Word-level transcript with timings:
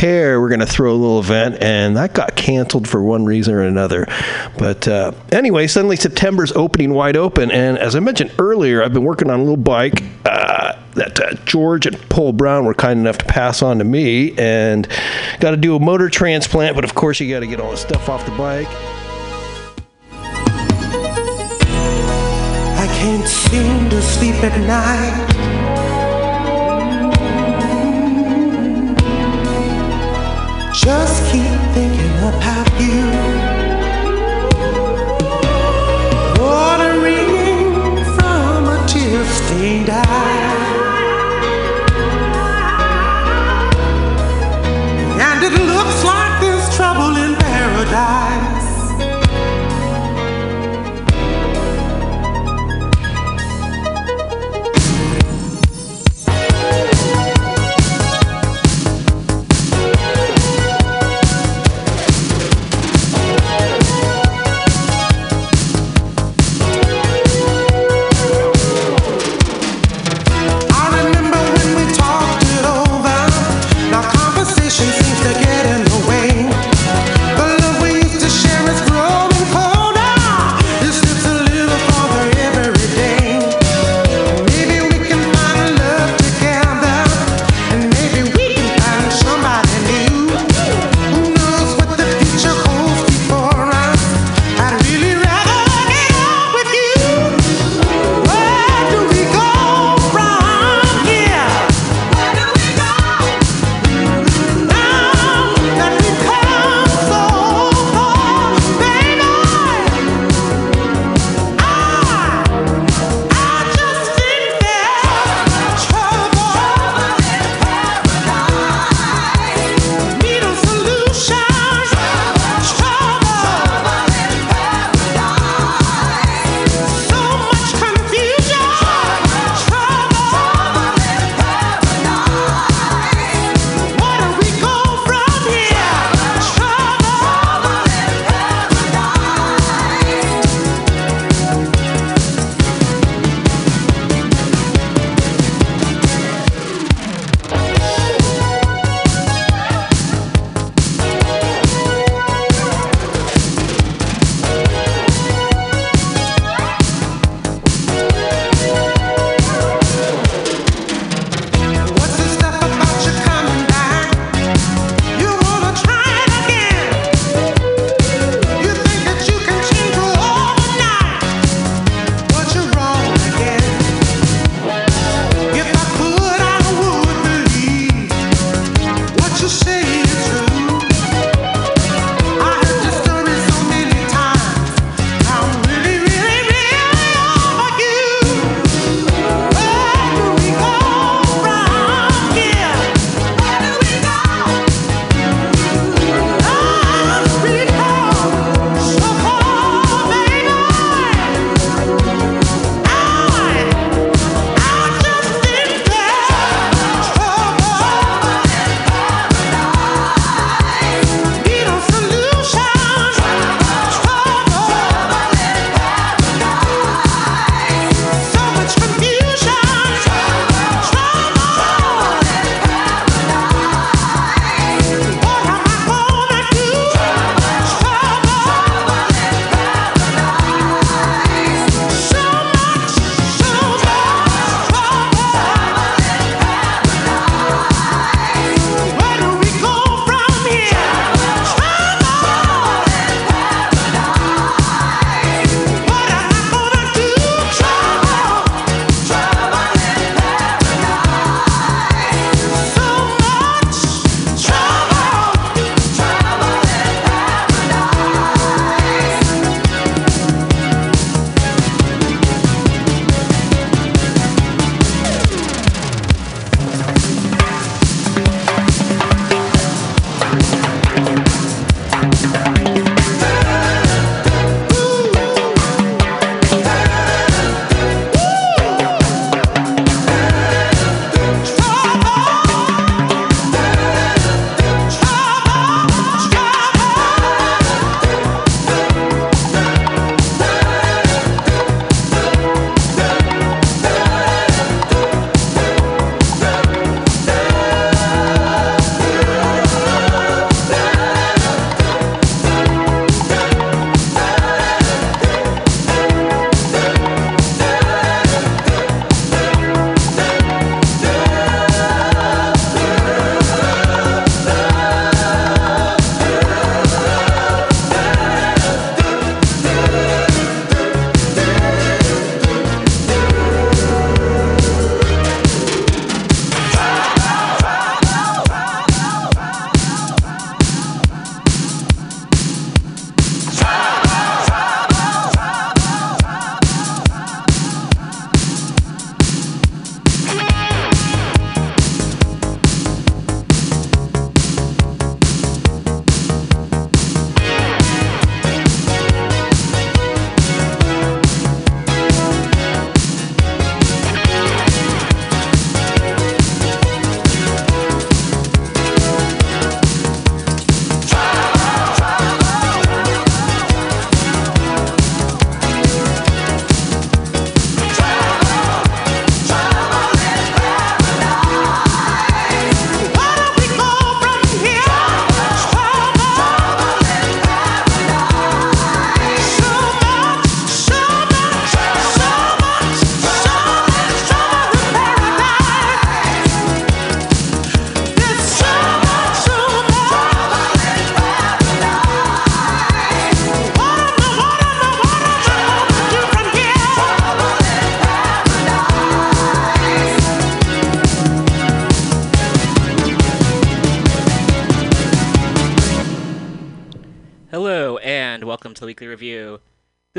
Hair, 0.00 0.40
we're 0.40 0.48
going 0.48 0.60
to 0.60 0.66
throw 0.66 0.92
a 0.92 0.94
little 0.94 1.18
event, 1.18 1.60
and 1.60 1.96
that 1.96 2.14
got 2.14 2.36
canceled 2.36 2.86
for 2.86 3.02
one 3.02 3.24
reason 3.24 3.52
or 3.52 3.62
another. 3.62 4.06
But 4.56 4.86
uh, 4.86 5.10
anyway, 5.32 5.66
suddenly 5.66 5.96
September's 5.96 6.52
opening 6.52 6.94
wide 6.94 7.16
open, 7.16 7.50
and 7.50 7.76
as 7.76 7.96
I 7.96 7.98
mentioned 7.98 8.30
earlier, 8.38 8.80
I've 8.80 8.92
been 8.92 9.02
working 9.02 9.28
on 9.28 9.40
a 9.40 9.42
little 9.42 9.56
bike 9.56 10.04
uh, 10.24 10.74
that 10.94 11.18
uh, 11.18 11.34
George 11.46 11.84
and 11.84 11.98
Paul 12.10 12.32
Brown 12.32 12.64
were 12.64 12.74
kind 12.74 13.00
enough 13.00 13.18
to 13.18 13.24
pass 13.24 13.60
on 13.60 13.78
to 13.78 13.84
me, 13.84 14.38
and 14.38 14.86
got 15.40 15.50
to 15.50 15.56
do 15.56 15.74
a 15.74 15.80
motor 15.80 16.08
transplant. 16.08 16.76
But 16.76 16.84
of 16.84 16.94
course, 16.94 17.18
you 17.18 17.28
got 17.28 17.40
to 17.40 17.48
get 17.48 17.58
all 17.58 17.72
the 17.72 17.76
stuff 17.76 18.08
off 18.08 18.24
the 18.24 18.30
bike. 18.36 18.68
I 22.78 22.86
can't 23.00 23.26
seem 23.26 23.90
to 23.90 24.00
sleep 24.00 24.36
at 24.44 24.60
night. 24.60 25.37
Just 30.88 31.22
keep 31.30 31.60
thinking 31.74 32.16
about 32.30 32.80
you. 32.80 33.02
From 38.16 38.64
a 38.64 38.86
tear-stained 38.88 39.90
eye. 39.90 40.57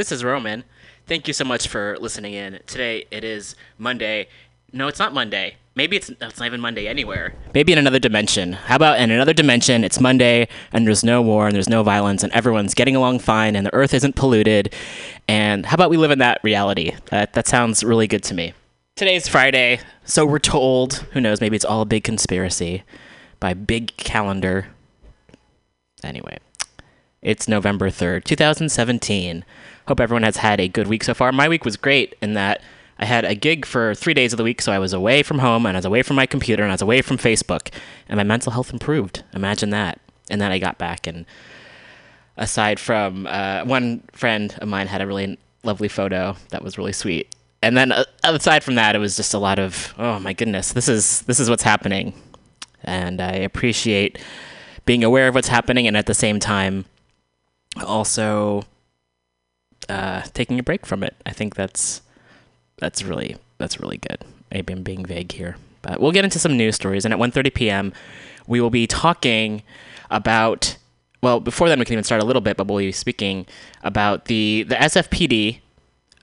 This 0.09 0.21
is 0.21 0.23
Roman. 0.23 0.63
Thank 1.05 1.27
you 1.27 1.35
so 1.35 1.45
much 1.45 1.67
for 1.67 1.95
listening 1.99 2.33
in. 2.33 2.61
Today 2.65 3.05
it 3.11 3.23
is 3.23 3.55
Monday. 3.77 4.27
No, 4.73 4.87
it's 4.87 4.97
not 4.97 5.13
Monday. 5.13 5.57
Maybe 5.75 5.97
it's, 5.97 6.09
it's 6.09 6.39
not 6.39 6.47
even 6.47 6.59
Monday 6.59 6.87
anywhere. 6.87 7.35
Maybe 7.53 7.73
in 7.73 7.77
another 7.77 7.99
dimension. 7.99 8.53
How 8.53 8.75
about 8.75 8.99
in 8.99 9.11
another 9.11 9.33
dimension, 9.33 9.83
it's 9.83 9.99
Monday, 9.99 10.47
and 10.73 10.87
there's 10.87 11.03
no 11.03 11.21
war, 11.21 11.45
and 11.45 11.55
there's 11.55 11.69
no 11.69 11.83
violence, 11.83 12.23
and 12.23 12.33
everyone's 12.33 12.73
getting 12.73 12.95
along 12.95 13.19
fine, 13.19 13.55
and 13.55 13.67
the 13.67 13.73
earth 13.75 13.93
isn't 13.93 14.15
polluted. 14.15 14.73
And 15.27 15.67
how 15.67 15.75
about 15.75 15.91
we 15.91 15.97
live 15.97 16.09
in 16.09 16.17
that 16.17 16.39
reality? 16.43 16.93
That, 17.11 17.33
that 17.33 17.47
sounds 17.47 17.83
really 17.83 18.07
good 18.07 18.23
to 18.23 18.33
me. 18.33 18.55
Today's 18.95 19.27
Friday, 19.27 19.79
so 20.05 20.25
we're 20.25 20.39
told. 20.39 21.05
Who 21.11 21.21
knows? 21.21 21.39
Maybe 21.39 21.55
it's 21.55 21.65
all 21.65 21.83
a 21.83 21.85
big 21.85 22.03
conspiracy 22.03 22.81
by 23.39 23.53
Big 23.53 23.95
Calendar. 23.97 24.69
Anyway, 26.03 26.39
it's 27.21 27.47
November 27.47 27.91
3rd, 27.91 28.23
2017. 28.23 29.45
Hope 29.89 29.99
everyone 29.99 30.21
has 30.21 30.37
had 30.37 30.59
a 30.59 30.67
good 30.67 30.85
week 30.85 31.03
so 31.03 31.15
far. 31.15 31.31
My 31.31 31.49
week 31.49 31.65
was 31.65 31.75
great 31.75 32.13
in 32.21 32.35
that 32.35 32.61
I 32.99 33.05
had 33.05 33.25
a 33.25 33.33
gig 33.33 33.65
for 33.65 33.95
three 33.95 34.13
days 34.13 34.31
of 34.31 34.37
the 34.37 34.43
week, 34.43 34.61
so 34.61 34.71
I 34.71 34.77
was 34.77 34.93
away 34.93 35.23
from 35.23 35.39
home 35.39 35.65
and 35.65 35.75
I 35.75 35.79
was 35.79 35.85
away 35.85 36.03
from 36.03 36.15
my 36.15 36.27
computer 36.27 36.61
and 36.61 36.71
I 36.71 36.75
was 36.75 36.83
away 36.83 37.01
from 37.01 37.17
Facebook, 37.17 37.73
and 38.07 38.15
my 38.15 38.23
mental 38.23 38.51
health 38.51 38.71
improved. 38.71 39.23
Imagine 39.33 39.71
that. 39.71 39.99
And 40.29 40.39
then 40.39 40.51
I 40.51 40.59
got 40.59 40.77
back, 40.77 41.07
and 41.07 41.25
aside 42.37 42.79
from 42.79 43.25
uh, 43.25 43.63
one 43.63 44.03
friend 44.11 44.55
of 44.61 44.67
mine 44.67 44.85
had 44.85 45.01
a 45.01 45.07
really 45.07 45.39
lovely 45.63 45.87
photo 45.87 46.35
that 46.49 46.63
was 46.63 46.77
really 46.77 46.93
sweet. 46.93 47.35
And 47.63 47.75
then 47.75 47.91
uh, 47.91 48.03
aside 48.23 48.63
from 48.63 48.75
that, 48.75 48.95
it 48.95 48.99
was 48.99 49.15
just 49.15 49.33
a 49.33 49.39
lot 49.39 49.57
of 49.57 49.95
oh 49.97 50.19
my 50.19 50.33
goodness, 50.33 50.71
this 50.71 50.87
is 50.87 51.23
this 51.23 51.39
is 51.39 51.49
what's 51.49 51.63
happening, 51.63 52.13
and 52.83 53.19
I 53.19 53.31
appreciate 53.31 54.19
being 54.85 55.03
aware 55.03 55.27
of 55.29 55.33
what's 55.33 55.47
happening 55.47 55.87
and 55.87 55.97
at 55.97 56.05
the 56.05 56.13
same 56.13 56.39
time 56.39 56.85
also 57.83 58.61
uh, 59.89 60.21
taking 60.33 60.59
a 60.59 60.63
break 60.63 60.85
from 60.85 61.03
it. 61.03 61.15
I 61.25 61.31
think 61.31 61.55
that's 61.55 62.01
that's 62.77 63.03
really 63.03 63.37
that's 63.57 63.79
really 63.79 63.97
good. 63.97 64.23
Maybe 64.51 64.73
I'm 64.73 64.83
being 64.83 65.05
vague 65.05 65.31
here, 65.31 65.57
but 65.81 65.99
we'll 65.99 66.11
get 66.11 66.23
into 66.23 66.39
some 66.39 66.57
news 66.57 66.75
stories. 66.75 67.05
And 67.05 67.13
at 67.13 67.19
1:30 67.19 67.53
p.m., 67.53 67.93
we 68.47 68.61
will 68.61 68.69
be 68.69 68.87
talking 68.87 69.63
about. 70.09 70.77
Well, 71.21 71.41
before 71.41 71.67
then, 71.67 71.79
we 71.79 71.85
can 71.85 71.93
even 71.93 72.05
start 72.05 72.21
a 72.21 72.25
little 72.25 72.41
bit, 72.41 72.55
but 72.55 72.67
we'll 72.67 72.77
be 72.77 72.91
speaking 72.93 73.45
about 73.83 74.25
the 74.25 74.63
the 74.67 74.75
SFPD. 74.75 75.59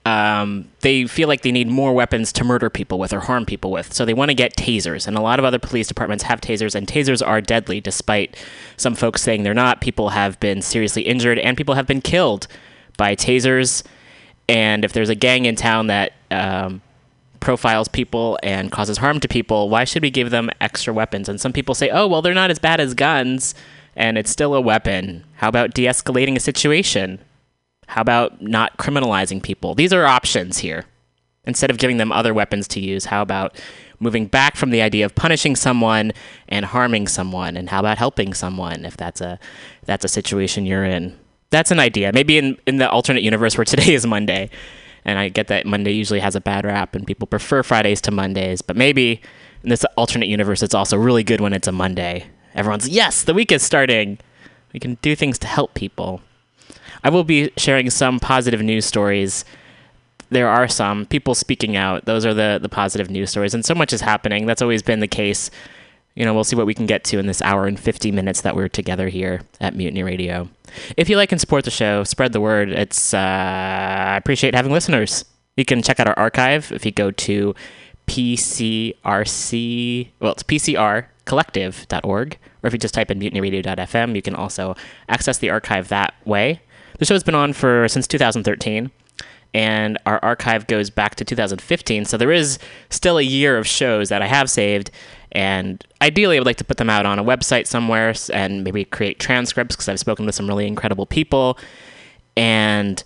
Um, 0.05 0.69
they 0.81 1.05
feel 1.05 1.27
like 1.27 1.41
they 1.41 1.51
need 1.51 1.67
more 1.67 1.93
weapons 1.93 2.31
to 2.31 2.45
murder 2.45 2.69
people 2.69 2.97
with 2.97 3.11
or 3.11 3.19
harm 3.19 3.45
people 3.45 3.71
with, 3.71 3.91
so 3.93 4.05
they 4.05 4.13
want 4.13 4.29
to 4.29 4.35
get 4.35 4.55
tasers. 4.55 5.05
And 5.05 5.17
a 5.17 5.21
lot 5.21 5.37
of 5.37 5.43
other 5.43 5.59
police 5.59 5.87
departments 5.87 6.23
have 6.23 6.39
tasers, 6.39 6.75
and 6.75 6.87
tasers 6.87 7.25
are 7.25 7.41
deadly, 7.41 7.81
despite 7.81 8.41
some 8.77 8.95
folks 8.95 9.21
saying 9.21 9.43
they're 9.43 9.53
not. 9.53 9.81
People 9.81 10.09
have 10.09 10.39
been 10.39 10.61
seriously 10.61 11.01
injured, 11.01 11.37
and 11.39 11.57
people 11.57 11.75
have 11.75 11.85
been 11.85 12.01
killed 12.01 12.47
by 12.97 13.15
tasers. 13.15 13.83
And 14.49 14.83
if 14.83 14.93
there's 14.93 15.09
a 15.09 15.15
gang 15.15 15.45
in 15.45 15.55
town 15.55 15.87
that 15.87 16.13
um, 16.31 16.81
profiles 17.39 17.87
people 17.87 18.39
and 18.43 18.71
causes 18.71 18.97
harm 18.97 19.19
to 19.19 19.27
people, 19.27 19.69
why 19.69 19.83
should 19.83 20.01
we 20.01 20.09
give 20.09 20.31
them 20.31 20.49
extra 20.59 20.93
weapons? 20.93 21.29
And 21.29 21.39
some 21.39 21.53
people 21.53 21.75
say, 21.75 21.89
oh, 21.89 22.07
well, 22.07 22.21
they're 22.21 22.33
not 22.33 22.51
as 22.51 22.59
bad 22.59 22.79
as 22.79 22.93
guns, 22.93 23.55
and 23.95 24.17
it's 24.17 24.31
still 24.31 24.53
a 24.53 24.61
weapon. 24.61 25.23
How 25.35 25.49
about 25.49 25.73
de 25.73 25.85
escalating 25.85 26.35
a 26.35 26.39
situation? 26.39 27.19
How 27.87 28.01
about 28.01 28.41
not 28.41 28.77
criminalizing 28.77 29.41
people? 29.41 29.75
These 29.75 29.93
are 29.93 30.05
options 30.05 30.59
here. 30.59 30.85
Instead 31.45 31.69
of 31.71 31.77
giving 31.77 31.95
them 31.95 32.11
other 32.11 32.33
weapons 32.33 32.67
to 32.67 32.81
use, 32.81 33.05
how 33.05 33.21
about 33.21 33.57
moving 33.99 34.27
back 34.27 34.57
from 34.57 34.69
the 34.69 34.81
idea 34.81 35.05
of 35.05 35.15
punishing 35.15 35.55
someone 35.55 36.11
and 36.49 36.65
harming 36.65 37.07
someone? 37.07 37.55
And 37.55 37.69
how 37.69 37.79
about 37.79 37.97
helping 37.97 38.33
someone 38.33 38.83
if 38.83 38.97
that's 38.97 39.21
a 39.21 39.39
that's 39.85 40.03
a 40.03 40.09
situation 40.09 40.65
you're 40.65 40.83
in? 40.83 41.17
That's 41.49 41.71
an 41.71 41.79
idea. 41.79 42.11
Maybe 42.13 42.37
in, 42.37 42.57
in 42.67 42.77
the 42.77 42.89
alternate 42.89 43.23
universe 43.23 43.57
where 43.57 43.65
today 43.65 43.93
is 43.93 44.05
Monday, 44.05 44.49
and 45.05 45.17
I 45.17 45.29
get 45.29 45.47
that 45.47 45.65
Monday 45.65 45.91
usually 45.91 46.19
has 46.19 46.35
a 46.35 46.41
bad 46.41 46.65
rap 46.65 46.93
and 46.93 47.07
people 47.07 47.27
prefer 47.27 47.63
Fridays 47.63 48.01
to 48.01 48.11
Mondays, 48.11 48.61
but 48.61 48.75
maybe 48.75 49.21
in 49.63 49.69
this 49.69 49.85
alternate 49.95 50.27
universe 50.27 50.61
it's 50.61 50.75
also 50.75 50.97
really 50.97 51.23
good 51.23 51.39
when 51.39 51.53
it's 51.53 51.67
a 51.67 51.71
Monday. 51.71 52.27
Everyone's, 52.53 52.89
yes, 52.89 53.23
the 53.23 53.33
week 53.33 53.51
is 53.51 53.63
starting. 53.63 54.17
We 54.73 54.79
can 54.79 54.95
do 55.01 55.15
things 55.15 55.39
to 55.39 55.47
help 55.47 55.73
people. 55.73 56.21
I 57.03 57.09
will 57.09 57.23
be 57.23 57.51
sharing 57.55 57.89
some 57.89 58.19
positive 58.19 58.61
news 58.61 58.85
stories. 58.85 59.45
There 60.29 60.49
are 60.49 60.67
some 60.67 61.05
people 61.05 61.35
speaking 61.35 61.77
out. 61.77 62.05
Those 62.05 62.25
are 62.25 62.33
the 62.33 62.59
the 62.61 62.67
positive 62.67 63.09
news 63.09 63.29
stories, 63.29 63.53
and 63.53 63.63
so 63.63 63.73
much 63.73 63.93
is 63.93 64.01
happening. 64.01 64.45
That's 64.45 64.61
always 64.61 64.83
been 64.83 64.99
the 64.99 65.07
case. 65.07 65.49
You 66.17 66.25
know, 66.25 66.33
we'll 66.33 66.43
see 66.43 66.55
what 66.55 66.65
we 66.65 66.73
can 66.73 66.87
get 66.87 67.03
to 67.05 67.19
in 67.19 67.27
this 67.27 67.43
hour 67.43 67.67
and 67.67 67.79
50 67.79 68.11
minutes 68.11 68.41
that 68.41 68.55
we're 68.55 68.69
together 68.69 69.07
here 69.07 69.41
at 69.61 69.75
Mutiny 69.75 70.01
Radio. 70.01 70.49
If 70.97 71.09
you 71.09 71.15
like 71.15 71.31
and 71.31 71.39
support 71.39 71.63
the 71.63 71.69
show, 71.69 72.03
spread 72.03 72.33
the 72.33 72.41
word. 72.41 72.69
It's 72.69 73.13
uh, 73.13 73.19
I 73.19 74.17
appreciate 74.17 74.55
having 74.55 74.71
listeners. 74.71 75.25
You 75.57 75.63
can 75.63 75.83
check 75.83 75.99
out 75.99 76.07
our 76.07 76.17
archive 76.17 76.71
if 76.71 76.87
you 76.87 76.91
go 76.91 77.11
to 77.11 77.53
PCRC. 78.07 80.07
Well, 80.19 80.31
it's 80.31 80.41
PCRcollective.org, 80.41 82.37
or 82.63 82.67
if 82.67 82.73
you 82.73 82.79
just 82.79 82.95
type 82.95 83.11
in 83.11 83.19
mutinyradio.fm, 83.19 84.15
you 84.15 84.23
can 84.23 84.33
also 84.33 84.75
access 85.07 85.37
the 85.37 85.51
archive 85.51 85.89
that 85.89 86.15
way. 86.25 86.61
The 86.97 87.05
show's 87.05 87.23
been 87.23 87.35
on 87.35 87.53
for 87.53 87.87
since 87.87 88.07
2013, 88.07 88.89
and 89.53 89.99
our 90.07 90.19
archive 90.23 90.65
goes 90.65 90.89
back 90.89 91.13
to 91.15 91.25
2015. 91.25 92.05
So 92.05 92.17
there 92.17 92.31
is 92.31 92.57
still 92.89 93.19
a 93.19 93.23
year 93.23 93.57
of 93.57 93.67
shows 93.67 94.09
that 94.09 94.23
I 94.23 94.27
have 94.27 94.49
saved, 94.49 94.89
and 95.31 95.83
ideally, 96.01 96.37
I 96.37 96.39
would 96.39 96.45
like 96.45 96.57
to 96.57 96.63
put 96.63 96.77
them 96.77 96.89
out 96.89 97.05
on 97.05 97.19
a 97.19 97.23
website 97.23 97.67
somewhere 97.67 98.13
and 98.33 98.63
maybe 98.63 98.85
create 98.85 99.19
transcripts 99.19 99.75
because 99.75 99.89
I've 99.89 99.99
spoken 99.99 100.25
to 100.25 100.31
some 100.31 100.47
really 100.47 100.67
incredible 100.67 101.05
people, 101.05 101.57
and 102.35 103.03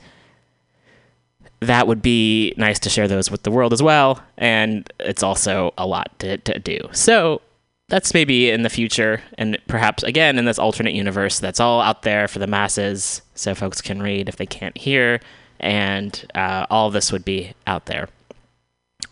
that 1.59 1.87
would 1.87 2.01
be 2.01 2.53
nice 2.57 2.79
to 2.79 2.89
share 2.89 3.07
those 3.07 3.29
with 3.29 3.43
the 3.43 3.51
world 3.51 3.71
as 3.73 3.83
well. 3.83 4.21
And 4.37 4.91
it's 4.99 5.23
also 5.23 5.73
a 5.77 5.85
lot 5.85 6.17
to, 6.19 6.37
to 6.37 6.57
do. 6.57 6.79
So 6.91 7.41
that's 7.87 8.13
maybe 8.13 8.49
in 8.49 8.63
the 8.63 8.69
future, 8.69 9.21
and 9.37 9.57
perhaps 9.67 10.01
again 10.01 10.39
in 10.39 10.45
this 10.45 10.57
alternate 10.57 10.93
universe 10.93 11.39
that's 11.39 11.59
all 11.59 11.81
out 11.81 12.03
there 12.03 12.27
for 12.27 12.39
the 12.39 12.47
masses, 12.47 13.21
so 13.35 13.53
folks 13.53 13.81
can 13.81 14.01
read 14.01 14.29
if 14.29 14.37
they 14.37 14.45
can't 14.45 14.77
hear, 14.77 15.19
and 15.59 16.25
uh, 16.33 16.65
all 16.69 16.89
this 16.89 17.11
would 17.11 17.25
be 17.25 17.53
out 17.67 17.87
there. 17.87 18.07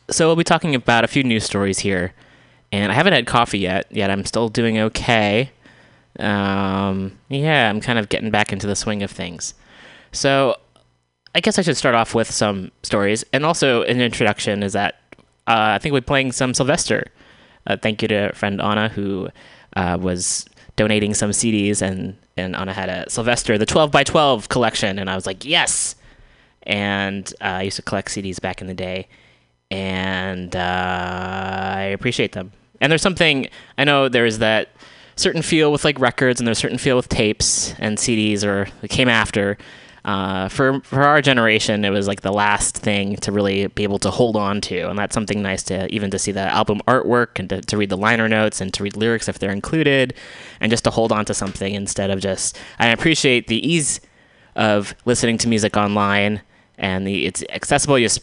So 0.10 0.28
we'll 0.28 0.38
be 0.38 0.44
talking 0.46 0.76
about 0.76 1.04
a 1.04 1.08
few 1.08 1.24
news 1.24 1.44
stories 1.44 1.80
here, 1.80 2.14
and 2.72 2.92
I 2.92 2.96
haven't 2.96 3.14
had 3.14 3.26
coffee 3.26 3.60
yet. 3.60 3.88
Yet 3.90 4.10
I'm 4.10 4.26
still 4.26 4.50
doing 4.50 4.78
okay. 4.78 5.52
Um, 6.20 7.18
yeah, 7.30 7.70
I'm 7.70 7.82
kind 7.82 8.00
of 8.00 8.10
getting 8.10 8.32
back 8.32 8.52
into 8.52 8.68
the 8.68 8.76
swing 8.76 9.04
of 9.04 9.12
things. 9.12 9.54
So 10.12 10.58
I 11.36 11.40
guess 11.40 11.60
I 11.60 11.62
should 11.62 11.78
start 11.78 11.96
off 11.96 12.16
with 12.16 12.30
some 12.30 12.72
stories, 12.84 13.24
and 13.32 13.46
also 13.46 13.84
an 13.84 14.02
introduction 14.02 14.64
is 14.64 14.74
that 14.74 14.96
uh, 15.48 15.76
I 15.76 15.78
think 15.78 15.94
we're 15.94 16.02
playing 16.02 16.32
some 16.32 16.54
Sylvester. 16.54 17.12
Uh, 17.68 17.78
thank 17.78 18.02
you 18.02 18.08
to 18.08 18.32
friend 18.34 18.62
Anna 18.62 18.90
who 18.90 19.30
uh, 19.76 19.98
was 20.00 20.46
donating 20.76 21.14
some 21.14 21.32
CDs, 21.32 21.82
and 21.82 22.18
and 22.36 22.56
Anna 22.56 22.74
had 22.74 22.90
a 22.90 23.10
Sylvester 23.10 23.58
the 23.58 23.66
12 23.66 23.92
by 23.92 24.04
12 24.04 24.50
collection, 24.50 25.00
and 25.00 25.10
I 25.10 25.16
was 25.16 25.26
like 25.26 25.46
yes. 25.46 25.96
And 26.64 27.32
uh, 27.42 27.46
I 27.46 27.62
used 27.64 27.78
to 27.78 27.82
collect 27.82 28.10
CDs 28.10 28.40
back 28.42 28.62
in 28.62 28.68
the 28.68 28.74
day, 28.74 29.08
and 29.72 30.56
uh, 30.56 30.60
I 30.60 31.82
appreciate 31.94 32.34
them. 32.34 32.52
And 32.82 32.92
there's 32.92 33.02
something 33.02 33.50
I 33.78 33.84
know 33.84 34.10
there's 34.10 34.40
that 34.40 34.70
certain 35.16 35.42
feel 35.42 35.72
with 35.72 35.84
like 35.84 36.00
records, 36.00 36.40
and 36.40 36.48
there's 36.48 36.60
certain 36.60 36.78
feel 36.78 36.96
with 36.96 37.10
tapes 37.10 37.74
and 37.80 37.98
CDs, 37.98 38.44
or 38.44 38.68
came 38.88 39.10
after 39.10 39.58
uh, 40.06 40.48
for 40.48 40.80
for 40.82 41.04
our 41.04 41.22
generation, 41.22 41.84
it 41.84 41.90
was 41.90 42.08
like 42.08 42.22
the 42.22 42.32
last 42.32 42.78
thing 42.78 43.16
to 43.18 43.32
really 43.32 43.68
be 43.68 43.84
able 43.84 44.00
to 44.00 44.10
hold 44.10 44.36
on 44.36 44.62
to, 44.62 44.90
and 44.90 44.98
that's 44.98 45.14
something 45.14 45.42
nice 45.42 45.64
to 45.64 45.88
even 45.94 46.10
to 46.10 46.18
see 46.18 46.32
the 46.32 46.42
album 46.42 46.82
artwork 46.88 47.38
and 47.38 47.50
to, 47.50 47.62
to 47.62 47.78
read 47.78 47.90
the 47.90 47.98
liner 47.98 48.28
notes 48.28 48.62
and 48.62 48.74
to 48.74 48.84
read 48.84 48.96
lyrics 48.96 49.28
if 49.28 49.40
they're 49.40 49.52
included, 49.52 50.14
and 50.62 50.72
just 50.72 50.84
to 50.86 50.90
hold 50.90 51.12
on 51.12 51.26
to 51.26 51.34
something 51.34 51.74
instead 51.74 52.10
of 52.10 52.22
just. 52.22 52.58
I 52.80 52.88
appreciate 52.88 53.48
the 53.48 53.68
ease 53.68 54.00
of 54.56 54.96
listening 55.06 55.38
to 55.40 55.48
music 55.48 55.76
online 55.76 56.42
and 56.78 57.06
the 57.06 57.26
it's 57.26 57.44
accessible. 57.50 58.00
You 58.00 58.06
just 58.06 58.22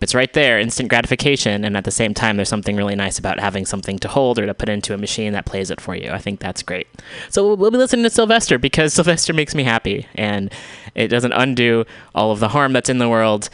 it's 0.00 0.14
right 0.14 0.32
there, 0.32 0.58
instant 0.58 0.88
gratification, 0.88 1.64
and 1.64 1.76
at 1.76 1.84
the 1.84 1.90
same 1.90 2.14
time, 2.14 2.36
there's 2.36 2.48
something 2.48 2.76
really 2.76 2.94
nice 2.94 3.18
about 3.18 3.40
having 3.40 3.66
something 3.66 3.98
to 4.00 4.08
hold 4.08 4.38
or 4.38 4.46
to 4.46 4.54
put 4.54 4.68
into 4.68 4.94
a 4.94 4.98
machine 4.98 5.32
that 5.32 5.46
plays 5.46 5.70
it 5.70 5.80
for 5.80 5.94
you. 5.94 6.10
I 6.10 6.18
think 6.18 6.40
that's 6.40 6.62
great. 6.62 6.86
So 7.30 7.46
we'll, 7.46 7.56
we'll 7.56 7.70
be 7.70 7.78
listening 7.78 8.04
to 8.04 8.10
Sylvester 8.10 8.58
because 8.58 8.94
Sylvester 8.94 9.32
makes 9.32 9.54
me 9.54 9.64
happy, 9.64 10.06
and 10.14 10.52
it 10.94 11.08
doesn't 11.08 11.32
undo 11.32 11.84
all 12.14 12.30
of 12.30 12.40
the 12.40 12.48
harm 12.48 12.72
that's 12.72 12.88
in 12.88 12.98
the 12.98 13.08
world. 13.08 13.48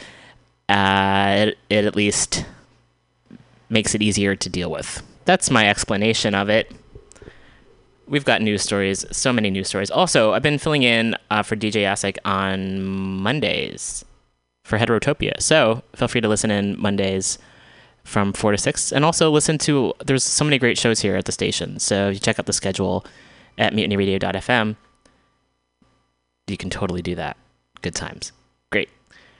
Uh, 0.69 1.47
it, 1.47 1.57
it 1.69 1.85
at 1.85 1.95
least 1.95 2.45
makes 3.69 3.93
it 3.93 4.01
easier 4.01 4.35
to 4.35 4.49
deal 4.49 4.71
with. 4.71 5.03
That's 5.25 5.49
my 5.49 5.67
explanation 5.67 6.35
of 6.35 6.49
it. 6.49 6.71
We've 8.07 8.25
got 8.25 8.41
news 8.41 8.61
stories, 8.61 9.05
so 9.11 9.31
many 9.31 9.49
news 9.49 9.69
stories. 9.69 9.89
Also, 9.89 10.33
I've 10.33 10.43
been 10.43 10.59
filling 10.59 10.83
in 10.83 11.15
uh, 11.31 11.41
for 11.41 11.55
DJ 11.55 11.83
Asik 11.83 12.17
on 12.25 12.83
Mondays 12.83 14.03
for 14.63 14.77
Heterotopia. 14.77 15.41
So 15.41 15.83
feel 15.95 16.07
free 16.07 16.21
to 16.21 16.27
listen 16.27 16.51
in 16.51 16.79
Mondays 16.79 17.37
from 18.03 18.33
4 18.33 18.51
to 18.51 18.57
6. 18.57 18.91
And 18.91 19.05
also 19.05 19.29
listen 19.29 19.57
to, 19.59 19.93
there's 20.05 20.23
so 20.23 20.43
many 20.43 20.57
great 20.57 20.77
shows 20.77 21.01
here 21.01 21.15
at 21.15 21.25
the 21.25 21.31
station. 21.31 21.79
So 21.79 22.09
if 22.09 22.15
you 22.15 22.19
check 22.19 22.39
out 22.39 22.45
the 22.45 22.53
schedule 22.53 23.05
at 23.57 23.73
mutinyradio.fm. 23.73 24.75
you 26.47 26.57
can 26.57 26.69
totally 26.69 27.01
do 27.01 27.15
that. 27.15 27.37
Good 27.81 27.95
times. 27.95 28.31
Great. 28.71 28.89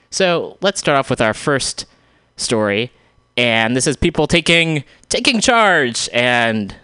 So 0.09 0.57
let's 0.61 0.79
start 0.79 0.97
off 0.97 1.09
with 1.09 1.21
our 1.21 1.33
first 1.33 1.85
story, 2.35 2.91
and 3.35 3.75
this 3.75 3.87
is 3.87 3.97
people 3.97 4.27
taking 4.27 4.83
taking 5.09 5.39
charge 5.39 6.09
and 6.13 6.75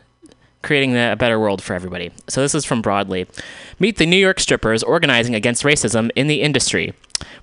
creating 0.62 0.96
a 0.96 1.16
better 1.18 1.40
world 1.40 1.62
for 1.62 1.74
everybody. 1.74 2.12
So 2.28 2.42
this 2.42 2.56
is 2.56 2.66
from 2.66 2.82
Broadly. 2.82 3.28
Meet 3.80 3.98
the 3.98 4.06
New 4.06 4.18
York 4.18 4.40
strippers 4.40 4.84
organizing 4.84 5.36
against 5.36 5.64
racism 5.64 6.12
in 6.16 6.28
the 6.28 6.42
industry. 6.42 6.94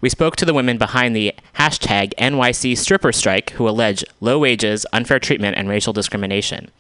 We 0.01 0.09
spoke 0.09 0.37
to 0.37 0.45
the 0.45 0.55
women 0.55 0.79
behind 0.79 1.17
the 1.17 1.35
hashtag 1.57 2.15
NYC 2.15 2.77
stripper 2.77 3.13
strike 3.13 3.51
who 3.51 3.69
allege 3.69 4.05
low 4.21 4.39
wages, 4.39 4.87
unfair 4.93 5.19
treatment, 5.19 5.57
and 5.57 5.69
racial 5.69 5.93
discrimination. 5.93 6.71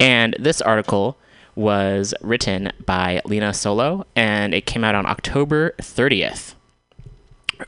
And 0.00 0.36
this 0.38 0.60
article 0.60 1.16
was 1.54 2.14
written 2.20 2.72
by 2.84 3.20
Lena 3.24 3.50
Solow, 3.50 4.04
and 4.14 4.54
it 4.54 4.66
came 4.66 4.84
out 4.84 4.94
on 4.94 5.06
October 5.06 5.74
30th. 5.80 6.54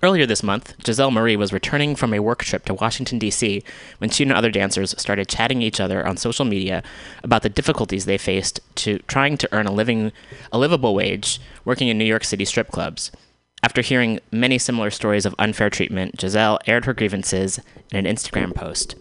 Earlier 0.02 0.24
this 0.24 0.42
month, 0.42 0.74
Giselle 0.84 1.10
Marie 1.10 1.36
was 1.36 1.52
returning 1.52 1.96
from 1.96 2.14
a 2.14 2.20
work 2.20 2.44
trip 2.44 2.64
to 2.66 2.74
Washington, 2.74 3.18
D.C., 3.18 3.62
when 3.98 4.08
she 4.08 4.22
and 4.22 4.32
other 4.32 4.50
dancers 4.50 4.94
started 4.98 5.28
chatting 5.28 5.62
each 5.62 5.80
other 5.80 6.06
on 6.06 6.16
social 6.16 6.44
media 6.44 6.82
about 7.24 7.42
the 7.42 7.48
difficulties 7.48 8.04
they 8.04 8.16
faced 8.16 8.60
to 8.76 8.98
trying 9.00 9.36
to 9.36 9.48
earn 9.52 9.66
a 9.66 9.72
living, 9.72 10.12
a 10.52 10.58
livable 10.58 10.94
wage 10.94 11.40
working 11.64 11.88
in 11.88 11.98
New 11.98 12.04
York 12.04 12.24
City 12.24 12.44
strip 12.44 12.68
clubs. 12.68 13.10
After 13.62 13.82
hearing 13.82 14.20
many 14.30 14.58
similar 14.58 14.90
stories 14.90 15.26
of 15.26 15.34
unfair 15.38 15.68
treatment, 15.68 16.20
Giselle 16.20 16.58
aired 16.66 16.84
her 16.86 16.94
grievances 16.94 17.60
in 17.90 18.06
an 18.06 18.16
Instagram 18.16 18.54
post. 18.54 18.94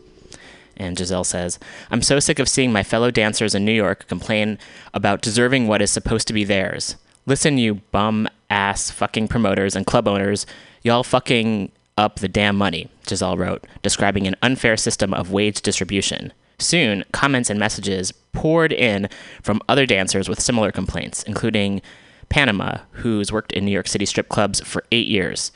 And 0.75 0.97
Giselle 0.97 1.23
says, 1.23 1.59
I'm 1.91 2.01
so 2.01 2.19
sick 2.19 2.39
of 2.39 2.49
seeing 2.49 2.71
my 2.71 2.83
fellow 2.83 3.11
dancers 3.11 3.53
in 3.53 3.63
New 3.63 3.73
York 3.73 4.07
complain 4.07 4.57
about 4.93 5.21
deserving 5.21 5.67
what 5.67 5.81
is 5.81 5.91
supposed 5.91 6.27
to 6.27 6.33
be 6.33 6.43
theirs. 6.43 6.95
Listen, 7.25 7.57
you 7.57 7.75
bum 7.91 8.27
ass 8.49 8.89
fucking 8.89 9.27
promoters 9.27 9.75
and 9.75 9.85
club 9.85 10.07
owners, 10.07 10.45
y'all 10.83 11.03
fucking 11.03 11.71
up 11.97 12.19
the 12.19 12.29
damn 12.29 12.57
money, 12.57 12.89
Giselle 13.07 13.37
wrote, 13.37 13.65
describing 13.81 14.25
an 14.25 14.35
unfair 14.41 14.77
system 14.77 15.13
of 15.13 15.31
wage 15.31 15.61
distribution. 15.61 16.31
Soon, 16.57 17.03
comments 17.11 17.49
and 17.49 17.59
messages 17.59 18.11
poured 18.33 18.71
in 18.71 19.09
from 19.41 19.61
other 19.67 19.85
dancers 19.85 20.29
with 20.29 20.41
similar 20.41 20.71
complaints, 20.71 21.23
including 21.23 21.81
Panama, 22.29 22.79
who's 22.91 23.31
worked 23.31 23.51
in 23.51 23.65
New 23.65 23.71
York 23.71 23.87
City 23.87 24.05
strip 24.05 24.29
clubs 24.29 24.61
for 24.61 24.83
eight 24.91 25.07
years. 25.07 25.51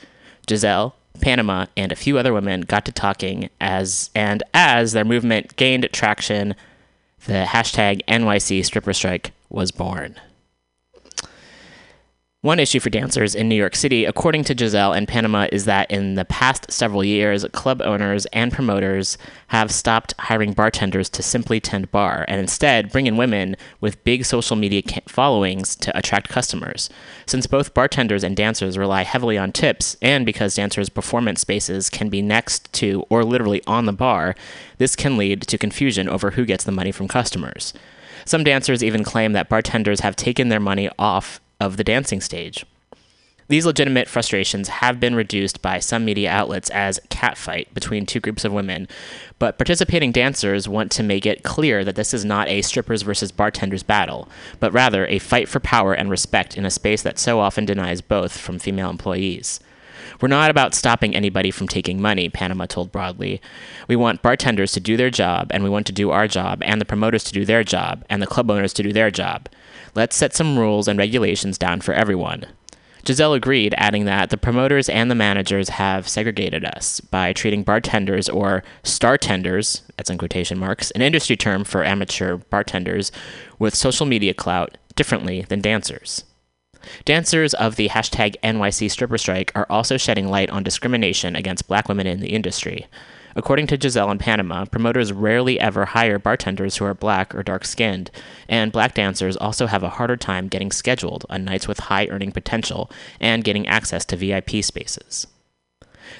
Giselle, 0.48 0.96
Panama, 1.20 1.66
and 1.76 1.92
a 1.92 1.96
few 1.96 2.18
other 2.18 2.32
women 2.32 2.62
got 2.62 2.84
to 2.86 2.92
talking 2.92 3.48
as 3.60 4.10
and 4.14 4.42
as 4.52 4.92
their 4.92 5.04
movement 5.04 5.56
gained 5.56 5.88
traction, 5.92 6.54
the 7.26 7.46
hashtag 7.48 8.02
NYC 8.06 8.64
stripper 8.64 8.92
strike 8.92 9.32
was 9.48 9.70
born. 9.70 10.16
One 12.44 12.60
issue 12.60 12.78
for 12.78 12.90
dancers 12.90 13.34
in 13.34 13.48
New 13.48 13.54
York 13.54 13.74
City, 13.74 14.04
according 14.04 14.44
to 14.44 14.54
Giselle 14.54 14.92
and 14.92 15.08
Panama, 15.08 15.46
is 15.50 15.64
that 15.64 15.90
in 15.90 16.12
the 16.12 16.26
past 16.26 16.70
several 16.70 17.02
years, 17.02 17.46
club 17.52 17.80
owners 17.80 18.26
and 18.34 18.52
promoters 18.52 19.16
have 19.46 19.72
stopped 19.72 20.12
hiring 20.18 20.52
bartenders 20.52 21.08
to 21.08 21.22
simply 21.22 21.58
tend 21.58 21.90
bar 21.90 22.26
and 22.28 22.38
instead 22.38 22.92
bring 22.92 23.06
in 23.06 23.16
women 23.16 23.56
with 23.80 24.04
big 24.04 24.26
social 24.26 24.56
media 24.56 24.82
followings 25.08 25.74
to 25.76 25.96
attract 25.96 26.28
customers. 26.28 26.90
Since 27.24 27.46
both 27.46 27.72
bartenders 27.72 28.22
and 28.22 28.36
dancers 28.36 28.76
rely 28.76 29.04
heavily 29.04 29.38
on 29.38 29.50
tips, 29.50 29.96
and 30.02 30.26
because 30.26 30.56
dancers' 30.56 30.90
performance 30.90 31.40
spaces 31.40 31.88
can 31.88 32.10
be 32.10 32.20
next 32.20 32.70
to 32.74 33.06
or 33.08 33.24
literally 33.24 33.62
on 33.66 33.86
the 33.86 33.92
bar, 33.94 34.34
this 34.76 34.96
can 34.96 35.16
lead 35.16 35.40
to 35.40 35.56
confusion 35.56 36.10
over 36.10 36.32
who 36.32 36.44
gets 36.44 36.64
the 36.64 36.72
money 36.72 36.92
from 36.92 37.08
customers. 37.08 37.72
Some 38.26 38.44
dancers 38.44 38.84
even 38.84 39.02
claim 39.02 39.32
that 39.32 39.48
bartenders 39.48 40.00
have 40.00 40.14
taken 40.14 40.50
their 40.50 40.60
money 40.60 40.90
off 40.98 41.40
of 41.64 41.76
the 41.76 41.84
dancing 41.84 42.20
stage. 42.20 42.64
These 43.48 43.66
legitimate 43.66 44.08
frustrations 44.08 44.68
have 44.68 44.98
been 44.98 45.14
reduced 45.14 45.60
by 45.60 45.78
some 45.78 46.04
media 46.04 46.30
outlets 46.30 46.70
as 46.70 47.00
catfight 47.10 47.72
between 47.74 48.06
two 48.06 48.20
groups 48.20 48.44
of 48.44 48.52
women, 48.52 48.88
but 49.38 49.58
participating 49.58 50.12
dancers 50.12 50.66
want 50.66 50.90
to 50.92 51.02
make 51.02 51.26
it 51.26 51.42
clear 51.42 51.84
that 51.84 51.94
this 51.94 52.14
is 52.14 52.24
not 52.24 52.48
a 52.48 52.62
strippers 52.62 53.02
versus 53.02 53.32
bartenders 53.32 53.82
battle, 53.82 54.28
but 54.60 54.72
rather 54.72 55.06
a 55.06 55.18
fight 55.18 55.48
for 55.48 55.60
power 55.60 55.92
and 55.92 56.08
respect 56.08 56.56
in 56.56 56.64
a 56.64 56.70
space 56.70 57.02
that 57.02 57.18
so 57.18 57.38
often 57.38 57.66
denies 57.66 58.00
both 58.00 58.38
from 58.38 58.58
female 58.58 58.88
employees. 58.88 59.60
We're 60.24 60.28
not 60.28 60.48
about 60.48 60.74
stopping 60.74 61.14
anybody 61.14 61.50
from 61.50 61.68
taking 61.68 62.00
money, 62.00 62.30
Panama 62.30 62.64
told 62.64 62.90
Broadly. 62.90 63.42
We 63.88 63.94
want 63.94 64.22
bartenders 64.22 64.72
to 64.72 64.80
do 64.80 64.96
their 64.96 65.10
job, 65.10 65.48
and 65.50 65.62
we 65.62 65.68
want 65.68 65.86
to 65.88 65.92
do 65.92 66.12
our 66.12 66.26
job, 66.26 66.62
and 66.64 66.80
the 66.80 66.86
promoters 66.86 67.24
to 67.24 67.32
do 67.34 67.44
their 67.44 67.62
job, 67.62 68.06
and 68.08 68.22
the 68.22 68.26
club 68.26 68.50
owners 68.50 68.72
to 68.72 68.82
do 68.82 68.90
their 68.90 69.10
job. 69.10 69.50
Let's 69.94 70.16
set 70.16 70.34
some 70.34 70.58
rules 70.58 70.88
and 70.88 70.98
regulations 70.98 71.58
down 71.58 71.82
for 71.82 71.92
everyone. 71.92 72.46
Giselle 73.06 73.34
agreed, 73.34 73.74
adding 73.76 74.06
that 74.06 74.30
the 74.30 74.38
promoters 74.38 74.88
and 74.88 75.10
the 75.10 75.14
managers 75.14 75.68
have 75.68 76.08
segregated 76.08 76.64
us 76.64 77.00
by 77.00 77.34
treating 77.34 77.62
bartenders 77.62 78.30
or 78.30 78.64
star 78.82 79.18
tenders, 79.18 79.82
that's 79.98 80.08
in 80.08 80.16
quotation 80.16 80.58
marks, 80.58 80.90
an 80.92 81.02
industry 81.02 81.36
term 81.36 81.64
for 81.64 81.84
amateur 81.84 82.38
bartenders 82.38 83.12
with 83.58 83.74
social 83.74 84.06
media 84.06 84.32
clout, 84.32 84.78
differently 84.96 85.42
than 85.42 85.60
dancers. 85.60 86.24
Dancers 87.04 87.54
of 87.54 87.76
the 87.76 87.88
hashtag 87.88 88.36
NYC 88.42 88.90
stripper 88.90 89.18
strike 89.18 89.52
are 89.54 89.66
also 89.70 89.96
shedding 89.96 90.28
light 90.28 90.50
on 90.50 90.62
discrimination 90.62 91.36
against 91.36 91.68
black 91.68 91.88
women 91.88 92.06
in 92.06 92.20
the 92.20 92.32
industry. 92.34 92.86
According 93.36 93.66
to 93.68 93.80
Giselle 93.80 94.10
in 94.10 94.18
Panama, 94.18 94.64
promoters 94.64 95.12
rarely 95.12 95.58
ever 95.58 95.86
hire 95.86 96.18
bartenders 96.18 96.76
who 96.76 96.84
are 96.84 96.94
black 96.94 97.34
or 97.34 97.42
dark 97.42 97.64
skinned, 97.64 98.10
and 98.48 98.70
black 98.70 98.94
dancers 98.94 99.36
also 99.36 99.66
have 99.66 99.82
a 99.82 99.90
harder 99.90 100.16
time 100.16 100.48
getting 100.48 100.70
scheduled 100.70 101.26
on 101.28 101.44
nights 101.44 101.66
with 101.66 101.80
high 101.80 102.06
earning 102.06 102.30
potential 102.30 102.90
and 103.20 103.42
getting 103.44 103.66
access 103.66 104.04
to 104.04 104.16
VIP 104.16 104.62
spaces. 104.62 105.26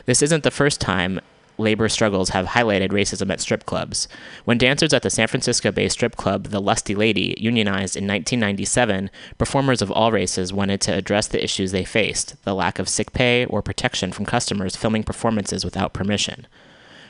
This 0.07 0.23
isn't 0.23 0.43
the 0.43 0.51
first 0.51 0.81
time 0.81 1.21
labor 1.59 1.89
struggles 1.89 2.31
have 2.31 2.47
highlighted 2.47 2.91
racism 2.91 3.31
at 3.31 3.41
strip 3.41 3.65
clubs. 3.67 4.09
When 4.45 4.59
dancers 4.59 4.93
at 4.93 5.03
the 5.03 5.11
San 5.11 5.29
Francisco 5.29 5.71
based 5.71 5.95
strip 5.95 6.17
club 6.17 6.49
The 6.49 6.61
Lusty 6.61 6.95
Lady 6.95 7.35
unionized 7.39 7.97
in 7.97 8.05
1997, 8.05 9.11
performers 9.39 9.83
of 9.83 9.91
all 9.91 10.13
races 10.13 10.53
wanted 10.53 10.81
to 10.83 10.95
address 10.95 11.27
the 11.27 11.43
issues 11.43 11.73
they 11.73 11.85
faced 11.85 12.43
the 12.45 12.55
lack 12.55 12.79
of 12.79 12.89
sick 12.89 13.13
pay 13.13 13.45
or 13.47 13.63
protection 13.63 14.13
from 14.13 14.27
customers 14.27 14.77
filming 14.77 15.03
performances 15.03 15.65
without 15.65 15.93
permission. 15.93 16.47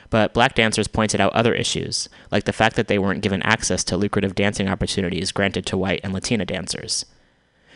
But 0.09 0.33
black 0.33 0.55
dancers 0.55 0.87
pointed 0.87 1.19
out 1.19 1.33
other 1.33 1.53
issues, 1.53 2.09
like 2.31 2.45
the 2.45 2.53
fact 2.53 2.75
that 2.75 2.87
they 2.87 2.99
weren't 2.99 3.23
given 3.23 3.41
access 3.43 3.83
to 3.85 3.97
lucrative 3.97 4.35
dancing 4.35 4.67
opportunities 4.67 5.31
granted 5.31 5.65
to 5.67 5.77
white 5.77 6.01
and 6.03 6.13
Latina 6.13 6.45
dancers. 6.45 7.05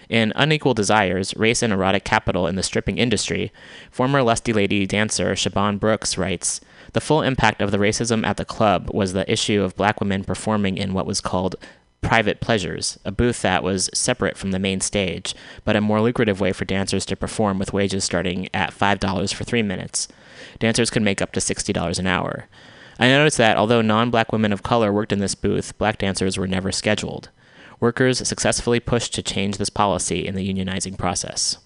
In 0.09 0.33
Unequal 0.35 0.73
Desires, 0.73 1.35
Race 1.35 1.61
and 1.61 1.71
Erotic 1.71 2.03
Capital 2.03 2.47
in 2.47 2.55
the 2.55 2.63
Stripping 2.63 2.97
Industry, 2.97 3.53
former 3.91 4.23
Lusty 4.23 4.51
Lady 4.51 4.87
dancer 4.87 5.33
Siobhan 5.35 5.79
Brooks 5.79 6.17
writes 6.17 6.59
The 6.93 7.01
full 7.01 7.21
impact 7.21 7.61
of 7.61 7.69
the 7.69 7.77
racism 7.77 8.25
at 8.25 8.37
the 8.37 8.43
club 8.43 8.89
was 8.91 9.13
the 9.13 9.31
issue 9.31 9.61
of 9.61 9.75
black 9.75 9.99
women 9.99 10.23
performing 10.23 10.77
in 10.79 10.93
what 10.93 11.05
was 11.05 11.21
called 11.21 11.57
private 12.01 12.41
pleasures, 12.41 12.97
a 13.05 13.11
booth 13.11 13.43
that 13.43 13.61
was 13.61 13.87
separate 13.93 14.35
from 14.35 14.49
the 14.49 14.57
main 14.57 14.81
stage, 14.81 15.35
but 15.63 15.75
a 15.75 15.81
more 15.81 16.01
lucrative 16.01 16.41
way 16.41 16.53
for 16.53 16.65
dancers 16.65 17.05
to 17.05 17.15
perform 17.15 17.59
with 17.59 17.73
wages 17.73 18.03
starting 18.03 18.49
at 18.51 18.73
$5 18.73 19.31
for 19.31 19.43
three 19.43 19.61
minutes. 19.61 20.07
Dancers 20.57 20.89
could 20.89 21.03
make 21.03 21.21
up 21.21 21.33
to 21.33 21.39
$60 21.39 21.99
an 21.99 22.07
hour. 22.07 22.47
I 22.97 23.09
noticed 23.09 23.37
that 23.37 23.57
although 23.57 23.83
non 23.83 24.09
black 24.09 24.31
women 24.31 24.51
of 24.53 24.63
color 24.63 24.91
worked 24.91 25.13
in 25.13 25.19
this 25.19 25.35
booth, 25.35 25.77
black 25.77 25.99
dancers 25.99 26.35
were 26.35 26.47
never 26.47 26.71
scheduled 26.71 27.29
workers 27.79 28.27
successfully 28.27 28.79
pushed 28.79 29.13
to 29.13 29.23
change 29.23 29.57
this 29.57 29.69
policy 29.69 30.27
in 30.27 30.35
the 30.35 30.53
unionizing 30.53 30.97
process. 30.97 31.57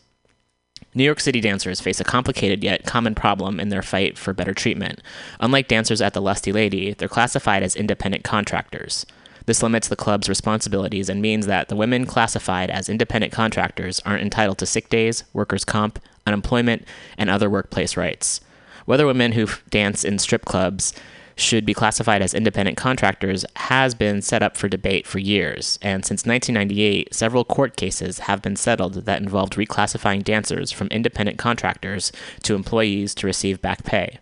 New 0.95 1.03
York 1.03 1.19
City 1.19 1.41
dancers 1.41 1.81
face 1.81 1.99
a 1.99 2.03
complicated 2.03 2.63
yet 2.63 2.85
common 2.85 3.15
problem 3.15 3.59
in 3.59 3.69
their 3.69 3.81
fight 3.81 4.17
for 4.17 4.33
better 4.33 4.53
treatment. 4.53 5.01
Unlike 5.39 5.67
dancers 5.67 6.01
at 6.01 6.13
the 6.13 6.21
Lusty 6.21 6.51
Lady, 6.51 6.93
they're 6.93 7.07
classified 7.07 7.63
as 7.63 7.75
independent 7.75 8.23
contractors. 8.23 9.05
This 9.45 9.63
limits 9.63 9.87
the 9.87 9.95
club's 9.95 10.29
responsibilities 10.29 11.09
and 11.09 11.21
means 11.21 11.47
that 11.47 11.67
the 11.67 11.75
women 11.75 12.05
classified 12.05 12.69
as 12.69 12.89
independent 12.89 13.33
contractors 13.33 13.99
aren't 14.05 14.21
entitled 14.21 14.57
to 14.59 14.65
sick 14.65 14.89
days, 14.89 15.23
workers' 15.33 15.65
comp, 15.65 15.99
unemployment, 16.25 16.87
and 17.17 17.29
other 17.29 17.49
workplace 17.49 17.97
rights. 17.97 18.39
Whether 18.85 19.05
women 19.05 19.33
who 19.33 19.47
dance 19.69 20.03
in 20.03 20.19
strip 20.19 20.45
clubs 20.45 20.93
should 21.35 21.65
be 21.65 21.73
classified 21.73 22.21
as 22.21 22.33
independent 22.33 22.77
contractors 22.77 23.45
has 23.55 23.95
been 23.95 24.21
set 24.21 24.43
up 24.43 24.55
for 24.55 24.67
debate 24.67 25.07
for 25.07 25.19
years, 25.19 25.79
and 25.81 26.05
since 26.05 26.25
1998, 26.25 27.13
several 27.13 27.43
court 27.43 27.75
cases 27.75 28.19
have 28.19 28.41
been 28.41 28.55
settled 28.55 28.93
that 28.93 29.21
involved 29.21 29.53
reclassifying 29.55 30.23
dancers 30.23 30.71
from 30.71 30.87
independent 30.87 31.37
contractors 31.37 32.11
to 32.43 32.55
employees 32.55 33.15
to 33.15 33.27
receive 33.27 33.61
back 33.61 33.83
pay. 33.83 34.19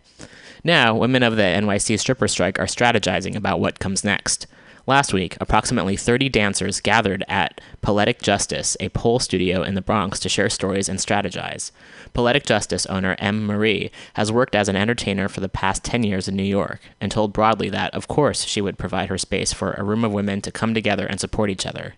Now, 0.64 0.96
women 0.96 1.24
of 1.24 1.36
the 1.36 1.44
NYC 1.44 2.00
stripper 2.00 2.28
strike 2.28 2.60
are 2.60 2.66
strategizing 2.66 3.36
about 3.36 3.60
what 3.60 3.80
comes 3.80 4.04
next. 4.04 4.46
Last 4.92 5.14
week, 5.14 5.38
approximately 5.40 5.96
30 5.96 6.28
dancers 6.28 6.82
gathered 6.82 7.24
at 7.30 7.62
Poetic 7.82 8.22
Justice, 8.22 8.76
a 8.82 8.90
pole 8.90 9.20
studio 9.20 9.64
in 9.64 9.74
the 9.74 9.82
Bronx, 9.82 10.20
to 10.20 10.28
share 10.28 10.50
stories 10.50 10.90
and 10.90 11.00
strategize. 11.00 11.72
Poetic 12.14 12.44
Justice 12.44 12.86
owner 12.88 13.16
M. 13.18 13.46
Marie 13.46 13.90
has 14.16 14.34
worked 14.34 14.54
as 14.54 14.68
an 14.68 14.76
entertainer 14.76 15.30
for 15.30 15.40
the 15.40 15.48
past 15.48 15.86
10 15.86 16.04
years 16.04 16.28
in 16.28 16.36
New 16.36 16.44
York 16.44 16.82
and 17.00 17.10
told 17.10 17.32
broadly 17.32 17.70
that, 17.70 17.94
of 17.94 18.10
course, 18.10 18.44
she 18.44 18.60
would 18.60 18.78
provide 18.78 19.08
her 19.08 19.18
space 19.18 19.54
for 19.54 19.72
a 19.72 19.84
room 19.86 20.04
of 20.04 20.12
women 20.12 20.42
to 20.42 20.52
come 20.52 20.74
together 20.74 21.06
and 21.06 21.22
support 21.22 21.50
each 21.50 21.66
other. 21.66 21.96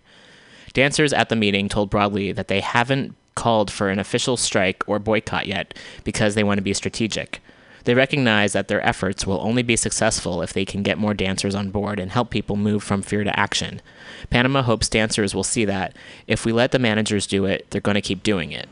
Dancers 0.72 1.12
at 1.12 1.30
the 1.30 1.34
meeting 1.34 1.68
told 1.68 1.90
broadly 1.90 2.30
that 2.30 2.46
they 2.46 2.60
haven't 2.60 3.16
called 3.34 3.72
for 3.72 3.88
an 3.88 3.98
official 3.98 4.36
strike 4.36 4.84
or 4.86 5.00
boycott 5.00 5.48
yet 5.48 5.76
because 6.04 6.36
they 6.36 6.44
want 6.44 6.58
to 6.58 6.62
be 6.62 6.72
strategic. 6.72 7.42
They 7.84 7.94
recognize 7.94 8.54
that 8.54 8.68
their 8.68 8.86
efforts 8.86 9.26
will 9.26 9.40
only 9.40 9.62
be 9.62 9.76
successful 9.76 10.42
if 10.42 10.52
they 10.52 10.64
can 10.64 10.82
get 10.82 10.98
more 10.98 11.14
dancers 11.14 11.54
on 11.54 11.70
board 11.70 12.00
and 12.00 12.10
help 12.10 12.30
people 12.30 12.56
move 12.56 12.82
from 12.82 13.02
fear 13.02 13.24
to 13.24 13.38
action. 13.38 13.82
Panama 14.30 14.62
hopes 14.62 14.88
dancers 14.88 15.34
will 15.34 15.44
see 15.44 15.64
that 15.66 15.94
if 16.26 16.44
we 16.44 16.52
let 16.52 16.72
the 16.72 16.78
managers 16.78 17.26
do 17.26 17.44
it, 17.44 17.66
they're 17.70 17.80
going 17.80 17.94
to 17.94 18.00
keep 18.00 18.22
doing 18.22 18.52
it. 18.52 18.68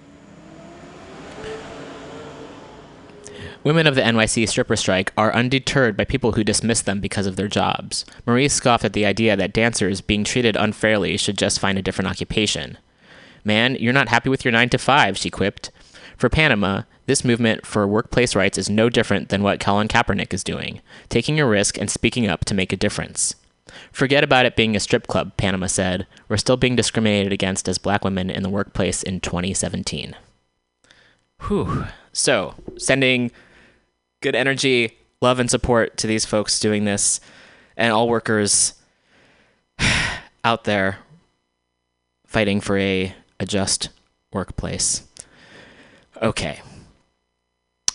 Women 3.65 3.87
of 3.87 3.95
the 3.95 4.01
NYC 4.01 4.49
stripper 4.49 4.75
strike 4.75 5.13
are 5.17 5.33
undeterred 5.33 5.97
by 5.97 6.05
people 6.05 6.33
who 6.33 6.43
dismiss 6.43 6.83
them 6.83 7.01
because 7.01 7.27
of 7.27 7.37
their 7.37 7.47
jobs. 7.47 8.05
Marie 8.27 8.49
scoffed 8.49 8.85
at 8.85 8.93
the 8.93 9.07
idea 9.07 9.37
that 9.37 9.53
dancers, 9.53 10.01
being 10.01 10.25
treated 10.25 10.57
unfairly, 10.57 11.17
should 11.17 11.39
just 11.39 11.61
find 11.61 11.79
a 11.79 11.83
different 11.83 12.11
occupation. 12.11 12.77
Man, 13.45 13.77
you're 13.77 13.93
not 13.93 14.09
happy 14.09 14.29
with 14.29 14.45
your 14.45 14.51
9 14.51 14.69
to 14.71 14.79
5, 14.79 15.17
she 15.17 15.31
quipped. 15.31 15.71
For 16.17 16.29
Panama, 16.29 16.83
this 17.07 17.25
movement 17.25 17.67
for 17.67 17.87
workplace 17.87 18.35
rights 18.35 18.59
is 18.59 18.71
no 18.71 18.89
different 18.89 19.29
than 19.29 19.43
what 19.43 19.61
Colin 19.61 19.89
Kaepernick 19.89 20.33
is 20.33 20.45
doing, 20.45 20.81
taking 21.09 21.41
a 21.41 21.47
risk 21.47 21.79
and 21.79 21.91
speaking 21.91 22.29
up 22.29 22.45
to 22.47 22.55
make 22.55 22.73
a 22.73 22.77
difference. 22.77 23.35
Forget 23.91 24.25
about 24.25 24.47
it 24.47 24.57
being 24.57 24.77
a 24.77 24.81
strip 24.81 25.07
club, 25.07 25.37
Panama 25.37 25.67
said. 25.67 26.07
We're 26.29 26.37
still 26.37 26.57
being 26.57 26.77
discriminated 26.77 27.33
against 27.33 27.69
as 27.69 27.79
black 27.79 28.05
women 28.05 28.31
in 28.31 28.43
the 28.43 28.51
workplace 28.51 29.03
in 29.03 29.21
2017. 29.21 30.15
Whew. 31.49 31.87
So, 32.13 32.55
sending 32.77 33.31
good 34.21 34.35
energy, 34.35 34.99
love, 35.21 35.39
and 35.39 35.51
support 35.51 35.97
to 35.99 36.07
these 36.07 36.25
folks 36.25 36.61
doing 36.61 36.85
this 36.85 37.21
and 37.77 37.93
all 37.93 38.09
workers 38.09 38.75
out 40.45 40.65
there 40.65 40.99
fighting 42.27 42.61
for 42.61 42.79
a, 42.79 43.15
a 43.41 43.47
just 43.47 43.89
workplace. 44.33 45.07
Okay. 46.21 46.61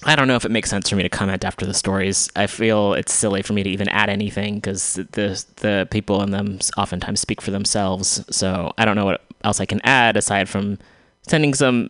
I 0.03 0.15
don't 0.15 0.27
know 0.27 0.35
if 0.35 0.45
it 0.45 0.51
makes 0.51 0.69
sense 0.69 0.89
for 0.89 0.95
me 0.95 1.03
to 1.03 1.09
comment 1.09 1.43
after 1.43 1.65
the 1.65 1.73
stories. 1.73 2.29
I 2.35 2.47
feel 2.47 2.93
it's 2.93 3.13
silly 3.13 3.41
for 3.41 3.53
me 3.53 3.63
to 3.63 3.69
even 3.69 3.89
add 3.89 4.09
anything 4.09 4.55
because 4.55 4.93
the 4.93 5.43
the 5.57 5.87
people 5.89 6.21
in 6.21 6.31
them 6.31 6.59
oftentimes 6.77 7.19
speak 7.19 7.41
for 7.41 7.51
themselves. 7.51 8.23
So 8.29 8.73
I 8.77 8.85
don't 8.85 8.95
know 8.95 9.05
what 9.05 9.23
else 9.43 9.59
I 9.59 9.65
can 9.65 9.81
add 9.83 10.15
aside 10.15 10.49
from 10.49 10.77
sending 11.27 11.53
some 11.53 11.89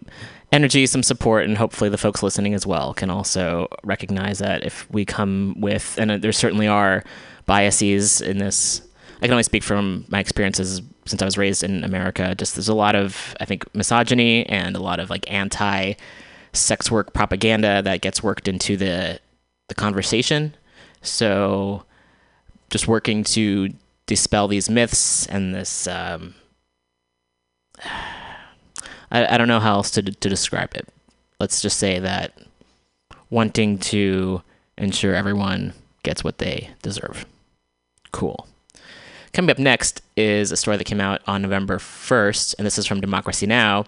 energy, 0.51 0.85
some 0.85 1.03
support, 1.03 1.45
and 1.45 1.57
hopefully 1.57 1.89
the 1.89 1.97
folks 1.97 2.23
listening 2.23 2.53
as 2.53 2.65
well 2.65 2.93
can 2.93 3.09
also 3.09 3.67
recognize 3.83 4.39
that 4.39 4.63
if 4.63 4.89
we 4.89 5.03
come 5.05 5.55
with, 5.59 5.97
and 5.99 6.11
uh, 6.11 6.17
there 6.17 6.31
certainly 6.31 6.67
are 6.67 7.03
biases 7.45 8.21
in 8.21 8.37
this. 8.37 8.81
I 9.17 9.21
can 9.21 9.31
only 9.31 9.43
speak 9.43 9.63
from 9.63 10.05
my 10.09 10.19
experiences 10.19 10.81
since 11.05 11.21
I 11.21 11.25
was 11.25 11.37
raised 11.37 11.63
in 11.63 11.83
America. 11.83 12.35
Just 12.35 12.55
there's 12.55 12.69
a 12.69 12.75
lot 12.75 12.95
of, 12.95 13.35
I 13.39 13.45
think, 13.45 13.63
misogyny 13.75 14.45
and 14.47 14.75
a 14.75 14.79
lot 14.79 14.99
of 14.99 15.09
like 15.09 15.29
anti 15.31 15.93
sex 16.53 16.89
work 16.91 17.13
propaganda 17.13 17.81
that 17.81 18.01
gets 18.01 18.23
worked 18.23 18.47
into 18.47 18.77
the 18.77 19.19
the 19.67 19.75
conversation. 19.75 20.55
So 21.01 21.83
just 22.69 22.87
working 22.87 23.23
to 23.23 23.69
dispel 24.05 24.47
these 24.47 24.69
myths 24.69 25.25
and 25.27 25.53
this 25.53 25.87
um, 25.87 26.35
I, 29.09 29.35
I 29.35 29.37
don't 29.37 29.47
know 29.47 29.59
how 29.59 29.75
else 29.75 29.91
to, 29.91 30.01
to 30.01 30.29
describe 30.29 30.73
it. 30.75 30.87
Let's 31.39 31.61
just 31.61 31.77
say 31.77 31.99
that 31.99 32.37
wanting 33.29 33.77
to 33.77 34.41
ensure 34.77 35.15
everyone 35.15 35.73
gets 36.03 36.23
what 36.23 36.39
they 36.39 36.71
deserve. 36.81 37.25
Cool. 38.11 38.47
Coming 39.33 39.51
up 39.51 39.59
next 39.59 40.01
is 40.15 40.51
a 40.51 40.57
story 40.57 40.77
that 40.77 40.85
came 40.85 41.01
out 41.01 41.21
on 41.27 41.41
November 41.41 41.77
1st, 41.77 42.55
and 42.57 42.65
this 42.65 42.77
is 42.77 42.85
from 42.85 43.01
Democracy 43.01 43.45
Now! 43.45 43.85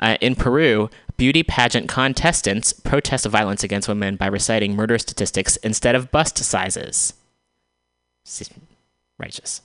Uh, 0.00 0.16
in 0.20 0.34
Peru, 0.34 0.90
beauty 1.16 1.42
pageant 1.42 1.88
contestants 1.88 2.72
protest 2.72 3.26
violence 3.26 3.62
against 3.62 3.88
women 3.88 4.16
by 4.16 4.26
reciting 4.26 4.74
murder 4.74 4.98
statistics 4.98 5.56
instead 5.58 5.94
of 5.94 6.10
bust 6.10 6.36
sizes. 6.38 7.14
Righteous. 9.18 9.60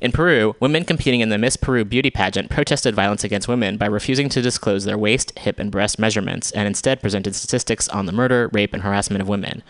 In 0.00 0.12
Peru, 0.12 0.56
women 0.60 0.84
competing 0.84 1.20
in 1.20 1.28
the 1.28 1.36
Miss 1.36 1.56
Peru 1.56 1.84
beauty 1.84 2.10
pageant 2.10 2.48
protested 2.48 2.94
violence 2.94 3.22
against 3.22 3.48
women 3.48 3.76
by 3.76 3.86
refusing 3.86 4.30
to 4.30 4.40
disclose 4.40 4.84
their 4.84 4.96
waist, 4.96 5.38
hip, 5.38 5.58
and 5.58 5.70
breast 5.70 5.98
measurements 5.98 6.50
and 6.52 6.66
instead 6.66 7.02
presented 7.02 7.34
statistics 7.34 7.86
on 7.88 8.06
the 8.06 8.12
murder, 8.12 8.48
rape, 8.54 8.72
and 8.72 8.82
harassment 8.82 9.20
of 9.20 9.28
women. 9.28 9.62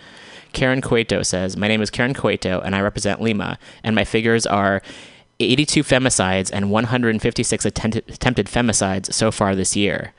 Karen 0.52 0.80
Cueto 0.80 1.22
says, 1.22 1.56
My 1.56 1.66
name 1.66 1.82
is 1.82 1.90
Karen 1.90 2.14
Cueto, 2.14 2.60
and 2.60 2.76
I 2.76 2.80
represent 2.80 3.20
Lima, 3.20 3.58
and 3.82 3.96
my 3.96 4.04
figures 4.04 4.46
are 4.46 4.82
82 5.40 5.82
femicides 5.82 6.50
and 6.52 6.70
156 6.70 7.64
attempted, 7.64 8.04
attempted 8.08 8.46
femicides 8.46 9.12
so 9.12 9.30
far 9.30 9.54
this 9.54 9.76
year. 9.76 10.12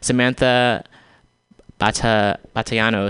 Samantha 0.00 0.84
Bata, 1.78 2.38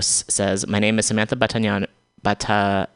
says, 0.01 0.67
My 0.67 0.79
name 0.79 0.99
is 0.99 1.05
Samantha 1.07 1.35
Batallanos. 1.35 1.87
Bata, 2.21 2.87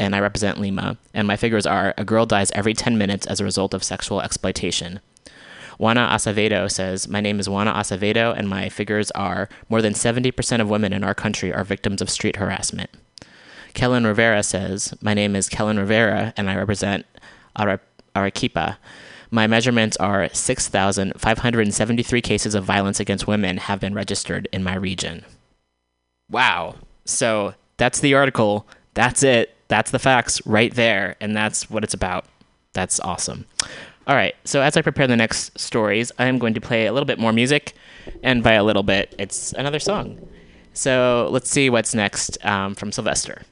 and 0.00 0.16
I 0.16 0.20
represent 0.20 0.60
Lima, 0.60 0.96
and 1.12 1.28
my 1.28 1.36
figures 1.36 1.66
are 1.66 1.94
a 1.96 2.04
girl 2.04 2.26
dies 2.26 2.50
every 2.52 2.74
10 2.74 2.98
minutes 2.98 3.26
as 3.26 3.38
a 3.38 3.44
result 3.44 3.72
of 3.72 3.84
sexual 3.84 4.20
exploitation. 4.20 4.98
Juana 5.78 6.08
Acevedo 6.10 6.70
says, 6.70 7.08
My 7.08 7.20
name 7.20 7.38
is 7.38 7.48
Juana 7.48 7.72
Acevedo, 7.72 8.36
and 8.36 8.48
my 8.48 8.68
figures 8.68 9.10
are 9.12 9.48
more 9.68 9.82
than 9.82 9.92
70% 9.92 10.60
of 10.60 10.68
women 10.68 10.92
in 10.92 11.04
our 11.04 11.14
country 11.14 11.52
are 11.52 11.64
victims 11.64 12.02
of 12.02 12.10
street 12.10 12.36
harassment. 12.36 12.90
Kellen 13.72 14.06
Rivera 14.06 14.42
says, 14.42 14.94
My 15.00 15.14
name 15.14 15.36
is 15.36 15.48
Kellen 15.48 15.78
Rivera, 15.78 16.32
and 16.36 16.48
I 16.48 16.56
represent 16.56 17.06
Arequipa. 17.56 18.78
My 19.30 19.46
measurements 19.46 19.96
are 19.96 20.28
6,573 20.32 22.20
cases 22.20 22.54
of 22.54 22.64
violence 22.64 23.00
against 23.00 23.26
women 23.26 23.56
have 23.56 23.80
been 23.80 23.94
registered 23.94 24.48
in 24.52 24.62
my 24.62 24.76
region. 24.76 25.24
Wow. 26.30 26.76
So 27.04 27.54
that's 27.76 28.00
the 28.00 28.14
article 28.14 28.66
that's 28.94 29.22
it. 29.22 29.54
That's 29.68 29.90
the 29.90 29.98
facts 29.98 30.44
right 30.46 30.72
there. 30.74 31.16
And 31.20 31.36
that's 31.36 31.68
what 31.68 31.84
it's 31.84 31.94
about. 31.94 32.24
That's 32.72 33.00
awesome. 33.00 33.44
All 34.06 34.14
right. 34.14 34.34
So 34.44 34.60
as 34.62 34.76
I 34.76 34.82
prepare 34.82 35.06
the 35.06 35.16
next 35.16 35.58
stories, 35.58 36.12
I 36.18 36.26
am 36.26 36.38
going 36.38 36.54
to 36.54 36.60
play 36.60 36.86
a 36.86 36.92
little 36.92 37.06
bit 37.06 37.18
more 37.18 37.32
music. 37.32 37.74
And 38.22 38.42
by 38.42 38.52
a 38.52 38.64
little 38.64 38.82
bit, 38.82 39.14
it's 39.18 39.52
another 39.54 39.78
song. 39.78 40.26
So 40.72 41.28
let's 41.30 41.50
see 41.50 41.70
what's 41.70 41.94
next 41.94 42.44
um, 42.44 42.74
from 42.74 42.92
Sylvester. 42.92 43.42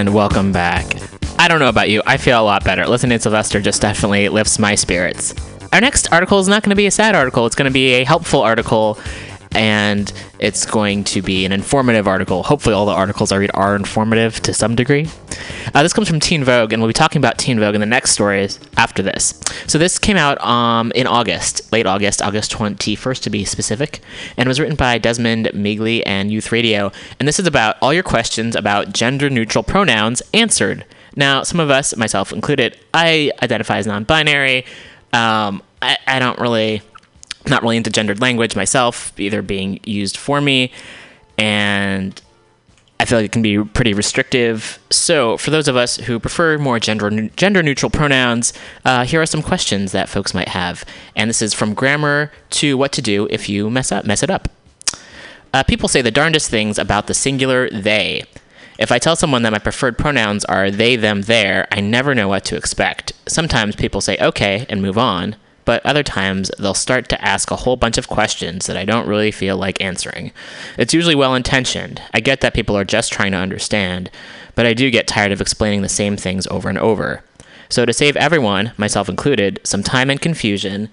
And 0.00 0.14
welcome 0.14 0.50
back. 0.50 0.96
I 1.38 1.46
don't 1.46 1.58
know 1.58 1.68
about 1.68 1.90
you, 1.90 2.02
I 2.06 2.16
feel 2.16 2.40
a 2.40 2.42
lot 2.42 2.64
better. 2.64 2.86
Listening 2.86 3.18
to 3.18 3.22
Sylvester 3.22 3.60
just 3.60 3.82
definitely 3.82 4.30
lifts 4.30 4.58
my 4.58 4.74
spirits. 4.74 5.34
Our 5.74 5.80
next 5.82 6.10
article 6.10 6.38
is 6.38 6.48
not 6.48 6.62
going 6.62 6.70
to 6.70 6.76
be 6.76 6.86
a 6.86 6.90
sad 6.90 7.14
article, 7.14 7.44
it's 7.44 7.54
going 7.54 7.68
to 7.68 7.70
be 7.70 7.92
a 7.92 8.04
helpful 8.04 8.40
article 8.40 8.98
and 9.52 10.10
it's 10.38 10.64
going 10.64 11.04
to 11.04 11.20
be 11.20 11.44
an 11.44 11.52
informative 11.52 12.08
article. 12.08 12.42
Hopefully, 12.42 12.74
all 12.74 12.86
the 12.86 12.92
articles 12.92 13.30
I 13.30 13.36
read 13.36 13.50
are 13.52 13.76
informative 13.76 14.40
to 14.40 14.54
some 14.54 14.74
degree. 14.74 15.06
Uh, 15.74 15.82
this 15.82 15.92
comes 15.92 16.08
from 16.08 16.20
Teen 16.20 16.44
Vogue, 16.44 16.72
and 16.72 16.80
we'll 16.80 16.88
be 16.88 16.94
talking 16.94 17.20
about 17.20 17.36
Teen 17.36 17.60
Vogue 17.60 17.74
in 17.74 17.80
the 17.80 17.86
next 17.86 18.12
stories 18.12 18.58
after 18.78 19.02
this. 19.02 19.39
So, 19.70 19.78
this 19.78 20.00
came 20.00 20.16
out 20.16 20.44
um, 20.44 20.90
in 20.96 21.06
August, 21.06 21.70
late 21.70 21.86
August, 21.86 22.20
August 22.20 22.50
21st 22.50 23.22
to 23.22 23.30
be 23.30 23.44
specific, 23.44 24.00
and 24.36 24.48
was 24.48 24.58
written 24.58 24.74
by 24.74 24.98
Desmond 24.98 25.48
Meagley 25.54 26.04
and 26.04 26.32
Youth 26.32 26.50
Radio. 26.50 26.90
And 27.20 27.28
this 27.28 27.38
is 27.38 27.46
about 27.46 27.76
all 27.80 27.94
your 27.94 28.02
questions 28.02 28.56
about 28.56 28.92
gender 28.92 29.30
neutral 29.30 29.62
pronouns 29.62 30.22
answered. 30.34 30.84
Now, 31.14 31.44
some 31.44 31.60
of 31.60 31.70
us, 31.70 31.96
myself 31.96 32.32
included, 32.32 32.80
I 32.92 33.30
identify 33.44 33.78
as 33.78 33.86
non 33.86 34.02
binary. 34.02 34.64
Um, 35.12 35.62
I, 35.80 35.98
I 36.04 36.18
don't 36.18 36.40
really 36.40 36.82
not 37.46 37.62
really 37.62 37.76
into 37.76 37.90
gendered 37.90 38.20
language 38.20 38.56
myself, 38.56 39.12
either 39.20 39.40
being 39.40 39.78
used 39.84 40.16
for 40.16 40.40
me, 40.40 40.72
and 41.38 42.20
I 43.00 43.06
feel 43.06 43.16
like 43.16 43.24
it 43.24 43.32
can 43.32 43.40
be 43.40 43.64
pretty 43.64 43.94
restrictive. 43.94 44.78
So, 44.90 45.38
for 45.38 45.50
those 45.50 45.68
of 45.68 45.74
us 45.74 45.96
who 45.96 46.20
prefer 46.20 46.58
more 46.58 46.78
gender 46.78 47.30
gender 47.34 47.62
neutral 47.62 47.88
pronouns, 47.88 48.52
uh, 48.84 49.06
here 49.06 49.22
are 49.22 49.26
some 49.26 49.40
questions 49.40 49.92
that 49.92 50.10
folks 50.10 50.34
might 50.34 50.48
have, 50.48 50.84
and 51.16 51.30
this 51.30 51.40
is 51.40 51.54
from 51.54 51.72
grammar 51.72 52.30
to 52.50 52.76
what 52.76 52.92
to 52.92 53.00
do 53.00 53.26
if 53.30 53.48
you 53.48 53.70
mess 53.70 53.90
up 53.90 54.04
mess 54.04 54.22
it 54.22 54.28
up. 54.28 54.48
Uh, 55.54 55.62
people 55.62 55.88
say 55.88 56.02
the 56.02 56.10
darndest 56.10 56.50
things 56.50 56.78
about 56.78 57.06
the 57.06 57.14
singular 57.14 57.70
they. 57.70 58.22
If 58.78 58.92
I 58.92 58.98
tell 58.98 59.16
someone 59.16 59.44
that 59.44 59.52
my 59.52 59.58
preferred 59.58 59.96
pronouns 59.96 60.44
are 60.44 60.70
they, 60.70 60.94
them, 60.96 61.22
their, 61.22 61.68
I 61.72 61.80
never 61.80 62.14
know 62.14 62.28
what 62.28 62.44
to 62.46 62.56
expect. 62.56 63.14
Sometimes 63.26 63.76
people 63.76 64.02
say 64.02 64.18
okay 64.20 64.66
and 64.68 64.82
move 64.82 64.98
on 64.98 65.36
but 65.70 65.86
other 65.86 66.02
times 66.02 66.50
they'll 66.58 66.74
start 66.74 67.08
to 67.08 67.24
ask 67.24 67.48
a 67.52 67.54
whole 67.54 67.76
bunch 67.76 67.96
of 67.96 68.08
questions 68.08 68.66
that 68.66 68.76
I 68.76 68.84
don't 68.84 69.06
really 69.06 69.30
feel 69.30 69.56
like 69.56 69.80
answering. 69.80 70.32
It's 70.76 70.92
usually 70.92 71.14
well 71.14 71.36
intentioned. 71.36 72.02
I 72.12 72.18
get 72.18 72.40
that 72.40 72.54
people 72.54 72.76
are 72.76 72.84
just 72.84 73.12
trying 73.12 73.30
to 73.30 73.38
understand, 73.38 74.10
but 74.56 74.66
I 74.66 74.74
do 74.74 74.90
get 74.90 75.06
tired 75.06 75.30
of 75.30 75.40
explaining 75.40 75.82
the 75.82 75.88
same 75.88 76.16
things 76.16 76.48
over 76.48 76.68
and 76.68 76.76
over. 76.76 77.22
So, 77.68 77.86
to 77.86 77.92
save 77.92 78.16
everyone, 78.16 78.72
myself 78.78 79.08
included, 79.08 79.60
some 79.62 79.84
time 79.84 80.10
and 80.10 80.20
confusion, 80.20 80.88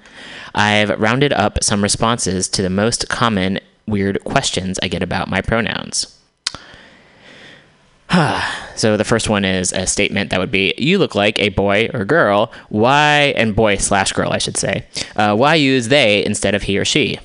I've 0.53 0.91
rounded 0.99 1.33
up 1.33 1.63
some 1.63 1.81
responses 1.81 2.47
to 2.49 2.61
the 2.61 2.69
most 2.69 3.09
common 3.09 3.57
weird 3.87 4.23
questions 4.25 4.77
I 4.83 4.89
get 4.89 5.01
about 5.01 5.27
my 5.27 5.41
pronouns. 5.41 6.16
so 8.75 8.95
the 8.95 9.03
first 9.03 9.29
one 9.29 9.43
is 9.43 9.73
a 9.73 9.85
statement 9.85 10.29
that 10.29 10.39
would 10.39 10.51
be 10.51 10.73
you 10.77 10.97
look 10.97 11.15
like 11.15 11.39
a 11.39 11.49
boy 11.49 11.89
or 11.93 12.05
girl. 12.05 12.51
Why 12.69 13.33
and 13.35 13.55
boy 13.55 13.77
slash 13.77 14.13
girl 14.13 14.31
i 14.31 14.37
should 14.37 14.57
say 14.57 14.85
uh, 15.15 15.35
why 15.35 15.55
use 15.55 15.89
they 15.89 16.23
instead 16.25 16.55
of 16.55 16.63
he 16.63 16.77
or 16.77 16.85
she? 16.85 17.19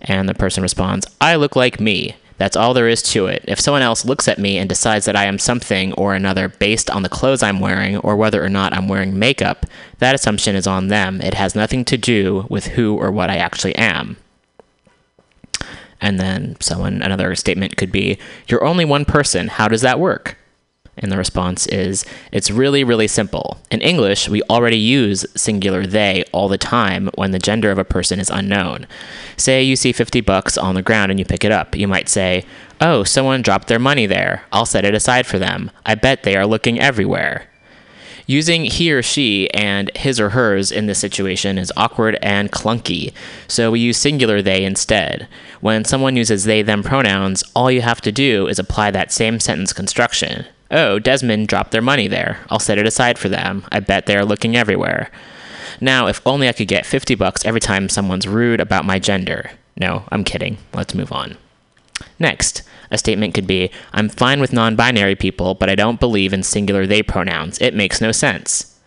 And 0.00 0.28
the 0.28 0.34
person 0.34 0.62
responds 0.62 1.06
i 1.20 1.36
look 1.36 1.56
like 1.56 1.80
me. 1.80 2.16
That's 2.38 2.56
all 2.56 2.74
there 2.74 2.88
is 2.88 3.02
to 3.14 3.28
it. 3.28 3.46
If 3.48 3.58
someone 3.58 3.80
else 3.80 4.04
looks 4.04 4.28
at 4.28 4.38
me 4.38 4.58
and 4.58 4.68
decides 4.68 5.04
that 5.04 5.16
i 5.16 5.24
am 5.24 5.38
something 5.38 5.92
or 5.94 6.14
another 6.14 6.48
based 6.48 6.90
on 6.90 7.02
the 7.02 7.08
clothes 7.10 7.42
i'm 7.42 7.60
wearing 7.60 7.98
or 7.98 8.16
whether 8.16 8.42
or 8.42 8.48
not 8.48 8.72
i'm 8.72 8.88
wearing 8.88 9.18
makeup 9.18 9.66
that 9.98 10.14
assumption 10.14 10.56
is 10.56 10.66
on 10.66 10.88
them. 10.88 11.20
It 11.20 11.34
has 11.34 11.54
nothing 11.54 11.84
to 11.86 11.98
do 11.98 12.46
with 12.48 12.68
who 12.68 12.96
or 12.96 13.10
what 13.10 13.28
i 13.28 13.36
actually 13.36 13.74
am 13.76 14.16
and 16.00 16.20
then 16.20 16.56
someone, 16.60 17.02
another 17.02 17.34
statement 17.34 17.76
could 17.76 17.92
be, 17.92 18.18
You're 18.48 18.64
only 18.64 18.84
one 18.84 19.04
person. 19.04 19.48
How 19.48 19.68
does 19.68 19.82
that 19.82 20.00
work? 20.00 20.36
And 20.98 21.12
the 21.12 21.18
response 21.18 21.66
is, 21.66 22.06
It's 22.32 22.50
really, 22.50 22.84
really 22.84 23.08
simple. 23.08 23.58
In 23.70 23.80
English, 23.80 24.28
we 24.28 24.42
already 24.44 24.78
use 24.78 25.26
singular 25.34 25.86
they 25.86 26.24
all 26.32 26.48
the 26.48 26.58
time 26.58 27.10
when 27.14 27.32
the 27.32 27.38
gender 27.38 27.70
of 27.70 27.78
a 27.78 27.84
person 27.84 28.18
is 28.18 28.30
unknown. 28.30 28.86
Say 29.36 29.62
you 29.62 29.76
see 29.76 29.92
50 29.92 30.20
bucks 30.22 30.56
on 30.56 30.74
the 30.74 30.82
ground 30.82 31.10
and 31.10 31.18
you 31.18 31.24
pick 31.24 31.44
it 31.44 31.52
up. 31.52 31.76
You 31.76 31.88
might 31.88 32.08
say, 32.08 32.44
Oh, 32.80 33.04
someone 33.04 33.42
dropped 33.42 33.68
their 33.68 33.78
money 33.78 34.06
there. 34.06 34.44
I'll 34.52 34.66
set 34.66 34.84
it 34.84 34.94
aside 34.94 35.26
for 35.26 35.38
them. 35.38 35.70
I 35.84 35.94
bet 35.94 36.22
they 36.22 36.36
are 36.36 36.46
looking 36.46 36.80
everywhere. 36.80 37.48
Using 38.26 38.64
he 38.64 38.92
or 38.92 39.02
she 39.02 39.48
and 39.52 39.90
his 39.96 40.18
or 40.18 40.30
hers 40.30 40.72
in 40.72 40.86
this 40.86 40.98
situation 40.98 41.58
is 41.58 41.72
awkward 41.76 42.18
and 42.20 42.50
clunky, 42.50 43.12
so 43.46 43.70
we 43.70 43.78
use 43.78 43.96
singular 43.96 44.42
they 44.42 44.64
instead. 44.64 45.28
When 45.60 45.84
someone 45.84 46.16
uses 46.16 46.44
they 46.44 46.62
them 46.62 46.82
pronouns, 46.82 47.44
all 47.54 47.70
you 47.70 47.82
have 47.82 48.00
to 48.00 48.10
do 48.10 48.48
is 48.48 48.58
apply 48.58 48.90
that 48.90 49.12
same 49.12 49.38
sentence 49.38 49.72
construction. 49.72 50.44
Oh, 50.72 50.98
Desmond 50.98 51.46
dropped 51.46 51.70
their 51.70 51.80
money 51.80 52.08
there. 52.08 52.40
I'll 52.50 52.58
set 52.58 52.78
it 52.78 52.86
aside 52.86 53.16
for 53.16 53.28
them. 53.28 53.64
I 53.70 53.78
bet 53.78 54.06
they 54.06 54.16
are 54.16 54.24
looking 54.24 54.56
everywhere. 54.56 55.10
Now, 55.80 56.08
if 56.08 56.20
only 56.26 56.48
I 56.48 56.52
could 56.52 56.68
get 56.68 56.84
50 56.86 57.14
bucks 57.14 57.44
every 57.44 57.60
time 57.60 57.88
someone's 57.88 58.26
rude 58.26 58.60
about 58.60 58.84
my 58.84 58.98
gender. 58.98 59.52
No, 59.76 60.04
I'm 60.10 60.24
kidding. 60.24 60.58
Let's 60.74 60.94
move 60.94 61.12
on. 61.12 61.36
Next, 62.18 62.62
a 62.90 62.98
statement 62.98 63.34
could 63.34 63.46
be 63.46 63.70
I'm 63.92 64.08
fine 64.08 64.40
with 64.40 64.52
non 64.52 64.76
binary 64.76 65.16
people, 65.16 65.54
but 65.54 65.68
I 65.68 65.74
don't 65.74 66.00
believe 66.00 66.32
in 66.32 66.42
singular 66.42 66.86
they 66.86 67.02
pronouns. 67.02 67.58
It 67.60 67.74
makes 67.74 68.00
no 68.00 68.12
sense. 68.12 68.78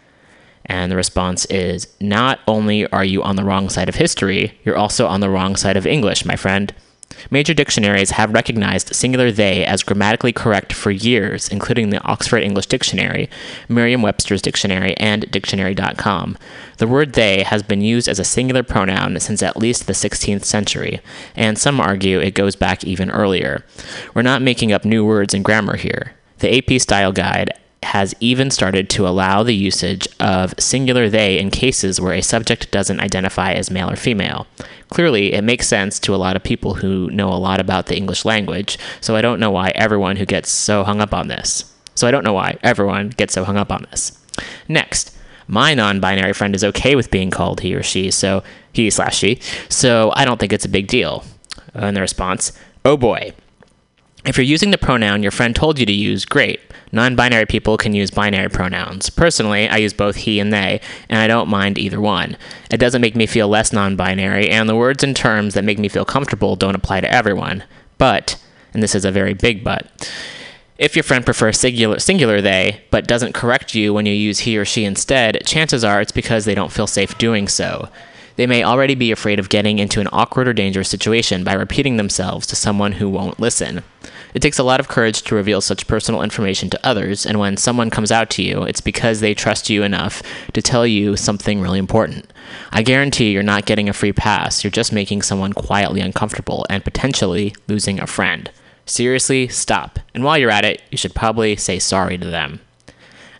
And 0.65 0.91
the 0.91 0.95
response 0.95 1.45
is 1.45 1.87
Not 1.99 2.39
only 2.47 2.85
are 2.91 3.03
you 3.03 3.23
on 3.23 3.35
the 3.35 3.43
wrong 3.43 3.69
side 3.69 3.89
of 3.89 3.95
history, 3.95 4.59
you're 4.63 4.77
also 4.77 5.07
on 5.07 5.19
the 5.19 5.29
wrong 5.29 5.55
side 5.55 5.77
of 5.77 5.87
English, 5.87 6.25
my 6.25 6.35
friend. 6.35 6.73
Major 7.31 7.53
dictionaries 7.53 8.11
have 8.11 8.33
recognized 8.33 8.95
singular 8.95 9.31
they 9.31 9.65
as 9.65 9.83
grammatically 9.83 10.31
correct 10.31 10.73
for 10.73 10.91
years, 10.91 11.49
including 11.49 11.89
the 11.89 12.01
Oxford 12.03 12.39
English 12.39 12.67
Dictionary, 12.67 13.29
Merriam 13.67 14.01
Webster's 14.01 14.41
Dictionary, 14.41 14.95
and 14.97 15.29
Dictionary.com. 15.29 16.37
The 16.77 16.87
word 16.87 17.13
they 17.13 17.43
has 17.43 17.61
been 17.61 17.81
used 17.81 18.07
as 18.07 18.19
a 18.19 18.23
singular 18.23 18.63
pronoun 18.63 19.19
since 19.19 19.43
at 19.43 19.57
least 19.57 19.85
the 19.85 19.93
16th 19.93 20.45
century, 20.45 21.01
and 21.35 21.57
some 21.57 21.79
argue 21.79 22.19
it 22.19 22.35
goes 22.35 22.55
back 22.55 22.83
even 22.83 23.11
earlier. 23.11 23.65
We're 24.13 24.21
not 24.21 24.41
making 24.41 24.71
up 24.71 24.85
new 24.85 25.05
words 25.05 25.33
in 25.33 25.43
grammar 25.43 25.77
here. 25.77 26.13
The 26.39 26.57
AP 26.57 26.79
Style 26.79 27.11
Guide 27.11 27.51
has 27.83 28.13
even 28.19 28.51
started 28.51 28.89
to 28.89 29.07
allow 29.07 29.41
the 29.41 29.55
usage 29.55 30.07
of 30.19 30.53
singular 30.59 31.09
they 31.09 31.39
in 31.39 31.49
cases 31.49 31.99
where 32.01 32.13
a 32.13 32.21
subject 32.21 32.71
doesn't 32.71 32.99
identify 32.99 33.53
as 33.53 33.71
male 33.71 33.89
or 33.89 33.95
female. 33.95 34.47
Clearly, 34.89 35.33
it 35.33 35.43
makes 35.43 35.67
sense 35.67 35.99
to 36.01 36.13
a 36.13 36.17
lot 36.17 36.35
of 36.35 36.43
people 36.43 36.75
who 36.75 37.09
know 37.11 37.29
a 37.29 37.39
lot 37.39 37.59
about 37.59 37.85
the 37.85 37.95
English 37.95 38.25
language, 38.25 38.77
so 38.99 39.15
I 39.15 39.21
don't 39.21 39.39
know 39.39 39.51
why 39.51 39.71
everyone 39.75 40.17
who 40.17 40.25
gets 40.25 40.49
so 40.49 40.83
hung 40.83 40.99
up 40.99 41.13
on 41.13 41.29
this. 41.29 41.73
So 41.95 42.07
I 42.07 42.11
don't 42.11 42.23
know 42.23 42.33
why 42.33 42.57
everyone 42.63 43.09
gets 43.09 43.33
so 43.33 43.43
hung 43.43 43.57
up 43.57 43.71
on 43.71 43.85
this. 43.89 44.17
Next, 44.67 45.15
my 45.47 45.73
non-binary 45.73 46.33
friend 46.33 46.55
is 46.55 46.63
okay 46.63 46.95
with 46.95 47.11
being 47.11 47.31
called 47.31 47.61
he 47.61 47.73
or 47.73 47.83
she, 47.83 48.11
so 48.11 48.43
he 48.73 48.89
slash 48.89 49.17
she, 49.17 49.39
so 49.67 50.11
I 50.15 50.25
don't 50.25 50.39
think 50.39 50.53
it's 50.53 50.65
a 50.65 50.69
big 50.69 50.87
deal. 50.87 51.23
And 51.73 51.95
the 51.95 52.01
response, 52.01 52.51
oh 52.83 52.97
boy. 52.97 53.33
If 54.25 54.38
you're 54.38 54.45
using 54.45 54.71
the 54.71 54.77
pronoun 54.77 55.23
your 55.23 55.32
friend 55.32 55.55
told 55.55 55.79
you 55.79 55.86
to 55.86 55.93
use, 55.93 56.25
great. 56.25 56.60
Non 56.91 57.15
binary 57.15 57.45
people 57.45 57.77
can 57.77 57.93
use 57.93 58.12
binary 58.12 58.49
pronouns. 58.49 59.10
Personally, 59.10 59.69
I 59.69 59.77
use 59.77 59.93
both 59.93 60.17
he 60.17 60.39
and 60.39 60.51
they, 60.51 60.82
and 61.08 61.19
I 61.19 61.27
don't 61.27 61.47
mind 61.47 61.77
either 61.77 62.01
one. 62.01 62.36
It 62.71 62.77
doesn't 62.77 63.01
make 63.01 63.15
me 63.15 63.27
feel 63.27 63.47
less 63.47 63.71
non 63.71 63.95
binary, 63.95 64.49
and 64.49 64.67
the 64.67 64.75
words 64.75 65.03
and 65.03 65.15
terms 65.15 65.53
that 65.53 65.63
make 65.63 65.79
me 65.79 65.88
feel 65.88 66.05
comfortable 66.05 66.55
don't 66.55 66.75
apply 66.75 67.01
to 67.01 67.12
everyone. 67.12 67.63
But, 67.97 68.41
and 68.73 68.82
this 68.82 68.95
is 68.95 69.05
a 69.05 69.12
very 69.12 69.34
big 69.34 69.63
but, 69.63 69.88
if 70.79 70.95
your 70.95 71.03
friend 71.03 71.25
prefers 71.25 71.60
singular, 71.60 71.99
singular 71.99 72.41
they, 72.41 72.82
but 72.89 73.05
doesn't 73.05 73.34
correct 73.34 73.75
you 73.75 73.93
when 73.93 74.05
you 74.05 74.13
use 74.13 74.39
he 74.39 74.58
or 74.58 74.63
she 74.63 74.86
instead, 74.86 75.45
chances 75.45 75.84
are 75.84 75.99
it's 75.99 76.13
because 76.13 76.45
they 76.45 76.55
don't 76.55 76.71
feel 76.71 76.88
safe 76.88 77.17
doing 77.17 77.49
so. 77.49 77.89
They 78.39 78.47
may 78.47 78.63
already 78.63 78.95
be 78.95 79.12
afraid 79.12 79.38
of 79.38 79.49
getting 79.49 79.80
into 79.80 79.99
an 79.99 80.08
awkward 80.13 80.47
or 80.47 80.54
dangerous 80.54 80.88
situation 80.88 81.43
by 81.43 81.52
repeating 81.52 81.97
themselves 81.97 82.47
to 82.47 82.56
someone 82.56 82.93
who 82.93 83.10
won't 83.10 83.38
listen. 83.38 83.84
It 84.34 84.41
takes 84.41 84.58
a 84.58 84.63
lot 84.63 84.80
of 84.80 84.88
courage 84.88 85.23
to 85.23 85.36
reveal 85.36 85.60
such 85.60 85.88
personal 85.88 86.21
information 86.21 86.69
to 86.69 86.80
others, 86.82 87.25
and 87.25 87.38
when 87.38 87.58
someone 87.58 87.89
comes 87.89 88.13
out 88.13 88.30
to 88.30 88.41
you, 88.41 88.63
it's 88.63 88.80
because 88.80 89.19
they 89.19 89.34
trust 89.34 89.69
you 89.69 89.84
enough 89.84 90.23
to 90.54 90.62
tell 90.62 90.88
you 90.88 91.17
something 91.17 91.60
really 91.60 91.80
important. 91.80 92.32
I 92.71 92.82
guarantee 92.82 93.34
you're 93.34 93.43
not 93.43 93.65
getting 93.65 93.89
a 93.89 93.93
free 93.93 94.13
pass, 94.13 94.63
you're 94.63 94.71
just 94.71 94.93
making 94.93 95.23
someone 95.23 95.52
quietly 95.52 95.99
uncomfortable 95.99 96.65
and 96.69 96.82
potentially 96.82 97.54
losing 97.67 97.99
a 97.99 98.08
friend. 98.08 98.49
Seriously, 98.86 99.49
stop. 99.49 99.99
And 100.15 100.23
while 100.23 100.38
you're 100.38 100.49
at 100.49 100.63
it, 100.63 100.82
you 100.91 100.97
should 100.97 101.13
probably 101.13 101.58
say 101.58 101.78
sorry 101.78 102.17
to 102.17 102.28
them. 102.28 102.62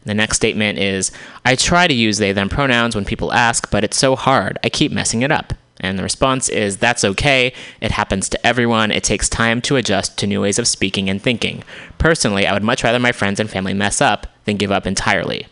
The 0.10 0.15
next 0.15 0.38
statement 0.38 0.80
is 0.80 1.12
I 1.45 1.54
try 1.54 1.86
to 1.86 1.93
use 1.93 2.17
they 2.17 2.32
them 2.32 2.50
pronouns 2.50 2.95
when 2.95 3.06
people 3.06 3.32
ask, 3.32 3.69
but 3.69 3.84
it's 3.84 3.95
so 3.95 4.15
hard. 4.15 4.58
I 4.63 4.69
keep 4.69 4.91
messing 4.91 5.22
it 5.22 5.32
up. 5.32 5.54
And 5.82 6.00
the 6.00 6.04
response 6.04 6.50
is 6.50 6.78
that's 6.78 7.06
okay. 7.06 7.54
It 7.80 7.91
happens 7.91 8.28
to 8.30 8.48
everyone. 8.48 8.89
It 8.89 9.04
takes 9.04 9.30
time 9.30 9.62
to 9.62 9.76
adjust 9.76 10.17
to 10.17 10.26
new 10.26 10.41
ways 10.41 10.58
of 10.58 10.67
speaking 10.67 11.12
and 11.12 11.22
thinking. 11.22 11.63
Personally, 12.00 12.48
I 12.48 12.54
would 12.54 12.63
much 12.63 12.84
rather 12.84 12.98
my 12.98 13.12
friends 13.12 13.39
and 13.39 13.48
family 13.52 13.76
mess 13.76 14.02
up 14.02 14.26
than 14.45 14.58
give 14.58 14.72
up 14.72 14.88
entirely. 14.88 15.45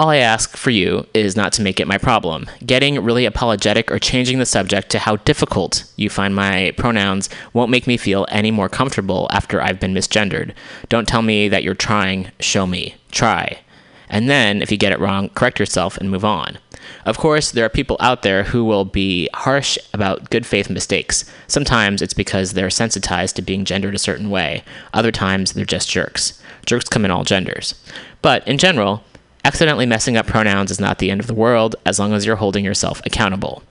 All 0.00 0.08
I 0.08 0.16
ask 0.16 0.56
for 0.56 0.70
you 0.70 1.06
is 1.12 1.36
not 1.36 1.52
to 1.52 1.62
make 1.62 1.78
it 1.78 1.86
my 1.86 1.98
problem. 1.98 2.48
Getting 2.64 3.04
really 3.04 3.26
apologetic 3.26 3.92
or 3.92 3.98
changing 3.98 4.38
the 4.38 4.46
subject 4.46 4.88
to 4.92 4.98
how 4.98 5.16
difficult 5.16 5.84
you 5.96 6.08
find 6.08 6.34
my 6.34 6.72
pronouns 6.78 7.28
won't 7.52 7.70
make 7.70 7.86
me 7.86 7.98
feel 7.98 8.24
any 8.30 8.50
more 8.50 8.70
comfortable 8.70 9.28
after 9.30 9.60
I've 9.60 9.78
been 9.78 9.92
misgendered. 9.92 10.54
Don't 10.88 11.06
tell 11.06 11.20
me 11.20 11.50
that 11.50 11.62
you're 11.62 11.74
trying, 11.74 12.32
show 12.40 12.66
me. 12.66 12.94
Try. 13.10 13.60
And 14.08 14.30
then, 14.30 14.62
if 14.62 14.72
you 14.72 14.78
get 14.78 14.92
it 14.92 15.00
wrong, 15.00 15.28
correct 15.28 15.60
yourself 15.60 15.98
and 15.98 16.10
move 16.10 16.24
on. 16.24 16.56
Of 17.04 17.18
course, 17.18 17.50
there 17.50 17.66
are 17.66 17.68
people 17.68 17.98
out 18.00 18.22
there 18.22 18.44
who 18.44 18.64
will 18.64 18.86
be 18.86 19.28
harsh 19.34 19.76
about 19.92 20.30
good 20.30 20.46
faith 20.46 20.70
mistakes. 20.70 21.30
Sometimes 21.46 22.00
it's 22.00 22.14
because 22.14 22.54
they're 22.54 22.70
sensitized 22.70 23.36
to 23.36 23.42
being 23.42 23.66
gendered 23.66 23.94
a 23.94 23.98
certain 23.98 24.30
way, 24.30 24.64
other 24.94 25.12
times 25.12 25.52
they're 25.52 25.66
just 25.66 25.90
jerks. 25.90 26.42
Jerks 26.64 26.88
come 26.88 27.04
in 27.04 27.10
all 27.10 27.24
genders. 27.24 27.74
But 28.22 28.48
in 28.48 28.56
general, 28.56 29.04
accidentally 29.44 29.86
messing 29.86 30.16
up 30.16 30.26
pronouns 30.26 30.70
is 30.70 30.80
not 30.80 30.98
the 30.98 31.10
end 31.10 31.20
of 31.20 31.26
the 31.26 31.34
world 31.34 31.76
as 31.86 31.98
long 31.98 32.12
as 32.12 32.26
you're 32.26 32.36
holding 32.36 32.64
yourself 32.64 33.00
accountable. 33.04 33.62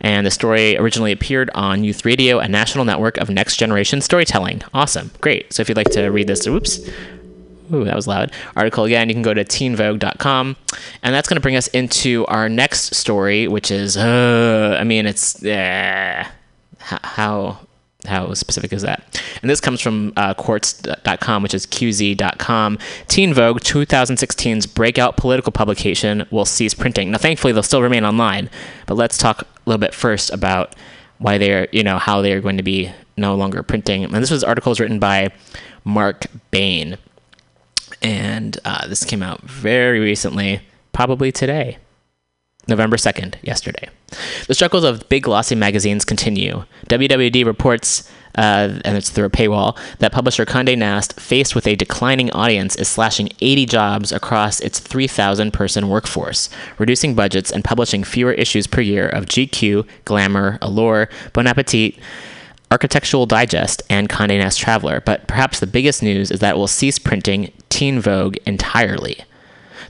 And 0.00 0.26
the 0.26 0.30
story 0.30 0.76
originally 0.78 1.12
appeared 1.12 1.50
on 1.54 1.84
Youth 1.84 2.04
Radio, 2.04 2.38
a 2.38 2.48
national 2.48 2.84
network 2.84 3.18
of 3.18 3.28
next 3.28 3.56
generation 3.56 4.00
storytelling. 4.00 4.62
Awesome. 4.72 5.10
Great. 5.20 5.52
So 5.52 5.60
if 5.60 5.68
you'd 5.68 5.76
like 5.76 5.90
to 5.90 6.08
read 6.08 6.26
this, 6.26 6.46
oops. 6.46 6.80
Ooh, 7.72 7.84
that 7.84 7.94
was 7.94 8.06
loud. 8.06 8.32
Article 8.56 8.84
again, 8.84 9.08
you 9.08 9.14
can 9.14 9.22
go 9.22 9.34
to 9.34 9.44
teenvogue.com. 9.44 10.56
And 11.02 11.14
that's 11.14 11.28
going 11.28 11.36
to 11.36 11.42
bring 11.42 11.56
us 11.56 11.68
into 11.68 12.26
our 12.26 12.48
next 12.48 12.94
story, 12.94 13.46
which 13.46 13.70
is, 13.70 13.96
uh, 13.96 14.76
I 14.80 14.84
mean, 14.84 15.06
it's, 15.06 15.44
uh, 15.44 16.26
how 16.80 17.60
how 18.06 18.32
specific 18.34 18.72
is 18.72 18.82
that? 18.82 19.20
And 19.42 19.50
this 19.50 19.60
comes 19.60 19.80
from 19.80 20.12
uh, 20.16 20.34
quartz.com, 20.34 21.42
which 21.42 21.54
is 21.54 21.66
qz.com. 21.66 22.78
Teen 23.08 23.34
Vogue 23.34 23.60
2016's 23.60 24.66
breakout 24.66 25.16
political 25.16 25.52
publication 25.52 26.26
will 26.30 26.44
cease 26.44 26.74
printing. 26.74 27.10
Now, 27.10 27.18
thankfully, 27.18 27.52
they'll 27.52 27.62
still 27.62 27.82
remain 27.82 28.04
online, 28.04 28.50
but 28.86 28.94
let's 28.94 29.18
talk 29.18 29.42
a 29.42 29.46
little 29.66 29.78
bit 29.78 29.94
first 29.94 30.30
about 30.30 30.74
why 31.18 31.38
they're, 31.38 31.68
you 31.72 31.82
know, 31.82 31.98
how 31.98 32.22
they 32.22 32.32
are 32.32 32.40
going 32.40 32.56
to 32.56 32.62
be 32.62 32.90
no 33.16 33.34
longer 33.34 33.62
printing. 33.62 34.04
And 34.04 34.14
this 34.14 34.30
was 34.30 34.42
articles 34.42 34.80
written 34.80 34.98
by 34.98 35.30
Mark 35.84 36.26
Bain. 36.50 36.96
And 38.02 38.58
uh, 38.64 38.86
this 38.86 39.04
came 39.04 39.22
out 39.22 39.42
very 39.42 40.00
recently, 40.00 40.62
probably 40.92 41.30
today. 41.30 41.78
November 42.68 42.96
2nd, 42.96 43.34
yesterday. 43.42 43.88
The 44.46 44.54
struggles 44.54 44.84
of 44.84 45.08
big 45.08 45.24
glossy 45.24 45.54
magazines 45.54 46.04
continue. 46.04 46.64
WWD 46.88 47.44
reports, 47.44 48.10
uh, 48.36 48.80
and 48.84 48.96
it's 48.96 49.10
through 49.10 49.24
a 49.24 49.30
paywall, 49.30 49.76
that 49.98 50.12
publisher 50.12 50.44
Condé 50.44 50.76
Nast, 50.76 51.18
faced 51.18 51.54
with 51.54 51.66
a 51.66 51.74
declining 51.74 52.30
audience, 52.32 52.76
is 52.76 52.88
slashing 52.88 53.30
80 53.40 53.66
jobs 53.66 54.12
across 54.12 54.60
its 54.60 54.78
3,000 54.78 55.52
person 55.52 55.88
workforce, 55.88 56.48
reducing 56.78 57.14
budgets 57.14 57.50
and 57.50 57.64
publishing 57.64 58.04
fewer 58.04 58.32
issues 58.32 58.66
per 58.66 58.80
year 58.80 59.08
of 59.08 59.26
GQ, 59.26 59.86
Glamour, 60.04 60.58
Allure, 60.60 61.08
Bon 61.32 61.46
Appetit, 61.46 61.98
Architectural 62.70 63.26
Digest, 63.26 63.82
and 63.90 64.08
Condé 64.08 64.38
Nast 64.38 64.60
Traveler. 64.60 65.00
But 65.00 65.26
perhaps 65.26 65.58
the 65.58 65.66
biggest 65.66 66.02
news 66.02 66.30
is 66.30 66.40
that 66.40 66.54
it 66.54 66.58
will 66.58 66.68
cease 66.68 66.98
printing 66.98 67.52
Teen 67.68 68.00
Vogue 68.00 68.36
entirely. 68.46 69.24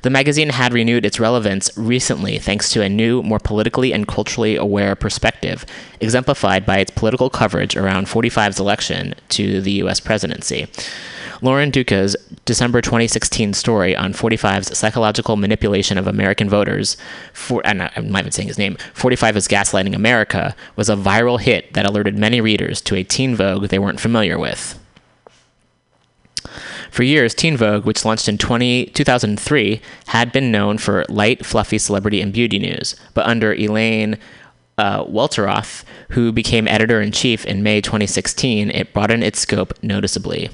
The 0.03 0.11
magazine 0.11 0.49
had 0.49 0.73
renewed 0.73 1.05
its 1.05 1.21
relevance 1.21 1.71
recently 1.77 2.39
thanks 2.39 2.71
to 2.71 2.81
a 2.81 2.89
new, 2.89 3.23
more 3.23 3.39
politically 3.39 3.93
and 3.93 4.09
culturally 4.09 4.57
aware 4.57 4.95
perspective, 4.95 5.67
exemplified 6.01 6.65
by 6.65 6.79
its 6.79 6.91
political 6.91 7.29
coverage 7.29 7.77
around 7.77 8.07
45's 8.07 8.59
election 8.59 9.15
to 9.29 9.61
the 9.61 9.73
U.S. 9.73 10.01
presidency. 10.01 10.69
Lauren 11.43 11.71
Duca's 11.71 12.17
December 12.47 12.81
2016 12.81 13.53
story 13.53 13.95
on 13.95 14.15
45's 14.15 14.77
psychological 14.77 15.37
manipulation 15.37 15.99
of 15.99 16.07
American 16.07 16.49
voters, 16.49 16.97
for, 17.35 17.67
uh, 17.67 17.91
I'm 17.95 18.11
not 18.11 18.21
even 18.21 18.33
saying 18.33 18.49
his 18.49 18.59
name, 18.59 18.79
45 18.95 19.37
is 19.37 19.49
Gaslighting 19.49 19.95
America, 19.95 20.57
was 20.77 20.89
a 20.89 20.97
viral 20.97 21.39
hit 21.39 21.75
that 21.75 21.85
alerted 21.85 22.17
many 22.17 22.41
readers 22.41 22.81
to 22.83 22.97
a 22.97 23.05
teen 23.05 23.37
Vogue 23.37 23.69
they 23.69 23.79
weren't 23.79 24.01
familiar 24.01 24.39
with. 24.39 24.80
For 26.91 27.03
years, 27.03 27.35
Teen 27.35 27.57
Vogue, 27.57 27.85
which 27.85 28.05
launched 28.05 28.29
in 28.29 28.37
20, 28.37 28.87
2003, 28.87 29.81
had 30.09 30.33
been 30.33 30.51
known 30.51 30.79
for 30.79 31.05
light, 31.09 31.47
fluffy 31.47 31.79
celebrity 31.79 32.21
and 32.21 32.33
beauty 32.33 32.59
news. 32.59 32.97
But 33.15 33.27
under 33.27 33.53
Elaine 33.53 34.19
uh, 34.77 35.05
Welteroth, 35.05 35.85
who 36.11 36.33
became 36.33 36.67
editor 36.67 37.01
in 37.01 37.13
chief 37.13 37.45
in 37.45 37.63
May 37.63 37.81
2016, 37.81 38.71
it 38.71 38.93
broadened 38.93 39.23
its 39.23 39.39
scope 39.39 39.75
noticeably. 39.83 40.51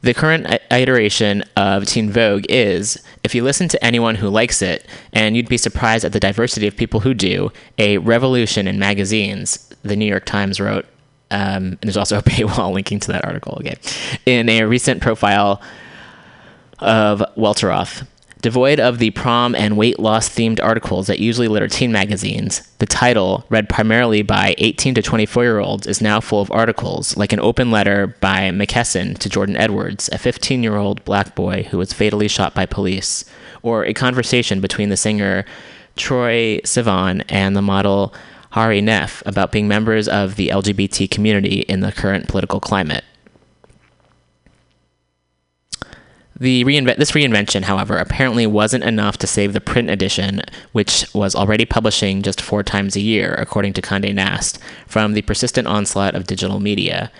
The 0.00 0.14
current 0.14 0.46
iteration 0.70 1.44
of 1.56 1.86
Teen 1.86 2.10
Vogue 2.10 2.44
is, 2.50 3.02
if 3.22 3.34
you 3.34 3.42
listen 3.42 3.68
to 3.68 3.82
anyone 3.82 4.16
who 4.16 4.28
likes 4.28 4.60
it, 4.60 4.86
and 5.14 5.34
you'd 5.34 5.48
be 5.48 5.56
surprised 5.56 6.04
at 6.04 6.12
the 6.12 6.20
diversity 6.20 6.66
of 6.66 6.76
people 6.76 7.00
who 7.00 7.14
do, 7.14 7.50
a 7.78 7.98
revolution 7.98 8.68
in 8.68 8.78
magazines, 8.78 9.70
the 9.82 9.96
New 9.96 10.04
York 10.04 10.26
Times 10.26 10.60
wrote 10.60 10.84
um, 11.30 11.64
and 11.64 11.78
there's 11.82 11.96
also 11.96 12.18
a 12.18 12.22
paywall 12.22 12.72
linking 12.72 13.00
to 13.00 13.08
that 13.12 13.24
article. 13.24 13.58
Okay, 13.60 13.76
in 14.26 14.48
a 14.48 14.64
recent 14.64 15.02
profile 15.02 15.60
of 16.78 17.22
Welteroth, 17.36 18.06
devoid 18.44 18.78
of 18.78 18.98
the 18.98 19.10
prom 19.12 19.54
and 19.54 19.76
weight 19.76 19.98
loss 19.98 20.28
themed 20.28 20.62
articles 20.62 21.06
that 21.06 21.18
usually 21.18 21.48
litter 21.48 21.66
teen 21.66 21.90
magazines, 21.90 22.60
the 22.78 22.84
title, 22.84 23.42
read 23.48 23.70
primarily 23.70 24.20
by 24.20 24.54
18 24.58 24.94
to 24.94 25.02
24 25.02 25.42
year 25.42 25.60
olds, 25.60 25.86
is 25.86 26.02
now 26.02 26.20
full 26.20 26.42
of 26.42 26.50
articles 26.50 27.16
like 27.16 27.32
an 27.32 27.40
open 27.40 27.70
letter 27.70 28.08
by 28.20 28.50
McKesson 28.50 29.16
to 29.16 29.30
Jordan 29.30 29.56
Edwards, 29.56 30.10
a 30.12 30.18
15 30.18 30.62
year 30.62 30.76
old 30.76 31.02
black 31.06 31.34
boy 31.34 31.66
who 31.70 31.78
was 31.78 31.94
fatally 31.94 32.28
shot 32.28 32.54
by 32.54 32.66
police, 32.66 33.24
or 33.62 33.86
a 33.86 33.94
conversation 33.94 34.60
between 34.60 34.90
the 34.90 34.96
singer 34.96 35.46
Troye 35.96 36.60
Sivan 36.62 37.24
and 37.30 37.56
the 37.56 37.62
model 37.62 38.12
Hari 38.54 38.80
Nef 38.80 39.20
about 39.26 39.50
being 39.50 39.66
members 39.66 40.06
of 40.06 40.36
the 40.36 40.50
LGBT 40.50 41.10
community 41.10 41.62
in 41.62 41.80
the 41.80 41.90
current 41.90 42.28
political 42.28 42.60
climate. 42.60 43.02
The 46.38 46.62
reinvent- 46.62 46.98
this 46.98 47.10
reinvention, 47.10 47.62
however, 47.62 47.98
apparently 47.98 48.46
wasn't 48.46 48.84
enough 48.84 49.18
to 49.18 49.26
save 49.26 49.54
the 49.54 49.60
print 49.60 49.90
edition, 49.90 50.40
which 50.70 51.04
was 51.12 51.34
already 51.34 51.64
publishing 51.64 52.22
just 52.22 52.40
four 52.40 52.62
times 52.62 52.94
a 52.94 53.00
year, 53.00 53.34
according 53.34 53.72
to 53.72 53.82
Condé 53.82 54.14
Nast, 54.14 54.60
from 54.86 55.14
the 55.14 55.22
persistent 55.22 55.66
onslaught 55.66 56.14
of 56.14 56.28
digital 56.28 56.60
media. 56.60 57.10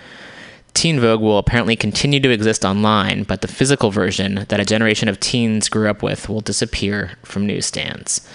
Teen 0.73 1.01
Vogue 1.01 1.19
will 1.19 1.37
apparently 1.37 1.75
continue 1.75 2.21
to 2.21 2.31
exist 2.31 2.63
online, 2.63 3.23
but 3.23 3.41
the 3.41 3.49
physical 3.49 3.91
version 3.91 4.45
that 4.47 4.61
a 4.61 4.65
generation 4.65 5.09
of 5.09 5.19
teens 5.19 5.67
grew 5.67 5.89
up 5.89 6.01
with 6.01 6.29
will 6.29 6.39
disappear 6.39 7.17
from 7.23 7.45
newsstands. 7.45 8.25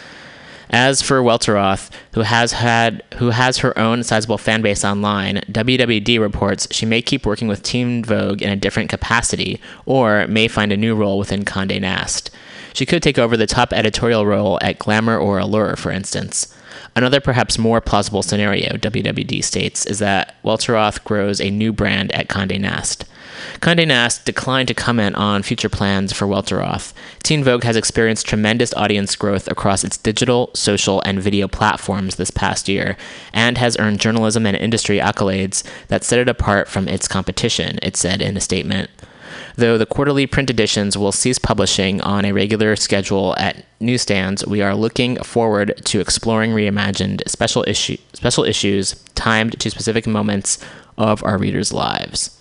As 0.72 1.02
for 1.02 1.20
Welteroth, 1.20 1.90
who 2.14 2.20
has 2.20 2.52
had 2.52 3.02
who 3.16 3.30
has 3.30 3.58
her 3.58 3.76
own 3.76 4.04
sizable 4.04 4.38
fan 4.38 4.62
base 4.62 4.84
online, 4.84 5.42
WWD 5.50 6.20
reports 6.20 6.68
she 6.70 6.86
may 6.86 7.02
keep 7.02 7.26
working 7.26 7.48
with 7.48 7.64
Teen 7.64 8.04
Vogue 8.04 8.40
in 8.40 8.50
a 8.50 8.56
different 8.56 8.88
capacity, 8.88 9.60
or 9.84 10.28
may 10.28 10.46
find 10.46 10.70
a 10.70 10.76
new 10.76 10.94
role 10.94 11.18
within 11.18 11.44
Condé 11.44 11.80
Nast. 11.80 12.30
She 12.72 12.86
could 12.86 13.02
take 13.02 13.18
over 13.18 13.36
the 13.36 13.48
top 13.48 13.72
editorial 13.72 14.24
role 14.24 14.60
at 14.62 14.78
Glamour 14.78 15.18
or 15.18 15.38
Allure, 15.38 15.74
for 15.74 15.90
instance. 15.90 16.54
Another 17.00 17.18
perhaps 17.18 17.56
more 17.56 17.80
plausible 17.80 18.22
scenario, 18.22 18.74
WWD 18.74 19.42
states, 19.42 19.86
is 19.86 20.00
that 20.00 20.34
Welteroth 20.44 21.02
grows 21.02 21.40
a 21.40 21.48
new 21.48 21.72
brand 21.72 22.12
at 22.12 22.28
Condé 22.28 22.60
Nast. 22.60 23.06
Condé 23.60 23.88
Nast 23.88 24.26
declined 24.26 24.68
to 24.68 24.74
comment 24.74 25.16
on 25.16 25.42
future 25.42 25.70
plans 25.70 26.12
for 26.12 26.26
Welteroth. 26.26 26.92
Teen 27.22 27.42
Vogue 27.42 27.64
has 27.64 27.74
experienced 27.74 28.26
tremendous 28.26 28.74
audience 28.74 29.16
growth 29.16 29.50
across 29.50 29.82
its 29.82 29.96
digital, 29.96 30.50
social, 30.52 31.00
and 31.06 31.22
video 31.22 31.48
platforms 31.48 32.16
this 32.16 32.30
past 32.30 32.68
year, 32.68 32.98
and 33.32 33.56
has 33.56 33.78
earned 33.78 33.98
journalism 33.98 34.44
and 34.44 34.54
industry 34.54 34.98
accolades 34.98 35.66
that 35.88 36.04
set 36.04 36.18
it 36.18 36.28
apart 36.28 36.68
from 36.68 36.86
its 36.86 37.08
competition, 37.08 37.78
it 37.82 37.96
said 37.96 38.20
in 38.20 38.36
a 38.36 38.40
statement. 38.40 38.90
Though 39.56 39.78
the 39.78 39.86
quarterly 39.86 40.26
print 40.26 40.50
editions 40.50 40.96
will 40.96 41.12
cease 41.12 41.38
publishing 41.38 42.00
on 42.00 42.24
a 42.24 42.32
regular 42.32 42.76
schedule 42.76 43.34
at 43.38 43.64
newsstands, 43.80 44.46
we 44.46 44.62
are 44.62 44.74
looking 44.74 45.16
forward 45.22 45.80
to 45.86 46.00
exploring 46.00 46.52
reimagined 46.52 47.28
special, 47.28 47.64
issue, 47.66 47.96
special 48.12 48.44
issues 48.44 48.94
timed 49.14 49.58
to 49.60 49.70
specific 49.70 50.06
moments 50.06 50.58
of 50.96 51.22
our 51.24 51.38
readers' 51.38 51.72
lives 51.72 52.36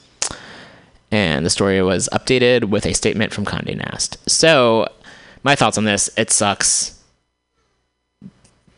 and 1.11 1.45
the 1.45 1.49
story 1.49 1.81
was 1.81 2.09
updated 2.11 2.65
with 2.65 2.85
a 2.85 2.93
statement 2.93 3.33
from 3.33 3.45
Condé 3.45 3.75
Nast. 3.75 4.17
So, 4.29 4.87
my 5.43 5.55
thoughts 5.55 5.77
on 5.77 5.85
this: 5.85 6.09
it 6.17 6.31
sucks. 6.31 6.98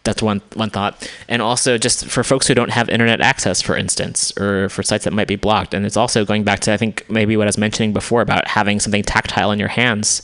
That's 0.03 0.21
one 0.21 0.41
one 0.55 0.71
thought, 0.71 1.07
and 1.27 1.43
also 1.43 1.77
just 1.77 2.05
for 2.05 2.23
folks 2.23 2.47
who 2.47 2.55
don't 2.55 2.71
have 2.71 2.89
internet 2.89 3.21
access, 3.21 3.61
for 3.61 3.75
instance, 3.75 4.35
or 4.35 4.67
for 4.69 4.81
sites 4.81 5.03
that 5.03 5.13
might 5.13 5.27
be 5.27 5.35
blocked. 5.35 5.75
And 5.75 5.85
it's 5.85 5.97
also 5.97 6.25
going 6.25 6.43
back 6.43 6.59
to 6.61 6.73
I 6.73 6.77
think 6.77 7.07
maybe 7.07 7.37
what 7.37 7.43
I 7.43 7.49
was 7.49 7.57
mentioning 7.57 7.93
before 7.93 8.21
about 8.21 8.47
having 8.47 8.79
something 8.79 9.03
tactile 9.03 9.51
in 9.51 9.59
your 9.59 9.67
hands. 9.67 10.23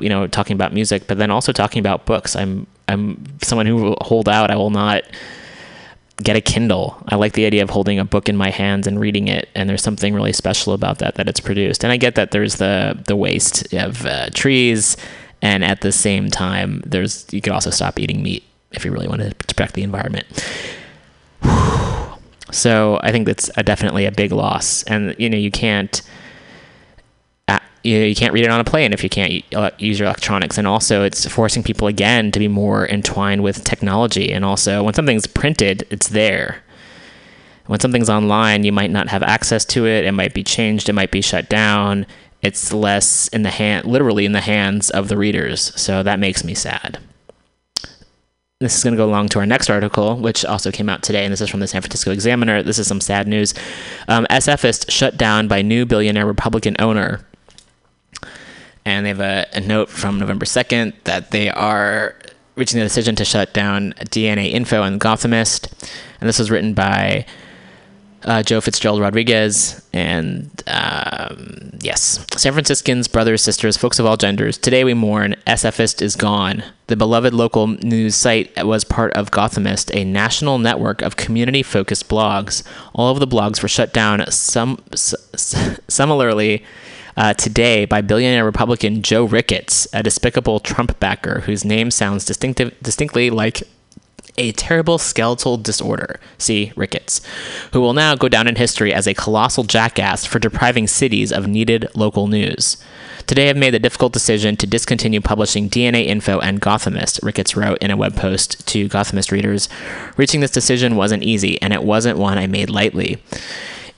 You 0.00 0.08
know, 0.08 0.26
talking 0.26 0.54
about 0.54 0.72
music, 0.72 1.06
but 1.06 1.18
then 1.18 1.30
also 1.30 1.52
talking 1.52 1.80
about 1.80 2.06
books. 2.06 2.34
I'm 2.34 2.66
I'm 2.88 3.22
someone 3.42 3.66
who 3.66 3.76
will 3.76 3.98
hold 4.00 4.30
out. 4.30 4.50
I 4.50 4.56
will 4.56 4.70
not 4.70 5.02
get 6.22 6.34
a 6.34 6.40
Kindle. 6.40 6.96
I 7.08 7.16
like 7.16 7.34
the 7.34 7.44
idea 7.44 7.62
of 7.62 7.68
holding 7.68 7.98
a 7.98 8.04
book 8.06 8.30
in 8.30 8.36
my 8.38 8.48
hands 8.48 8.86
and 8.86 8.98
reading 8.98 9.28
it, 9.28 9.50
and 9.54 9.68
there's 9.68 9.82
something 9.82 10.14
really 10.14 10.32
special 10.32 10.72
about 10.72 11.00
that 11.00 11.16
that 11.16 11.28
it's 11.28 11.40
produced. 11.40 11.84
And 11.84 11.92
I 11.92 11.98
get 11.98 12.14
that 12.14 12.30
there's 12.30 12.54
the 12.54 12.98
the 13.06 13.16
waste 13.16 13.74
of 13.74 14.06
uh, 14.06 14.30
trees 14.30 14.96
and 15.42 15.62
at 15.62 15.82
the 15.82 15.92
same 15.92 16.30
time, 16.30 16.82
there's 16.86 17.26
you 17.30 17.42
could 17.42 17.52
also 17.52 17.70
stop 17.70 17.98
eating 17.98 18.22
meat 18.22 18.42
if 18.76 18.84
you 18.84 18.92
really 18.92 19.08
want 19.08 19.22
to 19.22 19.34
protect 19.34 19.74
the 19.74 19.82
environment. 19.82 20.26
So 22.52 23.00
I 23.02 23.10
think 23.10 23.26
that's 23.26 23.50
a, 23.56 23.62
definitely 23.62 24.06
a 24.06 24.12
big 24.12 24.32
loss, 24.32 24.82
and 24.84 25.16
you 25.18 25.28
know 25.28 25.36
you 25.36 25.50
can't 25.50 26.00
uh, 27.48 27.58
you, 27.82 27.98
you 27.98 28.14
can't 28.14 28.32
read 28.32 28.44
it 28.44 28.50
on 28.50 28.60
a 28.60 28.64
plane 28.64 28.92
if 28.92 29.02
you 29.02 29.08
can't 29.08 29.42
uh, 29.54 29.70
use 29.78 29.98
your 29.98 30.06
electronics, 30.06 30.56
and 30.56 30.66
also 30.66 31.02
it's 31.02 31.26
forcing 31.26 31.62
people 31.62 31.88
again 31.88 32.30
to 32.30 32.38
be 32.38 32.48
more 32.48 32.86
entwined 32.88 33.42
with 33.42 33.64
technology, 33.64 34.32
and 34.32 34.44
also 34.44 34.82
when 34.84 34.94
something's 34.94 35.26
printed, 35.26 35.86
it's 35.90 36.08
there. 36.08 36.62
When 37.66 37.80
something's 37.80 38.08
online, 38.08 38.62
you 38.62 38.70
might 38.70 38.92
not 38.92 39.08
have 39.08 39.24
access 39.24 39.64
to 39.66 39.86
it. 39.86 40.04
It 40.04 40.12
might 40.12 40.32
be 40.32 40.44
changed. 40.44 40.88
It 40.88 40.92
might 40.92 41.10
be 41.10 41.20
shut 41.20 41.48
down. 41.48 42.06
It's 42.40 42.72
less 42.72 43.26
in 43.28 43.42
the 43.42 43.50
hand, 43.50 43.86
literally 43.86 44.24
in 44.24 44.30
the 44.30 44.40
hands 44.40 44.88
of 44.88 45.08
the 45.08 45.16
readers. 45.16 45.72
So 45.74 46.04
that 46.04 46.20
makes 46.20 46.44
me 46.44 46.54
sad 46.54 47.00
this 48.60 48.74
is 48.74 48.82
going 48.82 48.94
to 48.94 48.96
go 48.96 49.04
along 49.04 49.28
to 49.28 49.38
our 49.38 49.44
next 49.44 49.68
article, 49.68 50.16
which 50.16 50.42
also 50.42 50.72
came 50.72 50.88
out 50.88 51.02
today, 51.02 51.24
and 51.24 51.32
this 51.32 51.42
is 51.42 51.50
from 51.50 51.60
the 51.60 51.66
San 51.66 51.82
Francisco 51.82 52.10
Examiner. 52.10 52.62
This 52.62 52.78
is 52.78 52.86
some 52.86 53.02
sad 53.02 53.28
news. 53.28 53.52
Um, 54.08 54.26
SFist 54.30 54.90
shut 54.90 55.18
down 55.18 55.46
by 55.46 55.60
new 55.60 55.84
billionaire 55.84 56.24
Republican 56.24 56.74
owner. 56.78 57.20
And 58.86 59.04
they 59.04 59.10
have 59.10 59.20
a, 59.20 59.46
a 59.52 59.60
note 59.60 59.90
from 59.90 60.18
November 60.18 60.46
2nd 60.46 60.94
that 61.04 61.32
they 61.32 61.50
are 61.50 62.14
reaching 62.54 62.78
the 62.78 62.86
decision 62.86 63.14
to 63.16 63.26
shut 63.26 63.52
down 63.52 63.92
DNA 63.98 64.50
Info 64.52 64.82
and 64.84 64.98
Gothamist. 64.98 65.70
And 66.18 66.26
this 66.26 66.38
was 66.38 66.50
written 66.50 66.72
by 66.72 67.26
uh, 68.26 68.42
Joe 68.42 68.60
Fitzgerald 68.60 69.00
Rodriguez, 69.00 69.80
and 69.92 70.50
um, 70.66 71.70
yes, 71.80 72.26
San 72.36 72.52
Franciscans, 72.52 73.06
brothers, 73.06 73.40
sisters, 73.40 73.76
folks 73.76 74.00
of 74.00 74.06
all 74.06 74.16
genders. 74.16 74.58
Today 74.58 74.82
we 74.82 74.94
mourn. 74.94 75.36
SFist 75.46 76.02
is 76.02 76.16
gone. 76.16 76.64
The 76.88 76.96
beloved 76.96 77.32
local 77.32 77.68
news 77.68 78.16
site 78.16 78.64
was 78.64 78.84
part 78.84 79.12
of 79.12 79.30
Gothamist, 79.30 79.94
a 79.94 80.04
national 80.04 80.58
network 80.58 81.02
of 81.02 81.16
community-focused 81.16 82.08
blogs. 82.08 82.64
All 82.94 83.12
of 83.12 83.20
the 83.20 83.28
blogs 83.28 83.62
were 83.62 83.68
shut 83.68 83.92
down. 83.92 84.28
Some 84.30 84.82
similarly. 84.94 86.64
Uh, 87.18 87.32
today 87.32 87.86
by 87.86 88.02
billionaire 88.02 88.44
Republican 88.44 89.00
Joe 89.00 89.24
Ricketts, 89.24 89.88
a 89.94 90.02
despicable 90.02 90.60
Trump 90.60 91.00
backer 91.00 91.40
whose 91.40 91.64
name 91.64 91.90
sounds 91.90 92.26
distinctive, 92.26 92.78
distinctly 92.82 93.30
like 93.30 93.62
a 94.38 94.52
terrible 94.52 94.98
skeletal 94.98 95.56
disorder, 95.56 96.20
see 96.38 96.72
Ricketts, 96.76 97.20
who 97.72 97.80
will 97.80 97.92
now 97.92 98.14
go 98.14 98.28
down 98.28 98.46
in 98.46 98.56
history 98.56 98.92
as 98.92 99.06
a 99.06 99.14
colossal 99.14 99.64
jackass 99.64 100.24
for 100.24 100.38
depriving 100.38 100.86
cities 100.86 101.32
of 101.32 101.46
needed 101.46 101.88
local 101.94 102.26
news. 102.26 102.76
Today 103.26 103.50
I've 103.50 103.56
made 103.56 103.74
the 103.74 103.78
difficult 103.78 104.12
decision 104.12 104.56
to 104.56 104.66
discontinue 104.66 105.20
publishing 105.20 105.68
DNA 105.68 106.06
Info 106.06 106.38
and 106.38 106.60
Gothamist, 106.60 107.22
Ricketts 107.24 107.56
wrote 107.56 107.78
in 107.78 107.90
a 107.90 107.96
web 107.96 108.14
post 108.14 108.66
to 108.68 108.88
Gothamist 108.88 109.32
readers. 109.32 109.68
Reaching 110.16 110.40
this 110.40 110.50
decision 110.50 110.94
wasn't 110.94 111.24
easy, 111.24 111.60
and 111.60 111.72
it 111.72 111.82
wasn't 111.82 112.18
one 112.18 112.38
I 112.38 112.46
made 112.46 112.70
lightly. 112.70 113.20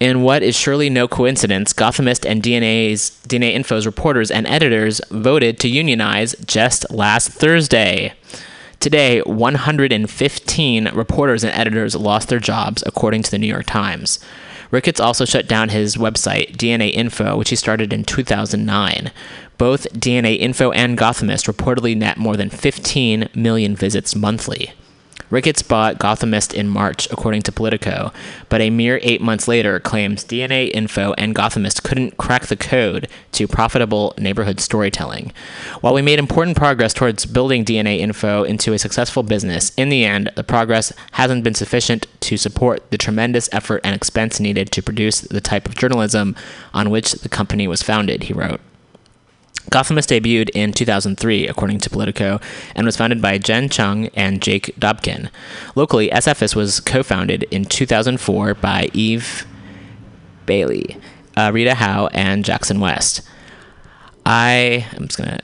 In 0.01 0.23
what 0.23 0.45
is 0.45 0.57
surely 0.57 0.89
no 0.89 1.09
coincidence, 1.09 1.73
Gothamist 1.73 2.25
and 2.25 2.41
DNA's 2.41 3.21
DNA 3.27 3.53
Info's 3.53 3.85
reporters 3.85 4.31
and 4.31 4.47
editors 4.47 5.01
voted 5.11 5.59
to 5.59 5.69
unionize 5.69 6.37
just 6.47 6.89
last 6.91 7.31
Thursday. 7.31 8.15
Today, 8.81 9.21
115 9.23 10.89
reporters 10.95 11.43
and 11.43 11.53
editors 11.53 11.97
lost 11.97 12.29
their 12.29 12.39
jobs, 12.39 12.85
according 12.87 13.25
to 13.25 13.31
the 13.31 13.39
New 13.39 13.49
York 13.49 13.67
Times. 13.67 14.21
Ricketts 14.71 15.01
also 15.01 15.25
shut 15.25 15.49
down 15.49 15.71
his 15.71 15.97
website, 15.97 16.57
DNA 16.57 16.93
Info, 16.93 17.37
which 17.37 17.51
he 17.51 17.57
started 17.57 17.93
in 17.93 18.05
2009. 18.05 19.11
Both 19.57 19.93
DNA 19.95 20.39
Info 20.39 20.71
and 20.71 20.97
Gothamist 20.97 21.53
reportedly 21.53 21.97
net 21.97 22.19
more 22.19 22.37
than 22.37 22.51
15 22.51 23.31
million 23.35 23.75
visits 23.75 24.15
monthly. 24.15 24.73
Ricketts 25.31 25.63
bought 25.63 25.99
Gothamist 25.99 26.55
in 26.55 26.69
March, 26.69 27.07
according 27.11 27.43
to 27.43 27.53
Politico, 27.53 28.13
but 28.49 28.61
a 28.61 28.71
mere 28.71 28.99
eight 29.03 29.21
months 29.21 29.47
later 29.47 29.79
claims 29.79 30.25
DNA 30.25 30.71
Info 30.73 31.15
and 31.19 31.35
Gothamist 31.35 31.83
couldn't 31.83 32.17
crack 32.17 32.47
the 32.47 32.57
code 32.57 33.09
to 33.33 33.47
profitable 33.47 34.15
neighborhood 34.17 34.61
storytelling. 34.61 35.33
While 35.81 35.95
we 35.95 36.03
made 36.03 36.19
important 36.19 36.57
progress 36.57 36.95
towards 36.95 37.27
building 37.27 37.65
DNA 37.65 37.99
Info 37.99 38.43
into 38.45 38.73
a 38.73 38.79
successful 38.79 39.23
business, 39.23 39.73
in 39.77 39.91
the 39.91 40.05
end, 40.05 40.31
the 40.35 40.45
progress 40.45 40.93
hasn't 41.13 41.45
been 41.45 41.55
sufficient 41.55 42.07
to 42.21 42.37
support 42.37 42.91
the 42.91 42.99
tremendous 42.99 43.49
effort 43.53 43.83
and 43.85 43.95
expense 43.95 44.41
needed 44.41 44.73
to 44.73 44.83
produce 44.83 45.21
the 45.21 45.41
type 45.41 45.67
of 45.67 45.75
journalism 45.75 46.35
on 46.73 46.91
which 46.91 47.13
the 47.13 47.29
company 47.29 47.69
was 47.69 47.83
founded, 47.83 48.25
he 48.25 48.33
wrote. 48.33 48.61
Gothamist 49.71 50.09
debuted 50.09 50.51
in 50.51 50.73
2003, 50.73 51.47
according 51.47 51.79
to 51.81 51.91
Politico, 51.91 52.41
and 52.75 52.87
was 52.87 52.97
founded 52.97 53.21
by 53.21 53.39
Jen 53.39 53.69
Chung 53.69 54.09
and 54.15 54.41
Jake 54.41 54.75
Dobkin. 54.79 55.31
Locally, 55.75 56.09
SFist 56.09 56.57
was 56.57 56.81
co 56.81 57.03
founded 57.03 57.43
in 57.45 57.65
2004 57.65 58.55
by 58.55 58.89
Eve 58.95 59.47
Bailey, 60.47 60.97
uh, 61.37 61.51
Rita 61.53 61.75
Howe, 61.75 62.09
and 62.13 62.45
Jackson 62.45 62.81
West. 62.81 63.21
I 64.25 64.87
am 64.95 65.09
just 65.09 65.19
going 65.19 65.31
to 65.31 65.41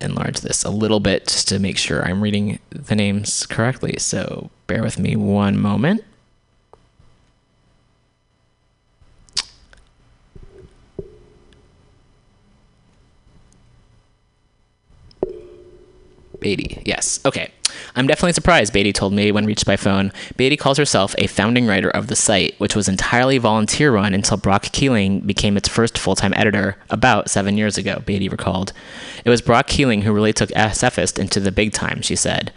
enlarge 0.00 0.40
this 0.40 0.64
a 0.64 0.70
little 0.70 1.00
bit 1.00 1.26
just 1.26 1.48
to 1.48 1.58
make 1.58 1.78
sure 1.78 2.04
I'm 2.04 2.22
reading 2.22 2.58
the 2.70 2.94
names 2.94 3.46
correctly, 3.46 3.96
so 3.98 4.50
bear 4.66 4.82
with 4.82 4.98
me 4.98 5.16
one 5.16 5.58
moment. 5.58 6.04
Beatty. 16.42 16.82
Yes. 16.84 17.20
Okay. 17.24 17.50
I'm 17.96 18.06
definitely 18.06 18.34
surprised, 18.34 18.72
Beatty 18.72 18.92
told 18.92 19.12
me 19.12 19.32
when 19.32 19.46
reached 19.46 19.64
by 19.64 19.76
phone. 19.76 20.12
Beatty 20.36 20.56
calls 20.56 20.76
herself 20.76 21.14
a 21.18 21.26
founding 21.26 21.66
writer 21.66 21.90
of 21.90 22.08
the 22.08 22.16
site, 22.16 22.58
which 22.58 22.76
was 22.76 22.88
entirely 22.88 23.38
volunteer 23.38 23.92
run 23.92 24.12
until 24.12 24.36
Brock 24.36 24.64
Keeling 24.72 25.20
became 25.20 25.56
its 25.56 25.68
first 25.68 25.96
full 25.96 26.14
time 26.14 26.34
editor 26.36 26.76
about 26.90 27.30
seven 27.30 27.56
years 27.56 27.78
ago, 27.78 28.02
Beatty 28.04 28.28
recalled. 28.28 28.72
It 29.24 29.30
was 29.30 29.40
Brock 29.40 29.66
Keeling 29.68 30.02
who 30.02 30.12
really 30.12 30.32
took 30.32 30.50
SFist 30.50 31.18
into 31.18 31.40
the 31.40 31.52
big 31.52 31.72
time, 31.72 32.02
she 32.02 32.16
said. 32.16 32.52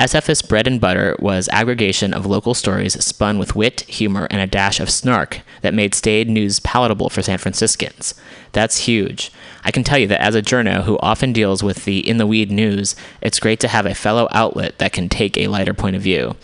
SF's 0.00 0.40
bread 0.40 0.66
and 0.66 0.80
butter 0.80 1.14
was 1.18 1.50
aggregation 1.52 2.14
of 2.14 2.24
local 2.24 2.54
stories 2.54 2.94
spun 3.04 3.38
with 3.38 3.54
wit, 3.54 3.82
humor, 3.82 4.26
and 4.30 4.40
a 4.40 4.46
dash 4.46 4.80
of 4.80 4.88
snark 4.88 5.42
that 5.60 5.74
made 5.74 5.94
staid 5.94 6.26
news 6.26 6.58
palatable 6.58 7.10
for 7.10 7.20
San 7.20 7.36
Franciscans. 7.36 8.14
That's 8.52 8.86
huge. 8.86 9.30
I 9.62 9.70
can 9.70 9.84
tell 9.84 9.98
you 9.98 10.06
that 10.06 10.22
as 10.22 10.34
a 10.34 10.40
journo 10.40 10.84
who 10.84 10.98
often 11.00 11.34
deals 11.34 11.62
with 11.62 11.84
the 11.84 11.98
in 12.08 12.16
the 12.16 12.26
weed 12.26 12.50
news, 12.50 12.96
it's 13.20 13.38
great 13.38 13.60
to 13.60 13.68
have 13.68 13.84
a 13.84 13.94
fellow 13.94 14.26
outlet 14.30 14.78
that 14.78 14.94
can 14.94 15.10
take 15.10 15.36
a 15.36 15.48
lighter 15.48 15.74
point 15.74 15.96
of 15.96 16.02
view. 16.02 16.34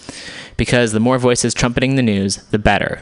Because 0.58 0.92
the 0.92 1.00
more 1.00 1.16
voices 1.16 1.54
trumpeting 1.54 1.96
the 1.96 2.02
news, 2.02 2.36
the 2.50 2.58
better. 2.58 3.00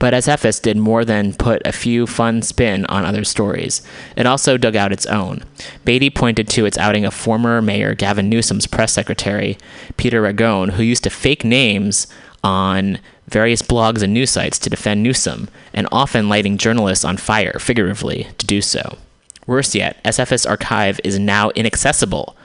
But 0.00 0.14
SFist 0.14 0.62
did 0.62 0.78
more 0.78 1.04
than 1.04 1.34
put 1.34 1.62
a 1.64 1.72
few 1.72 2.06
fun 2.06 2.42
spin 2.42 2.86
on 2.86 3.04
other 3.04 3.22
stories. 3.22 3.82
It 4.16 4.26
also 4.26 4.56
dug 4.56 4.74
out 4.74 4.92
its 4.92 5.06
own. 5.06 5.44
Beatty 5.84 6.10
pointed 6.10 6.48
to 6.48 6.64
its 6.64 6.78
outing 6.78 7.04
of 7.04 7.14
former 7.14 7.62
Mayor 7.62 7.94
Gavin 7.94 8.28
Newsom's 8.28 8.66
press 8.66 8.92
secretary, 8.92 9.58
Peter 9.98 10.22
Ragone, 10.22 10.72
who 10.72 10.82
used 10.82 11.04
to 11.04 11.10
fake 11.10 11.44
names 11.44 12.06
on 12.42 12.98
various 13.28 13.60
blogs 13.60 14.02
and 14.02 14.14
news 14.14 14.30
sites 14.30 14.58
to 14.58 14.70
defend 14.70 15.02
Newsom, 15.02 15.48
and 15.74 15.86
often 15.92 16.30
lighting 16.30 16.56
journalists 16.56 17.04
on 17.04 17.18
fire, 17.18 17.58
figuratively, 17.60 18.26
to 18.38 18.46
do 18.46 18.62
so. 18.62 18.96
Worse 19.46 19.74
yet, 19.74 20.02
SFist 20.02 20.48
archive 20.48 20.98
is 21.04 21.18
now 21.18 21.50
inaccessible. 21.50 22.36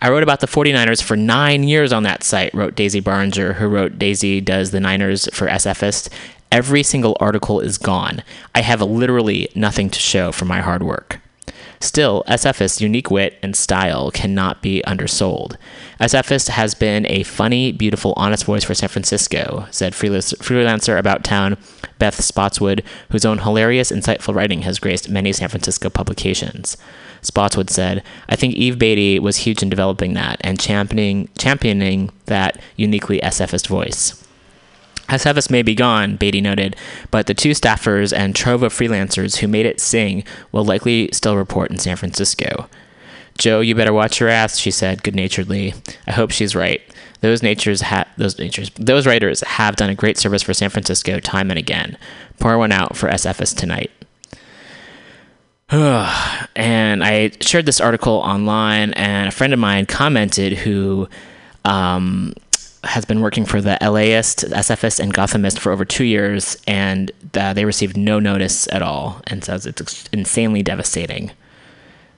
I 0.00 0.08
wrote 0.08 0.22
about 0.22 0.40
the 0.40 0.46
49ers 0.46 1.02
for 1.02 1.16
nine 1.16 1.64
years 1.64 1.92
on 1.92 2.04
that 2.04 2.22
site, 2.22 2.54
wrote 2.54 2.74
Daisy 2.74 3.00
Barringer, 3.00 3.54
who 3.54 3.68
wrote 3.68 3.98
Daisy 3.98 4.40
Does 4.40 4.70
the 4.70 4.80
Niners 4.80 5.28
for 5.34 5.46
SFist, 5.48 6.08
Every 6.52 6.82
single 6.82 7.16
article 7.18 7.60
is 7.60 7.78
gone. 7.78 8.22
I 8.54 8.60
have 8.60 8.82
literally 8.82 9.48
nothing 9.54 9.88
to 9.88 9.98
show 9.98 10.32
for 10.32 10.44
my 10.44 10.60
hard 10.60 10.82
work. 10.82 11.18
Still, 11.80 12.22
SFist's 12.28 12.82
unique 12.82 13.10
wit 13.10 13.38
and 13.42 13.56
style 13.56 14.10
cannot 14.10 14.60
be 14.60 14.82
undersold. 14.86 15.56
SFist 15.98 16.48
has 16.48 16.74
been 16.74 17.06
a 17.06 17.22
funny, 17.22 17.72
beautiful, 17.72 18.12
honest 18.18 18.44
voice 18.44 18.64
for 18.64 18.74
San 18.74 18.90
Francisco, 18.90 19.66
said 19.70 19.94
freelancer 19.94 20.98
about 20.98 21.24
town 21.24 21.56
Beth 21.98 22.20
Spotswood, 22.20 22.84
whose 23.08 23.24
own 23.24 23.38
hilarious, 23.38 23.90
insightful 23.90 24.34
writing 24.34 24.60
has 24.62 24.78
graced 24.78 25.08
many 25.08 25.32
San 25.32 25.48
Francisco 25.48 25.88
publications. 25.88 26.76
Spotswood 27.22 27.70
said, 27.70 28.02
I 28.28 28.36
think 28.36 28.54
Eve 28.54 28.78
Beatty 28.78 29.18
was 29.18 29.38
huge 29.38 29.62
in 29.62 29.70
developing 29.70 30.12
that 30.12 30.38
and 30.42 30.60
championing, 30.60 31.30
championing 31.38 32.10
that 32.26 32.60
uniquely 32.76 33.20
SFist 33.20 33.68
voice. 33.68 34.21
SFist 35.08 35.50
may 35.50 35.62
be 35.62 35.74
gone, 35.74 36.16
Beatty 36.16 36.40
noted, 36.40 36.76
but 37.10 37.26
the 37.26 37.34
two 37.34 37.50
staffers 37.50 38.16
and 38.16 38.34
trove 38.34 38.62
of 38.62 38.72
freelancers 38.72 39.36
who 39.36 39.48
made 39.48 39.66
it 39.66 39.80
sing 39.80 40.24
will 40.52 40.64
likely 40.64 41.10
still 41.12 41.36
report 41.36 41.70
in 41.70 41.78
San 41.78 41.96
Francisco. 41.96 42.68
Joe, 43.38 43.60
you 43.60 43.74
better 43.74 43.92
watch 43.92 44.20
your 44.20 44.28
ass, 44.28 44.58
she 44.58 44.70
said 44.70 45.02
good-naturedly. 45.02 45.74
I 46.06 46.12
hope 46.12 46.30
she's 46.30 46.54
right. 46.54 46.82
Those 47.20 47.42
natures 47.42 47.82
ha- 47.82 48.08
those 48.16 48.38
natures 48.38 48.70
those 48.74 49.06
writers 49.06 49.42
have 49.42 49.76
done 49.76 49.90
a 49.90 49.94
great 49.94 50.18
service 50.18 50.42
for 50.42 50.52
San 50.52 50.70
Francisco 50.70 51.20
time 51.20 51.50
and 51.50 51.58
again. 51.58 51.96
Pour 52.40 52.58
one 52.58 52.72
out 52.72 52.96
for 52.96 53.08
SFist 53.08 53.56
tonight. 53.56 53.90
and 55.70 57.02
I 57.02 57.30
shared 57.40 57.64
this 57.64 57.80
article 57.80 58.14
online, 58.14 58.92
and 58.94 59.28
a 59.28 59.30
friend 59.30 59.52
of 59.54 59.58
mine 59.58 59.86
commented 59.86 60.58
who 60.58 61.08
um, 61.64 62.34
has 62.84 63.04
been 63.04 63.20
working 63.20 63.44
for 63.44 63.60
the 63.60 63.78
LAist, 63.80 64.40
SFist, 64.40 64.98
and 64.98 65.14
Gothamist 65.14 65.58
for 65.58 65.72
over 65.72 65.84
two 65.84 66.04
years, 66.04 66.56
and 66.66 67.12
uh, 67.34 67.52
they 67.52 67.64
received 67.64 67.96
no 67.96 68.18
notice 68.18 68.66
at 68.72 68.82
all, 68.82 69.20
and 69.26 69.44
says 69.44 69.66
it's 69.66 70.08
insanely 70.12 70.62
devastating. 70.62 71.30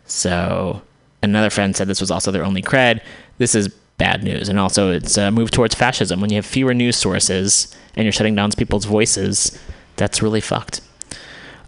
So 0.07 0.83
another 1.23 1.51
friend 1.51 1.77
said 1.77 1.89
this 1.89 2.01
was 2.01 2.11
also 2.11 2.31
their 2.31 2.45
only 2.45 2.62
cred. 2.62 3.01
This 3.39 3.55
is 3.55 3.69
bad 3.99 4.25
news, 4.25 4.49
and 4.49 4.59
also 4.59 4.91
it's 4.91 5.17
a 5.19 5.31
move 5.31 5.51
towards 5.51 5.75
fascism. 5.75 6.21
When 6.21 6.31
you 6.31 6.37
have 6.37 6.47
fewer 6.47 6.75
news 6.75 6.97
sources 6.97 7.75
and 7.95 8.05
you're 8.05 8.12
shutting 8.12 8.35
down 8.35 8.51
people's 8.53 8.87
voices, 8.87 9.59
that's 9.97 10.23
really 10.23 10.41
fucked. 10.41 10.81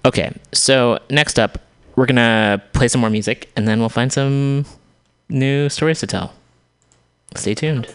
Okay, 0.05 0.33
so 0.53 0.99
next 1.11 1.39
up, 1.39 1.59
we're 1.97 2.07
gonna 2.07 2.63
play 2.73 2.89
some 2.89 3.01
more 3.01 3.11
music, 3.11 3.51
and 3.57 3.69
then 3.69 3.81
we'll 3.81 3.89
find 3.89 4.13
some 4.13 4.65
new 5.29 5.69
stories 5.69 6.01
to 6.01 6.07
tell. 6.07 6.33
Stay 7.35 7.55
tuned. 7.55 7.95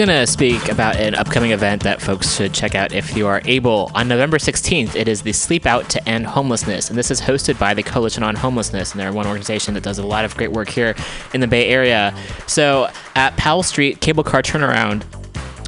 I'm 0.00 0.06
gonna 0.06 0.26
speak 0.26 0.70
about 0.70 0.96
an 0.96 1.14
upcoming 1.14 1.50
event 1.50 1.82
that 1.82 2.00
folks 2.00 2.34
should 2.34 2.54
check 2.54 2.74
out 2.74 2.94
if 2.94 3.14
you 3.14 3.26
are 3.26 3.42
able. 3.44 3.90
On 3.94 4.08
November 4.08 4.38
16th, 4.38 4.96
it 4.96 5.08
is 5.08 5.20
the 5.20 5.34
Sleep 5.34 5.66
Out 5.66 5.90
to 5.90 6.08
End 6.08 6.24
Homelessness, 6.24 6.88
and 6.88 6.98
this 6.98 7.10
is 7.10 7.20
hosted 7.20 7.58
by 7.58 7.74
the 7.74 7.82
Coalition 7.82 8.22
on 8.22 8.34
Homelessness, 8.34 8.92
and 8.92 9.00
they're 9.00 9.12
one 9.12 9.26
organization 9.26 9.74
that 9.74 9.82
does 9.82 9.98
a 9.98 10.06
lot 10.06 10.24
of 10.24 10.34
great 10.38 10.52
work 10.52 10.70
here 10.70 10.94
in 11.34 11.42
the 11.42 11.46
Bay 11.46 11.68
Area. 11.68 12.16
So 12.46 12.88
at 13.14 13.36
Powell 13.36 13.62
Street 13.62 14.00
Cable 14.00 14.24
Car 14.24 14.40
Turnaround 14.40 15.04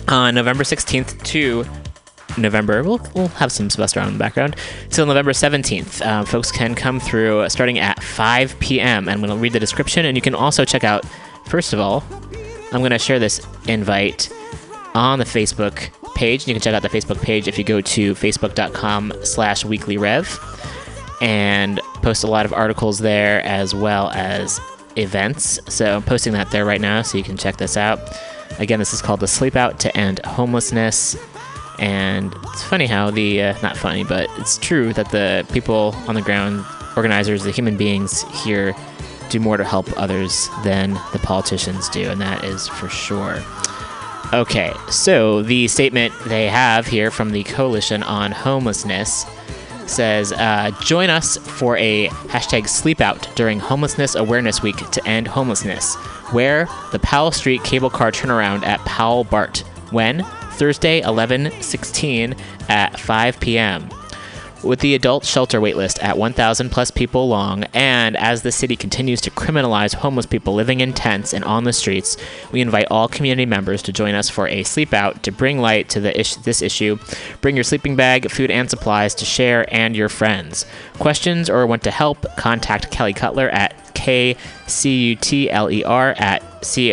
on 0.08 0.34
November 0.34 0.64
16th 0.64 1.22
to 1.24 1.66
November. 2.38 2.82
We'll, 2.82 3.06
we'll 3.14 3.28
have 3.28 3.52
some 3.52 3.68
stuff 3.68 3.94
on 3.98 4.06
in 4.06 4.14
the 4.14 4.18
background. 4.18 4.56
Till 4.88 5.04
November 5.04 5.32
17th. 5.32 6.00
Uh, 6.00 6.24
folks 6.24 6.50
can 6.50 6.74
come 6.74 7.00
through 7.00 7.50
starting 7.50 7.78
at 7.78 8.02
5 8.02 8.58
p.m. 8.60 9.08
And 9.08 9.10
I'm 9.10 9.20
going 9.20 9.28
to 9.28 9.36
read 9.36 9.52
the 9.52 9.60
description. 9.60 10.06
And 10.06 10.16
you 10.16 10.22
can 10.22 10.34
also 10.34 10.64
check 10.64 10.84
out, 10.84 11.04
first 11.44 11.74
of 11.74 11.80
all, 11.80 12.02
I'm 12.72 12.80
going 12.80 12.92
to 12.92 12.98
share 12.98 13.18
this 13.18 13.46
invite 13.66 14.30
on 14.94 15.18
the 15.18 15.24
Facebook 15.24 15.90
page. 16.14 16.46
You 16.46 16.54
can 16.54 16.60
check 16.60 16.74
out 16.74 16.82
the 16.82 16.88
Facebook 16.88 17.20
page 17.22 17.48
if 17.48 17.58
you 17.58 17.64
go 17.64 17.80
to 17.80 18.14
facebook.com 18.14 19.12
slash 19.22 19.64
weeklyrev 19.64 20.48
and 21.20 21.80
post 22.02 22.24
a 22.24 22.26
lot 22.26 22.44
of 22.44 22.52
articles 22.52 22.98
there 22.98 23.42
as 23.44 23.74
well 23.74 24.10
as 24.10 24.60
events. 24.96 25.60
So 25.68 25.96
I'm 25.96 26.02
posting 26.02 26.32
that 26.34 26.50
there 26.50 26.64
right 26.64 26.80
now 26.80 27.02
so 27.02 27.16
you 27.16 27.24
can 27.24 27.36
check 27.36 27.56
this 27.56 27.76
out. 27.76 28.00
Again, 28.58 28.78
this 28.78 28.92
is 28.92 29.00
called 29.00 29.20
the 29.20 29.28
Sleep 29.28 29.56
Out 29.56 29.80
to 29.80 29.96
End 29.96 30.18
Homelessness. 30.24 31.16
And 31.78 32.34
it's 32.52 32.62
funny 32.62 32.86
how 32.86 33.10
the, 33.10 33.42
uh, 33.42 33.54
not 33.62 33.76
funny, 33.76 34.04
but 34.04 34.28
it's 34.36 34.58
true 34.58 34.92
that 34.92 35.10
the 35.10 35.46
people 35.52 35.94
on 36.06 36.14
the 36.14 36.22
ground, 36.22 36.64
organizers, 36.96 37.44
the 37.44 37.50
human 37.50 37.76
beings 37.76 38.22
here, 38.44 38.74
do 39.32 39.40
more 39.40 39.56
to 39.56 39.64
help 39.64 39.88
others 39.98 40.48
than 40.62 40.92
the 41.12 41.18
politicians 41.22 41.88
do, 41.88 42.10
and 42.10 42.20
that 42.20 42.44
is 42.44 42.68
for 42.68 42.88
sure. 42.88 43.42
Okay, 44.32 44.72
so 44.88 45.42
the 45.42 45.68
statement 45.68 46.14
they 46.26 46.48
have 46.48 46.86
here 46.86 47.10
from 47.10 47.30
the 47.30 47.42
Coalition 47.44 48.02
on 48.02 48.32
Homelessness 48.32 49.26
says 49.86 50.32
uh, 50.32 50.70
Join 50.80 51.10
us 51.10 51.36
for 51.36 51.76
a 51.76 52.08
hashtag 52.08 52.68
sleep 52.68 53.00
out 53.00 53.28
during 53.34 53.58
Homelessness 53.58 54.14
Awareness 54.14 54.62
Week 54.62 54.76
to 54.76 55.06
end 55.06 55.28
homelessness. 55.28 55.96
Where? 56.32 56.66
The 56.92 56.98
Powell 57.00 57.30
Street 57.30 57.62
cable 57.62 57.90
car 57.90 58.10
turnaround 58.10 58.62
at 58.64 58.80
Powell 58.80 59.24
Bart. 59.24 59.58
When? 59.90 60.24
Thursday, 60.52 61.00
11 61.00 61.50
16 61.60 62.34
at 62.68 62.98
5 62.98 63.40
p.m. 63.40 63.88
With 64.62 64.78
the 64.78 64.94
adult 64.94 65.24
shelter 65.24 65.60
waitlist 65.60 66.00
at 66.02 66.16
1,000 66.16 66.70
plus 66.70 66.92
people 66.92 67.26
long, 67.28 67.64
and 67.74 68.16
as 68.16 68.42
the 68.42 68.52
city 68.52 68.76
continues 68.76 69.20
to 69.22 69.30
criminalize 69.30 69.94
homeless 69.94 70.26
people 70.26 70.54
living 70.54 70.80
in 70.80 70.92
tents 70.92 71.34
and 71.34 71.44
on 71.44 71.64
the 71.64 71.72
streets, 71.72 72.16
we 72.52 72.60
invite 72.60 72.86
all 72.88 73.08
community 73.08 73.44
members 73.44 73.82
to 73.82 73.92
join 73.92 74.14
us 74.14 74.30
for 74.30 74.46
a 74.46 74.62
sleep 74.62 74.94
out 74.94 75.24
to 75.24 75.32
bring 75.32 75.58
light 75.58 75.88
to 75.88 76.00
the 76.00 76.16
is- 76.18 76.36
this 76.36 76.62
issue. 76.62 76.98
Bring 77.40 77.56
your 77.56 77.64
sleeping 77.64 77.96
bag, 77.96 78.30
food, 78.30 78.52
and 78.52 78.70
supplies 78.70 79.16
to 79.16 79.24
share 79.24 79.66
and 79.74 79.96
your 79.96 80.08
friends. 80.08 80.64
Questions 80.98 81.50
or 81.50 81.66
want 81.66 81.82
to 81.82 81.90
help? 81.90 82.24
Contact 82.36 82.92
Kelly 82.92 83.14
Cutler 83.14 83.48
at 83.48 83.74
k 83.94 84.36
c 84.68 85.08
u 85.08 85.16
t 85.16 85.50
l 85.50 85.70
e 85.70 85.82
r 85.82 86.14
at 86.18 86.64
c 86.64 86.92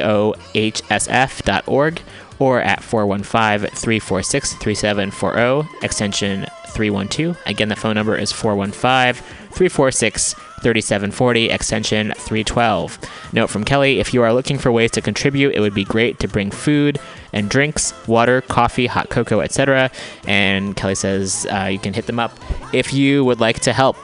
or 2.39 2.61
at 2.61 2.81
415 2.81 3.69
346 3.69 4.53
3740, 4.53 5.85
extension 5.85 6.47
312. 6.69 7.37
Again, 7.45 7.69
the 7.69 7.75
phone 7.75 7.95
number 7.95 8.15
is 8.15 8.31
415 8.31 9.21
346 9.51 10.33
3740, 10.33 11.49
extension 11.49 12.13
312. 12.17 12.99
Note 13.33 13.49
from 13.49 13.63
Kelly 13.63 13.99
if 13.99 14.13
you 14.13 14.21
are 14.23 14.33
looking 14.33 14.57
for 14.57 14.71
ways 14.71 14.91
to 14.91 15.01
contribute, 15.01 15.53
it 15.53 15.59
would 15.59 15.73
be 15.73 15.83
great 15.83 16.19
to 16.19 16.27
bring 16.27 16.51
food 16.51 16.99
and 17.33 17.49
drinks, 17.49 17.93
water, 18.07 18.41
coffee, 18.41 18.87
hot 18.87 19.09
cocoa, 19.09 19.41
etc. 19.41 19.91
And 20.25 20.75
Kelly 20.75 20.95
says 20.95 21.45
uh, 21.51 21.65
you 21.65 21.79
can 21.79 21.93
hit 21.93 22.07
them 22.07 22.19
up 22.19 22.37
if 22.73 22.93
you 22.93 23.25
would 23.25 23.39
like 23.39 23.59
to 23.61 23.73
help. 23.73 23.97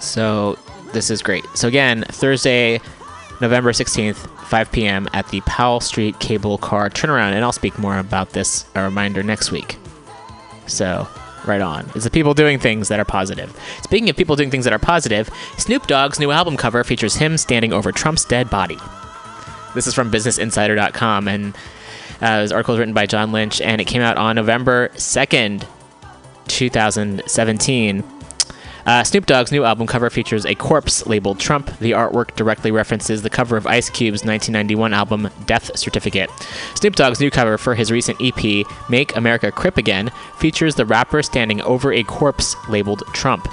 So 0.00 0.58
this 0.92 1.10
is 1.10 1.22
great. 1.22 1.44
So 1.54 1.68
again, 1.68 2.04
Thursday, 2.08 2.80
November 3.40 3.72
16th, 3.72 4.16
5 4.46 4.72
p.m. 4.72 5.08
at 5.12 5.28
the 5.28 5.40
Powell 5.42 5.80
Street 5.80 6.18
Cable 6.20 6.58
Car 6.58 6.88
Turnaround, 6.88 7.32
and 7.32 7.44
I'll 7.44 7.52
speak 7.52 7.78
more 7.78 7.98
about 7.98 8.30
this, 8.30 8.64
a 8.74 8.82
reminder, 8.82 9.22
next 9.22 9.52
week. 9.52 9.76
So, 10.66 11.06
right 11.46 11.60
on. 11.60 11.88
It's 11.94 12.04
the 12.04 12.10
people 12.10 12.34
doing 12.34 12.58
things 12.58 12.88
that 12.88 12.98
are 12.98 13.04
positive. 13.04 13.56
Speaking 13.82 14.08
of 14.08 14.16
people 14.16 14.36
doing 14.36 14.50
things 14.50 14.64
that 14.64 14.72
are 14.72 14.78
positive, 14.78 15.30
Snoop 15.58 15.86
Dogg's 15.86 16.18
new 16.18 16.30
album 16.30 16.56
cover 16.56 16.82
features 16.84 17.16
him 17.16 17.36
standing 17.36 17.72
over 17.72 17.92
Trump's 17.92 18.24
dead 18.24 18.50
body. 18.50 18.78
This 19.74 19.86
is 19.86 19.94
from 19.94 20.10
BusinessInsider.com, 20.10 21.28
and 21.28 21.54
uh, 22.20 22.42
this 22.42 22.52
article 22.52 22.74
is 22.74 22.78
written 22.78 22.94
by 22.94 23.06
John 23.06 23.32
Lynch, 23.32 23.60
and 23.60 23.80
it 23.80 23.84
came 23.84 24.02
out 24.02 24.16
on 24.16 24.36
November 24.36 24.88
2nd, 24.94 25.66
2017. 26.48 28.15
Uh, 28.86 29.02
Snoop 29.02 29.26
Dogg's 29.26 29.50
new 29.50 29.64
album 29.64 29.88
cover 29.88 30.08
features 30.10 30.46
a 30.46 30.54
corpse 30.54 31.06
labeled 31.06 31.40
Trump. 31.40 31.76
The 31.80 31.90
artwork 31.90 32.36
directly 32.36 32.70
references 32.70 33.20
the 33.20 33.30
cover 33.30 33.56
of 33.56 33.66
Ice 33.66 33.90
Cube's 33.90 34.24
1991 34.24 34.94
album 34.94 35.28
Death 35.44 35.76
Certificate. 35.76 36.30
Snoop 36.76 36.94
Dogg's 36.94 37.18
new 37.18 37.30
cover 37.30 37.58
for 37.58 37.74
his 37.74 37.90
recent 37.90 38.20
EP, 38.20 38.64
Make 38.88 39.16
America 39.16 39.50
Crip 39.50 39.76
Again, 39.76 40.12
features 40.38 40.76
the 40.76 40.86
rapper 40.86 41.20
standing 41.24 41.60
over 41.62 41.92
a 41.92 42.04
corpse 42.04 42.54
labeled 42.68 43.02
Trump. 43.12 43.48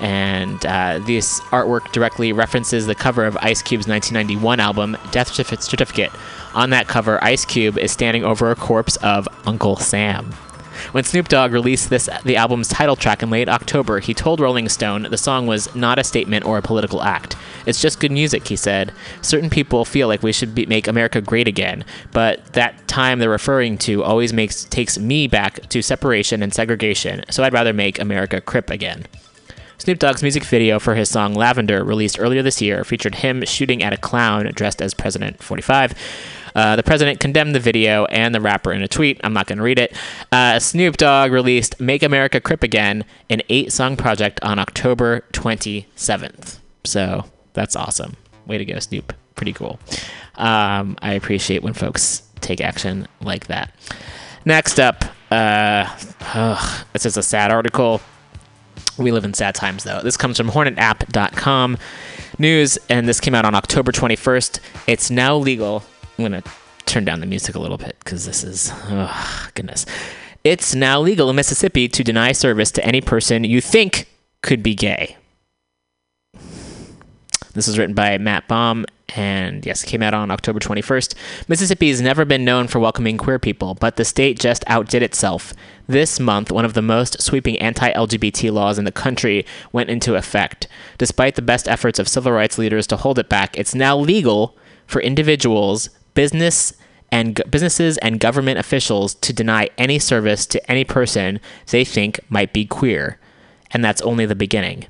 And 0.00 0.66
uh, 0.66 0.98
this 0.98 1.40
artwork 1.52 1.92
directly 1.92 2.32
references 2.32 2.86
the 2.86 2.96
cover 2.96 3.24
of 3.24 3.36
Ice 3.36 3.62
Cube's 3.62 3.86
1991 3.86 4.58
album, 4.58 4.96
Death 5.12 5.32
Certificate. 5.32 6.10
On 6.54 6.70
that 6.70 6.88
cover, 6.88 7.22
Ice 7.22 7.44
Cube 7.44 7.78
is 7.78 7.92
standing 7.92 8.24
over 8.24 8.50
a 8.50 8.56
corpse 8.56 8.96
of 8.96 9.28
Uncle 9.46 9.76
Sam. 9.76 10.32
When 10.94 11.02
Snoop 11.02 11.26
Dogg 11.26 11.50
released 11.50 11.90
this 11.90 12.08
the 12.24 12.36
album's 12.36 12.68
title 12.68 12.94
track 12.94 13.20
in 13.20 13.28
late 13.28 13.48
October, 13.48 13.98
he 13.98 14.14
told 14.14 14.38
Rolling 14.38 14.68
Stone 14.68 15.08
the 15.10 15.18
song 15.18 15.48
was 15.48 15.74
not 15.74 15.98
a 15.98 16.04
statement 16.04 16.44
or 16.44 16.56
a 16.56 16.62
political 16.62 17.02
act. 17.02 17.34
It's 17.66 17.82
just 17.82 17.98
good 17.98 18.12
music, 18.12 18.46
he 18.46 18.54
said. 18.54 18.92
Certain 19.20 19.50
people 19.50 19.84
feel 19.84 20.06
like 20.06 20.22
we 20.22 20.30
should 20.30 20.54
be, 20.54 20.66
make 20.66 20.86
America 20.86 21.20
great 21.20 21.48
again, 21.48 21.84
but 22.12 22.44
that 22.52 22.86
time 22.86 23.18
they're 23.18 23.28
referring 23.28 23.76
to 23.78 24.04
always 24.04 24.32
makes 24.32 24.66
takes 24.66 24.96
me 24.96 25.26
back 25.26 25.68
to 25.70 25.82
separation 25.82 26.44
and 26.44 26.54
segregation. 26.54 27.24
So 27.28 27.42
I'd 27.42 27.52
rather 27.52 27.72
make 27.72 27.98
America 27.98 28.40
crip 28.40 28.70
again. 28.70 29.04
Snoop 29.78 29.98
Dogg's 29.98 30.22
music 30.22 30.44
video 30.44 30.78
for 30.78 30.94
his 30.94 31.10
song 31.10 31.34
Lavender, 31.34 31.82
released 31.82 32.20
earlier 32.20 32.40
this 32.40 32.62
year, 32.62 32.84
featured 32.84 33.16
him 33.16 33.44
shooting 33.44 33.82
at 33.82 33.92
a 33.92 33.96
clown 33.96 34.48
dressed 34.54 34.80
as 34.80 34.94
President 34.94 35.42
45. 35.42 35.92
Uh, 36.54 36.76
the 36.76 36.82
president 36.82 37.20
condemned 37.20 37.54
the 37.54 37.60
video 37.60 38.04
and 38.06 38.34
the 38.34 38.40
rapper 38.40 38.72
in 38.72 38.82
a 38.82 38.88
tweet. 38.88 39.20
I'm 39.24 39.32
not 39.32 39.46
going 39.46 39.58
to 39.58 39.64
read 39.64 39.78
it. 39.78 39.96
Uh, 40.30 40.58
Snoop 40.58 40.96
Dogg 40.96 41.32
released 41.32 41.80
Make 41.80 42.02
America 42.02 42.40
Crip 42.40 42.62
Again, 42.62 43.04
an 43.28 43.42
eight 43.48 43.72
song 43.72 43.96
project, 43.96 44.38
on 44.42 44.58
October 44.58 45.24
27th. 45.32 46.58
So 46.84 47.24
that's 47.54 47.74
awesome. 47.74 48.16
Way 48.46 48.58
to 48.58 48.64
go, 48.64 48.78
Snoop. 48.78 49.12
Pretty 49.34 49.52
cool. 49.52 49.80
Um, 50.36 50.96
I 51.02 51.14
appreciate 51.14 51.62
when 51.62 51.72
folks 51.72 52.22
take 52.40 52.60
action 52.60 53.08
like 53.20 53.48
that. 53.48 53.74
Next 54.44 54.78
up, 54.78 55.04
uh, 55.30 55.88
this 56.92 57.06
is 57.06 57.16
a 57.16 57.22
sad 57.22 57.50
article. 57.50 58.00
We 58.98 59.10
live 59.10 59.24
in 59.24 59.34
sad 59.34 59.54
times, 59.54 59.82
though. 59.82 60.00
This 60.02 60.16
comes 60.16 60.36
from 60.36 60.50
HornetApp.com 60.50 61.78
news, 62.38 62.78
and 62.88 63.08
this 63.08 63.20
came 63.20 63.34
out 63.34 63.44
on 63.44 63.54
October 63.54 63.90
21st. 63.90 64.60
It's 64.86 65.10
now 65.10 65.36
legal. 65.36 65.82
I'm 66.18 66.30
to 66.32 66.42
turn 66.86 67.04
down 67.04 67.20
the 67.20 67.26
music 67.26 67.54
a 67.54 67.58
little 67.58 67.78
bit 67.78 67.96
because 67.98 68.24
this 68.26 68.44
is, 68.44 68.70
oh, 68.72 69.48
goodness. 69.54 69.84
It's 70.44 70.74
now 70.74 71.00
legal 71.00 71.30
in 71.30 71.36
Mississippi 71.36 71.88
to 71.88 72.04
deny 72.04 72.32
service 72.32 72.70
to 72.72 72.84
any 72.84 73.00
person 73.00 73.44
you 73.44 73.60
think 73.60 74.06
could 74.42 74.62
be 74.62 74.74
gay. 74.74 75.16
This 77.54 77.66
was 77.66 77.78
written 77.78 77.94
by 77.94 78.18
Matt 78.18 78.46
Baum, 78.48 78.84
and 79.16 79.64
yes, 79.64 79.84
it 79.84 79.86
came 79.86 80.02
out 80.02 80.12
on 80.12 80.30
October 80.30 80.58
21st. 80.58 81.14
Mississippi 81.48 81.88
has 81.88 82.00
never 82.00 82.24
been 82.24 82.44
known 82.44 82.66
for 82.66 82.80
welcoming 82.80 83.16
queer 83.16 83.38
people, 83.38 83.74
but 83.74 83.96
the 83.96 84.04
state 84.04 84.38
just 84.38 84.64
outdid 84.66 85.02
itself. 85.02 85.54
This 85.86 86.18
month, 86.18 86.50
one 86.50 86.64
of 86.64 86.74
the 86.74 86.82
most 86.82 87.22
sweeping 87.22 87.56
anti 87.58 87.92
LGBT 87.92 88.52
laws 88.52 88.78
in 88.78 88.84
the 88.84 88.92
country 88.92 89.46
went 89.72 89.88
into 89.88 90.16
effect. 90.16 90.66
Despite 90.98 91.36
the 91.36 91.42
best 91.42 91.68
efforts 91.68 91.98
of 91.98 92.08
civil 92.08 92.32
rights 92.32 92.58
leaders 92.58 92.86
to 92.88 92.96
hold 92.96 93.18
it 93.18 93.28
back, 93.28 93.56
it's 93.56 93.74
now 93.74 93.96
legal 93.96 94.56
for 94.86 95.00
individuals, 95.00 95.90
business, 96.14 96.72
and 97.10 97.40
businesses 97.48 97.96
and 97.98 98.18
government 98.18 98.58
officials 98.58 99.14
to 99.14 99.32
deny 99.32 99.68
any 99.78 99.98
service 99.98 100.46
to 100.46 100.70
any 100.70 100.84
person 100.84 101.38
they 101.68 101.84
think 101.84 102.18
might 102.28 102.52
be 102.52 102.64
queer. 102.64 103.18
And 103.70 103.84
that's 103.84 104.02
only 104.02 104.26
the 104.26 104.34
beginning. 104.34 104.86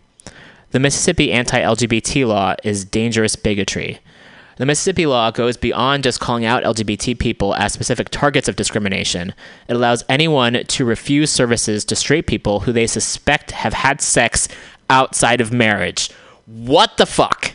The 0.70 0.80
Mississippi 0.80 1.32
anti 1.32 1.60
LGBT 1.60 2.26
law 2.26 2.54
is 2.64 2.84
dangerous 2.84 3.36
bigotry. 3.36 4.00
The 4.56 4.66
Mississippi 4.66 5.04
law 5.04 5.30
goes 5.30 5.56
beyond 5.56 6.04
just 6.04 6.20
calling 6.20 6.44
out 6.44 6.62
LGBT 6.62 7.18
people 7.18 7.54
as 7.56 7.72
specific 7.72 8.08
targets 8.08 8.48
of 8.48 8.56
discrimination. 8.56 9.34
It 9.68 9.74
allows 9.74 10.04
anyone 10.08 10.64
to 10.64 10.84
refuse 10.84 11.30
services 11.30 11.84
to 11.86 11.96
straight 11.96 12.26
people 12.26 12.60
who 12.60 12.72
they 12.72 12.86
suspect 12.86 13.50
have 13.50 13.72
had 13.72 14.00
sex 14.00 14.48
outside 14.88 15.40
of 15.40 15.52
marriage. 15.52 16.10
What 16.46 16.96
the 16.96 17.06
fuck? 17.06 17.53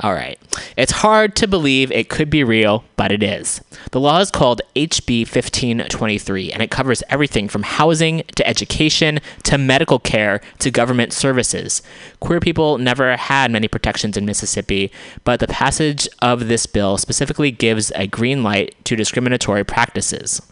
All 0.00 0.12
right. 0.12 0.38
It's 0.76 0.92
hard 0.92 1.34
to 1.36 1.48
believe 1.48 1.90
it 1.90 2.10
could 2.10 2.28
be 2.28 2.44
real, 2.44 2.84
but 2.96 3.10
it 3.10 3.22
is. 3.22 3.62
The 3.92 4.00
law 4.00 4.20
is 4.20 4.30
called 4.30 4.60
HB 4.74 5.20
1523, 5.20 6.52
and 6.52 6.62
it 6.62 6.70
covers 6.70 7.02
everything 7.08 7.48
from 7.48 7.62
housing 7.62 8.22
to 8.34 8.46
education 8.46 9.20
to 9.44 9.56
medical 9.56 9.98
care 9.98 10.42
to 10.58 10.70
government 10.70 11.14
services. 11.14 11.80
Queer 12.20 12.40
people 12.40 12.76
never 12.76 13.16
had 13.16 13.50
many 13.50 13.68
protections 13.68 14.18
in 14.18 14.26
Mississippi, 14.26 14.92
but 15.24 15.40
the 15.40 15.48
passage 15.48 16.06
of 16.20 16.48
this 16.48 16.66
bill 16.66 16.98
specifically 16.98 17.50
gives 17.50 17.90
a 17.94 18.06
green 18.06 18.42
light 18.42 18.74
to 18.84 18.96
discriminatory 18.96 19.64
practices. 19.64 20.42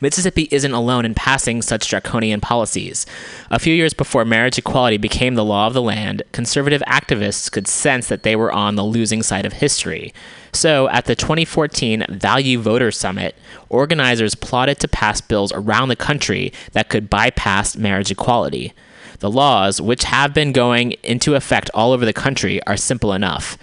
Mississippi 0.00 0.48
isn't 0.50 0.72
alone 0.72 1.04
in 1.04 1.14
passing 1.14 1.62
such 1.62 1.88
draconian 1.88 2.40
policies. 2.40 3.06
A 3.50 3.58
few 3.58 3.74
years 3.74 3.94
before 3.94 4.24
marriage 4.24 4.58
equality 4.58 4.96
became 4.96 5.34
the 5.34 5.44
law 5.44 5.66
of 5.66 5.74
the 5.74 5.82
land, 5.82 6.22
conservative 6.32 6.82
activists 6.86 7.50
could 7.50 7.66
sense 7.66 8.08
that 8.08 8.22
they 8.22 8.36
were 8.36 8.52
on 8.52 8.76
the 8.76 8.84
losing 8.84 9.22
side 9.22 9.46
of 9.46 9.54
history. 9.54 10.12
So, 10.52 10.88
at 10.88 11.04
the 11.04 11.14
2014 11.14 12.06
Value 12.08 12.58
Voter 12.58 12.90
Summit, 12.90 13.36
organizers 13.68 14.34
plotted 14.34 14.80
to 14.80 14.88
pass 14.88 15.20
bills 15.20 15.52
around 15.52 15.88
the 15.88 15.96
country 15.96 16.52
that 16.72 16.88
could 16.88 17.08
bypass 17.08 17.76
marriage 17.76 18.10
equality. 18.10 18.72
The 19.20 19.30
laws, 19.30 19.80
which 19.80 20.04
have 20.04 20.34
been 20.34 20.52
going 20.52 20.92
into 21.02 21.34
effect 21.34 21.70
all 21.74 21.92
over 21.92 22.04
the 22.04 22.12
country, 22.12 22.62
are 22.64 22.76
simple 22.76 23.12
enough. 23.12 23.58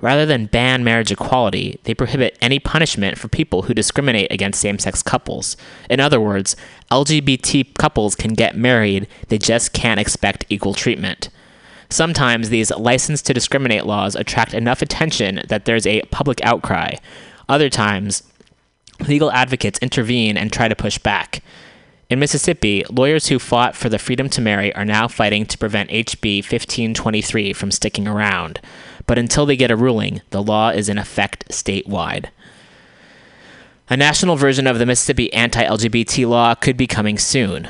Rather 0.00 0.24
than 0.24 0.46
ban 0.46 0.84
marriage 0.84 1.10
equality, 1.10 1.80
they 1.84 1.94
prohibit 1.94 2.38
any 2.40 2.58
punishment 2.58 3.18
for 3.18 3.28
people 3.28 3.62
who 3.62 3.74
discriminate 3.74 4.30
against 4.30 4.60
same 4.60 4.78
sex 4.78 5.02
couples. 5.02 5.56
In 5.90 5.98
other 5.98 6.20
words, 6.20 6.54
LGBT 6.90 7.74
couples 7.74 8.14
can 8.14 8.34
get 8.34 8.56
married, 8.56 9.08
they 9.28 9.38
just 9.38 9.72
can't 9.72 9.98
expect 9.98 10.44
equal 10.48 10.74
treatment. 10.74 11.30
Sometimes 11.90 12.50
these 12.50 12.70
license 12.70 13.22
to 13.22 13.34
discriminate 13.34 13.86
laws 13.86 14.14
attract 14.14 14.54
enough 14.54 14.82
attention 14.82 15.40
that 15.48 15.64
there's 15.64 15.86
a 15.86 16.02
public 16.10 16.40
outcry. 16.44 16.94
Other 17.48 17.70
times, 17.70 18.22
legal 19.08 19.32
advocates 19.32 19.78
intervene 19.80 20.36
and 20.36 20.52
try 20.52 20.68
to 20.68 20.76
push 20.76 20.98
back. 20.98 21.42
In 22.10 22.18
Mississippi, 22.18 22.84
lawyers 22.90 23.28
who 23.28 23.38
fought 23.38 23.74
for 23.74 23.88
the 23.88 23.98
freedom 23.98 24.30
to 24.30 24.40
marry 24.40 24.74
are 24.74 24.84
now 24.84 25.08
fighting 25.08 25.44
to 25.46 25.58
prevent 25.58 25.90
HB 25.90 26.38
1523 26.38 27.52
from 27.52 27.70
sticking 27.70 28.06
around. 28.06 28.60
But 29.08 29.18
until 29.18 29.46
they 29.46 29.56
get 29.56 29.72
a 29.72 29.76
ruling, 29.76 30.20
the 30.30 30.42
law 30.42 30.68
is 30.68 30.88
in 30.88 30.98
effect 30.98 31.48
statewide. 31.48 32.26
A 33.88 33.96
national 33.96 34.36
version 34.36 34.66
of 34.66 34.78
the 34.78 34.84
Mississippi 34.84 35.32
anti 35.32 35.64
LGBT 35.64 36.28
law 36.28 36.54
could 36.54 36.76
be 36.76 36.86
coming 36.86 37.18
soon. 37.18 37.68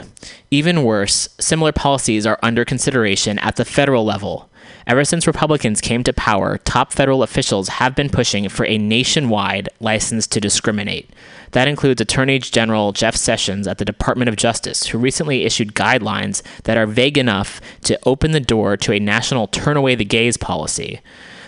Even 0.50 0.82
worse, 0.82 1.28
similar 1.38 1.70
policies 1.70 2.26
are 2.26 2.40
under 2.42 2.64
consideration 2.64 3.38
at 3.38 3.54
the 3.54 3.64
federal 3.64 4.04
level. 4.04 4.50
Ever 4.86 5.04
since 5.04 5.26
Republicans 5.26 5.80
came 5.80 6.02
to 6.04 6.12
power, 6.12 6.58
top 6.58 6.92
federal 6.92 7.22
officials 7.22 7.68
have 7.68 7.94
been 7.94 8.08
pushing 8.08 8.48
for 8.48 8.64
a 8.66 8.78
nationwide 8.78 9.68
license 9.80 10.26
to 10.28 10.40
discriminate. 10.40 11.10
That 11.52 11.68
includes 11.68 12.00
Attorney 12.00 12.38
General 12.38 12.92
Jeff 12.92 13.16
Sessions 13.16 13.66
at 13.66 13.78
the 13.78 13.84
Department 13.84 14.28
of 14.28 14.36
Justice, 14.36 14.86
who 14.86 14.98
recently 14.98 15.44
issued 15.44 15.74
guidelines 15.74 16.42
that 16.64 16.76
are 16.76 16.86
vague 16.86 17.18
enough 17.18 17.60
to 17.84 17.98
open 18.04 18.32
the 18.32 18.40
door 18.40 18.76
to 18.78 18.92
a 18.92 18.98
national 18.98 19.46
turn 19.46 19.76
away 19.76 19.94
the 19.94 20.04
gays 20.04 20.36
policy. 20.36 21.00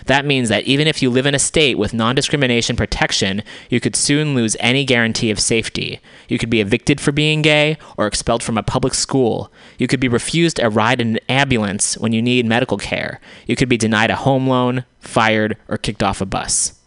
That 0.05 0.25
means 0.25 0.49
that 0.49 0.63
even 0.63 0.87
if 0.87 1.01
you 1.01 1.09
live 1.09 1.25
in 1.25 1.35
a 1.35 1.39
state 1.39 1.77
with 1.77 1.93
non 1.93 2.15
discrimination 2.15 2.75
protection, 2.75 3.43
you 3.69 3.79
could 3.79 3.95
soon 3.95 4.35
lose 4.35 4.57
any 4.59 4.85
guarantee 4.85 5.31
of 5.31 5.39
safety. 5.39 5.99
You 6.27 6.37
could 6.37 6.49
be 6.49 6.61
evicted 6.61 6.99
for 6.99 7.11
being 7.11 7.41
gay 7.41 7.77
or 7.97 8.07
expelled 8.07 8.43
from 8.43 8.57
a 8.57 8.63
public 8.63 8.93
school. 8.93 9.51
You 9.77 9.87
could 9.87 9.99
be 9.99 10.07
refused 10.07 10.59
a 10.59 10.69
ride 10.69 11.01
in 11.01 11.15
an 11.15 11.19
ambulance 11.29 11.97
when 11.97 12.13
you 12.13 12.21
need 12.21 12.45
medical 12.45 12.77
care. 12.77 13.19
You 13.47 13.55
could 13.55 13.69
be 13.69 13.77
denied 13.77 14.11
a 14.11 14.15
home 14.15 14.47
loan, 14.47 14.85
fired, 14.99 15.57
or 15.67 15.77
kicked 15.77 16.03
off 16.03 16.21
a 16.21 16.25
bus. 16.25 16.79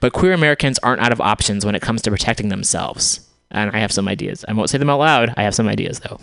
But 0.00 0.12
queer 0.12 0.32
Americans 0.32 0.78
aren't 0.80 1.02
out 1.02 1.12
of 1.12 1.20
options 1.20 1.64
when 1.64 1.74
it 1.74 1.82
comes 1.82 2.02
to 2.02 2.10
protecting 2.10 2.48
themselves. 2.48 3.20
And 3.50 3.70
I 3.70 3.78
have 3.78 3.92
some 3.92 4.08
ideas. 4.08 4.44
I 4.46 4.52
won't 4.52 4.70
say 4.70 4.78
them 4.78 4.90
out 4.90 4.98
loud. 4.98 5.34
I 5.36 5.42
have 5.42 5.54
some 5.54 5.68
ideas, 5.68 6.00
though. 6.00 6.20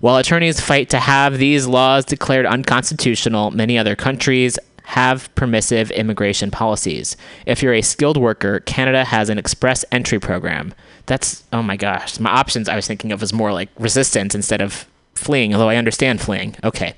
While 0.00 0.16
attorneys 0.16 0.60
fight 0.60 0.90
to 0.90 1.00
have 1.00 1.38
these 1.38 1.66
laws 1.66 2.04
declared 2.04 2.46
unconstitutional, 2.46 3.50
many 3.50 3.78
other 3.78 3.96
countries 3.96 4.58
have 4.84 5.34
permissive 5.34 5.90
immigration 5.90 6.50
policies. 6.50 7.16
If 7.44 7.62
you're 7.62 7.74
a 7.74 7.82
skilled 7.82 8.16
worker, 8.16 8.60
Canada 8.60 9.04
has 9.04 9.28
an 9.28 9.38
express 9.38 9.84
entry 9.90 10.20
program. 10.20 10.74
That's, 11.06 11.42
oh 11.52 11.62
my 11.62 11.76
gosh, 11.76 12.20
my 12.20 12.30
options 12.30 12.68
I 12.68 12.76
was 12.76 12.86
thinking 12.86 13.10
of 13.10 13.20
was 13.20 13.32
more 13.32 13.52
like 13.52 13.68
resistance 13.78 14.34
instead 14.34 14.60
of 14.60 14.86
fleeing, 15.14 15.52
although 15.52 15.68
I 15.68 15.76
understand 15.76 16.20
fleeing. 16.20 16.56
Okay. 16.62 16.94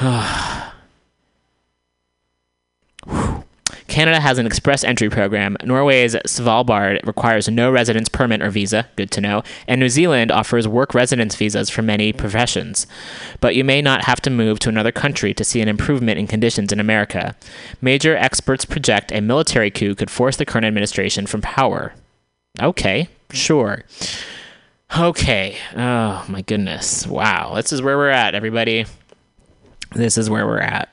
Canada 3.92 4.20
has 4.20 4.38
an 4.38 4.46
express 4.46 4.84
entry 4.84 5.10
program. 5.10 5.54
Norway's 5.64 6.14
Svalbard 6.26 7.04
requires 7.06 7.46
no 7.46 7.70
residence 7.70 8.08
permit 8.08 8.40
or 8.40 8.48
visa, 8.48 8.88
good 8.96 9.10
to 9.10 9.20
know, 9.20 9.42
and 9.68 9.78
New 9.78 9.90
Zealand 9.90 10.32
offers 10.32 10.66
work 10.66 10.94
residence 10.94 11.36
visas 11.36 11.68
for 11.68 11.82
many 11.82 12.10
professions. 12.10 12.86
But 13.42 13.54
you 13.54 13.64
may 13.64 13.82
not 13.82 14.06
have 14.06 14.22
to 14.22 14.30
move 14.30 14.60
to 14.60 14.70
another 14.70 14.92
country 14.92 15.34
to 15.34 15.44
see 15.44 15.60
an 15.60 15.68
improvement 15.68 16.18
in 16.18 16.26
conditions 16.26 16.72
in 16.72 16.80
America. 16.80 17.36
Major 17.82 18.16
experts 18.16 18.64
project 18.64 19.12
a 19.12 19.20
military 19.20 19.70
coup 19.70 19.94
could 19.94 20.10
force 20.10 20.36
the 20.38 20.46
current 20.46 20.64
administration 20.64 21.26
from 21.26 21.42
power. 21.42 21.92
Okay, 22.62 23.10
sure. 23.30 23.84
Okay. 24.96 25.58
Oh 25.76 26.24
my 26.28 26.40
goodness. 26.40 27.06
Wow. 27.06 27.56
This 27.56 27.74
is 27.74 27.82
where 27.82 27.98
we're 27.98 28.08
at, 28.08 28.34
everybody. 28.34 28.86
This 29.94 30.16
is 30.16 30.30
where 30.30 30.46
we're 30.46 30.60
at. 30.60 30.88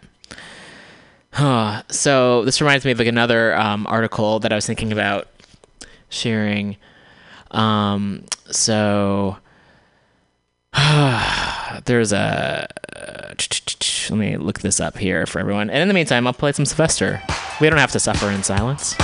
Huh. 1.32 1.84
So 1.90 2.44
this 2.46 2.60
reminds 2.62 2.86
me 2.86 2.92
of 2.92 3.00
like 3.00 3.08
another 3.08 3.56
um, 3.56 3.86
article 3.88 4.40
that 4.40 4.52
I 4.52 4.56
was 4.56 4.66
thinking 4.66 4.92
about 4.92 5.28
sharing. 6.10 6.78
Um, 7.52 8.26
so 8.50 9.38
there's 11.86 12.12
a. 12.14 12.68
Let 14.10 14.18
me 14.18 14.38
look 14.38 14.62
this 14.62 14.80
up 14.80 14.98
here 14.98 15.26
for 15.28 15.40
everyone. 15.40 15.70
And 15.70 15.80
in 15.80 15.88
the 15.88 15.94
meantime, 15.94 16.26
I'll 16.26 16.34
play 16.34 16.52
some 16.52 16.66
Sylvester. 16.66 17.22
We 17.62 17.70
don't 17.70 17.78
have 17.80 17.92
to 17.92 18.00
suffer 18.00 18.30
in 18.32 18.42
silence. 18.42 18.96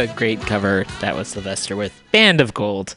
A 0.00 0.06
great 0.06 0.40
cover 0.40 0.86
that 1.02 1.14
was 1.14 1.28
Sylvester 1.28 1.76
with 1.76 1.92
Band 2.10 2.40
of 2.40 2.54
Gold. 2.54 2.96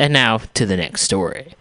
And 0.00 0.12
now 0.12 0.38
to 0.38 0.66
the 0.66 0.76
next 0.76 1.02
story. 1.02 1.54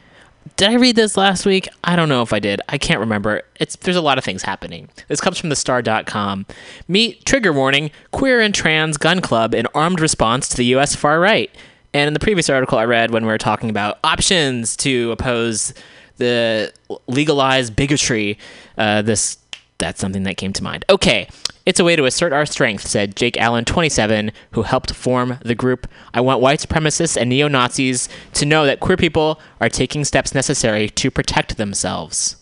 Did 0.58 0.70
I 0.72 0.74
read 0.74 0.96
this 0.96 1.16
last 1.16 1.46
week? 1.46 1.70
I 1.84 1.96
don't 1.96 2.10
know 2.10 2.24
if 2.24 2.34
I 2.34 2.40
did. 2.40 2.60
I 2.68 2.80
can't 2.80 3.00
remember. 3.00 3.44
It's 3.60 3.76
there's 3.76 3.96
a 3.96 4.02
lot 4.02 4.18
of 4.18 4.24
things 4.24 4.42
happening. 4.42 4.90
This 5.10 5.22
comes 5.22 5.38
from 5.38 5.50
the 5.50 5.56
star.com. 5.56 6.48
Meet 6.88 7.24
trigger 7.24 7.54
warning, 7.54 7.92
queer 8.10 8.42
and 8.42 8.54
trans 8.54 8.98
gun 8.98 9.22
club 9.22 9.54
in 9.54 9.68
armed 9.76 10.00
response 10.00 10.50
to 10.50 10.58
the 10.58 10.66
US 10.76 10.96
far 10.96 11.20
right. 11.20 11.54
And 11.94 12.08
in 12.08 12.16
the 12.16 12.20
previous 12.20 12.50
article 12.50 12.80
I 12.80 12.86
read 12.86 13.12
when 13.12 13.24
we 13.24 13.32
were 13.32 13.38
talking 13.38 13.70
about 13.70 14.00
options 14.04 14.76
to 14.78 15.12
oppose 15.12 15.76
the 16.18 16.74
legalized 17.06 17.76
bigotry, 17.76 18.40
uh, 18.76 19.04
this 19.04 19.38
that's 19.78 20.02
something 20.02 20.24
that 20.24 20.38
came 20.38 20.54
to 20.54 20.64
mind. 20.64 20.84
Okay, 20.90 21.28
it's 21.66 21.80
a 21.80 21.84
way 21.84 21.96
to 21.96 22.06
assert 22.06 22.34
our 22.34 22.46
strength, 22.46 22.88
said 22.88 23.16
Jake 23.16 23.38
Allen, 23.38 23.66
27, 23.66 24.32
who 24.52 24.64
helped 24.64 24.94
form 24.94 25.38
the 25.44 25.56
group. 25.56 25.88
I 26.14 26.22
want 26.22 26.42
white 26.42 26.60
supremacists 26.60 27.16
and 27.16 27.30
neo 27.30 27.48
Nazis 27.48 28.10
to 28.34 28.46
know 28.46 28.66
that 28.66 28.80
queer 28.80 28.98
people 28.98 29.40
are 29.60 29.70
taking 29.70 30.04
steps 30.04 30.34
necessary 30.34 30.90
to 30.90 31.12
protect 31.12 31.58
themselves. 31.58 32.38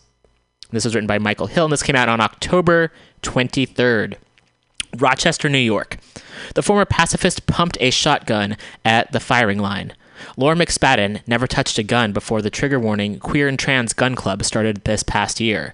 This 0.72 0.86
was 0.86 0.96
written 0.96 1.08
by 1.08 1.20
Michael 1.20 1.48
Hill, 1.48 1.66
and 1.66 1.74
this 1.74 1.84
came 1.84 1.96
out 1.96 2.10
on 2.10 2.22
October 2.22 2.92
23rd. 3.22 4.16
Rochester, 4.98 5.50
New 5.50 5.58
York. 5.58 5.98
The 6.56 6.64
former 6.64 6.86
pacifist 6.86 7.46
pumped 7.46 7.78
a 7.80 7.92
shotgun 7.92 8.58
at 8.86 9.12
the 9.12 9.20
firing 9.20 9.60
line. 9.60 9.94
Laura 10.38 10.56
McSpadden 10.56 11.22
never 11.28 11.48
touched 11.48 11.78
a 11.78 11.84
gun 11.84 12.12
before 12.12 12.42
the 12.42 12.50
trigger 12.50 12.80
warning 12.80 13.20
Queer 13.20 13.48
and 13.48 13.58
Trans 13.58 13.94
Gun 13.94 14.16
Club 14.16 14.44
started 14.44 14.84
this 14.84 15.04
past 15.04 15.40
year. 15.40 15.74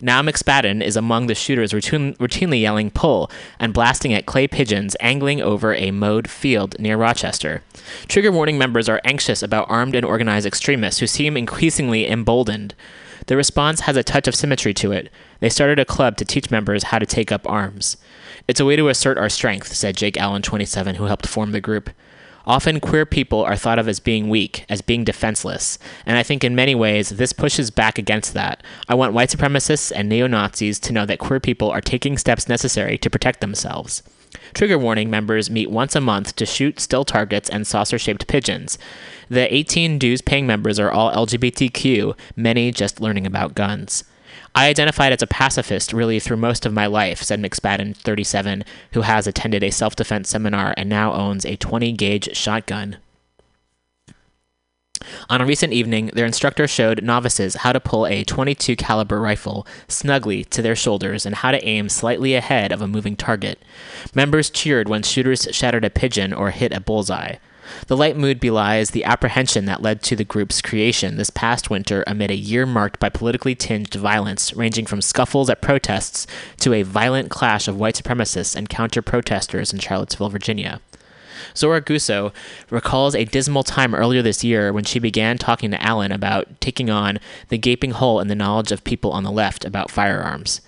Now 0.00 0.20
McSpadden 0.20 0.82
is 0.82 0.96
among 0.96 1.26
the 1.26 1.34
shooters 1.34 1.72
routine, 1.72 2.14
routinely 2.16 2.60
yelling 2.60 2.90
pull 2.90 3.30
and 3.58 3.72
blasting 3.72 4.12
at 4.12 4.26
clay 4.26 4.46
pigeons 4.46 4.94
angling 5.00 5.40
over 5.40 5.74
a 5.74 5.90
mowed 5.90 6.28
field 6.28 6.78
near 6.78 6.96
Rochester. 6.98 7.62
Trigger 8.06 8.30
warning 8.30 8.58
members 8.58 8.88
are 8.88 9.00
anxious 9.04 9.42
about 9.42 9.70
armed 9.70 9.94
and 9.94 10.04
organized 10.04 10.46
extremists 10.46 11.00
who 11.00 11.06
seem 11.06 11.36
increasingly 11.36 12.08
emboldened. 12.08 12.74
The 13.26 13.36
response 13.36 13.80
has 13.80 13.96
a 13.96 14.04
touch 14.04 14.28
of 14.28 14.34
symmetry 14.34 14.74
to 14.74 14.92
it. 14.92 15.10
They 15.40 15.48
started 15.48 15.78
a 15.78 15.84
club 15.84 16.16
to 16.18 16.24
teach 16.24 16.50
members 16.50 16.84
how 16.84 16.98
to 16.98 17.06
take 17.06 17.32
up 17.32 17.48
arms. 17.48 17.96
It's 18.46 18.60
a 18.60 18.64
way 18.64 18.76
to 18.76 18.88
assert 18.88 19.18
our 19.18 19.28
strength, 19.28 19.72
said 19.72 19.96
Jake 19.96 20.16
Allen, 20.18 20.42
27, 20.42 20.96
who 20.96 21.04
helped 21.04 21.26
form 21.26 21.52
the 21.52 21.60
group. 21.60 21.90
Often 22.46 22.78
queer 22.78 23.04
people 23.04 23.42
are 23.42 23.56
thought 23.56 23.80
of 23.80 23.88
as 23.88 23.98
being 23.98 24.28
weak, 24.28 24.64
as 24.68 24.80
being 24.80 25.02
defenseless, 25.02 25.80
and 26.04 26.16
I 26.16 26.22
think 26.22 26.44
in 26.44 26.54
many 26.54 26.76
ways 26.76 27.10
this 27.10 27.32
pushes 27.32 27.72
back 27.72 27.98
against 27.98 28.34
that. 28.34 28.62
I 28.88 28.94
want 28.94 29.14
white 29.14 29.30
supremacists 29.30 29.90
and 29.94 30.08
neo 30.08 30.28
Nazis 30.28 30.78
to 30.80 30.92
know 30.92 31.04
that 31.06 31.18
queer 31.18 31.40
people 31.40 31.70
are 31.70 31.80
taking 31.80 32.16
steps 32.16 32.48
necessary 32.48 32.98
to 32.98 33.10
protect 33.10 33.40
themselves. 33.40 34.04
Trigger 34.54 34.78
Warning 34.78 35.10
members 35.10 35.50
meet 35.50 35.70
once 35.70 35.96
a 35.96 36.00
month 36.00 36.36
to 36.36 36.46
shoot 36.46 36.78
still 36.78 37.04
targets 37.04 37.48
and 37.50 37.66
saucer 37.66 37.98
shaped 37.98 38.28
pigeons. 38.28 38.78
The 39.28 39.52
18 39.52 39.98
dues 39.98 40.20
paying 40.20 40.46
members 40.46 40.78
are 40.78 40.90
all 40.90 41.12
LGBTQ, 41.12 42.16
many 42.36 42.70
just 42.70 43.00
learning 43.00 43.26
about 43.26 43.54
guns. 43.56 44.04
I 44.56 44.68
identified 44.68 45.12
as 45.12 45.20
a 45.20 45.26
pacifist 45.26 45.92
really 45.92 46.18
through 46.18 46.38
most 46.38 46.64
of 46.64 46.72
my 46.72 46.86
life, 46.86 47.22
said 47.22 47.42
McSpadden, 47.42 47.94
37, 47.94 48.64
who 48.92 49.02
has 49.02 49.26
attended 49.26 49.62
a 49.62 49.70
self 49.70 49.94
defense 49.94 50.30
seminar 50.30 50.72
and 50.78 50.88
now 50.88 51.12
owns 51.12 51.44
a 51.44 51.56
20 51.56 51.92
gauge 51.92 52.34
shotgun. 52.34 52.96
On 55.28 55.42
a 55.42 55.46
recent 55.46 55.74
evening, 55.74 56.10
their 56.14 56.24
instructor 56.24 56.66
showed 56.66 57.02
novices 57.02 57.56
how 57.56 57.72
to 57.72 57.80
pull 57.80 58.06
a 58.06 58.24
22 58.24 58.76
caliber 58.76 59.20
rifle 59.20 59.66
snugly 59.88 60.42
to 60.44 60.62
their 60.62 60.74
shoulders 60.74 61.26
and 61.26 61.36
how 61.36 61.50
to 61.50 61.62
aim 61.62 61.90
slightly 61.90 62.34
ahead 62.34 62.72
of 62.72 62.80
a 62.80 62.88
moving 62.88 63.14
target. 63.14 63.62
Members 64.14 64.48
cheered 64.48 64.88
when 64.88 65.02
shooters 65.02 65.46
shattered 65.52 65.84
a 65.84 65.90
pigeon 65.90 66.32
or 66.32 66.50
hit 66.50 66.72
a 66.72 66.80
bullseye. 66.80 67.36
The 67.86 67.96
light 67.96 68.16
mood 68.16 68.40
belies 68.40 68.90
the 68.90 69.04
apprehension 69.04 69.64
that 69.66 69.82
led 69.82 70.02
to 70.02 70.16
the 70.16 70.24
group's 70.24 70.60
creation 70.62 71.16
this 71.16 71.30
past 71.30 71.70
winter 71.70 72.04
amid 72.06 72.30
a 72.30 72.36
year 72.36 72.66
marked 72.66 72.98
by 73.00 73.08
politically 73.08 73.54
tinged 73.54 73.94
violence, 73.94 74.54
ranging 74.54 74.86
from 74.86 75.02
scuffles 75.02 75.50
at 75.50 75.62
protests 75.62 76.26
to 76.60 76.72
a 76.72 76.82
violent 76.82 77.30
clash 77.30 77.68
of 77.68 77.78
white 77.78 77.94
supremacists 77.94 78.56
and 78.56 78.68
counter 78.68 79.02
protesters 79.02 79.72
in 79.72 79.78
Charlottesville, 79.78 80.30
Virginia. 80.30 80.80
Zora 81.54 81.80
Gussow 81.80 82.32
recalls 82.70 83.14
a 83.14 83.24
dismal 83.24 83.62
time 83.62 83.94
earlier 83.94 84.22
this 84.22 84.44
year 84.44 84.72
when 84.72 84.84
she 84.84 84.98
began 84.98 85.38
talking 85.38 85.70
to 85.70 85.82
Allen 85.82 86.12
about 86.12 86.60
taking 86.60 86.90
on 86.90 87.18
the 87.48 87.58
gaping 87.58 87.92
hole 87.92 88.20
in 88.20 88.28
the 88.28 88.34
knowledge 88.34 88.72
of 88.72 88.84
people 88.84 89.12
on 89.12 89.22
the 89.22 89.30
left 89.30 89.64
about 89.64 89.90
firearms. 89.90 90.60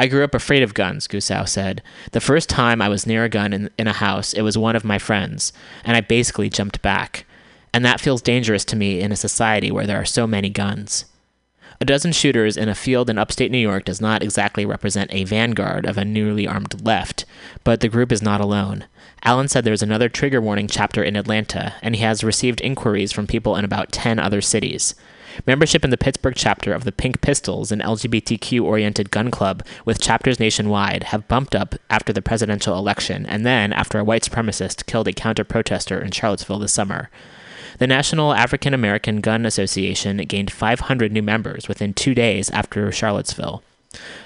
I 0.00 0.06
grew 0.06 0.22
up 0.22 0.32
afraid 0.32 0.62
of 0.62 0.74
guns, 0.74 1.08
Gussow 1.08 1.46
said. 1.48 1.82
The 2.12 2.20
first 2.20 2.48
time 2.48 2.80
I 2.80 2.88
was 2.88 3.04
near 3.04 3.24
a 3.24 3.28
gun 3.28 3.52
in, 3.52 3.68
in 3.76 3.88
a 3.88 3.92
house, 3.92 4.32
it 4.32 4.42
was 4.42 4.56
one 4.56 4.76
of 4.76 4.84
my 4.84 4.96
friends, 4.96 5.52
and 5.84 5.96
I 5.96 6.00
basically 6.00 6.48
jumped 6.48 6.80
back. 6.82 7.26
And 7.74 7.84
that 7.84 8.00
feels 8.00 8.22
dangerous 8.22 8.64
to 8.66 8.76
me 8.76 9.00
in 9.00 9.10
a 9.10 9.16
society 9.16 9.72
where 9.72 9.88
there 9.88 10.00
are 10.00 10.04
so 10.04 10.24
many 10.24 10.50
guns. 10.50 11.04
A 11.80 11.84
dozen 11.84 12.12
shooters 12.12 12.56
in 12.56 12.68
a 12.68 12.76
field 12.76 13.10
in 13.10 13.18
upstate 13.18 13.50
New 13.50 13.58
York 13.58 13.84
does 13.84 14.00
not 14.00 14.22
exactly 14.22 14.64
represent 14.64 15.12
a 15.12 15.24
vanguard 15.24 15.84
of 15.84 15.98
a 15.98 16.04
newly 16.04 16.46
armed 16.46 16.84
left, 16.84 17.24
but 17.64 17.80
the 17.80 17.88
group 17.88 18.12
is 18.12 18.22
not 18.22 18.40
alone. 18.40 18.86
Allen 19.24 19.48
said 19.48 19.64
there's 19.64 19.82
another 19.82 20.08
trigger 20.08 20.40
warning 20.40 20.68
chapter 20.68 21.02
in 21.02 21.16
Atlanta, 21.16 21.74
and 21.82 21.96
he 21.96 22.02
has 22.02 22.22
received 22.22 22.60
inquiries 22.60 23.10
from 23.10 23.26
people 23.26 23.56
in 23.56 23.64
about 23.64 23.90
10 23.90 24.20
other 24.20 24.40
cities. 24.40 24.94
Membership 25.46 25.84
in 25.84 25.90
the 25.90 25.96
Pittsburgh 25.96 26.34
chapter 26.36 26.72
of 26.72 26.84
the 26.84 26.92
Pink 26.92 27.20
Pistols, 27.20 27.70
an 27.70 27.80
LGBTQ 27.80 28.62
oriented 28.62 29.10
gun 29.10 29.30
club 29.30 29.64
with 29.84 30.00
chapters 30.00 30.40
nationwide, 30.40 31.04
have 31.04 31.28
bumped 31.28 31.54
up 31.54 31.74
after 31.88 32.12
the 32.12 32.22
presidential 32.22 32.76
election 32.76 33.24
and 33.26 33.46
then 33.46 33.72
after 33.72 33.98
a 33.98 34.04
white 34.04 34.22
supremacist 34.22 34.86
killed 34.86 35.08
a 35.08 35.12
counter 35.12 35.44
protester 35.44 36.00
in 36.00 36.10
Charlottesville 36.10 36.58
this 36.58 36.72
summer. 36.72 37.08
The 37.78 37.86
National 37.86 38.34
African 38.34 38.74
American 38.74 39.20
Gun 39.20 39.46
Association 39.46 40.16
gained 40.18 40.50
500 40.50 41.12
new 41.12 41.22
members 41.22 41.68
within 41.68 41.94
two 41.94 42.14
days 42.14 42.50
after 42.50 42.90
Charlottesville. 42.90 43.62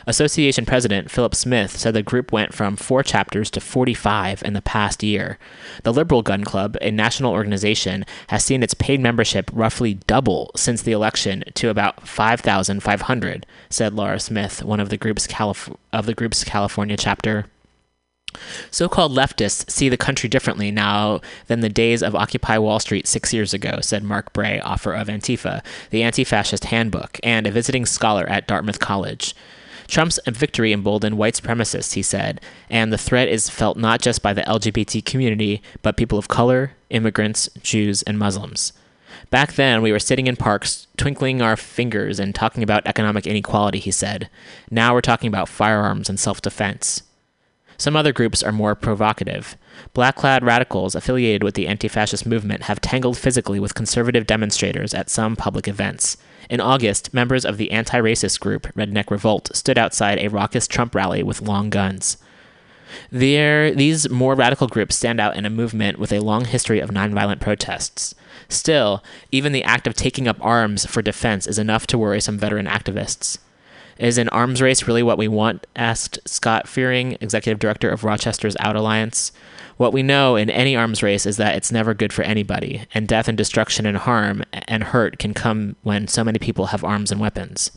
Association 0.07 0.67
President 0.67 1.11
Philip 1.11 1.35
Smith 1.35 1.77
said 1.77 1.95
the 1.95 2.03
group 2.03 2.33
went 2.33 2.53
from 2.53 2.77
four 2.77 3.03
chapters 3.03 3.51
to 3.51 3.61
45 3.61 4.43
in 4.43 4.53
the 4.53 4.63
past 4.63 5.03
year. 5.03 5.39
The 5.85 5.93
Liberal 5.93 6.23
Gun 6.23 6.45
Club, 6.45 6.77
a 6.81 6.91
national 6.91 7.33
organization, 7.33 8.05
has 8.29 8.45
seen 8.45 8.63
its 8.63 8.75
paid 8.75 9.01
membership 9.01 9.51
roughly 9.53 9.95
double 9.95 10.51
since 10.57 10.83
the 10.83 10.93
election 10.93 11.45
to 11.55 11.69
about 11.69 12.07
5,500, 12.07 13.47
said 13.71 13.95
Laura 13.95 14.21
Smith, 14.21 14.65
one 14.65 14.81
of 14.81 14.89
the 14.89 14.97
group's, 14.97 15.27
Calif- 15.27 15.71
of 15.93 16.07
the 16.07 16.15
group's 16.15 16.45
California 16.45 16.97
chapter. 16.97 17.47
So 18.71 18.89
called 18.89 19.13
leftists 19.13 19.71
see 19.71 19.89
the 19.89 19.97
country 19.97 20.29
differently 20.29 20.71
now 20.71 21.21
than 21.47 21.61
the 21.61 21.69
days 21.69 22.03
of 22.03 22.15
Occupy 22.15 22.59
Wall 22.59 22.81
Street 22.81 23.07
six 23.07 23.33
years 23.33 23.53
ago, 23.53 23.79
said 23.81 24.03
Mark 24.03 24.33
Bray, 24.33 24.61
author 24.61 24.93
of 24.93 25.09
Antifa, 25.09 25.63
the 25.91 26.03
Anti 26.03 26.25
Fascist 26.25 26.65
Handbook, 26.67 27.21
and 27.23 27.47
a 27.47 27.51
visiting 27.51 27.87
scholar 27.87 28.29
at 28.29 28.47
Dartmouth 28.47 28.81
College. 28.81 29.35
Trump's 29.93 30.19
victory 30.27 30.73
emboldened 30.73 31.19
white 31.19 31.35
supremacists, 31.35 31.93
he 31.93 32.01
said, 32.01 32.41
and 32.71 32.91
the 32.91 32.97
threat 32.97 33.29
is 33.29 33.51
felt 33.51 33.77
not 33.77 34.01
just 34.01 34.23
by 34.23 34.33
the 34.33 34.41
LGBT 34.45 35.05
community, 35.05 35.61
but 35.83 35.99
people 35.99 36.17
of 36.17 36.29
color, 36.29 36.73
immigrants, 36.89 37.51
Jews, 37.63 38.03
and 38.05 38.19
Muslims. 38.19 38.73
Back 39.29 39.53
then, 39.53 39.83
we 39.83 39.93
were 39.93 39.99
sitting 39.99 40.29
in 40.29 40.37
parks, 40.37 40.87
twinkling 40.97 41.43
our 41.43 41.59
fingers 41.59 42.19
and 42.19 42.35
talking 42.35 42.63
about 42.63 42.87
economic 42.87 43.27
inequality, 43.27 43.81
he 43.81 43.91
said. 43.91 44.31
Now 44.71 44.95
we're 44.95 45.03
talking 45.03 45.29
about 45.29 45.51
firearms 45.51 46.09
and 46.09 46.19
self 46.19 46.41
defense. 46.41 47.03
Some 47.77 47.95
other 47.95 48.15
groups 48.15 48.43
are 48.43 48.51
more 48.51 48.75
provocative. 48.75 49.59
Black 49.93 50.17
clad 50.17 50.43
radicals 50.43 50.95
affiliated 50.95 51.43
with 51.43 51.53
the 51.53 51.67
anti 51.67 51.89
fascist 51.89 52.25
movement 52.25 52.63
have 52.63 52.81
tangled 52.81 53.19
physically 53.19 53.61
with 53.61 53.75
conservative 53.75 54.27
demonstrators 54.27 54.95
at 54.95 55.11
some 55.11 55.37
public 55.37 55.69
events. 55.69 56.17
In 56.53 56.61
August, 56.61 57.15
members 57.15 57.47
of 57.47 57.57
the 57.57 57.71
anti 57.71 57.99
racist 57.99 58.39
group 58.39 58.65
Redneck 58.75 59.11
Revolt 59.11 59.57
stood 59.57 59.79
outside 59.79 60.19
a 60.19 60.29
raucous 60.29 60.69
Trump 60.69 60.95
rally 60.95 61.23
with 61.23 61.41
long 61.41 61.71
guns. 61.71 62.19
There, 63.11 63.75
these 63.75 64.11
more 64.11 64.35
radical 64.35 64.67
groups 64.67 64.97
stand 64.97 65.19
out 65.19 65.35
in 65.35 65.47
a 65.47 65.51
movement 65.51 65.99
with 65.99 66.13
a 66.13 66.21
long 66.21 66.45
history 66.45 66.79
of 66.79 66.91
nonviolent 66.91 67.41
protests. 67.41 68.15
Still, 68.51 69.03
even 69.31 69.53
the 69.53 69.65
act 69.65 69.87
of 69.87 69.95
taking 69.95 70.29
up 70.29 70.45
arms 70.45 70.85
for 70.85 71.01
defense 71.01 71.47
is 71.47 71.59
enough 71.59 71.87
to 71.87 71.97
worry 71.97 72.21
some 72.21 72.37
veteran 72.37 72.67
activists. 72.67 73.39
Is 73.97 74.19
an 74.19 74.29
arms 74.29 74.61
race 74.61 74.87
really 74.87 75.03
what 75.03 75.17
we 75.17 75.29
want? 75.29 75.67
asked 75.75 76.19
Scott 76.27 76.69
Fearing, 76.69 77.17
executive 77.23 77.61
director 77.61 77.89
of 77.89 78.05
Rochester's 78.05 78.59
Out 78.61 78.77
Alliance. 78.77 79.33
What 79.83 79.93
we 79.93 80.05
know 80.05 80.37
in 80.37 80.49
any 80.49 80.77
arms 80.77 81.03
race 81.03 81.27
is 81.27 81.39
that 81.39 81.57
it's 81.57 81.73
never 81.73 81.93
good 81.93 82.13
for 82.13 82.23
anybody, 82.23 82.87
and 82.95 83.09
death 83.09 83.27
and 83.27 83.37
destruction 83.37 83.85
and 83.85 83.97
harm 83.97 84.45
and 84.69 84.85
hurt 84.85 85.19
can 85.19 85.35
come 85.35 85.75
when 85.83 86.07
so 86.07 86.23
many 86.23 86.39
people 86.39 86.67
have 86.67 86.85
arms 86.85 87.11
and 87.11 87.21
weapons. 87.21 87.73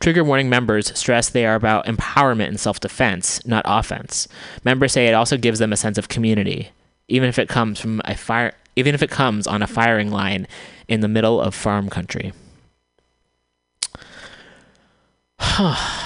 Trigger 0.00 0.24
warning 0.24 0.48
members 0.48 0.98
stress 0.98 1.28
they 1.28 1.44
are 1.44 1.54
about 1.54 1.84
empowerment 1.84 2.48
and 2.48 2.58
self 2.58 2.80
defense, 2.80 3.44
not 3.44 3.66
offense. 3.68 4.28
Members 4.64 4.92
say 4.92 5.08
it 5.08 5.12
also 5.12 5.36
gives 5.36 5.58
them 5.58 5.74
a 5.74 5.76
sense 5.76 5.98
of 5.98 6.08
community, 6.08 6.70
even 7.06 7.28
if 7.28 7.38
it 7.38 7.50
comes 7.50 7.78
from 7.78 8.00
a 8.06 8.16
fire 8.16 8.54
even 8.74 8.94
if 8.94 9.02
it 9.02 9.10
comes 9.10 9.46
on 9.46 9.60
a 9.60 9.66
firing 9.66 10.10
line 10.10 10.48
in 10.88 11.00
the 11.00 11.06
middle 11.06 11.38
of 11.38 11.54
farm 11.54 11.90
country. 11.90 12.32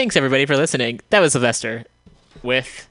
Thanks 0.00 0.16
everybody 0.16 0.46
for 0.46 0.56
listening. 0.56 1.00
That 1.10 1.20
was 1.20 1.32
Sylvester 1.32 1.84
with 2.42 2.88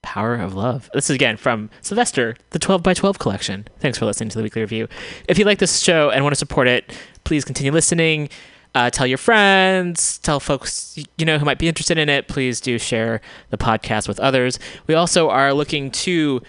Power 0.00 0.36
of 0.36 0.54
Love. 0.54 0.88
This 0.94 1.10
is 1.10 1.16
again 1.16 1.36
from 1.36 1.70
Sylvester, 1.80 2.36
the 2.50 2.60
12 2.60 2.84
by 2.84 2.94
12 2.94 3.18
collection. 3.18 3.66
Thanks 3.80 3.98
for 3.98 4.06
listening 4.06 4.28
to 4.28 4.38
the 4.38 4.44
weekly 4.44 4.62
review. 4.62 4.86
If 5.26 5.40
you 5.40 5.44
like 5.44 5.58
this 5.58 5.80
show 5.80 6.10
and 6.10 6.22
want 6.22 6.32
to 6.32 6.38
support 6.38 6.68
it, 6.68 6.96
please 7.24 7.44
continue 7.44 7.72
listening. 7.72 8.28
Uh, 8.76 8.90
tell 8.90 9.08
your 9.08 9.18
friends, 9.18 10.18
tell 10.18 10.38
folks 10.38 10.96
you 11.18 11.26
know 11.26 11.36
who 11.36 11.44
might 11.44 11.58
be 11.58 11.66
interested 11.66 11.98
in 11.98 12.08
it. 12.08 12.28
Please 12.28 12.60
do 12.60 12.78
share 12.78 13.20
the 13.48 13.58
podcast 13.58 14.06
with 14.06 14.20
others. 14.20 14.60
We 14.86 14.94
also 14.94 15.30
are 15.30 15.52
looking 15.52 15.90
to 15.90 16.42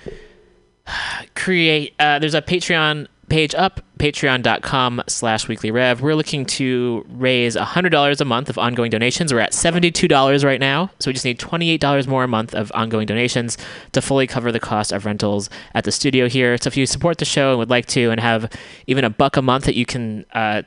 create 1.33 1.95
uh, 1.99 2.19
there's 2.19 2.35
a 2.35 2.41
patreon 2.43 3.07
page 3.31 3.55
up 3.55 3.79
patreon.com 3.97 5.01
slash 5.07 5.47
weekly 5.47 5.71
rev 5.71 6.01
we're 6.01 6.15
looking 6.15 6.45
to 6.45 7.05
raise 7.09 7.55
$100 7.55 8.19
a 8.19 8.25
month 8.25 8.49
of 8.49 8.57
ongoing 8.57 8.91
donations. 8.91 9.33
We're 9.33 9.39
at 9.39 9.53
$72 9.53 10.43
right 10.43 10.59
now 10.59 10.91
so 10.99 11.09
we 11.09 11.13
just 11.13 11.23
need 11.23 11.39
$28 11.39 12.07
more 12.07 12.25
a 12.25 12.27
month 12.27 12.53
of 12.53 12.73
ongoing 12.75 13.05
donations 13.07 13.57
to 13.93 14.01
fully 14.01 14.27
cover 14.27 14.51
the 14.51 14.59
cost 14.59 14.91
of 14.91 15.05
rentals 15.05 15.49
at 15.73 15.85
the 15.85 15.93
studio 15.93 16.27
here. 16.27 16.57
So 16.57 16.67
if 16.67 16.75
you 16.75 16.85
support 16.85 17.19
the 17.19 17.25
show 17.25 17.51
and 17.51 17.59
would 17.59 17.69
like 17.69 17.85
to 17.87 18.11
and 18.11 18.19
have 18.19 18.51
even 18.85 19.05
a 19.05 19.09
buck 19.09 19.37
a 19.37 19.41
month 19.41 19.63
that 19.63 19.75
you 19.75 19.85
can 19.85 20.25
uh, 20.33 20.63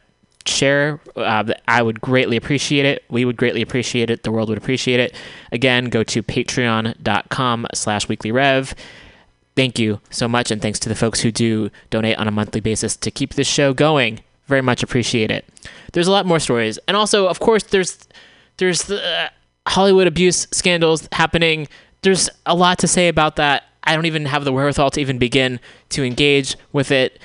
share 0.47 1.01
uh, 1.17 1.45
i 1.69 1.83
would 1.83 2.01
greatly 2.01 2.39
appreciate 2.39 2.87
it. 2.87 3.05
We 3.11 3.27
would 3.27 3.37
greatly 3.37 3.61
appreciate 3.61 4.09
it. 4.09 4.23
The 4.23 4.33
world 4.33 4.49
would 4.49 4.59
appreciate 4.59 5.01
it. 5.01 5.15
Again 5.53 5.91
go 5.91 6.03
to 6.05 6.23
patreon.com 6.23 7.67
slash 7.75 8.09
weekly 8.09 8.33
rev 8.33 8.75
thank 9.57 9.79
you 9.79 10.01
so 10.11 10.29
much 10.29 10.51
and 10.51 10.61
thanks 10.61 10.79
to 10.81 10.89
the 10.89 10.95
folks 10.95 11.21
who 11.21 11.31
do 11.31 11.71
donate 11.91 12.19
on 12.19 12.29
a 12.29 12.31
monthly 12.31 12.61
basis 12.61 12.97
to 12.97 13.11
keep 13.11 13.35
this 13.35 13.47
show 13.47 13.73
going. 13.73 14.21
Very 14.47 14.63
much 14.63 14.83
appreciate 14.83 15.31
it. 15.31 15.45
There's 15.93 16.07
a 16.07 16.13
lot 16.13 16.27
more 16.27 16.39
stories 16.39 16.79
and 16.89 16.97
also 16.97 17.29
of 17.29 17.41
course 17.41 17.63
there's 17.65 17.99
there's 18.59 18.83
the 18.85 19.03
uh, 19.03 19.29
hollywood 19.67 20.07
abuse 20.07 20.47
scandals 20.53 21.09
happening. 21.13 21.69
There's 22.03 22.29
a 22.47 22.55
lot 22.55 22.79
to 22.81 22.89
say 22.89 23.09
about 23.09 23.37
that. 23.37 23.65
I 23.85 23.95
don't 23.95 24.07
even 24.07 24.27
have 24.27 24.45
the 24.45 24.53
wherewithal 24.53 24.91
to 24.93 25.01
even 25.01 25.19
begin 25.19 25.61
to 25.91 26.05
engage 26.05 26.57
with 26.73 26.91
it. 26.91 27.19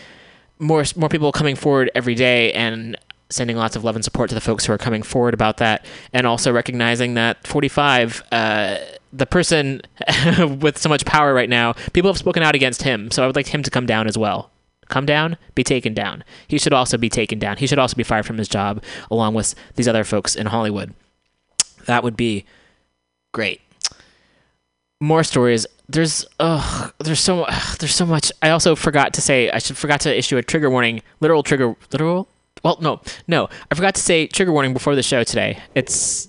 More 0.59 0.83
more 0.95 1.09
people 1.09 1.31
coming 1.31 1.55
forward 1.55 1.89
every 1.95 2.15
day 2.15 2.51
and 2.53 2.97
sending 3.29 3.55
lots 3.55 3.75
of 3.75 3.83
love 3.83 3.95
and 3.95 4.03
support 4.03 4.29
to 4.29 4.35
the 4.35 4.41
folks 4.41 4.65
who 4.65 4.73
are 4.73 4.77
coming 4.77 5.03
forward 5.03 5.33
about 5.33 5.57
that 5.57 5.85
and 6.13 6.25
also 6.25 6.51
recognizing 6.51 7.13
that 7.13 7.45
45 7.45 8.23
uh, 8.31 8.77
the 9.11 9.25
person 9.25 9.81
with 10.59 10.77
so 10.77 10.89
much 10.89 11.05
power 11.05 11.33
right 11.33 11.49
now 11.49 11.73
people 11.93 12.09
have 12.09 12.17
spoken 12.17 12.43
out 12.43 12.55
against 12.55 12.83
him 12.83 13.09
so 13.11 13.23
i 13.23 13.27
would 13.27 13.35
like 13.35 13.47
him 13.47 13.63
to 13.63 13.71
come 13.71 13.85
down 13.85 14.07
as 14.07 14.17
well 14.17 14.51
come 14.87 15.05
down 15.05 15.37
be 15.55 15.63
taken 15.63 15.93
down 15.93 16.23
he 16.47 16.57
should 16.57 16.73
also 16.73 16.97
be 16.97 17.09
taken 17.09 17.37
down 17.39 17.57
he 17.57 17.67
should 17.67 17.79
also 17.79 17.95
be 17.95 18.03
fired 18.03 18.25
from 18.25 18.37
his 18.37 18.47
job 18.47 18.83
along 19.11 19.33
with 19.33 19.55
these 19.75 19.87
other 19.87 20.03
folks 20.03 20.35
in 20.35 20.47
hollywood 20.47 20.93
that 21.85 22.03
would 22.03 22.17
be 22.17 22.45
great 23.31 23.61
more 24.99 25.23
stories. 25.23 25.65
There's 25.87 26.25
ugh, 26.39 26.93
there's 26.99 27.19
so 27.19 27.43
ugh, 27.43 27.77
there's 27.79 27.95
so 27.95 28.05
much. 28.05 28.31
I 28.41 28.49
also 28.49 28.75
forgot 28.75 29.13
to 29.13 29.21
say 29.21 29.49
I 29.49 29.59
should 29.59 29.77
forgot 29.77 30.01
to 30.01 30.17
issue 30.17 30.37
a 30.37 30.43
trigger 30.43 30.69
warning. 30.69 31.01
Literal 31.19 31.43
trigger 31.43 31.75
literal. 31.91 32.27
Well, 32.63 32.77
no, 32.81 33.01
no. 33.27 33.49
I 33.71 33.75
forgot 33.75 33.95
to 33.95 34.01
say 34.01 34.27
trigger 34.27 34.51
warning 34.51 34.73
before 34.73 34.95
the 34.95 35.03
show 35.03 35.23
today. 35.23 35.59
It's 35.75 36.28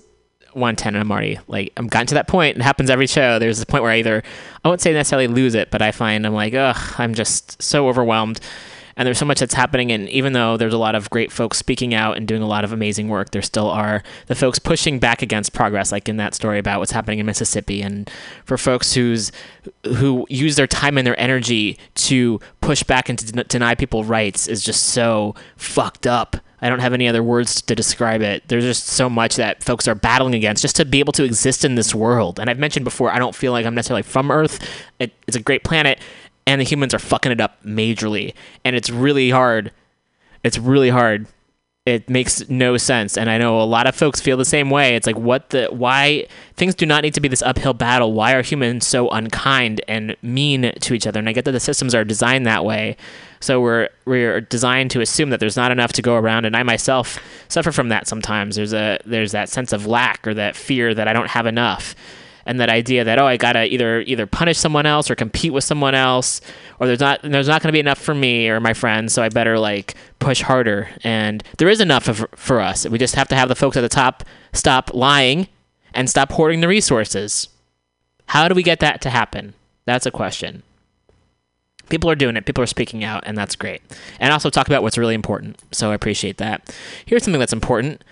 110 0.53 0.95
and 0.95 1.01
I'm 1.01 1.11
already 1.11 1.39
like 1.47 1.73
I'm 1.77 1.87
gotten 1.87 2.07
to 2.07 2.15
that 2.15 2.27
point. 2.27 2.57
It 2.57 2.63
happens 2.63 2.89
every 2.89 3.07
show. 3.07 3.39
There's 3.39 3.61
a 3.61 3.65
point 3.65 3.83
where 3.83 3.91
I 3.91 3.97
either 3.97 4.23
I 4.63 4.67
won't 4.67 4.81
say 4.81 4.93
necessarily 4.93 5.27
lose 5.27 5.55
it, 5.55 5.71
but 5.71 5.81
I 5.81 5.91
find 5.91 6.25
I'm 6.25 6.33
like, 6.33 6.53
ugh, 6.53 6.95
I'm 6.97 7.13
just 7.13 7.61
so 7.61 7.87
overwhelmed. 7.87 8.39
And 8.97 9.05
there's 9.05 9.17
so 9.17 9.25
much 9.25 9.39
that's 9.39 9.53
happening, 9.53 9.91
and 9.91 10.09
even 10.09 10.33
though 10.33 10.57
there's 10.57 10.73
a 10.73 10.77
lot 10.77 10.95
of 10.95 11.09
great 11.09 11.31
folks 11.31 11.57
speaking 11.57 11.93
out 11.93 12.17
and 12.17 12.27
doing 12.27 12.41
a 12.41 12.47
lot 12.47 12.63
of 12.63 12.73
amazing 12.73 13.07
work, 13.07 13.31
there 13.31 13.41
still 13.41 13.69
are 13.69 14.03
the 14.27 14.35
folks 14.35 14.59
pushing 14.59 14.99
back 14.99 15.21
against 15.21 15.53
progress, 15.53 15.91
like 15.91 16.09
in 16.09 16.17
that 16.17 16.35
story 16.35 16.59
about 16.59 16.79
what's 16.79 16.91
happening 16.91 17.19
in 17.19 17.25
Mississippi. 17.25 17.81
And 17.81 18.11
for 18.43 18.57
folks 18.57 18.93
who's 18.93 19.31
who 19.85 20.25
use 20.29 20.55
their 20.55 20.67
time 20.67 20.97
and 20.97 21.07
their 21.07 21.19
energy 21.19 21.79
to 21.95 22.39
push 22.59 22.83
back 22.83 23.07
and 23.07 23.17
to 23.17 23.31
den- 23.31 23.45
deny 23.47 23.75
people 23.75 24.03
rights 24.03 24.47
is 24.47 24.63
just 24.63 24.83
so 24.83 25.35
fucked 25.55 26.05
up. 26.05 26.37
I 26.61 26.69
don't 26.69 26.79
have 26.79 26.93
any 26.93 27.07
other 27.07 27.23
words 27.23 27.61
to 27.63 27.75
describe 27.75 28.21
it. 28.21 28.47
There's 28.47 28.63
just 28.63 28.85
so 28.87 29.09
much 29.09 29.35
that 29.37 29.63
folks 29.63 29.87
are 29.87 29.95
battling 29.95 30.35
against 30.35 30.61
just 30.61 30.75
to 30.75 30.85
be 30.85 30.99
able 30.99 31.13
to 31.13 31.23
exist 31.23 31.65
in 31.65 31.75
this 31.75 31.95
world. 31.95 32.39
And 32.39 32.49
I've 32.49 32.59
mentioned 32.59 32.83
before, 32.83 33.11
I 33.11 33.17
don't 33.17 33.35
feel 33.35 33.51
like 33.51 33.65
I'm 33.65 33.73
necessarily 33.73 34.03
from 34.03 34.29
Earth. 34.29 34.59
It, 34.99 35.11
it's 35.27 35.35
a 35.35 35.41
great 35.41 35.63
planet, 35.63 35.99
and 36.45 36.61
the 36.61 36.65
humans 36.65 36.93
are 36.93 36.99
fucking 36.99 37.31
it 37.31 37.41
up 37.41 37.63
majorly. 37.63 38.35
And 38.63 38.75
it's 38.75 38.89
really 38.89 39.31
hard. 39.31 39.71
It's 40.43 40.57
really 40.57 40.89
hard. 40.89 41.27
It 41.83 42.07
makes 42.11 42.47
no 42.47 42.77
sense. 42.77 43.17
And 43.17 43.27
I 43.27 43.39
know 43.39 43.59
a 43.59 43.63
lot 43.63 43.87
of 43.87 43.95
folks 43.95 44.21
feel 44.21 44.37
the 44.37 44.45
same 44.45 44.69
way. 44.69 44.95
It's 44.95 45.07
like, 45.07 45.17
what 45.17 45.49
the, 45.49 45.67
why, 45.71 46.27
things 46.55 46.75
do 46.75 46.85
not 46.85 47.01
need 47.01 47.15
to 47.15 47.21
be 47.21 47.27
this 47.27 47.41
uphill 47.41 47.73
battle. 47.73 48.13
Why 48.13 48.33
are 48.33 48.43
humans 48.43 48.85
so 48.85 49.09
unkind 49.09 49.81
and 49.87 50.15
mean 50.21 50.73
to 50.79 50.93
each 50.93 51.07
other? 51.07 51.17
And 51.17 51.27
I 51.27 51.33
get 51.33 51.45
that 51.45 51.53
the 51.53 51.59
systems 51.59 51.95
are 51.95 52.03
designed 52.03 52.45
that 52.45 52.63
way. 52.65 52.97
So 53.39 53.59
we're 53.59 53.89
we're 54.05 54.39
designed 54.41 54.91
to 54.91 55.01
assume 55.01 55.31
that 55.31 55.39
there's 55.39 55.57
not 55.57 55.71
enough 55.71 55.91
to 55.93 56.03
go 56.03 56.15
around, 56.15 56.45
and 56.45 56.55
I 56.55 56.61
myself 56.61 57.17
suffer 57.47 57.71
from 57.71 57.89
that 57.89 58.07
sometimes. 58.07 58.55
There's 58.55 58.73
a 58.73 58.99
there's 59.03 59.31
that 59.31 59.49
sense 59.49 59.73
of 59.73 59.87
lack 59.87 60.27
or 60.27 60.35
that 60.35 60.55
fear 60.55 60.93
that 60.93 61.07
I 61.07 61.13
don't 61.13 61.29
have 61.29 61.47
enough, 61.47 61.95
and 62.45 62.59
that 62.59 62.69
idea 62.69 63.03
that 63.03 63.19
oh 63.19 63.25
I 63.25 63.37
gotta 63.37 63.65
either 63.65 64.01
either 64.01 64.25
punish 64.25 64.57
someone 64.57 64.85
else 64.85 65.09
or 65.09 65.15
compete 65.15 65.53
with 65.53 65.63
someone 65.63 65.95
else, 65.95 66.41
or 66.79 66.87
there's 66.87 66.99
not 66.99 67.21
there's 67.23 67.47
not 67.47 67.61
gonna 67.61 67.73
be 67.73 67.79
enough 67.79 67.99
for 67.99 68.15
me 68.15 68.49
or 68.49 68.59
my 68.59 68.73
friends, 68.73 69.13
so 69.13 69.21
I 69.21 69.29
better 69.29 69.59
like 69.59 69.95
push 70.19 70.41
harder. 70.41 70.89
And 71.03 71.43
there 71.57 71.69
is 71.69 71.81
enough 71.81 72.07
of, 72.07 72.25
for 72.35 72.59
us. 72.59 72.87
We 72.87 72.97
just 72.97 73.15
have 73.15 73.27
to 73.29 73.35
have 73.35 73.49
the 73.49 73.55
folks 73.55 73.77
at 73.77 73.81
the 73.81 73.89
top 73.89 74.23
stop 74.53 74.93
lying 74.93 75.47
and 75.93 76.09
stop 76.09 76.31
hoarding 76.31 76.61
the 76.61 76.67
resources. 76.67 77.49
How 78.27 78.47
do 78.47 78.55
we 78.55 78.63
get 78.63 78.79
that 78.79 79.01
to 79.01 79.09
happen? 79.09 79.53
That's 79.85 80.05
a 80.05 80.11
question 80.11 80.63
people 81.91 82.09
are 82.09 82.15
doing 82.15 82.37
it 82.37 82.45
people 82.45 82.63
are 82.63 82.67
speaking 82.67 83.03
out 83.03 83.21
and 83.27 83.37
that's 83.37 83.55
great 83.55 83.81
and 84.19 84.31
also 84.31 84.49
talk 84.49 84.65
about 84.65 84.81
what's 84.81 84.97
really 84.97 85.13
important 85.13 85.59
so 85.71 85.91
i 85.91 85.93
appreciate 85.93 86.37
that 86.37 86.73
here's 87.05 87.21
something 87.23 87.39
that's 87.39 87.53
important 87.53 88.03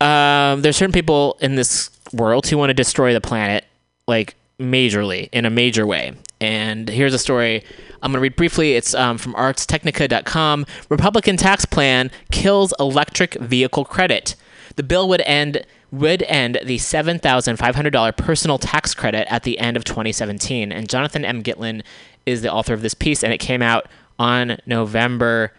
um, 0.00 0.60
there's 0.60 0.76
certain 0.76 0.92
people 0.92 1.38
in 1.40 1.54
this 1.54 1.88
world 2.12 2.46
who 2.46 2.58
want 2.58 2.70
to 2.70 2.74
destroy 2.74 3.12
the 3.12 3.20
planet 3.20 3.64
like 4.06 4.34
majorly 4.58 5.28
in 5.32 5.44
a 5.44 5.50
major 5.50 5.86
way 5.86 6.14
and 6.40 6.88
here's 6.88 7.12
a 7.12 7.18
story 7.18 7.62
i'm 8.02 8.12
going 8.12 8.14
to 8.14 8.20
read 8.20 8.36
briefly 8.36 8.74
it's 8.74 8.94
um, 8.94 9.18
from 9.18 9.34
arstechnica.com 9.34 10.64
republican 10.88 11.36
tax 11.36 11.64
plan 11.64 12.10
kills 12.30 12.72
electric 12.78 13.34
vehicle 13.34 13.84
credit 13.84 14.34
the 14.76 14.82
bill 14.82 15.08
would 15.08 15.22
end 15.22 15.64
would 15.90 16.22
end 16.24 16.58
the 16.64 16.76
$7,500 16.76 18.16
personal 18.16 18.58
tax 18.58 18.94
credit 18.94 19.30
at 19.32 19.44
the 19.44 19.58
end 19.58 19.76
of 19.76 19.84
2017. 19.84 20.72
And 20.72 20.88
Jonathan 20.88 21.24
M. 21.24 21.42
Gitlin 21.42 21.82
is 22.24 22.42
the 22.42 22.52
author 22.52 22.74
of 22.74 22.82
this 22.82 22.94
piece, 22.94 23.22
and 23.22 23.32
it 23.32 23.38
came 23.38 23.62
out 23.62 23.86
on 24.18 24.58
November 24.66 25.52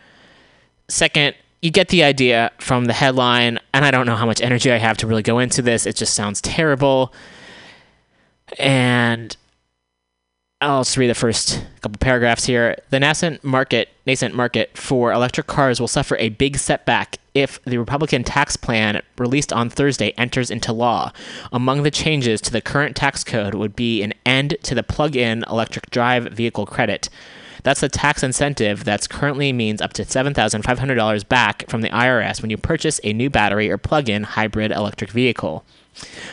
2nd. 0.89 1.33
You 1.67 1.71
get 1.71 1.89
the 1.89 2.01
idea 2.05 2.53
from 2.59 2.85
the 2.85 2.93
headline, 2.93 3.59
and 3.73 3.83
I 3.83 3.91
don't 3.91 4.05
know 4.05 4.15
how 4.15 4.25
much 4.25 4.39
energy 4.39 4.71
I 4.71 4.77
have 4.77 4.95
to 4.99 5.05
really 5.05 5.21
go 5.21 5.39
into 5.39 5.61
this. 5.61 5.85
It 5.85 5.97
just 5.97 6.13
sounds 6.13 6.39
terrible. 6.39 7.13
And 8.57 9.35
I'll 10.61 10.85
just 10.85 10.95
read 10.95 11.09
the 11.09 11.13
first 11.13 11.61
couple 11.81 11.97
paragraphs 11.97 12.45
here. 12.45 12.77
The 12.89 13.01
nascent 13.01 13.43
market, 13.43 13.89
nascent 14.05 14.33
market 14.33 14.77
for 14.77 15.11
electric 15.11 15.47
cars 15.47 15.81
will 15.81 15.89
suffer 15.89 16.15
a 16.15 16.29
big 16.29 16.57
setback 16.57 17.17
if 17.33 17.61
the 17.65 17.77
Republican 17.77 18.23
tax 18.23 18.55
plan 18.55 19.01
released 19.17 19.51
on 19.51 19.69
Thursday 19.69 20.11
enters 20.11 20.49
into 20.49 20.71
law. 20.71 21.11
Among 21.51 21.83
the 21.83 21.91
changes 21.91 22.39
to 22.43 22.51
the 22.53 22.61
current 22.61 22.95
tax 22.95 23.25
code 23.25 23.55
would 23.55 23.75
be 23.75 24.01
an 24.03 24.13
end 24.25 24.55
to 24.63 24.73
the 24.73 24.83
plug-in 24.83 25.43
electric 25.49 25.89
drive 25.89 26.31
vehicle 26.31 26.65
credit. 26.65 27.09
That's 27.63 27.81
the 27.81 27.89
tax 27.89 28.23
incentive 28.23 28.83
that's 28.83 29.07
currently 29.07 29.51
means 29.53 29.81
up 29.81 29.93
to 29.93 30.03
$7,500 30.03 31.27
back 31.27 31.69
from 31.69 31.81
the 31.81 31.89
IRS 31.89 32.41
when 32.41 32.49
you 32.49 32.57
purchase 32.57 32.99
a 33.03 33.13
new 33.13 33.29
battery 33.29 33.69
or 33.69 33.77
plug-in 33.77 34.23
hybrid 34.23 34.71
electric 34.71 35.09
vehicle. 35.11 35.65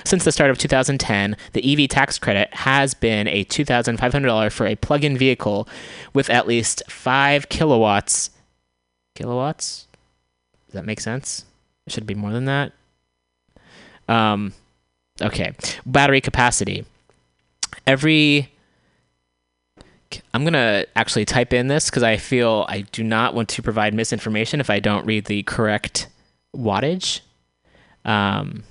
Since 0.05 0.25
the 0.25 0.33
start 0.33 0.51
of 0.51 0.59
2010, 0.59 1.37
the 1.53 1.85
EV 1.85 1.89
tax 1.89 2.19
credit 2.19 2.53
has 2.53 2.95
been 2.95 3.27
a 3.29 3.45
$2,500 3.45 4.53
for 4.53 4.67
a 4.67 4.77
plug-in 4.77 5.17
vehicle 5.17 5.67
with 6.13 6.29
at 6.29 6.47
least 6.47 6.83
5 6.89 7.49
kilowatts. 7.49 8.31
Kilowatts? 9.15 9.87
Does 10.67 10.75
that 10.75 10.85
make 10.85 11.01
sense? 11.01 11.45
It 11.87 11.93
should 11.93 12.07
be 12.07 12.15
more 12.15 12.33
than 12.33 12.45
that. 12.47 12.73
Um, 14.09 14.53
okay. 15.21 15.55
Battery 15.87 16.21
capacity. 16.21 16.85
Every. 17.87 18.51
I'm 20.33 20.43
going 20.43 20.55
to 20.55 20.87
actually 20.97 21.25
type 21.25 21.53
in 21.53 21.69
this 21.69 21.91
because 21.91 22.03
I 22.03 22.17
feel 22.17 22.67
I 22.69 22.83
do 22.83 23.03
not 23.03 23.35
want 23.35 23.49
to 23.51 23.63
provide 23.63 23.95
misinformation 23.95 24.61
if 24.61 24.71
I 24.71 24.81
don't 24.81 25.07
read 25.07 25.27
the 25.27 25.43
correct 25.45 26.09
wattage. 26.55 27.21
Um, 28.05 28.65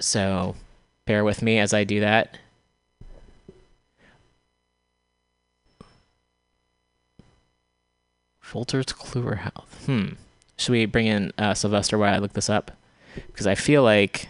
so 0.00 0.56
bear 1.06 1.24
with 1.24 1.42
me 1.42 1.58
as 1.58 1.74
I 1.74 1.84
do 1.84 2.00
that. 2.00 2.38
Wolters 8.52 8.86
Kluwer 8.86 9.38
Health. 9.38 9.82
Hmm. 9.86 10.14
Should 10.56 10.72
we 10.72 10.84
bring 10.86 11.06
in 11.06 11.32
uh, 11.38 11.54
Sylvester 11.54 11.96
while 11.96 12.14
I 12.14 12.18
look 12.18 12.32
this 12.32 12.50
up? 12.50 12.72
Because 13.14 13.46
I 13.46 13.54
feel 13.54 13.82
like, 13.82 14.28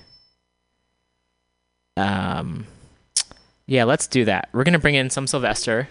um, 1.97 2.67
yeah, 3.71 3.85
let's 3.85 4.09
do 4.09 4.25
that. 4.25 4.49
We're 4.53 4.65
gonna 4.65 4.81
bring 4.81 4.97
in 4.97 5.11
some 5.11 5.29
Sylvester 5.29 5.89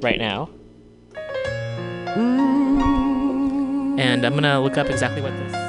right 0.00 0.18
now, 0.18 0.50
and 3.96 4.26
I'm 4.26 4.34
gonna 4.34 4.60
look 4.60 4.76
up 4.76 4.90
exactly 4.90 5.22
what 5.22 5.30
this 5.30 5.52
means. 5.52 5.60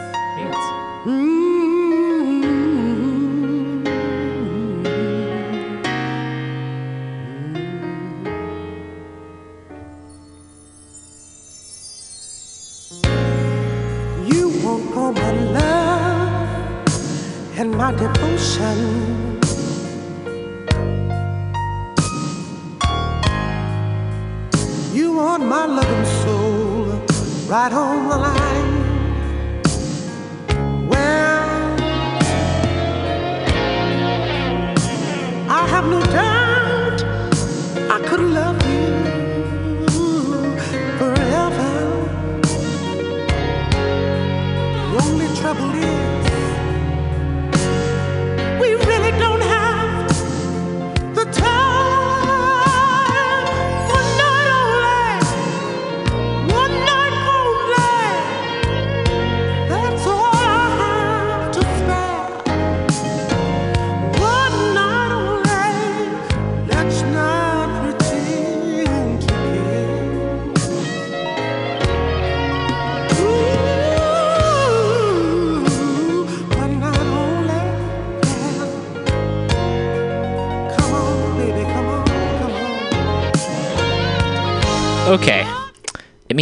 You 14.27 14.49
want 14.65 14.97
all 14.97 15.13
my 15.13 15.31
love 15.51 17.59
and 17.59 17.71
my 17.71 17.91
devotion. 17.91 19.30
Want 25.21 25.45
my 25.45 25.65
loving 25.65 26.05
soul 26.23 26.85
right 27.47 27.71
on 27.71 28.09
the 28.09 28.17
line. 28.17 28.73
Well, 30.89 31.49
I 35.47 35.67
have 35.73 35.85
no 35.85 36.01
doubt 36.19 37.03
I 37.95 37.99
could 38.07 38.23
love 38.39 38.59
you 38.73 38.87
forever. 40.97 41.73
The 44.91 44.97
only 45.05 45.29
trouble 45.39 45.71
is 45.75 46.60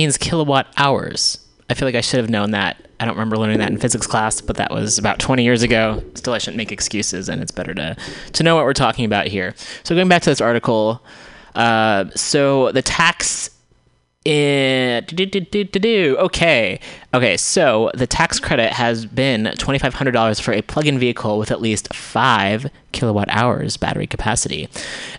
means 0.09 0.17
kilowatt 0.17 0.73
hours. 0.75 1.37
I 1.69 1.75
feel 1.75 1.87
like 1.87 1.93
I 1.93 2.01
should 2.01 2.19
have 2.19 2.31
known 2.31 2.51
that. 2.51 2.87
I 2.99 3.05
don't 3.05 3.13
remember 3.13 3.37
learning 3.37 3.59
that 3.59 3.69
in 3.69 3.77
physics 3.77 4.07
class, 4.07 4.41
but 4.41 4.55
that 4.55 4.71
was 4.71 4.97
about 4.97 5.19
20 5.19 5.43
years 5.43 5.61
ago. 5.61 6.03
Still, 6.15 6.33
I 6.33 6.39
shouldn't 6.39 6.57
make 6.57 6.71
excuses, 6.71 7.29
and 7.29 7.43
it's 7.43 7.51
better 7.51 7.75
to, 7.75 7.95
to 8.33 8.43
know 8.43 8.55
what 8.55 8.65
we're 8.65 8.73
talking 8.73 9.05
about 9.05 9.27
here. 9.27 9.53
So, 9.83 9.93
going 9.93 10.07
back 10.07 10.23
to 10.23 10.31
this 10.31 10.41
article, 10.41 11.05
uh, 11.53 12.05
so 12.15 12.71
the 12.71 12.81
tax 12.81 13.51
Eh, 14.25 14.99
in 14.99 15.15
do 15.79 16.17
okay. 16.17 16.81
Okay 17.13 17.37
so 17.37 17.89
the 17.93 18.05
tax 18.05 18.37
credit 18.37 18.73
has 18.73 19.05
been 19.05 19.45
$2500 19.45 20.41
for 20.41 20.51
a 20.53 20.61
plug-in 20.61 20.99
vehicle 20.99 21.39
with 21.39 21.51
at 21.51 21.61
least 21.61 21.93
5 21.95 22.69
kilowatt 22.91 23.29
hours 23.29 23.77
battery 23.77 24.07
capacity. 24.07 24.67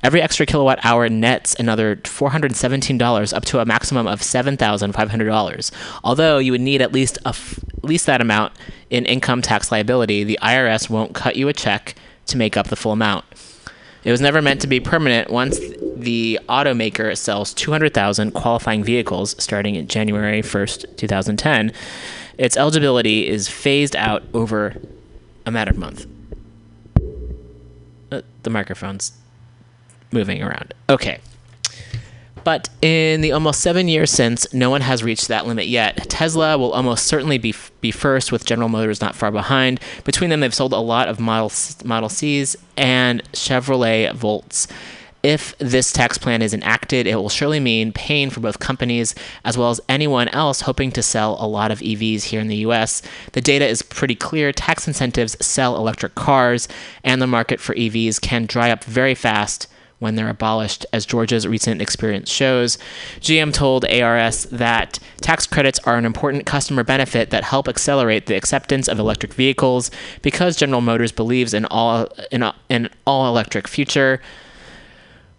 Every 0.02 0.20
extra 0.20 0.44
kilowatt 0.44 0.84
hour 0.84 1.08
nets 1.08 1.56
another 1.58 1.96
$417 1.96 3.32
up 3.32 3.44
to 3.46 3.58
a 3.60 3.64
maximum 3.64 4.06
of 4.06 4.20
$7500 4.20 5.70
although 6.04 6.36
you 6.36 6.52
would 6.52 6.60
need 6.60 6.82
at 6.82 6.92
least 6.92 7.16
a 7.24 7.30
f- 7.30 7.58
at 7.78 7.84
least 7.84 8.04
that 8.04 8.20
amount 8.20 8.52
in 8.90 9.06
income 9.06 9.40
tax 9.40 9.72
liability 9.72 10.24
the 10.24 10.38
irs 10.42 10.90
won't 10.90 11.14
cut 11.14 11.36
you 11.36 11.48
a 11.48 11.54
check 11.54 11.94
to 12.26 12.36
make 12.36 12.54
up 12.54 12.68
the 12.68 12.76
full 12.76 12.92
amount 12.92 13.24
it 14.04 14.10
was 14.10 14.20
never 14.20 14.40
meant 14.40 14.60
to 14.62 14.66
be 14.66 14.80
permanent 14.80 15.30
once 15.30 15.58
the 15.96 16.40
automaker 16.48 17.16
sells 17.16 17.52
200,000 17.54 18.32
qualifying 18.32 18.82
vehicles 18.82 19.34
starting 19.42 19.74
in 19.74 19.86
January 19.86 20.42
1st, 20.42 20.96
2010. 20.96 21.72
Its 22.38 22.56
eligibility 22.56 23.28
is 23.28 23.48
phased 23.48 23.94
out 23.94 24.22
over 24.32 24.76
a 25.44 25.50
matter 25.50 25.70
of 25.70 25.78
month. 25.78 26.06
Uh, 28.10 28.22
the 28.42 28.50
microphone's 28.50 29.12
moving 30.10 30.42
around. 30.42 30.72
Okay. 30.88 31.20
But 32.44 32.68
in 32.80 33.20
the 33.20 33.32
almost 33.32 33.60
seven 33.60 33.88
years 33.88 34.10
since, 34.10 34.52
no 34.52 34.70
one 34.70 34.80
has 34.80 35.02
reached 35.02 35.28
that 35.28 35.46
limit 35.46 35.66
yet. 35.66 36.08
Tesla 36.08 36.56
will 36.56 36.72
almost 36.72 37.06
certainly 37.06 37.38
be, 37.38 37.54
be 37.80 37.90
first, 37.90 38.32
with 38.32 38.44
General 38.44 38.68
Motors 38.68 39.00
not 39.00 39.14
far 39.14 39.30
behind. 39.30 39.80
Between 40.04 40.30
them, 40.30 40.40
they've 40.40 40.54
sold 40.54 40.72
a 40.72 40.78
lot 40.78 41.08
of 41.08 41.20
Model, 41.20 41.52
Model 41.84 42.08
Cs 42.08 42.56
and 42.76 43.22
Chevrolet 43.32 44.12
Volts. 44.14 44.66
If 45.22 45.56
this 45.58 45.92
tax 45.92 46.16
plan 46.16 46.40
is 46.40 46.54
enacted, 46.54 47.06
it 47.06 47.16
will 47.16 47.28
surely 47.28 47.60
mean 47.60 47.92
pain 47.92 48.30
for 48.30 48.40
both 48.40 48.58
companies 48.58 49.14
as 49.44 49.58
well 49.58 49.68
as 49.68 49.78
anyone 49.86 50.28
else 50.28 50.62
hoping 50.62 50.90
to 50.92 51.02
sell 51.02 51.36
a 51.38 51.46
lot 51.46 51.70
of 51.70 51.80
EVs 51.80 52.22
here 52.22 52.40
in 52.40 52.48
the 52.48 52.56
US. 52.56 53.02
The 53.32 53.42
data 53.42 53.66
is 53.66 53.82
pretty 53.82 54.14
clear. 54.14 54.50
Tax 54.50 54.88
incentives 54.88 55.36
sell 55.44 55.76
electric 55.76 56.14
cars, 56.14 56.68
and 57.04 57.20
the 57.20 57.26
market 57.26 57.60
for 57.60 57.74
EVs 57.74 58.18
can 58.18 58.46
dry 58.46 58.70
up 58.70 58.82
very 58.84 59.14
fast 59.14 59.66
when 60.00 60.16
they're 60.16 60.28
abolished, 60.28 60.84
as 60.92 61.06
Georgia's 61.06 61.46
recent 61.46 61.80
experience 61.80 62.28
shows. 62.28 62.78
GM 63.20 63.52
told 63.52 63.84
ARS 63.84 64.44
that 64.46 64.98
tax 65.20 65.46
credits 65.46 65.78
are 65.80 65.96
an 65.96 66.04
important 66.04 66.46
customer 66.46 66.82
benefit 66.82 67.30
that 67.30 67.44
help 67.44 67.68
accelerate 67.68 68.26
the 68.26 68.34
acceptance 68.34 68.88
of 68.88 68.98
electric 68.98 69.34
vehicles 69.34 69.90
because 70.22 70.56
General 70.56 70.80
Motors 70.80 71.12
believes 71.12 71.54
in 71.54 71.66
all 71.66 72.08
in 72.32 72.42
an 72.70 72.90
all 73.06 73.28
electric 73.28 73.68
future. 73.68 74.20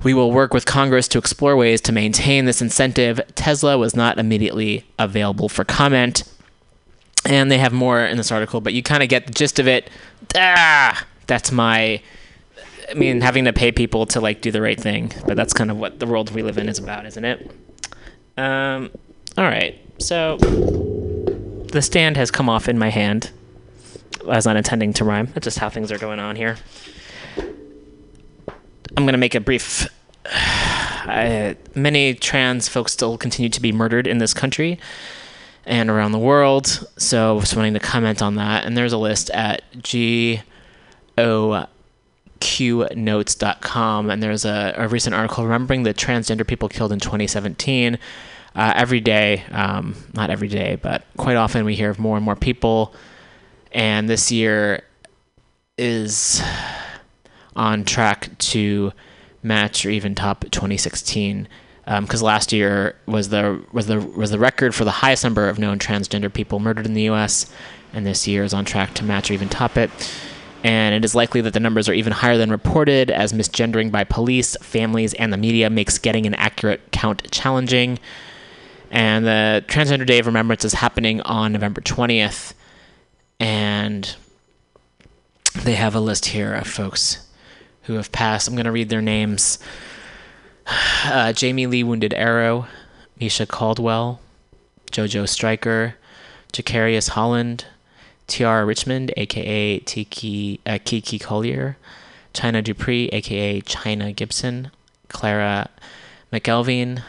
We 0.03 0.13
will 0.13 0.31
work 0.31 0.53
with 0.53 0.65
Congress 0.65 1.07
to 1.09 1.17
explore 1.17 1.55
ways 1.55 1.81
to 1.81 1.91
maintain 1.91 2.45
this 2.45 2.61
incentive. 2.61 3.19
Tesla 3.35 3.77
was 3.77 3.95
not 3.95 4.17
immediately 4.17 4.85
available 4.97 5.49
for 5.49 5.63
comment. 5.63 6.23
And 7.25 7.51
they 7.51 7.59
have 7.59 7.71
more 7.71 8.03
in 8.03 8.17
this 8.17 8.31
article, 8.31 8.61
but 8.61 8.73
you 8.73 8.81
kind 8.81 9.03
of 9.03 9.09
get 9.09 9.27
the 9.27 9.33
gist 9.33 9.59
of 9.59 9.67
it. 9.67 9.91
Ah, 10.35 11.05
that's 11.27 11.51
my 11.51 12.01
I 12.91 12.93
mean, 12.93 13.21
having 13.21 13.45
to 13.45 13.53
pay 13.53 13.71
people 13.71 14.05
to 14.07 14.19
like 14.19 14.41
do 14.41 14.51
the 14.51 14.61
right 14.61 14.79
thing, 14.79 15.13
but 15.25 15.37
that's 15.37 15.53
kind 15.53 15.71
of 15.71 15.77
what 15.77 15.99
the 15.99 16.05
world 16.05 16.31
we 16.31 16.43
live 16.43 16.57
in 16.57 16.67
is 16.67 16.77
about, 16.77 17.05
isn't 17.05 17.23
it? 17.23 17.49
Um, 18.37 18.91
all 19.37 19.45
right. 19.45 19.79
So 19.97 20.37
the 20.37 21.81
stand 21.81 22.17
has 22.17 22.29
come 22.29 22.49
off 22.49 22.67
in 22.67 22.77
my 22.77 22.89
hand. 22.89 23.31
I 24.23 24.35
was 24.35 24.45
not 24.45 24.57
intending 24.57 24.91
to 24.93 25.05
rhyme. 25.05 25.27
That's 25.27 25.45
just 25.45 25.59
how 25.59 25.69
things 25.69 25.91
are 25.91 25.97
going 25.97 26.19
on 26.19 26.35
here. 26.35 26.57
I'm 28.97 29.05
gonna 29.05 29.17
make 29.17 29.35
a 29.35 29.39
brief. 29.39 29.87
I, 30.25 31.55
many 31.73 32.13
trans 32.13 32.67
folks 32.67 32.91
still 32.91 33.17
continue 33.17 33.49
to 33.49 33.61
be 33.61 33.71
murdered 33.71 34.05
in 34.05 34.17
this 34.17 34.33
country 34.33 34.79
and 35.65 35.89
around 35.89 36.11
the 36.11 36.19
world. 36.19 36.87
So, 36.97 37.35
was 37.35 37.55
wanting 37.55 37.73
to 37.73 37.79
comment 37.79 38.21
on 38.21 38.35
that. 38.35 38.65
And 38.65 38.77
there's 38.77 38.93
a 38.93 38.97
list 38.97 39.29
at 39.31 39.63
G 39.81 40.41
O 41.17 41.65
qnotes.com 42.41 44.09
and 44.09 44.21
there's 44.21 44.45
a, 44.45 44.73
a 44.77 44.87
recent 44.87 45.15
article 45.15 45.43
remembering 45.43 45.83
the 45.83 45.93
transgender 45.93 46.45
people 46.45 46.67
killed 46.67 46.91
in 46.91 46.99
2017 46.99 47.97
uh, 48.53 48.73
every 48.75 48.99
day 48.99 49.43
um, 49.51 49.95
not 50.13 50.29
every 50.29 50.47
day 50.47 50.77
but 50.81 51.05
quite 51.17 51.37
often 51.37 51.63
we 51.63 51.75
hear 51.75 51.89
of 51.89 51.99
more 51.99 52.17
and 52.17 52.25
more 52.25 52.35
people. 52.35 52.93
And 53.71 54.09
this 54.09 54.31
year 54.31 54.83
is 55.77 56.41
on 57.55 57.85
track 57.85 58.37
to 58.37 58.91
match 59.43 59.85
or 59.85 59.89
even 59.89 60.15
top 60.15 60.45
2016 60.49 61.47
because 61.99 62.21
last 62.21 62.53
year 62.53 62.95
was 63.05 63.29
the 63.29 63.63
was 63.71 63.87
the 63.87 63.99
was 63.99 64.31
the 64.31 64.39
record 64.39 64.73
for 64.73 64.85
the 64.85 64.91
highest 64.91 65.23
number 65.23 65.49
of 65.49 65.59
known 65.59 65.79
transgender 65.79 66.31
people 66.31 66.59
murdered 66.59 66.85
in 66.85 66.93
the 66.93 67.03
U.S. 67.03 67.51
and 67.93 68.05
this 68.05 68.27
year 68.27 68.43
is 68.43 68.53
on 68.53 68.65
track 68.65 68.93
to 68.95 69.03
match 69.03 69.29
or 69.29 69.33
even 69.33 69.49
top 69.49 69.77
it 69.77 69.89
and 70.63 70.93
it 70.93 71.03
is 71.03 71.15
likely 71.15 71.41
that 71.41 71.53
the 71.53 71.59
numbers 71.59 71.89
are 71.89 71.93
even 71.93 72.13
higher 72.13 72.37
than 72.37 72.51
reported, 72.51 73.09
as 73.09 73.33
misgendering 73.33 73.91
by 73.91 74.03
police, 74.03 74.55
families, 74.61 75.13
and 75.15 75.33
the 75.33 75.37
media 75.37 75.69
makes 75.69 75.97
getting 75.97 76.25
an 76.25 76.35
accurate 76.35 76.91
count 76.91 77.29
challenging. 77.31 77.99
And 78.91 79.25
the 79.25 79.63
Transgender 79.67 80.05
Day 80.05 80.19
of 80.19 80.25
Remembrance 80.27 80.65
is 80.65 80.73
happening 80.73 81.21
on 81.21 81.53
November 81.53 81.81
20th, 81.81 82.53
and 83.39 84.15
they 85.63 85.73
have 85.73 85.95
a 85.95 85.99
list 85.99 86.27
here 86.27 86.53
of 86.53 86.67
folks 86.67 87.27
who 87.83 87.93
have 87.93 88.11
passed. 88.11 88.47
I'm 88.47 88.55
going 88.55 88.65
to 88.65 88.71
read 88.71 88.89
their 88.89 89.01
names 89.01 89.57
uh, 91.05 91.33
Jamie 91.33 91.67
Lee 91.67 91.83
Wounded 91.83 92.13
Arrow, 92.13 92.67
Mesha 93.19 93.47
Caldwell, 93.47 94.19
JoJo 94.91 95.27
Striker, 95.27 95.95
Jaquarrius 96.53 97.09
Holland, 97.09 97.65
Tiara 98.31 98.63
Richmond, 98.63 99.11
aka 99.17 99.79
Tiki, 99.79 100.61
uh, 100.65 100.77
Kiki 100.85 101.19
Collier, 101.19 101.75
China 102.33 102.61
Dupree, 102.61 103.09
aka 103.09 103.59
Chyna 103.59 104.15
Gibson, 104.15 104.71
Clara 105.09 105.69
McElveen, 106.31 107.03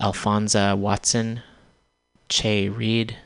Alphonza 0.00 0.78
Watson, 0.78 1.42
Chay 2.28 2.68
Reed, 2.68 3.16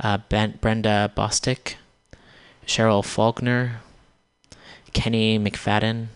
uh, 0.00 0.18
ben- 0.28 0.58
Brenda 0.60 1.10
Bostick, 1.16 1.76
Cheryl 2.66 3.02
Faulkner, 3.02 3.80
Kenne 4.92 5.40
McFadden, 5.42 6.08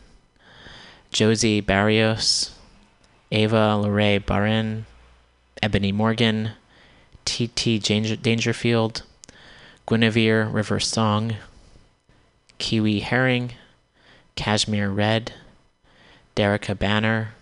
Josie 1.11 1.63
Berrios, 1.63 2.51
Ava 3.33 3.77
Lorraine 3.81 4.21
Barren, 4.21 4.85
Ebony 5.63 5.91
Morgan, 5.91 6.51
T.T. 7.25 7.79
Danger- 7.79 8.17
Dangerfield, 8.17 9.05
Gwynevere 9.87 10.53
River 10.53 10.81
Song, 10.81 11.35
Kiwi 12.59 13.01
Herring, 13.01 13.53
Kashmire 14.37 14.91
Redd, 14.91 15.33
Derricka 16.37 16.79
Banner, 16.79 17.35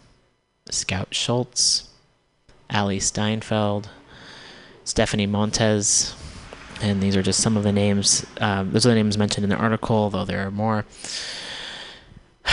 Scout 0.71 1.15
Schultz, 1.15 1.89
Ally 2.69 2.99
Steinfeld, 2.99 3.89
Stephanie 4.85 5.27
Montez, 5.27 6.15
and 6.81 7.01
these 7.01 7.17
are 7.17 7.23
just 7.23 7.41
some 7.41 7.57
of 7.57 7.63
the 7.63 7.73
names. 7.73 8.27
Um, 8.41 8.73
those 8.73 8.85
are 8.85 8.89
the 8.89 8.97
names 8.97 9.17
mentioned 9.17 9.45
in 9.45 9.51
the 9.51 9.57
article, 9.57 10.11
though 10.11 10.25
there 10.25 10.45
are 10.45 10.51
more. 10.51 10.85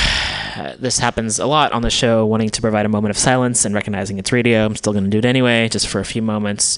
this 0.77 0.99
happens 0.99 1.39
a 1.39 1.47
lot 1.47 1.71
on 1.71 1.81
the 1.81 1.89
show, 1.89 2.25
wanting 2.25 2.49
to 2.49 2.61
provide 2.61 2.85
a 2.85 2.89
moment 2.89 3.09
of 3.09 3.17
silence 3.17 3.65
and 3.65 3.73
recognizing 3.73 4.19
it's 4.19 4.31
radio. 4.31 4.65
I'm 4.65 4.75
still 4.75 4.93
going 4.93 5.05
to 5.05 5.09
do 5.09 5.17
it 5.17 5.25
anyway, 5.25 5.67
just 5.67 5.87
for 5.87 5.99
a 5.99 6.05
few 6.05 6.21
moments 6.21 6.77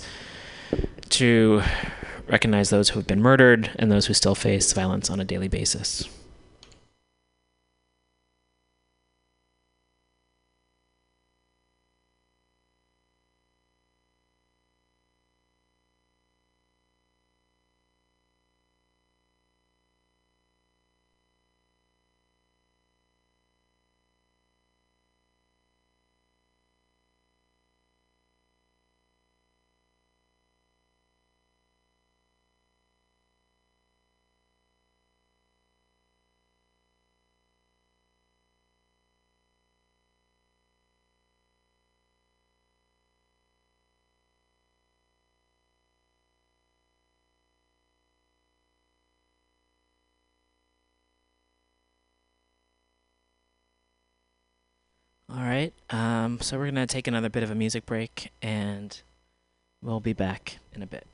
to 1.10 1.62
recognize 2.32 2.70
those 2.70 2.90
who 2.90 3.00
have 3.00 3.08
been 3.08 3.22
murdered 3.22 3.72
and 3.76 3.92
those 3.92 4.08
who 4.08 4.14
still 4.14 4.36
face 4.36 4.74
violence 4.74 5.10
on 5.10 5.20
a 5.20 5.26
daily 5.26 5.48
basis. 5.48 6.08
So 56.42 56.58
we're 56.58 56.66
going 56.66 56.76
to 56.76 56.88
take 56.88 57.08
another 57.08 57.30
bit 57.30 57.44
of 57.44 57.52
a 57.52 57.56
music 57.56 57.86
break 57.86 58.32
and 58.42 59.02
we'll 59.82 60.00
be 60.00 60.14
back 60.14 60.58
in 60.74 60.82
a 60.82 60.88
bit. 60.88 61.06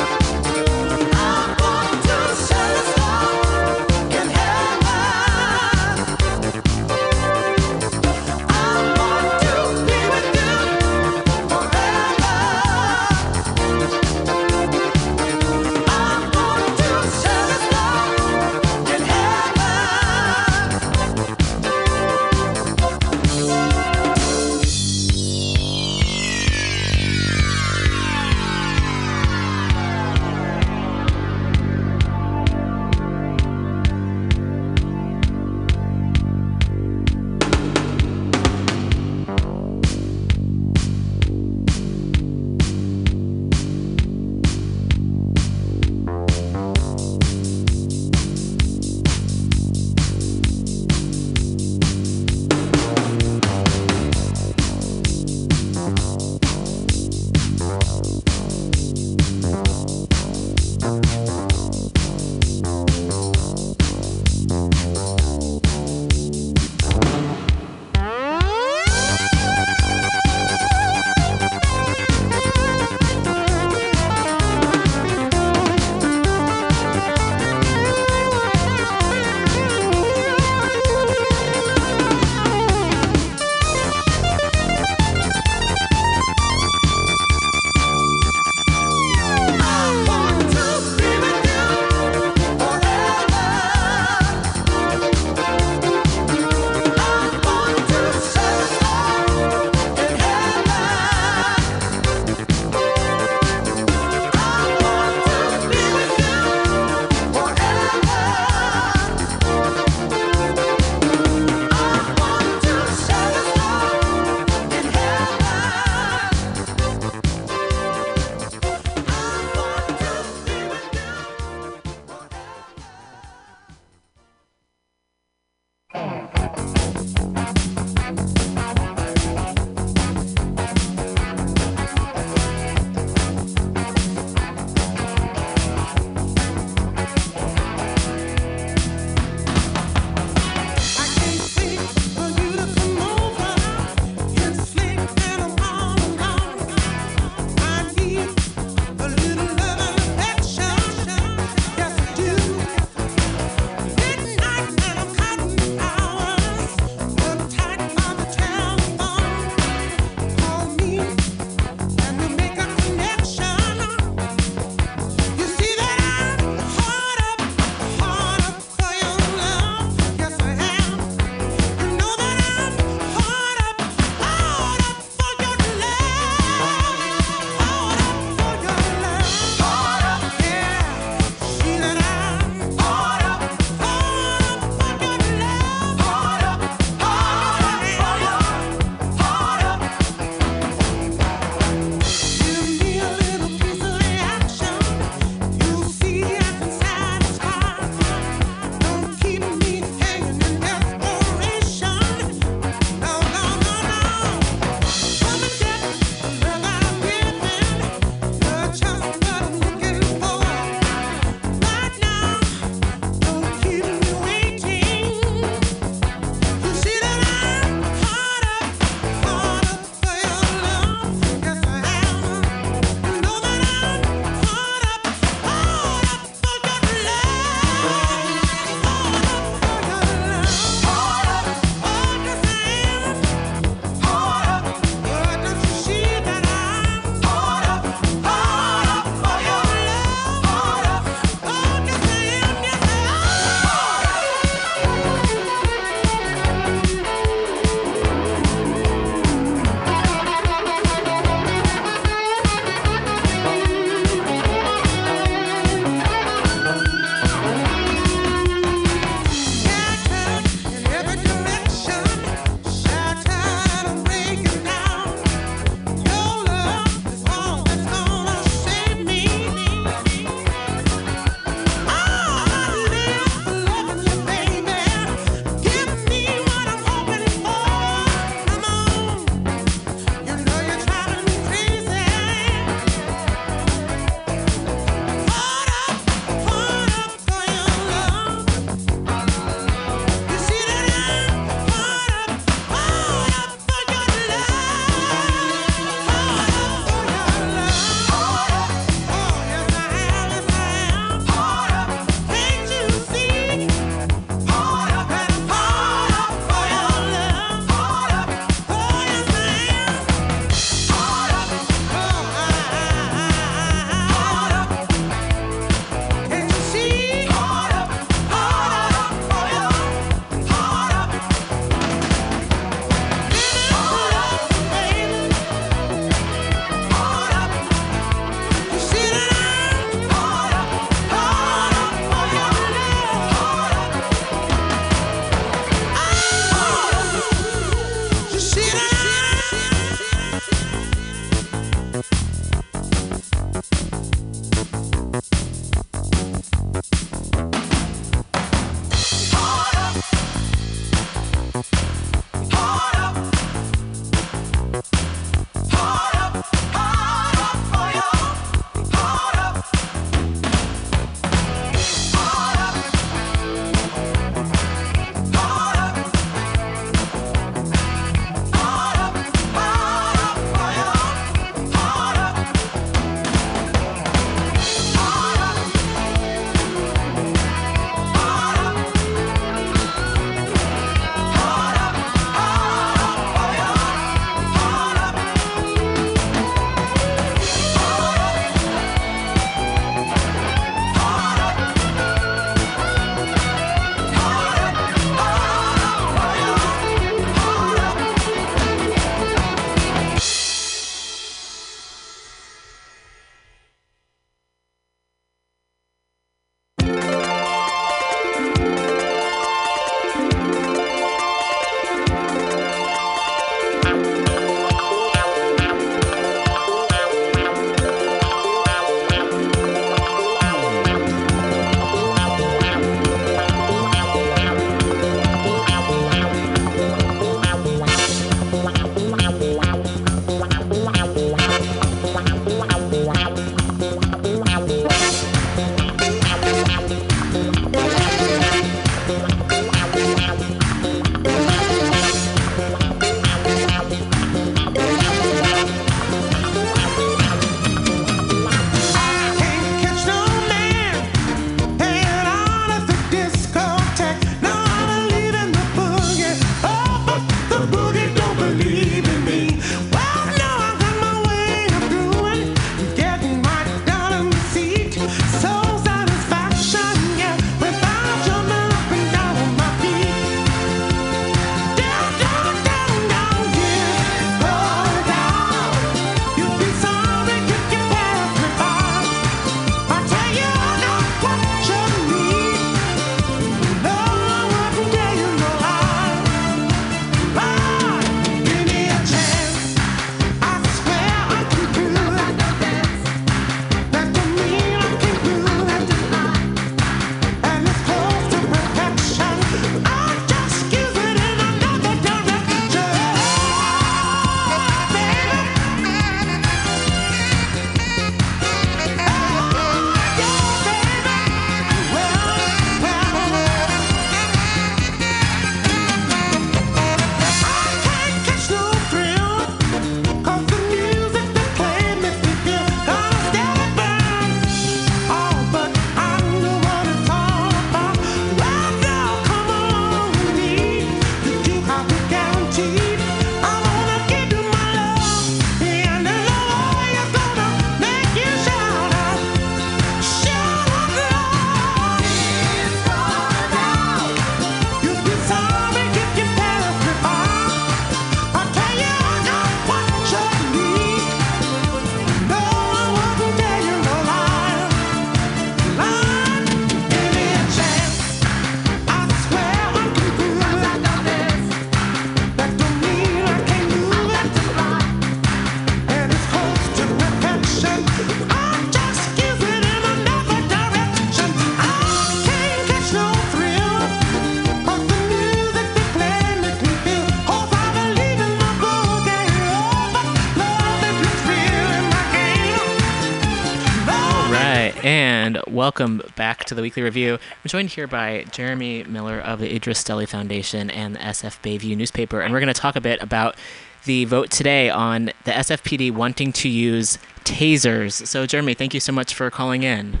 Welcome 585.70 586.02
back 586.16 586.46
to 586.46 586.54
the 586.56 586.62
Weekly 586.62 586.82
Review. 586.82 587.14
I'm 587.14 587.48
joined 587.48 587.68
here 587.68 587.86
by 587.86 588.24
Jeremy 588.32 588.82
Miller 588.82 589.20
of 589.20 589.38
the 589.38 589.56
Idriss 589.56 589.76
Stelley 589.76 590.04
Foundation 590.04 590.68
and 590.68 590.96
the 590.96 590.98
SF 590.98 591.40
Bayview 591.42 591.76
newspaper, 591.76 592.20
and 592.20 592.34
we're 592.34 592.40
going 592.40 592.52
to 592.52 592.60
talk 592.60 592.74
a 592.74 592.80
bit 592.80 593.00
about 593.00 593.36
the 593.84 594.04
vote 594.04 594.32
today 594.32 594.68
on 594.68 595.12
the 595.22 595.30
SFPD 595.30 595.92
wanting 595.92 596.32
to 596.32 596.48
use 596.48 596.98
tasers. 597.22 598.04
So, 598.08 598.26
Jeremy, 598.26 598.54
thank 598.54 598.74
you 598.74 598.80
so 598.80 598.90
much 598.90 599.14
for 599.14 599.30
calling 599.30 599.62
in. 599.62 600.00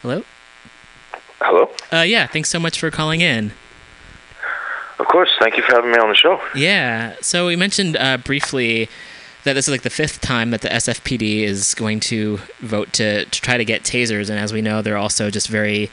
Hello? 0.00 0.24
Hello. 1.40 1.70
Uh, 1.92 2.02
yeah, 2.02 2.26
thanks 2.26 2.48
so 2.48 2.58
much 2.58 2.80
for 2.80 2.90
calling 2.90 3.20
in. 3.20 3.52
Of 4.98 5.06
course. 5.06 5.30
Thank 5.38 5.56
you 5.56 5.62
for 5.62 5.76
having 5.76 5.92
me 5.92 5.98
on 5.98 6.08
the 6.08 6.16
show. 6.16 6.40
Yeah. 6.56 7.14
So 7.20 7.46
we 7.46 7.54
mentioned 7.54 7.96
uh, 7.96 8.16
briefly 8.16 8.88
that 9.44 9.54
this 9.54 9.66
is 9.66 9.72
like 9.72 9.82
the 9.82 9.90
fifth 9.90 10.20
time 10.20 10.50
that 10.50 10.60
the 10.60 10.68
SFPD 10.68 11.42
is 11.42 11.74
going 11.74 12.00
to 12.00 12.38
vote 12.60 12.92
to, 12.94 13.24
to 13.24 13.40
try 13.40 13.56
to 13.56 13.64
get 13.64 13.82
tasers, 13.82 14.30
and 14.30 14.38
as 14.38 14.52
we 14.52 14.62
know, 14.62 14.82
they're 14.82 14.96
also 14.96 15.30
just 15.30 15.48
very 15.48 15.90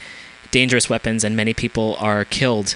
dangerous 0.51 0.89
weapons, 0.89 1.23
and 1.23 1.35
many 1.35 1.53
people 1.53 1.95
are 1.99 2.25
killed 2.25 2.75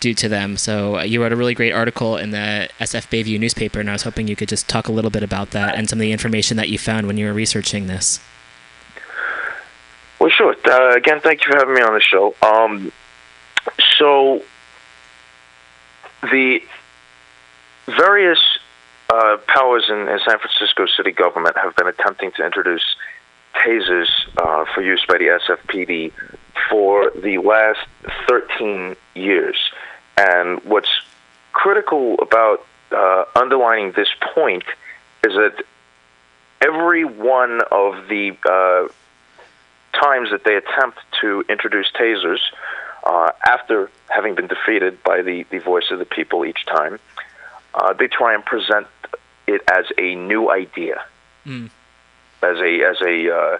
due 0.00 0.14
to 0.14 0.28
them. 0.28 0.56
So 0.56 0.98
uh, 0.98 1.02
you 1.02 1.22
wrote 1.22 1.32
a 1.32 1.36
really 1.36 1.54
great 1.54 1.72
article 1.72 2.16
in 2.18 2.30
the 2.30 2.68
SF 2.78 3.08
Bayview 3.08 3.40
newspaper, 3.40 3.80
and 3.80 3.88
I 3.88 3.94
was 3.94 4.02
hoping 4.02 4.28
you 4.28 4.36
could 4.36 4.48
just 4.48 4.68
talk 4.68 4.88
a 4.88 4.92
little 4.92 5.10
bit 5.10 5.22
about 5.22 5.52
that 5.52 5.76
and 5.76 5.88
some 5.88 5.98
of 5.98 6.02
the 6.02 6.12
information 6.12 6.56
that 6.58 6.68
you 6.68 6.78
found 6.78 7.06
when 7.06 7.16
you 7.16 7.26
were 7.26 7.32
researching 7.32 7.86
this. 7.86 8.20
Well, 10.20 10.30
sure. 10.30 10.54
Uh, 10.64 10.94
again, 10.94 11.20
thank 11.20 11.44
you 11.44 11.52
for 11.52 11.58
having 11.58 11.74
me 11.74 11.80
on 11.80 11.94
the 11.94 12.00
show. 12.00 12.34
Um, 12.42 12.92
so, 13.98 14.42
the 16.22 16.62
various 17.86 18.40
uh, 19.14 19.36
powers 19.46 19.84
in, 19.88 20.08
in 20.08 20.18
San 20.26 20.38
Francisco 20.38 20.86
city 20.86 21.12
government 21.12 21.56
have 21.56 21.76
been 21.76 21.86
attempting 21.86 22.32
to 22.32 22.44
introduce 22.44 22.82
tasers 23.54 24.08
uh, 24.36 24.64
for 24.74 24.82
use 24.82 25.04
by 25.06 25.18
the 25.18 25.38
SFPD 25.46 26.12
for 26.68 27.10
the 27.10 27.38
last 27.38 27.86
13 28.28 28.96
years. 29.14 29.56
And 30.16 30.62
what's 30.64 30.88
critical 31.52 32.16
about 32.20 32.66
uh, 32.90 33.24
underlining 33.36 33.92
this 33.92 34.08
point 34.34 34.64
is 35.24 35.32
that 35.34 35.62
every 36.60 37.04
one 37.04 37.60
of 37.70 38.08
the 38.08 38.36
uh, 38.44 38.88
times 40.00 40.30
that 40.30 40.42
they 40.44 40.56
attempt 40.56 40.98
to 41.20 41.44
introduce 41.48 41.90
tasers, 41.92 42.40
uh, 43.04 43.30
after 43.46 43.90
having 44.08 44.34
been 44.34 44.48
defeated 44.48 45.02
by 45.04 45.22
the, 45.22 45.44
the 45.50 45.58
voice 45.58 45.90
of 45.90 45.98
the 46.00 46.04
people 46.04 46.44
each 46.44 46.64
time, 46.66 46.98
uh, 47.74 47.92
they 47.92 48.06
try 48.06 48.34
and 48.34 48.44
present 48.44 48.86
it 49.46 49.62
as 49.70 49.86
a 49.98 50.14
new 50.14 50.50
idea, 50.50 51.04
Mm. 51.46 51.70
as 52.42 52.58
a 52.60 52.82
as 52.84 53.00
a 53.02 53.30
uh, 53.34 53.58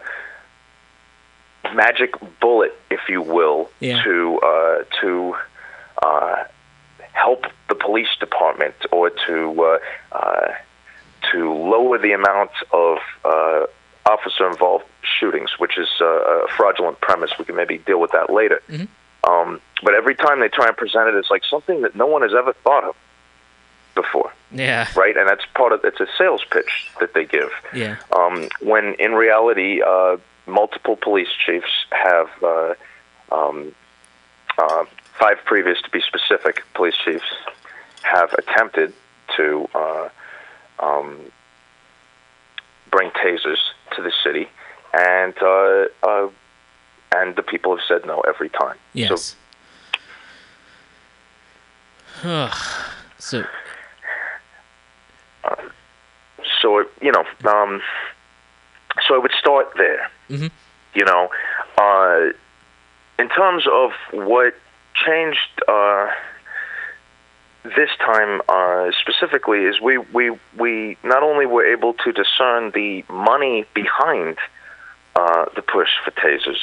magic 1.74 2.15
bullet, 2.40 2.74
if 2.90 3.01
you 3.09 3.23
will, 3.23 3.70
Yeah. 3.81 4.02
to 4.02 4.39
uh, 4.40 4.85
to 5.01 5.36
uh, 6.02 6.44
help 7.12 7.47
the 7.69 7.74
police 7.74 8.15
department 8.20 8.74
or 8.90 9.11
to 9.27 9.65
uh, 9.65 9.78
uh, 10.12 10.48
to 11.32 11.52
lower 11.52 11.98
the 11.98 12.12
amount 12.12 12.51
of 12.73 12.98
uh, 13.24 13.66
officer 14.06 14.47
involved 14.47 14.85
shootings, 15.02 15.51
which 15.59 15.78
is 15.78 15.89
a 16.01 16.47
fraudulent 16.56 17.01
premise. 17.01 17.31
We 17.39 17.44
can 17.47 17.56
maybe 17.56 17.78
deal 17.78 17.98
with 18.01 18.12
that 18.12 18.31
later. 18.31 18.61
Mhm. 18.69 18.89
Um, 19.27 19.61
but 19.82 19.94
every 19.94 20.15
time 20.15 20.40
they 20.40 20.48
try 20.48 20.66
and 20.69 20.77
present 20.77 21.09
it 21.09 21.15
it's 21.15 21.31
like 21.31 21.44
something 21.47 21.81
that 21.81 21.94
no 21.97 22.05
one 22.06 22.20
has 22.23 22.35
ever 22.35 22.52
thought 22.52 22.85
of 22.85 22.94
before, 23.95 24.33
Yeah. 24.51 24.87
right? 24.97 25.16
And 25.16 25.29
that's 25.29 25.45
part 25.55 25.73
of 25.73 25.85
it's 25.85 26.01
a 26.01 26.07
sales 26.19 26.45
pitch 26.51 26.91
that 27.01 27.15
they 27.15 27.25
give. 27.25 27.51
Yeah. 27.73 27.97
Um, 28.12 28.49
when 28.61 28.95
in 28.95 29.12
reality, 29.12 29.81
uh, 29.83 30.16
multiple 30.47 30.97
police 30.97 31.29
chiefs 31.45 31.73
have 31.91 32.29
uh, 32.43 32.75
um, 33.33 33.75
uh, 34.59 34.85
five 35.19 35.39
previous, 35.45 35.81
to 35.83 35.91
be 35.91 36.01
specific, 36.01 36.62
police 36.75 36.97
chiefs 37.05 37.25
have 38.03 38.33
attempted 38.35 38.93
to 39.37 39.69
uh, 39.75 40.09
um, 40.81 41.19
bring 42.91 43.11
tasers 43.11 43.59
to 43.97 44.03
the 44.03 44.12
city, 44.23 44.49
and 44.93 45.35
uh, 45.43 45.87
uh, 46.03 46.29
and 47.16 47.35
the 47.37 47.43
people 47.43 47.77
have 47.77 47.85
said 47.87 48.05
no 48.07 48.21
every 48.21 48.49
time. 48.51 48.77
Yes. 48.93 49.37
so 52.23 52.51
So 53.19 53.45
it, 56.79 56.89
you 57.01 57.12
know, 57.12 57.25
um, 57.51 57.81
so 59.07 59.15
I 59.15 59.19
would 59.19 59.33
start 59.39 59.73
there. 59.77 60.11
Mhm. 60.31 60.51
You 60.95 61.05
know, 61.05 61.31
uh, 61.77 62.33
in 63.19 63.29
terms 63.29 63.66
of 63.66 63.93
what 64.12 64.55
changed 64.95 65.62
uh, 65.66 66.07
this 67.65 67.91
time 67.99 68.41
uh, 68.49 68.91
specifically 69.01 69.65
is 69.65 69.81
we, 69.81 69.99
we 69.99 70.39
we 70.57 70.97
not 71.03 71.23
only 71.23 71.47
were 71.47 71.66
able 71.66 71.95
to 72.05 72.12
discern 72.12 72.71
the 72.73 73.05
money 73.09 73.65
behind 73.75 74.37
uh, 75.16 75.47
the 75.57 75.62
push 75.62 75.91
for 76.05 76.11
tasers, 76.12 76.62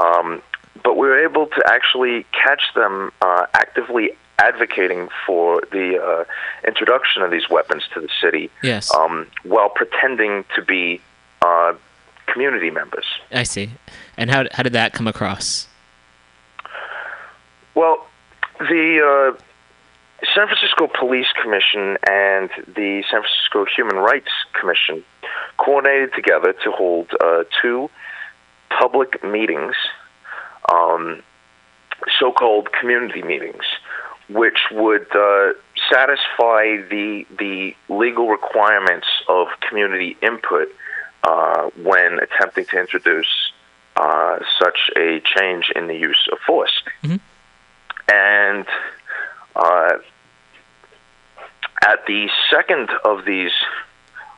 um, 0.00 0.42
but 0.82 0.96
we 0.96 1.06
were 1.06 1.22
able 1.22 1.46
to 1.46 1.62
actually 1.66 2.24
catch 2.32 2.62
them 2.74 3.12
uh, 3.20 3.46
actively 3.54 4.12
advocating 4.38 5.08
for 5.26 5.62
the 5.70 6.02
uh, 6.02 6.24
introduction 6.66 7.22
of 7.22 7.30
these 7.30 7.48
weapons 7.48 7.84
to 7.94 8.00
the 8.00 8.08
city 8.20 8.50
yes, 8.62 8.92
um, 8.94 9.26
while 9.42 9.68
pretending 9.68 10.44
to 10.56 10.62
be 10.62 11.00
uh, 11.42 11.74
community 12.26 12.70
members. 12.70 13.06
I 13.30 13.44
see. 13.44 13.70
And 14.16 14.30
how 14.30 14.44
how 14.52 14.62
did 14.62 14.72
that 14.72 14.92
come 14.92 15.06
across? 15.06 15.68
Well, 17.74 18.06
the 18.58 19.34
uh, 19.34 19.42
San 20.34 20.46
Francisco 20.46 20.88
Police 20.98 21.26
Commission 21.40 21.98
and 22.08 22.50
the 22.66 23.02
San 23.10 23.22
Francisco 23.22 23.66
Human 23.76 23.96
Rights 23.96 24.30
Commission 24.58 25.04
coordinated 25.58 26.12
together 26.14 26.52
to 26.64 26.70
hold 26.70 27.10
uh, 27.20 27.44
two 27.60 27.90
public 28.70 29.22
meetings, 29.24 29.74
um, 30.72 31.22
so 32.18 32.32
called 32.32 32.70
community 32.72 33.22
meetings, 33.22 33.64
which 34.28 34.58
would 34.70 35.06
uh, 35.14 35.52
satisfy 35.90 36.76
the, 36.88 37.26
the 37.38 37.76
legal 37.88 38.28
requirements 38.28 39.06
of 39.28 39.48
community 39.68 40.16
input 40.22 40.68
uh, 41.22 41.70
when 41.82 42.18
attempting 42.20 42.64
to 42.66 42.80
introduce 42.80 43.52
uh, 43.96 44.38
such 44.58 44.90
a 44.96 45.20
change 45.20 45.70
in 45.74 45.86
the 45.86 45.94
use 45.94 46.28
of 46.32 46.38
force. 46.46 46.82
And 48.12 48.66
uh, 49.54 49.92
at 51.82 52.06
the 52.06 52.28
second 52.50 52.90
of 53.04 53.24
these 53.24 53.52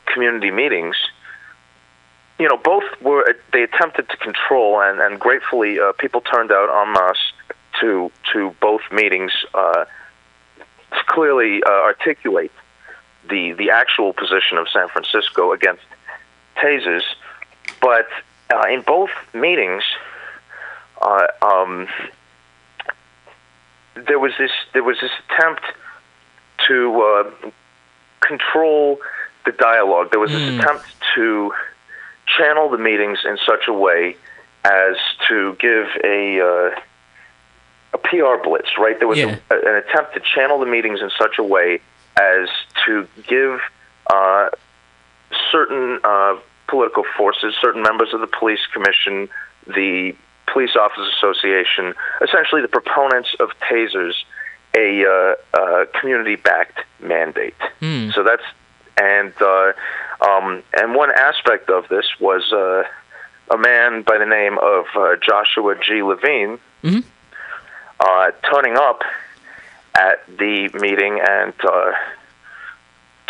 community 0.05 0.51
meetings, 0.51 0.95
you 2.39 2.47
know, 2.47 2.57
both 2.57 2.83
were 3.01 3.35
they 3.51 3.63
attempted 3.63 4.09
to 4.09 4.17
control, 4.17 4.79
and, 4.81 4.99
and 4.99 5.19
gratefully, 5.19 5.79
uh, 5.79 5.93
people 5.93 6.21
turned 6.21 6.51
out 6.51 6.69
en 6.69 6.93
masse 6.93 7.33
to 7.81 8.11
to 8.33 8.55
both 8.61 8.81
meetings 8.91 9.31
uh, 9.53 9.85
clearly 11.07 11.61
uh, 11.63 11.69
articulate 11.69 12.51
the 13.29 13.53
the 13.53 13.71
actual 13.71 14.13
position 14.13 14.57
of 14.57 14.67
San 14.69 14.87
Francisco 14.89 15.51
against 15.51 15.83
tasers. 16.57 17.03
But 17.81 18.07
uh, 18.53 18.67
in 18.69 18.81
both 18.81 19.09
meetings, 19.33 19.83
uh, 21.01 21.27
um, 21.41 21.87
there 23.95 24.19
was 24.19 24.33
this 24.37 24.51
there 24.73 24.83
was 24.83 24.97
this 25.01 25.11
attempt 25.29 25.63
to 26.67 27.01
uh, 27.01 27.49
control 28.21 28.99
the 29.45 29.51
dialogue. 29.51 30.11
There 30.11 30.19
was 30.19 30.31
this 30.31 30.41
Mm. 30.41 30.59
attempt 30.59 30.85
to 31.15 31.53
channel 32.37 32.69
the 32.69 32.77
meetings 32.77 33.19
in 33.25 33.37
such 33.45 33.67
a 33.67 33.73
way 33.73 34.17
as 34.63 34.97
to 35.27 35.55
give 35.59 35.87
a 36.03 36.41
uh, 36.41 36.45
a 36.45 36.81
PR 38.09 38.41
blitz. 38.43 38.69
Right? 38.77 38.97
There 38.99 39.07
was 39.07 39.17
Yeah. 39.19 39.37
a, 39.49 39.55
an 39.55 39.75
attempt 39.83 40.13
to 40.15 40.19
channel 40.19 40.59
the 40.59 40.65
meetings 40.65 41.01
in 41.01 41.09
such 41.17 41.37
a 41.39 41.43
way 41.43 41.79
as 42.19 42.47
to 42.85 43.07
give 43.27 43.59
uh, 44.11 44.49
certain 45.51 45.99
uh, 46.03 46.35
political 46.67 47.03
forces, 47.17 47.55
certain 47.61 47.81
members 47.81 48.13
of 48.13 48.21
the 48.21 48.27
police 48.27 48.65
commission, 48.73 49.29
the 49.67 50.15
police 50.51 50.75
officers 50.75 51.13
association, 51.17 51.93
essentially 52.21 52.61
the 52.61 52.67
proponents 52.67 53.35
of 53.39 53.49
tasers, 53.69 54.13
a 54.75 55.05
uh, 55.05 55.57
uh, 55.57 55.85
community-backed 55.99 56.79
mandate. 56.99 57.55
Hmm. 57.79 58.09
So 58.11 58.23
that's 58.23 58.43
and 58.99 59.33
uh, 59.41 59.73
um, 60.21 60.63
and 60.73 60.95
one 60.95 61.11
aspect 61.11 61.69
of 61.69 61.87
this 61.89 62.05
was 62.19 62.51
uh, 62.51 62.83
a 63.53 63.57
man 63.57 64.01
by 64.01 64.17
the 64.17 64.25
name 64.25 64.57
of 64.57 64.85
uh, 64.95 65.15
Joshua 65.21 65.75
G. 65.75 66.01
Levine 66.03 66.59
Mhm. 66.83 67.03
Uh, 67.99 68.31
turning 68.49 68.77
up 68.77 69.01
at 69.95 70.25
the 70.37 70.69
meeting 70.79 71.19
and 71.27 71.53
uh, 71.63 71.91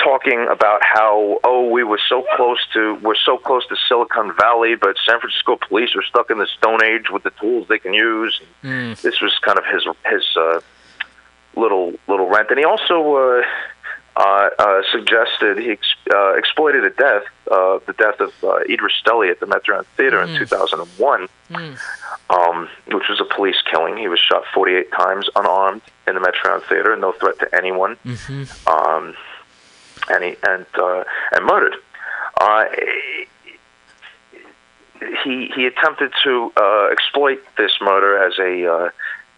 talking 0.03 0.48
about 0.49 0.81
how 0.84 1.39
oh 1.44 1.69
we 1.69 1.84
were 1.84 1.99
so 2.10 2.26
close 2.35 2.60
to 2.73 2.95
we're 3.02 3.15
so 3.15 3.38
close 3.38 3.65
to 3.68 3.76
Silicon 3.88 4.34
Valley, 4.38 4.76
but 4.76 4.95
San 5.06 5.19
Francisco 5.19 5.57
police 5.68 5.95
are 5.95 6.03
stuck 6.03 6.30
in 6.30 6.38
the 6.38 6.48
Stone 6.57 6.84
Age 6.84 7.10
with 7.10 7.23
the 7.23 7.31
tools 7.31 7.68
they 7.68 7.80
can 7.80 7.94
use. 7.94 8.39
This 9.02 9.22
was 9.22 9.34
kind 9.41 9.57
of 9.57 9.65
his 9.65 9.88
his 10.06 10.26
uh, 10.35 10.60
little 11.56 11.94
little 12.07 12.27
rant, 12.27 12.49
and 12.49 12.60
he 12.60 12.65
also. 12.65 13.15
Uh, 13.15 13.44
uh, 14.19 14.49
uh, 14.57 14.81
suggested 14.91 15.60
he 15.60 15.69
ex- 15.69 15.95
uh, 16.11 16.34
exploited 16.34 16.84
a 16.84 16.89
death, 16.89 17.23
uh, 17.52 17.77
the 17.85 17.94
death 17.94 18.19
of 18.19 18.30
uh, 18.44 18.64
Idriss 18.68 18.98
Stelley 18.99 19.30
at 19.30 19.39
the 19.39 19.45
Metreon 19.45 19.85
Theater 19.95 20.19
in 20.23 20.30
2001, 20.39 21.27
um, 22.31 22.68
which 22.88 23.07
was 23.10 23.22
a 23.22 23.35
police 23.35 23.57
killing. 23.69 23.95
He 23.95 24.07
was 24.07 24.19
shot 24.19 24.44
48 24.56 24.91
times 24.91 25.30
unarmed 25.35 25.84
in 26.07 26.15
the 26.15 26.19
Metreon 26.22 26.64
Theater, 26.68 26.95
no 26.98 27.11
threat 27.11 27.38
to 27.39 27.56
anyone, 27.56 27.95
um, 28.65 29.15
and 30.10 30.23
he 30.23 30.35
and 30.48 30.65
uh, 30.76 31.03
and 31.34 31.45
murdered. 31.45 31.76
Uh, 32.41 32.65
he 35.23 35.52
he 35.56 35.65
attempted 35.68 36.11
to 36.23 36.52
uh, 36.57 36.88
exploit 36.91 37.39
this 37.57 37.72
murder 37.81 38.18
as 38.23 38.34
a 38.39 38.65
uh, 38.65 38.89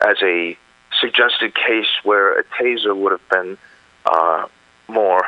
as 0.09 0.17
a 0.23 0.57
suggested 1.01 1.53
case 1.53 1.87
where 2.03 2.39
a 2.39 2.43
taser 2.45 2.95
would 2.95 3.11
have 3.11 3.29
been 3.29 3.57
uh, 4.05 4.45
more 4.89 5.25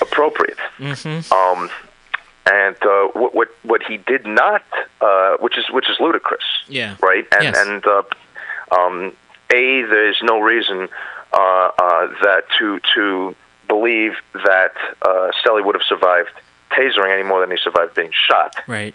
appropriate. 0.00 0.58
Um, 1.32 1.70
and 2.46 2.76
uh, 2.82 3.08
what, 3.12 3.34
what 3.34 3.48
what 3.62 3.82
he 3.82 3.96
did 3.98 4.26
not, 4.26 4.62
uh, 5.00 5.36
which 5.40 5.58
is 5.58 5.64
which 5.70 5.88
is 5.90 5.96
ludicrous, 6.00 6.44
Yeah. 6.68 6.96
right? 7.02 7.26
And 7.32 7.42
Yes. 7.44 7.56
and 7.66 7.86
uh, 7.86 8.02
um, 8.70 9.12
a 9.52 9.82
there's 9.82 10.18
no 10.22 10.40
reason 10.40 10.88
uh, 11.32 11.36
uh, 11.38 12.06
that 12.22 12.44
to 12.58 12.80
to 12.94 13.34
believe 13.68 14.14
that 14.32 14.72
uh, 15.02 15.30
Stelley 15.40 15.62
would 15.62 15.74
have 15.74 15.82
survived 15.86 16.30
tasering 16.70 17.12
any 17.12 17.22
more 17.22 17.40
than 17.40 17.50
he 17.50 17.56
survived 17.62 17.94
being 17.94 18.12
shot 18.12 18.54
Right. 18.66 18.94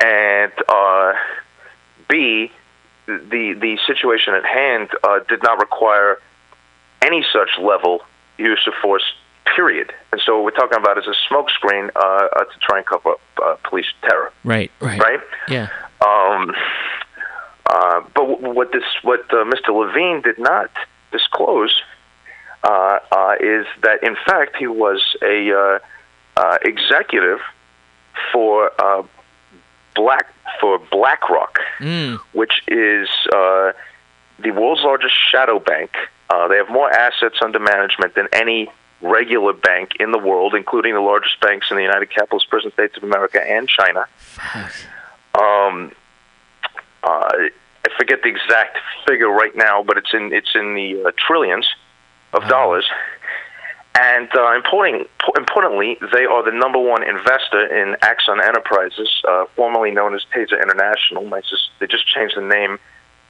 and 0.00 0.52
uh, 0.68 1.12
B, 2.08 2.50
the 3.06 3.54
the 3.58 3.78
situation 3.86 4.34
at 4.34 4.44
hand 4.44 4.90
uh, 5.02 5.20
did 5.28 5.42
not 5.42 5.58
require 5.58 6.18
any 7.00 7.24
such 7.32 7.50
level 7.58 8.02
use 8.38 8.64
of 8.66 8.74
force. 8.80 9.02
Period. 9.56 9.92
And 10.12 10.20
so 10.24 10.36
what 10.36 10.44
we're 10.44 10.50
talking 10.60 10.78
about 10.78 10.98
is 10.98 11.06
a 11.06 11.14
smokescreen 11.32 11.90
uh, 11.96 11.98
uh, 12.00 12.44
to 12.44 12.58
try 12.60 12.78
and 12.78 12.86
cover 12.86 13.10
up 13.12 13.20
uh, 13.42 13.56
police 13.68 13.86
terror, 14.02 14.30
Right. 14.44 14.70
Right. 14.80 15.00
right? 15.00 15.20
Yeah. 15.48 15.68
Um, 16.00 16.54
uh, 17.66 18.00
but 18.14 18.26
w- 18.28 18.50
what 18.54 18.70
this 18.72 18.84
what 19.02 19.20
uh, 19.30 19.44
Mr. 19.44 19.70
Levine 19.70 20.20
did 20.22 20.38
not 20.38 20.70
disclose 21.12 21.74
uh, 22.62 22.98
uh, 23.10 23.34
is 23.40 23.66
that 23.82 24.02
in 24.02 24.16
fact 24.26 24.56
he 24.56 24.66
was 24.66 25.02
a 25.22 25.52
uh, 25.52 25.78
uh, 26.36 26.58
executive 26.62 27.40
for 28.32 28.70
uh, 28.78 29.02
Black 29.94 30.26
for 30.60 30.78
BlackRock, 30.78 31.58
Mm. 31.80 32.18
which 32.32 32.62
is 32.68 33.08
uh, 33.34 33.72
the 34.38 34.50
world's 34.52 34.82
largest 34.82 35.14
shadow 35.32 35.58
bank. 35.58 35.96
Uh, 36.30 36.48
they 36.48 36.56
have 36.56 36.68
more 36.68 36.90
assets 36.90 37.36
under 37.40 37.58
management 37.58 38.14
than 38.14 38.28
any 38.32 38.70
regular 39.00 39.52
bank 39.52 39.92
in 40.00 40.12
the 40.12 40.18
world, 40.18 40.54
including 40.54 40.94
the 40.94 41.00
largest 41.00 41.40
banks 41.40 41.70
in 41.70 41.76
the 41.76 41.82
United 41.82 42.10
Capitalist 42.10 42.48
Present 42.50 42.74
States 42.74 42.96
of 42.96 43.02
America 43.04 43.40
and 43.40 43.68
China. 43.68 44.06
Um, 45.34 45.92
uh, 47.02 47.30
I 47.84 47.88
forget 47.96 48.22
the 48.22 48.28
exact 48.28 48.78
figure 49.06 49.30
right 49.30 49.54
now, 49.54 49.82
but 49.82 49.96
it's 49.96 50.12
in 50.12 50.32
it's 50.32 50.54
in 50.54 50.74
the 50.74 51.04
uh, 51.04 51.12
trillions 51.16 51.66
of 52.32 52.42
dollars. 52.48 52.86
And 53.98 54.28
uh, 54.36 54.54
important, 54.54 55.08
importantly, 55.36 55.98
they 56.12 56.24
are 56.24 56.44
the 56.44 56.56
number 56.56 56.78
one 56.78 57.02
investor 57.02 57.66
in 57.66 57.96
Axon 58.02 58.40
Enterprises, 58.40 59.10
uh, 59.26 59.46
formerly 59.56 59.90
known 59.90 60.14
as 60.14 60.24
Taser 60.32 60.60
International. 60.62 61.28
Sus- 61.42 61.70
they 61.80 61.86
just 61.86 62.06
changed 62.06 62.36
the 62.36 62.42
name 62.42 62.78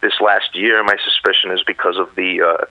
this 0.01 0.15
last 0.21 0.55
year. 0.55 0.83
My 0.83 0.97
suspicion 1.05 1.51
is 1.51 1.63
because 1.67 1.97
of 1.97 2.15
the 2.15 2.43
uh, 2.43 2.65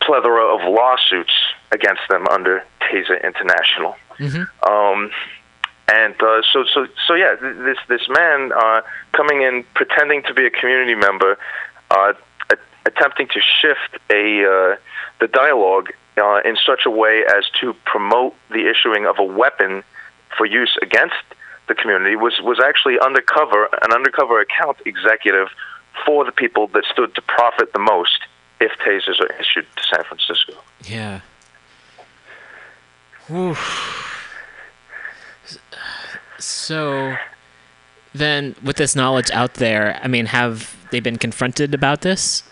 plethora 0.00 0.44
of 0.54 0.60
lawsuits 0.68 1.32
against 1.70 2.02
them 2.08 2.26
under 2.28 2.64
Taser 2.80 3.22
International. 3.22 3.96
Um, 4.68 5.10
and 5.88 6.14
uh, 6.22 6.42
so, 6.52 6.64
so, 6.72 6.86
so, 7.06 7.14
yeah, 7.14 7.34
this 7.40 7.78
this 7.88 8.08
man 8.08 8.52
uh, 8.52 8.82
coming 9.12 9.42
in, 9.42 9.64
pretending 9.74 10.22
to 10.24 10.34
be 10.34 10.46
a 10.46 10.50
community 10.50 10.94
member, 10.94 11.38
uh, 11.90 12.14
a- 12.50 12.56
attempting 12.86 13.28
to 13.28 13.40
shift 13.40 13.98
a 14.10 14.44
uh, 14.44 14.76
the 15.20 15.28
dialogue 15.28 15.90
uh, 16.18 16.40
in 16.44 16.56
such 16.64 16.82
a 16.86 16.90
way 16.90 17.24
as 17.36 17.44
to 17.60 17.74
promote 17.84 18.34
the 18.50 18.70
issuing 18.70 19.06
of 19.06 19.18
a 19.18 19.24
weapon 19.24 19.82
for 20.36 20.46
use 20.46 20.76
against 20.82 21.16
the 21.68 21.74
community 21.74 22.16
was 22.16 22.40
was 22.42 22.60
actually 22.60 22.98
undercover 22.98 23.68
an 23.82 23.92
undercover 23.92 24.40
account 24.40 24.78
executive 24.86 25.48
for 26.06 26.24
the 26.24 26.32
people 26.32 26.66
that 26.68 26.84
stood 26.90 27.14
to 27.14 27.22
profit 27.22 27.72
the 27.72 27.78
most 27.78 28.18
if 28.60 28.72
tasers 28.78 29.20
are 29.20 29.32
issued 29.40 29.66
to 29.76 29.82
San 29.82 30.04
Francisco. 30.04 30.54
Yeah. 30.84 31.20
Whew. 33.26 33.56
So 36.38 37.16
then 38.14 38.54
with 38.62 38.76
this 38.76 38.96
knowledge 38.96 39.30
out 39.30 39.54
there, 39.54 40.00
I 40.02 40.08
mean, 40.08 40.26
have 40.26 40.76
they 40.90 41.00
been 41.00 41.18
confronted 41.18 41.74
about 41.74 42.02
this? 42.02 42.42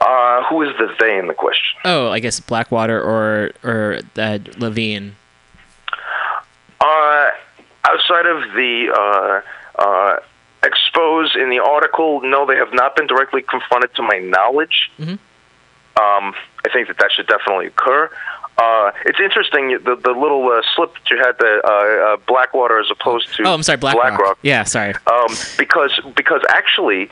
Uh, 0.00 0.44
who 0.44 0.62
is 0.62 0.76
the 0.78 0.88
they 1.00 1.18
in 1.18 1.28
the 1.28 1.34
question? 1.34 1.78
Oh, 1.84 2.08
I 2.10 2.18
guess 2.18 2.38
Blackwater 2.40 3.00
or 3.00 3.52
or 3.62 4.00
uh, 4.16 4.38
Levine. 4.58 5.16
Uh, 6.80 7.28
outside 7.84 8.26
of 8.26 8.42
the 8.54 9.42
uh, 10.64 10.66
uh, 10.66 10.68
expose 10.68 11.36
in 11.36 11.50
the 11.50 11.58
article, 11.60 12.20
no, 12.22 12.46
they 12.46 12.56
have 12.56 12.72
not 12.72 12.96
been 12.96 13.06
directly 13.06 13.42
confronted 13.42 13.94
to 13.96 14.02
my 14.02 14.18
knowledge. 14.18 14.90
Um, 14.98 16.34
I 16.66 16.70
think 16.72 16.88
that 16.88 16.98
that 16.98 17.12
should 17.12 17.26
definitely 17.26 17.66
occur. 17.66 18.10
Uh, 18.56 18.92
it's 19.04 19.18
interesting 19.20 19.70
the 19.84 19.96
the 19.96 20.12
little 20.12 20.48
uh, 20.48 20.62
slip 20.74 20.92
that 20.94 21.10
you 21.10 21.16
had 21.18 21.36
the 21.38 21.60
uh, 21.64 22.14
uh, 22.14 22.16
Blackwater 22.26 22.78
as 22.78 22.86
opposed 22.90 23.34
to 23.34 23.42
Oh, 23.44 23.54
I'm 23.54 23.62
sorry, 23.64 23.78
BlackRock. 23.78 24.10
BlackRock 24.10 24.38
Yeah, 24.42 24.62
sorry. 24.62 24.94
um, 25.06 25.26
because 25.58 26.00
because 26.14 26.40
actually 26.48 27.10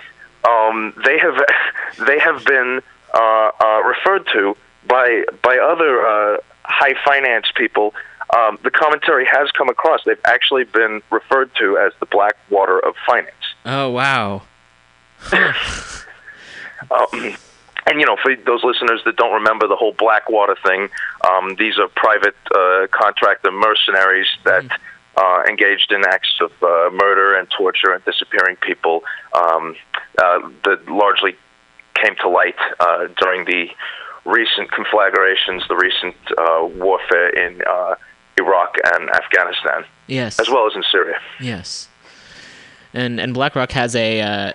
um, 0.48 0.92
they 1.04 1.18
have 1.18 1.34
they 2.06 2.18
have 2.20 2.44
been 2.44 2.80
uh, 3.14 3.50
uh, 3.60 3.82
referred 3.84 4.26
to 4.32 4.56
by 4.86 5.24
by 5.42 5.58
other 5.58 6.06
uh, 6.06 6.36
high 6.64 6.94
finance 7.04 7.46
people. 7.56 7.94
Um, 8.36 8.58
the 8.64 8.70
commentary 8.70 9.26
has 9.30 9.50
come 9.50 9.68
across. 9.68 10.00
They've 10.04 10.16
actually 10.24 10.64
been 10.64 11.02
referred 11.10 11.54
to 11.56 11.76
as 11.76 11.92
the 12.00 12.06
black 12.06 12.36
water 12.50 12.78
of 12.78 12.94
finance. 13.06 13.34
Oh 13.66 13.90
wow. 13.90 14.42
Um, 16.90 17.36
and 17.86 18.00
you 18.00 18.06
know, 18.06 18.16
for 18.22 18.34
those 18.34 18.62
listeners 18.64 19.02
that 19.04 19.16
don't 19.16 19.34
remember 19.34 19.66
the 19.66 19.76
whole 19.76 19.92
Blackwater 19.92 20.56
thing, 20.64 20.88
um, 21.28 21.56
these 21.58 21.78
are 21.78 21.88
private 21.88 22.36
uh, 22.54 22.86
contractor 22.90 23.50
mercenaries 23.50 24.26
that 24.44 24.64
uh, 25.16 25.42
engaged 25.48 25.92
in 25.92 26.04
acts 26.04 26.38
of 26.40 26.50
uh, 26.62 26.90
murder 26.92 27.36
and 27.36 27.50
torture 27.50 27.92
and 27.92 28.04
disappearing 28.04 28.56
people 28.56 29.02
um, 29.34 29.74
uh, 30.18 30.48
that 30.64 30.88
largely 30.88 31.36
came 31.94 32.14
to 32.16 32.28
light 32.28 32.56
uh, 32.80 33.08
during 33.18 33.44
the 33.44 33.68
recent 34.24 34.70
conflagrations, 34.70 35.62
the 35.68 35.76
recent 35.76 36.14
uh, 36.38 36.64
warfare 36.64 37.28
in 37.30 37.60
uh, 37.68 37.94
Iraq 38.38 38.76
and 38.94 39.10
Afghanistan, 39.10 39.84
Yes. 40.06 40.38
as 40.40 40.48
well 40.48 40.66
as 40.66 40.74
in 40.74 40.82
Syria. 40.90 41.18
Yes. 41.40 41.88
And 42.94 43.20
and 43.20 43.32
BlackRock 43.34 43.72
has 43.72 43.94
a 43.96 44.20
uh, 44.20 44.52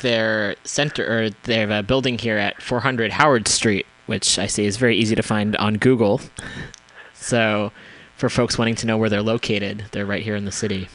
their 0.00 0.56
center 0.64 1.04
or 1.04 1.30
their 1.44 1.70
uh, 1.70 1.82
building 1.82 2.18
here 2.18 2.36
at 2.38 2.60
400 2.62 3.12
Howard 3.12 3.48
Street, 3.48 3.86
which 4.06 4.38
I 4.38 4.46
see 4.46 4.64
is 4.66 4.76
very 4.76 4.96
easy 4.96 5.14
to 5.14 5.22
find 5.22 5.56
on 5.56 5.74
Google. 5.76 6.20
So, 7.20 7.72
for 8.16 8.30
folks 8.30 8.56
wanting 8.56 8.76
to 8.76 8.86
know 8.86 8.96
where 8.96 9.10
they're 9.10 9.22
located, 9.22 9.86
they're 9.90 10.06
right 10.06 10.22
here 10.22 10.36
in 10.36 10.44
the 10.44 10.52
city. 10.52 10.88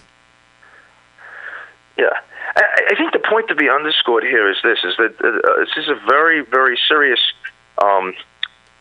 Yeah, 1.97 2.05
I, 2.55 2.61
I 2.91 2.95
think 2.95 3.11
the 3.11 3.19
point 3.19 3.49
to 3.49 3.55
be 3.55 3.69
underscored 3.69 4.23
here 4.23 4.49
is 4.49 4.57
this: 4.63 4.79
is 4.85 4.95
that 4.97 5.15
uh, 5.23 5.59
this 5.59 5.75
is 5.77 5.89
a 5.89 5.95
very, 6.09 6.41
very 6.41 6.79
serious, 6.87 7.19
um, 7.83 8.13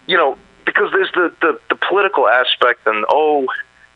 you 0.07 0.17
know, 0.17 0.39
because 0.65 0.91
there's 0.93 1.11
the, 1.13 1.33
the 1.41 1.61
the 1.69 1.77
political 1.77 2.29
aspect, 2.29 2.87
and 2.87 3.05
oh, 3.09 3.47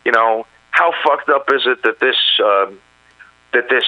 you 0.04 0.12
know, 0.12 0.46
how 0.70 0.92
fucked 1.04 1.28
up 1.28 1.50
is 1.52 1.62
it 1.66 1.82
that 1.82 2.00
this 2.00 2.16
uh, 2.42 2.70
that 3.52 3.68
this 3.68 3.84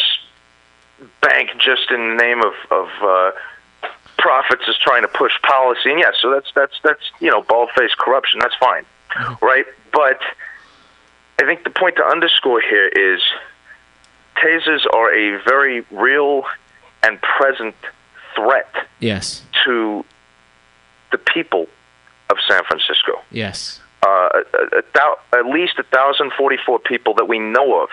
bank, 1.21 1.51
just 1.59 1.91
in 1.91 2.17
the 2.17 2.23
name 2.23 2.43
of 2.43 2.55
of 2.71 2.89
uh, 3.03 3.31
profits, 4.19 4.63
is 4.69 4.77
trying 4.79 5.03
to 5.03 5.09
push 5.09 5.33
policy? 5.43 5.91
And 5.91 5.99
yes, 5.99 6.15
so 6.21 6.31
that's 6.31 6.51
that's 6.55 6.75
that's 6.83 7.03
you 7.21 7.31
know, 7.31 7.43
bald 7.43 7.71
faced 7.77 7.99
corruption. 7.99 8.41
That's 8.41 8.57
fine, 8.57 8.85
right? 9.43 9.67
But 9.93 10.21
I 11.41 11.45
think 11.45 11.65
the 11.65 11.71
point 11.71 11.97
to 11.97 12.05
underscore 12.05 12.61
here 12.61 12.89
is 12.89 13.21
tasers 14.37 14.87
are 14.95 15.13
a 15.13 15.43
very 15.43 15.85
real 15.91 16.45
and 17.03 17.21
present 17.21 17.75
threat 18.35 18.73
Yes. 19.01 19.43
to 19.65 20.05
the 21.11 21.19
people 21.19 21.67
of 22.39 22.45
San 22.49 22.63
Francisco. 22.65 23.21
Yes. 23.31 23.81
Uh, 24.03 24.07
a, 24.09 24.79
a, 24.79 24.83
thou- 24.95 25.19
at 25.33 25.47
least 25.47 25.77
1,044 25.77 26.79
people 26.81 27.15
that 27.15 27.27
we 27.27 27.39
know 27.39 27.83
of 27.83 27.89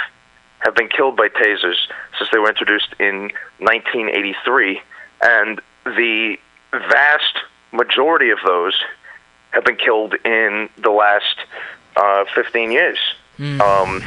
have 0.60 0.76
been 0.76 0.88
killed 0.88 1.18
by 1.18 1.28
tasers 1.30 1.76
since 2.18 2.30
they 2.32 2.38
were 2.40 2.50
introduced 2.50 2.94
in 3.00 3.32
1983, 3.60 4.82
and 5.22 5.62
the 5.86 6.38
vast 6.72 7.38
majority 7.72 8.30
of 8.30 8.40
those 8.46 8.74
have 9.52 9.64
been 9.66 9.76
killed 9.76 10.14
in 10.26 10.70
the 10.78 10.90
last 10.92 11.38
uh, 11.96 12.26
15 12.34 12.72
years. 12.72 13.00
Um, 13.62 14.02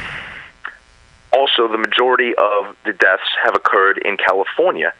also, 1.31 1.67
the 1.67 1.77
majority 1.77 2.33
of 2.35 2.75
the 2.85 2.93
deaths 2.93 3.29
have 3.43 3.55
occurred 3.55 3.99
in 3.99 4.17
California, 4.17 4.93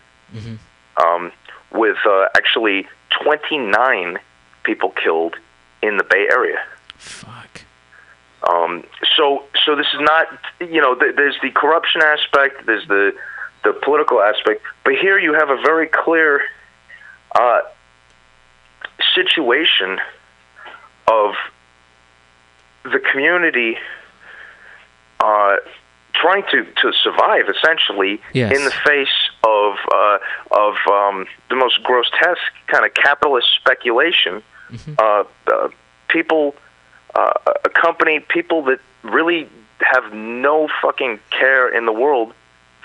um, 0.97 1.31
with 1.71 1.97
uh, 2.05 2.27
actually 2.37 2.87
29 3.23 4.17
people 4.69 4.91
killed 4.91 5.35
in 5.81 5.97
the 5.97 6.03
Bay 6.03 6.27
Area. 6.31 6.59
Fuck. 6.97 7.61
Um, 8.47 8.83
so, 9.17 9.43
so 9.65 9.75
this 9.75 9.87
is 9.95 9.99
not, 10.01 10.27
you 10.59 10.79
know, 10.79 10.93
th- 10.93 11.15
there's 11.15 11.35
the 11.41 11.49
corruption 11.49 12.01
aspect, 12.03 12.65
there's 12.67 12.87
the 12.87 13.13
the 13.65 13.73
political 13.73 14.21
aspect, 14.21 14.61
but 14.85 14.93
here 14.95 15.17
you 15.19 15.33
have 15.33 15.49
a 15.49 15.57
very 15.57 15.87
clear 15.87 16.41
uh, 17.35 17.59
situation 19.15 19.99
of 21.07 21.33
the 22.83 22.99
community 23.11 23.77
uh, 25.19 25.57
trying 26.13 26.43
to, 26.51 26.63
to 26.81 26.93
survive, 27.03 27.49
essentially, 27.49 28.21
Yes. 28.33 28.55
in 28.57 28.63
the 28.63 28.71
face 28.85 29.17
of 29.43 29.73
uh, 29.93 30.17
of 30.51 30.75
um, 30.89 31.25
the 31.49 31.57
most 31.57 31.83
grotesque 31.83 32.39
kind 32.67 32.85
of 32.85 32.93
capitalist 32.93 33.47
speculation. 33.57 34.41
Uh, 34.97 35.23
uh, 35.47 35.69
people 36.07 36.55
uh, 37.15 37.33
a 37.65 37.69
company, 37.69 38.19
people 38.19 38.63
that 38.63 38.79
really 39.03 39.49
have 39.79 40.13
no 40.13 40.67
fucking 40.81 41.19
care 41.31 41.67
in 41.75 41.85
the 41.85 41.91
world 41.93 42.33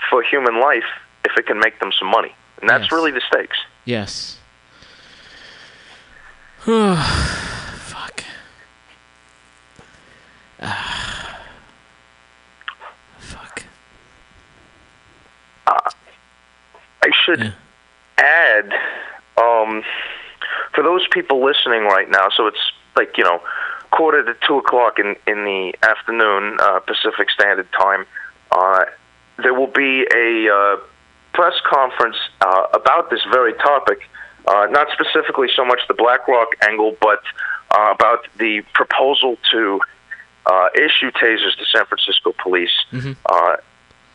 for 0.09 0.23
human 0.23 0.59
life 0.59 0.83
if 1.25 1.37
it 1.37 1.45
can 1.45 1.59
make 1.59 1.79
them 1.79 1.91
some 1.97 2.07
money. 2.07 2.33
And 2.61 2.69
that's 2.69 2.83
Yes. 2.85 2.91
really 2.91 3.11
the 3.11 3.21
stakes. 3.21 3.57
Yes. 3.85 4.39
Fuck. 6.65 8.23
Fuck. 13.19 13.63
I 15.67 17.11
should 17.23 17.39
Yeah. 17.39 17.51
add, 18.17 18.73
um, 19.37 19.83
for 20.75 20.83
those 20.83 21.07
people 21.09 21.43
listening 21.43 21.83
right 21.83 22.09
now, 22.09 22.27
so 22.35 22.47
it's 22.47 22.71
like, 22.95 23.17
you 23.17 23.23
know, 23.23 23.41
quarter 23.91 24.23
to 24.23 24.35
two 24.45 24.57
o'clock 24.57 24.99
in, 24.99 25.15
in 25.25 25.45
the 25.45 25.73
afternoon, 25.81 26.57
uh, 26.59 26.79
Pacific 26.81 27.29
Standard 27.31 27.67
Time, 27.71 28.05
uh, 28.51 28.85
there 29.37 29.53
will 29.53 29.71
be 29.71 30.05
a 30.13 30.49
uh, 30.53 30.77
press 31.33 31.53
conference 31.65 32.17
uh, 32.41 32.67
about 32.73 33.09
this 33.09 33.21
very 33.31 33.53
topic, 33.53 33.99
uh, 34.47 34.67
not 34.69 34.87
specifically 34.91 35.47
so 35.55 35.65
much 35.65 35.79
the 35.87 35.93
BlackRock 35.93 36.49
angle, 36.61 36.95
but 37.01 37.21
uh, 37.71 37.91
about 37.93 38.27
the 38.37 38.61
proposal 38.73 39.37
to 39.51 39.79
uh, 40.45 40.67
issue 40.75 41.11
tasers 41.11 41.57
to 41.57 41.65
San 41.73 41.85
Francisco 41.85 42.33
police 42.41 42.69
uh, 43.25 43.55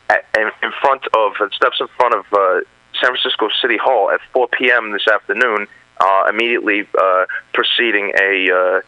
at, 0.09 0.25
in, 0.37 0.73
front 0.81 1.03
of 1.15 1.33
it 1.41 1.53
steps 1.55 1.79
in 1.81 1.89
front 1.97 2.15
of 2.15 2.25
uh, 2.33 2.61
San 3.01 3.11
Francisco 3.11 3.49
City 3.61 3.77
Hall 3.77 4.11
at 4.11 4.21
4 4.33 4.49
p.m. 4.49 4.93
this 4.93 5.07
afternoon, 5.09 5.67
uh, 6.01 6.25
immediately 6.29 6.89
uh, 6.99 7.27
preceding 7.53 8.13
a 8.21 8.51
uh, 8.51 8.81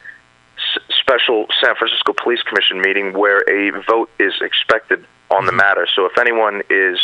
s- 0.57 0.83
special 1.01 1.47
San 1.63 1.75
Francisco 1.77 2.13
Police 2.13 2.43
Commission 2.43 2.81
meeting 2.81 3.13
where 3.13 3.41
a 3.49 3.71
vote 3.83 4.11
is 4.19 4.35
expected 4.41 5.05
on 5.31 5.47
the 5.47 5.53
matter. 5.53 5.87
So 5.95 6.07
if 6.07 6.19
anyone 6.19 6.63
is 6.71 6.99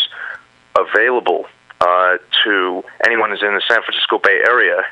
available 0.79 1.47
uh, 1.81 2.19
to 2.45 2.85
anyone 3.05 3.31
who's 3.31 3.43
in 3.43 3.55
the 3.55 3.63
San 3.69 3.83
Francisco 3.83 4.19
Bay 4.19 4.41
Area 4.47 4.83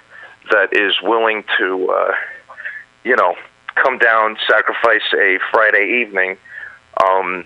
that 0.51 0.73
is 0.73 0.95
willing 1.03 1.45
to, 1.59 1.91
uh, 1.91 2.13
you 3.05 3.17
know, 3.17 3.35
come 3.75 3.99
down, 3.99 4.37
sacrifice 4.49 5.03
a 5.15 5.39
Friday 5.51 6.03
evening. 6.03 6.37
Um, 7.03 7.45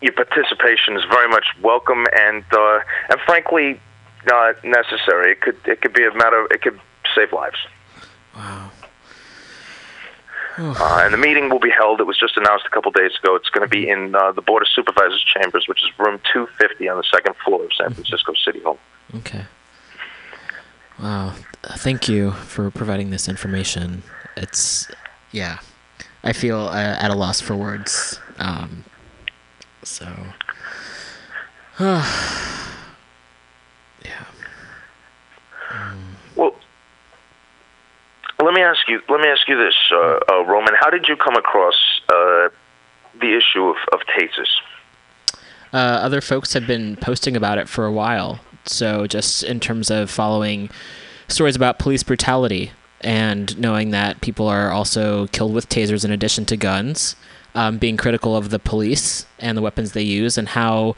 your 0.00 0.12
participation 0.12 0.96
is 0.96 1.04
very 1.10 1.28
much 1.28 1.46
welcome 1.62 2.06
and 2.16 2.44
uh, 2.52 2.80
and 3.10 3.20
frankly 3.26 3.80
uh, 4.30 4.52
necessary. 4.64 5.32
It 5.32 5.40
could 5.40 5.56
it 5.66 5.80
could 5.80 5.92
be 5.92 6.04
a 6.04 6.14
matter. 6.14 6.44
Of, 6.44 6.50
It 6.50 6.62
could 6.62 6.80
save 7.14 7.32
lives. 7.32 7.58
Wow. 8.34 8.70
Uh, 10.58 11.02
and 11.04 11.14
the 11.14 11.18
meeting 11.18 11.50
will 11.50 11.60
be 11.60 11.70
held. 11.70 12.00
It 12.00 12.04
was 12.04 12.18
just 12.18 12.36
announced 12.36 12.66
a 12.66 12.70
couple 12.70 12.90
days 12.90 13.12
ago. 13.22 13.36
It's 13.36 13.48
going 13.48 13.68
to 13.68 13.70
be 13.70 13.88
in 13.88 14.14
uh, 14.14 14.32
the 14.32 14.42
Board 14.42 14.62
of 14.62 14.68
Supervisors 14.68 15.24
chambers, 15.24 15.68
which 15.68 15.84
is 15.84 15.90
room 16.00 16.20
250 16.32 16.88
on 16.88 16.96
the 16.96 17.04
second 17.04 17.36
floor 17.44 17.64
of 17.64 17.70
San 17.72 17.94
Francisco 17.94 18.32
City 18.44 18.60
Hall. 18.60 18.76
Okay. 19.14 19.44
Wow. 21.00 21.34
Thank 21.62 22.08
you 22.08 22.32
for 22.32 22.72
providing 22.72 23.10
this 23.10 23.28
information. 23.28 24.02
It's, 24.36 24.90
yeah. 25.30 25.60
I 26.24 26.32
feel 26.32 26.58
uh, 26.58 26.96
at 26.98 27.12
a 27.12 27.14
loss 27.14 27.40
for 27.40 27.54
words. 27.54 28.18
Um, 28.38 28.84
so. 29.84 30.12
Well, 36.36 36.54
let 38.42 38.54
me 38.54 38.62
ask 38.62 38.88
you. 38.88 39.00
Let 39.08 39.20
me 39.20 39.28
ask 39.28 39.48
you 39.48 39.56
this, 39.56 39.74
uh, 39.92 40.18
uh, 40.30 40.44
Roman. 40.44 40.74
How 40.78 40.90
did 40.90 41.06
you 41.08 41.16
come 41.16 41.34
across 41.34 41.74
uh, 42.08 42.48
the 43.20 43.36
issue 43.36 43.64
of, 43.64 43.76
of 43.92 44.00
tasers? 44.16 44.48
uh, 45.72 45.76
other 45.76 46.20
folks 46.20 46.52
have 46.52 46.66
been 46.66 46.96
posting 46.96 47.36
about 47.36 47.58
it 47.58 47.68
for 47.68 47.84
a 47.84 47.92
while. 47.92 48.40
So 48.64 49.06
just 49.06 49.42
in 49.42 49.60
terms 49.60 49.90
of 49.90 50.10
following 50.10 50.70
stories 51.28 51.56
about 51.56 51.78
police 51.78 52.02
brutality 52.02 52.72
and 53.00 53.58
knowing 53.58 53.90
that 53.90 54.20
people 54.20 54.48
are 54.48 54.70
also 54.70 55.26
killed 55.28 55.54
with 55.54 55.68
tasers 55.68 56.04
in 56.04 56.10
addition 56.10 56.44
to 56.46 56.56
guns, 56.56 57.16
um, 57.54 57.78
being 57.78 57.96
critical 57.96 58.36
of 58.36 58.50
the 58.50 58.58
police 58.58 59.26
and 59.38 59.56
the 59.56 59.62
weapons 59.62 59.92
they 59.92 60.02
use, 60.02 60.36
and 60.36 60.48
how 60.48 60.96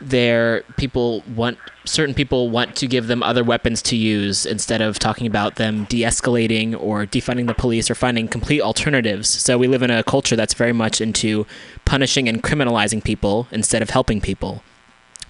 their 0.00 0.62
people 0.76 1.22
want 1.34 1.58
certain 1.84 2.14
people 2.14 2.50
want 2.50 2.76
to 2.76 2.86
give 2.86 3.06
them 3.06 3.22
other 3.22 3.42
weapons 3.42 3.82
to 3.82 3.96
use 3.96 4.46
instead 4.46 4.80
of 4.80 4.98
talking 4.98 5.26
about 5.26 5.56
them 5.56 5.84
de-escalating 5.84 6.78
or 6.80 7.06
defunding 7.06 7.46
the 7.46 7.54
police 7.54 7.90
or 7.90 7.94
finding 7.94 8.28
complete 8.28 8.60
alternatives. 8.60 9.28
So 9.28 9.58
we 9.58 9.66
live 9.66 9.82
in 9.82 9.90
a 9.90 10.02
culture 10.02 10.36
that's 10.36 10.54
very 10.54 10.72
much 10.72 11.00
into 11.00 11.46
punishing 11.84 12.28
and 12.28 12.42
criminalizing 12.42 13.02
people 13.02 13.48
instead 13.50 13.82
of 13.82 13.90
helping 13.90 14.20
people. 14.20 14.62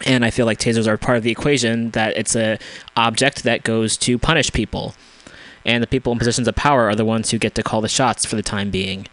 And 0.07 0.25
I 0.25 0.31
feel 0.31 0.47
like 0.47 0.59
tasers 0.59 0.87
are 0.87 0.97
part 0.97 1.19
of 1.19 1.25
the 1.25 1.31
equation 1.31 1.91
that 1.91 2.17
it's 2.17 2.35
a 2.35 2.59
object 2.97 3.43
that 3.45 3.65
goes 3.65 3.97
to 3.99 4.19
punish 4.19 4.53
people. 4.53 4.95
And 5.65 5.83
the 5.83 5.87
people 5.87 6.13
in 6.13 6.19
positions 6.19 6.49
of 6.49 6.57
power 6.57 6.89
are 6.89 6.95
the 6.95 7.05
ones 7.05 7.31
who 7.31 7.39
get 7.39 7.55
to 7.57 7.63
call 7.63 7.81
the 7.81 7.89
shots 7.89 8.25
for 8.25 8.37
the 8.37 8.43
time 8.43 8.71
being. 8.71 9.07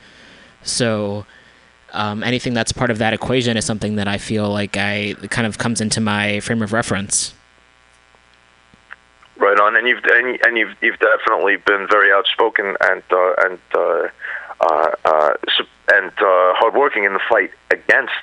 So 0.64 1.26
um, 1.94 2.24
anything 2.24 2.54
that's 2.54 2.72
part 2.72 2.92
of 2.92 2.98
that 2.98 3.14
equation 3.14 3.58
is 3.58 3.66
something 3.66 3.96
that 3.96 4.08
I 4.08 4.18
feel 4.18 4.50
like 4.50 4.78
I 4.78 5.16
kind 5.30 5.48
of 5.48 5.58
comes 5.58 5.82
into 5.82 6.02
my 6.02 6.40
frame 6.42 6.62
of 6.62 6.74
reference. 6.74 7.34
Right 9.38 9.60
on, 9.60 9.76
and 9.76 9.88
you've 9.88 10.04
and, 10.04 10.40
and 10.46 10.58
you've 10.58 10.76
you've 10.82 11.00
definitely 11.00 11.58
been 11.58 11.88
very 11.90 12.12
outspoken 12.12 12.76
and 12.82 13.04
uh, 13.12 13.34
and 13.46 13.60
uh, 13.74 14.08
uh, 14.60 14.92
uh, 15.06 15.34
and 15.94 16.12
uh, 16.12 16.54
hardworking 16.56 17.04
in 17.04 17.14
the 17.14 17.22
fight 17.30 17.52
against 17.70 18.14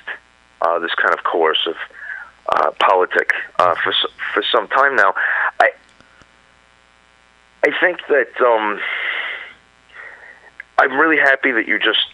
uh, 0.61 0.77
this 0.79 0.93
kind 0.95 1.13
of 1.13 1.23
coercive 1.23 1.77
politic 2.79 3.31
for 3.57 3.93
for 4.33 4.43
some 4.51 4.67
time 4.67 4.95
now. 4.95 5.13
I 5.59 5.69
I 7.63 7.69
think 7.79 7.99
that 8.09 8.41
um, 8.41 8.79
I'm 10.77 10.99
really 10.99 11.17
happy 11.17 11.51
that 11.51 11.67
you 11.67 11.79
just 11.79 12.05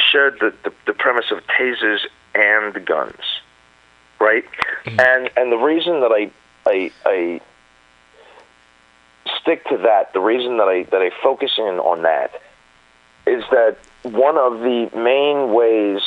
shared 0.00 0.38
the, 0.40 0.52
the, 0.64 0.72
the 0.86 0.92
premise 0.92 1.30
of 1.30 1.38
tasers 1.46 2.00
and 2.34 2.84
guns, 2.86 3.20
right? 4.20 4.44
And 4.86 5.30
and 5.36 5.52
the 5.52 5.56
reason 5.56 6.00
that 6.00 6.12
I 6.12 6.30
I, 6.66 6.90
I 7.04 7.40
stick 9.40 9.64
to 9.66 9.78
that, 9.78 10.12
the 10.12 10.20
reason 10.20 10.56
that 10.58 10.68
I 10.68 10.84
that 10.84 11.02
I 11.02 11.10
focus 11.22 11.52
in 11.58 11.78
on 11.80 12.02
that 12.02 12.40
is 13.26 13.44
that 13.50 13.76
one 14.02 14.38
of 14.38 14.60
the 14.60 14.90
main 14.96 15.52
ways 15.52 16.00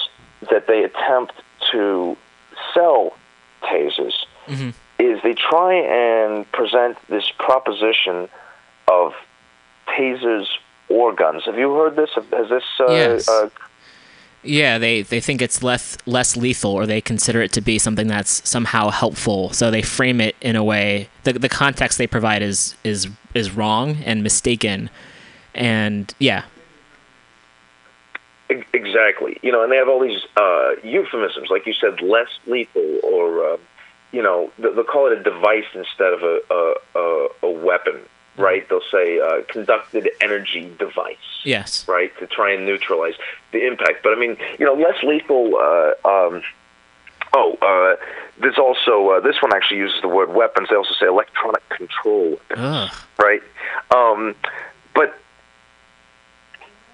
that 0.50 0.68
they 0.68 0.84
attempt 0.84 1.34
to 1.72 2.18
sell 2.74 3.14
tasers 3.64 4.14
is 4.98 5.22
they 5.24 5.34
try 5.34 5.74
and 5.76 6.52
present 6.52 6.98
this 7.10 7.32
proposition 7.38 8.28
of 8.88 9.14
tasers 9.88 10.48
or 10.90 11.14
guns. 11.14 11.44
Have 11.46 11.58
you 11.58 11.74
heard 11.76 11.96
this? 11.96 12.10
Has 12.16 12.50
this? 12.50 12.64
Uh, 12.80 12.92
Yes. 12.92 13.28
uh, 13.30 13.50
Yeah, 14.44 14.80
they, 14.80 15.04
they 15.04 15.20
think 15.20 15.42
it's 15.42 15.62
less 15.62 15.98
less 16.08 16.36
lethal, 16.36 16.72
or 16.72 16.88
they 16.88 17.00
consider 17.00 17.42
it 17.42 17.52
to 17.54 17.62
be 17.62 17.78
something 17.78 18.08
that's 18.08 18.48
somehow 18.48 18.90
helpful. 18.90 19.54
So 19.54 19.70
they 19.70 19.84
frame 19.84 20.20
it 20.20 20.36
in 20.42 20.56
a 20.56 20.64
way. 20.64 21.10
The, 21.24 21.34
the 21.34 21.50
context 21.50 21.98
they 21.98 22.08
provide 22.08 22.42
is 22.42 22.76
is 22.84 23.08
is 23.36 23.52
wrong 23.52 23.98
and 24.04 24.24
mistaken, 24.24 24.90
and 25.54 26.14
yeah, 26.18 26.46
Exactly. 28.74 29.38
You 29.42 29.52
know, 29.52 29.64
and 29.64 29.72
they 29.72 29.78
have 29.78 29.88
all 29.88 30.02
these 30.02 30.22
uh, 30.36 30.72
euphemisms, 30.84 31.50
like 31.50 31.66
you 31.66 31.74
said, 31.74 32.02
less 32.02 32.28
lethal, 32.48 33.00
or 33.04 33.54
uh, 33.54 33.58
you 34.12 34.22
know, 34.22 34.52
they'll 34.60 34.84
call 34.84 35.10
it 35.10 35.18
a 35.18 35.24
device 35.24 35.68
instead 35.74 36.14
of 36.14 36.22
a 36.24 36.40
a, 36.50 36.74
a, 36.96 37.28
a 37.44 37.52
weapon, 37.52 38.02
right? 38.38 38.68
They'll 38.70 38.82
say 38.92 39.20
uh, 39.20 39.42
conducted 39.48 40.10
energy 40.22 40.74
device, 40.80 41.18
yes, 41.44 41.88
right, 41.88 42.16
to 42.20 42.28
try 42.28 42.54
and 42.54 42.66
neutralize 42.66 43.16
the 43.52 43.66
impact. 43.66 44.04
But 44.04 44.14
I 44.14 44.20
mean, 44.20 44.38
you 44.60 44.66
know, 44.66 44.74
less 44.74 45.02
lethal. 45.04 45.56
Uh, 45.56 46.08
um, 46.08 46.44
oh, 47.34 47.58
uh, 47.62 48.04
there's 48.40 48.58
also 48.58 49.10
uh, 49.10 49.20
this 49.20 49.42
one 49.42 49.54
actually 49.54 49.78
uses 49.78 50.02
the 50.02 50.08
word 50.08 50.34
weapons. 50.34 50.70
They 50.70 50.76
also 50.76 50.94
say 51.00 51.08
electronic 51.08 51.68
control 51.70 52.40
weapons 52.50 52.92
right? 53.22 53.42
Um, 53.92 54.36
but 54.94 55.18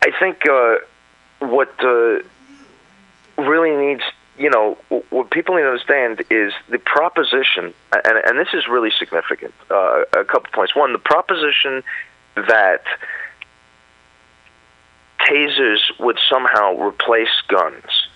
I 0.04 0.12
think 0.20 0.48
uh, 0.48 0.76
what 1.40 1.74
uh, 1.84 2.20
really 3.38 3.76
needs, 3.76 4.04
you 4.38 4.50
know, 4.50 4.78
what 5.10 5.32
people 5.32 5.56
need 5.56 5.62
to 5.62 5.68
understand 5.70 6.24
is 6.30 6.54
the 6.70 6.78
proposition, 6.80 7.74
and, 7.92 8.18
and 8.26 8.38
this 8.40 8.50
is 8.54 8.68
really 8.68 8.92
significant. 8.92 9.54
Uh, 9.72 10.04
a 10.16 10.24
couple 10.26 10.50
points. 10.54 10.76
One, 10.76 10.94
the 10.94 11.00
proposition 11.00 11.84
that 12.36 12.84
tasers 15.20 15.80
would 16.00 16.20
somehow 16.30 16.76
replace 16.78 17.30
guns, 17.48 18.08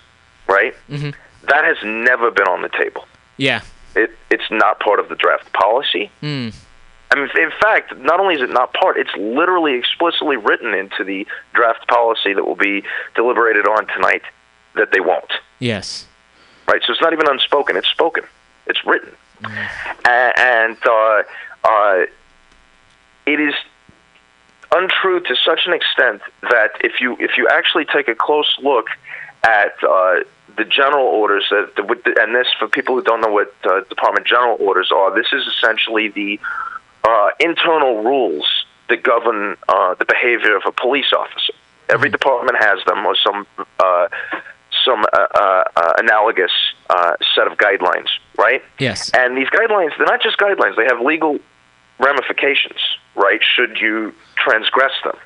right? 0.48 0.74
Mhm. 0.88 1.14
That 1.48 1.64
has 1.64 1.76
never 1.84 2.30
been 2.30 2.46
on 2.46 2.62
the 2.62 2.68
table. 2.68 3.06
yeah, 3.36 3.62
It, 3.96 4.16
it's 4.30 4.48
not 4.50 4.78
part 4.78 5.00
of 5.00 5.08
the 5.08 5.16
draft 5.16 5.52
policy. 5.52 6.10
mm. 6.22 6.54
I 7.10 7.14
mean, 7.16 7.28
in 7.36 7.50
fact, 7.60 7.94
not 7.98 8.20
only 8.20 8.36
is 8.36 8.40
it 8.42 8.48
not 8.50 8.72
part, 8.72 8.96
it's 8.96 9.14
literally 9.16 9.74
explicitly 9.74 10.36
written 10.36 10.72
into 10.72 11.04
the 11.04 11.26
draft 11.52 11.86
policy 11.88 12.32
that 12.32 12.46
will 12.46 12.54
be 12.56 12.84
deliberated 13.14 13.66
on 13.66 13.86
tonight 13.88 14.22
that 14.76 14.92
they 14.92 15.00
won't. 15.00 15.30
yes, 15.58 16.06
Right? 16.72 16.82
So 16.86 16.92
it's 16.92 17.02
not 17.02 17.12
even 17.12 17.28
unspoken; 17.28 17.76
it's 17.76 17.88
spoken. 17.88 18.24
It's 18.66 18.84
written, 18.86 19.12
A- 19.44 20.32
and 20.38 20.78
uh, 20.86 21.22
uh, 21.62 22.06
it 23.26 23.38
is 23.40 23.54
untrue 24.74 25.20
to 25.20 25.36
such 25.36 25.66
an 25.66 25.74
extent 25.74 26.22
that 26.42 26.70
if 26.80 27.00
you 27.00 27.16
if 27.20 27.36
you 27.36 27.46
actually 27.48 27.84
take 27.84 28.08
a 28.08 28.14
close 28.14 28.56
look 28.62 28.86
at 29.44 29.74
uh, 29.86 30.20
the 30.56 30.64
general 30.64 31.04
orders 31.06 31.46
that 31.50 31.76
the, 31.76 31.82
with 31.82 32.02
the, 32.04 32.16
and 32.20 32.34
this 32.34 32.46
for 32.58 32.68
people 32.68 32.94
who 32.94 33.02
don't 33.02 33.20
know 33.20 33.32
what 33.32 33.54
uh, 33.64 33.80
department 33.88 34.26
general 34.26 34.56
orders 34.60 34.90
are, 34.90 35.14
this 35.14 35.26
is 35.32 35.46
essentially 35.46 36.08
the 36.08 36.40
uh, 37.04 37.28
internal 37.40 38.02
rules 38.02 38.46
that 38.88 39.02
govern 39.02 39.56
uh, 39.68 39.94
the 39.94 40.04
behavior 40.04 40.56
of 40.56 40.62
a 40.66 40.72
police 40.72 41.12
officer. 41.12 41.52
Every 41.88 42.08
department 42.08 42.56
has 42.62 42.78
them, 42.86 43.04
or 43.04 43.14
some 43.16 43.46
uh, 43.78 44.08
some 44.84 45.04
uh, 45.12 45.26
uh, 45.34 45.64
uh, 45.76 45.92
analogous 45.98 46.52
uh, 46.90 47.16
set 47.34 47.46
of 47.46 47.58
guidelines, 47.58 48.08
right? 48.36 48.62
yes, 48.78 49.10
And 49.14 49.36
these 49.36 49.48
guidelines, 49.48 49.96
they're 49.96 50.06
not 50.06 50.22
just 50.22 50.38
guidelines, 50.38 50.76
they 50.76 50.84
have 50.84 51.00
legal 51.00 51.38
ramifications, 51.98 52.80
right, 53.14 53.40
should 53.42 53.78
you 53.80 54.14
transgress 54.36 54.92
them. 55.04 55.16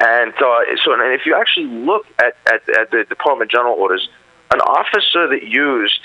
And 0.00 0.32
uh, 0.32 0.60
so, 0.82 0.94
and 0.94 1.12
if 1.12 1.26
you 1.26 1.34
actually 1.34 1.66
look 1.66 2.06
at, 2.18 2.36
at, 2.46 2.68
at 2.68 2.90
the 2.90 3.04
Department 3.08 3.50
General 3.50 3.74
orders, 3.74 4.08
an 4.50 4.60
officer 4.60 5.28
that 5.28 5.42
used 5.42 6.00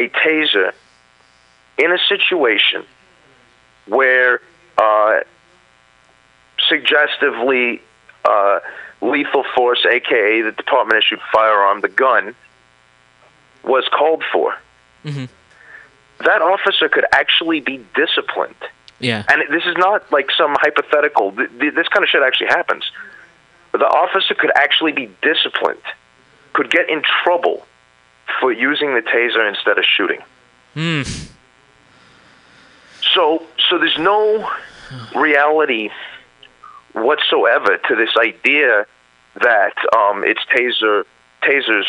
a 0.00 0.08
taser 0.08 0.72
in 1.78 1.92
a 1.92 1.98
situation 2.08 2.84
where 3.86 4.40
uh, 4.78 5.20
suggestively 6.68 7.80
uh, 8.24 8.60
lethal 9.02 9.44
force, 9.54 9.84
aka 9.84 10.40
the 10.42 10.52
department 10.52 11.02
issued 11.04 11.20
firearm, 11.32 11.80
the 11.82 11.88
gun, 11.88 12.34
was 13.64 13.84
called 13.92 14.22
for, 14.32 14.54
that 15.04 16.40
officer 16.42 16.88
could 16.88 17.04
actually 17.12 17.60
be 17.60 17.84
disciplined. 17.94 18.54
yeah, 19.00 19.24
And 19.28 19.42
this 19.50 19.64
is 19.66 19.76
not 19.76 20.10
like 20.12 20.30
some 20.38 20.54
hypothetical. 20.60 21.32
Th- 21.32 21.50
th- 21.60 21.74
This 21.74 21.88
kind 21.88 22.04
of 22.04 22.08
shit 22.08 22.22
actually 22.22 22.46
happens. 22.48 22.84
The 23.72 23.86
officer 23.86 24.34
could 24.34 24.52
actually 24.54 24.92
be 24.92 25.10
disciplined, 25.22 25.82
could 26.52 26.70
get 26.70 26.88
in 26.88 27.02
trouble 27.24 27.66
for 28.40 28.52
using 28.52 28.94
the 28.94 29.00
taser 29.00 29.48
instead 29.48 29.78
of 29.78 29.84
shooting. 29.84 30.20
Hmm. 30.74 31.02
So, 33.14 33.42
so 33.68 33.78
there's 33.78 33.98
no 33.98 34.48
reality 35.14 35.90
whatsoever 36.92 37.78
to 37.88 37.96
this 37.96 38.10
idea 38.16 38.86
that 39.40 39.74
um, 39.96 40.24
it's 40.24 40.40
taser, 40.54 41.04
tasers 41.42 41.84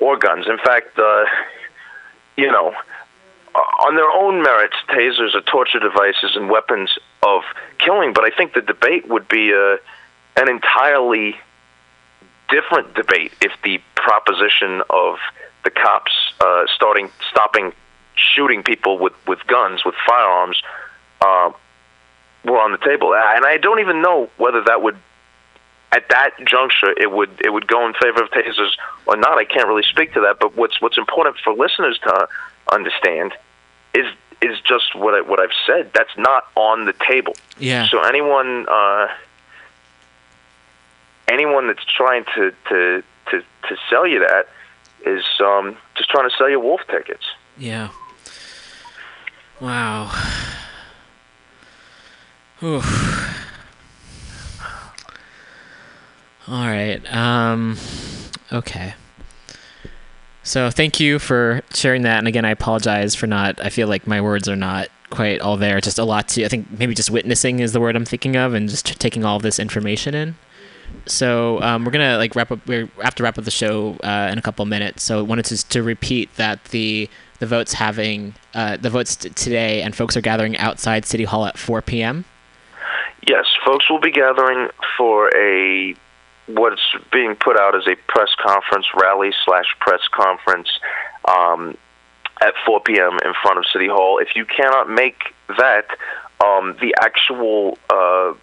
or 0.00 0.16
guns. 0.16 0.46
In 0.48 0.58
fact, 0.58 0.98
uh, 0.98 1.24
you 2.36 2.50
know, 2.50 2.74
uh, 3.54 3.58
on 3.58 3.96
their 3.96 4.10
own 4.10 4.42
merits, 4.42 4.76
tasers 4.88 5.34
are 5.34 5.42
torture 5.42 5.78
devices 5.78 6.34
and 6.34 6.48
weapons 6.48 6.92
of 7.22 7.42
killing. 7.78 8.12
But 8.12 8.24
I 8.24 8.30
think 8.30 8.54
the 8.54 8.62
debate 8.62 9.08
would 9.08 9.28
be 9.28 9.52
uh, 9.52 9.76
an 10.36 10.48
entirely 10.48 11.36
different 12.48 12.94
debate 12.94 13.32
if 13.40 13.52
the 13.62 13.80
proposition 13.94 14.82
of 14.90 15.16
the 15.64 15.70
cops 15.70 16.12
uh, 16.40 16.64
starting 16.74 17.10
stopping 17.30 17.72
shooting 18.14 18.62
people 18.62 18.98
with 18.98 19.14
with 19.26 19.38
guns 19.46 19.84
with 19.84 19.94
firearms 20.06 20.60
uh, 21.20 21.50
were 22.44 22.58
on 22.60 22.72
the 22.72 22.78
table. 22.78 23.14
And 23.14 23.44
I 23.46 23.56
don't 23.58 23.80
even 23.80 24.02
know 24.02 24.28
whether 24.36 24.62
that 24.64 24.82
would 24.82 24.96
at 25.92 26.08
that 26.08 26.30
juncture 26.46 26.90
it 26.96 27.10
would 27.12 27.30
it 27.44 27.52
would 27.52 27.66
go 27.68 27.86
in 27.86 27.92
favor 27.94 28.22
of 28.22 28.30
tasers 28.30 28.70
or 29.06 29.16
not. 29.16 29.36
I 29.38 29.44
can't 29.44 29.68
really 29.68 29.82
speak 29.82 30.14
to 30.14 30.20
that. 30.22 30.38
But 30.40 30.56
what's 30.56 30.80
what's 30.80 30.96
important 30.98 31.36
for 31.44 31.52
listeners 31.54 31.98
to 32.04 32.28
understand 32.72 33.32
is 33.94 34.06
is 34.40 34.58
just 34.60 34.94
what 34.96 35.14
I, 35.14 35.20
what 35.20 35.38
I've 35.38 35.54
said. 35.66 35.92
That's 35.94 36.16
not 36.16 36.44
on 36.56 36.86
the 36.86 36.94
table. 37.06 37.34
yeah, 37.58 37.86
So 37.88 38.00
anyone 38.00 38.66
uh, 38.68 39.08
anyone 41.28 41.66
that's 41.68 41.84
trying 41.84 42.24
to, 42.34 42.52
to 42.68 43.02
to 43.30 43.38
to 43.68 43.76
sell 43.88 44.06
you 44.06 44.18
that 44.20 44.48
is 45.06 45.24
um, 45.40 45.76
just 45.96 46.08
trying 46.10 46.28
to 46.28 46.34
sell 46.36 46.48
you 46.48 46.58
wolf 46.60 46.80
tickets. 46.90 47.24
yeah. 47.58 47.90
Wow. 49.60 50.10
Oof. 52.62 53.48
All 56.48 56.66
right. 56.66 57.00
Um. 57.12 57.76
Okay. 58.52 58.94
So 60.44 60.70
thank 60.70 61.00
you 61.00 61.18
for 61.18 61.62
sharing 61.72 62.02
that, 62.02 62.18
and 62.18 62.28
again, 62.28 62.44
I 62.44 62.50
apologize 62.50 63.14
for 63.14 63.26
not. 63.26 63.60
I 63.64 63.68
feel 63.68 63.88
like 63.88 64.06
my 64.06 64.20
words 64.20 64.48
are 64.48 64.56
not 64.56 64.88
quite 65.10 65.40
all 65.40 65.56
there. 65.56 65.80
Just 65.80 65.98
a 65.98 66.04
lot 66.04 66.28
to. 66.28 66.44
I 66.44 66.48
think 66.48 66.66
maybe 66.78 66.94
just 66.94 67.10
witnessing 67.10 67.60
is 67.60 67.72
the 67.72 67.80
word 67.80 67.96
I'm 67.96 68.04
thinking 68.04 68.36
of, 68.36 68.54
and 68.54 68.68
just 68.68 68.86
taking 69.00 69.24
all 69.24 69.38
this 69.38 69.58
information 69.58 70.14
in. 70.14 70.34
So 71.06 71.60
um, 71.62 71.84
we're 71.84 71.92
gonna 71.92 72.18
like 72.18 72.34
wrap 72.34 72.50
up. 72.50 72.66
We 72.66 72.88
have 73.02 73.14
to 73.16 73.22
wrap 73.22 73.38
up 73.38 73.44
the 73.44 73.50
show 73.50 73.96
uh, 74.04 74.28
in 74.30 74.38
a 74.38 74.42
couple 74.42 74.64
minutes. 74.66 75.02
So 75.02 75.18
I 75.18 75.22
wanted 75.22 75.44
to 75.46 75.68
to 75.68 75.82
repeat 75.82 76.34
that 76.36 76.64
the 76.66 77.08
the 77.38 77.46
votes 77.46 77.74
having 77.74 78.34
uh, 78.54 78.76
the 78.76 78.90
votes 78.90 79.16
t- 79.16 79.30
today, 79.30 79.82
and 79.82 79.94
folks 79.94 80.16
are 80.16 80.20
gathering 80.20 80.56
outside 80.58 81.06
City 81.06 81.24
Hall 81.24 81.44
at 81.46 81.58
4 81.58 81.82
p.m. 81.82 82.24
Yes, 83.26 83.46
folks 83.64 83.88
will 83.88 84.00
be 84.00 84.10
gathering 84.10 84.68
for 84.96 85.30
a 85.36 85.94
what's 86.46 86.82
being 87.12 87.36
put 87.36 87.58
out 87.58 87.74
as 87.76 87.86
a 87.86 87.94
press 88.08 88.30
conference 88.40 88.86
rally 89.00 89.32
slash 89.44 89.66
press 89.78 90.00
conference 90.10 90.68
um, 91.24 91.76
at 92.40 92.54
4 92.66 92.80
p.m. 92.80 93.18
in 93.24 93.32
front 93.40 93.58
of 93.58 93.64
City 93.72 93.86
Hall. 93.86 94.18
If 94.18 94.34
you 94.34 94.44
cannot 94.44 94.90
make 94.90 95.34
that, 95.56 95.86
um, 96.44 96.76
the 96.80 96.94
actual 97.00 97.78
uh, 97.88 98.34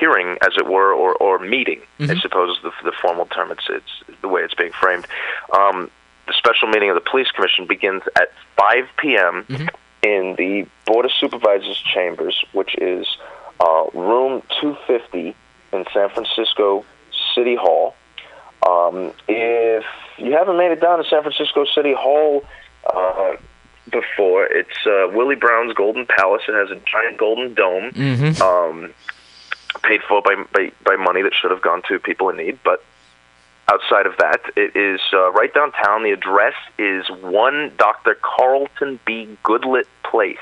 hearing, 0.00 0.38
as 0.40 0.56
it 0.56 0.66
were, 0.66 0.92
or, 0.92 1.14
or 1.16 1.38
meeting, 1.38 1.80
I 2.00 2.18
suppose 2.20 2.56
is 2.56 2.62
the, 2.62 2.72
the 2.84 2.92
formal 3.02 3.26
term. 3.26 3.50
It's 3.50 3.66
it's 3.68 4.20
the 4.22 4.28
way 4.28 4.40
it's 4.42 4.54
being 4.54 4.72
framed. 4.72 5.06
Um, 5.54 5.90
the 6.26 6.32
special 6.32 6.68
meeting 6.68 6.88
of 6.88 6.94
the 6.94 7.02
police 7.08 7.30
commission 7.30 7.66
begins 7.66 8.02
at 8.16 8.28
5 8.56 8.84
p.m. 8.96 9.44
in 10.02 10.34
the 10.38 10.66
board 10.86 11.04
of 11.04 11.12
supervisors 11.20 11.82
chambers, 11.92 12.42
which 12.52 12.74
is 12.78 13.06
uh, 13.60 13.84
room 13.94 14.42
250 14.60 15.34
in 15.72 15.84
San 15.92 16.08
Francisco 16.10 16.84
City 17.34 17.56
Hall. 17.56 17.94
Um, 18.66 19.12
if 19.28 19.84
you 20.18 20.32
haven't 20.32 20.56
made 20.56 20.72
it 20.72 20.80
down 20.80 21.02
to 21.02 21.08
San 21.08 21.22
Francisco 21.22 21.64
City 21.64 21.92
Hall 21.92 22.42
uh, 22.92 23.36
before, 23.90 24.44
it's 24.46 24.86
uh, 24.86 25.08
Willie 25.12 25.34
Brown's 25.36 25.74
Golden 25.74 26.06
Palace. 26.06 26.42
It 26.48 26.54
has 26.54 26.70
a 26.70 26.80
giant 26.86 27.18
golden 27.18 27.54
dome, 27.54 27.90
Mm-hmm. 27.90 28.42
um, 28.42 28.92
paid 29.82 30.00
for 30.08 30.22
by, 30.22 30.36
by 30.52 30.70
by 30.84 30.96
money 30.96 31.20
that 31.22 31.32
should 31.34 31.50
have 31.50 31.60
gone 31.60 31.82
to 31.88 31.98
people 31.98 32.30
in 32.30 32.36
need, 32.38 32.58
but 32.64 32.82
outside 33.70 34.06
of 34.06 34.16
that, 34.18 34.40
it 34.56 34.76
is 34.76 35.00
uh, 35.12 35.30
right 35.32 35.52
downtown. 35.52 36.02
The 36.04 36.12
address 36.12 36.54
is 36.78 37.04
one 37.22 37.72
Dr. 37.76 38.16
Carlton 38.22 39.00
B. 39.04 39.36
Goodlett 39.42 39.86
Place, 40.04 40.38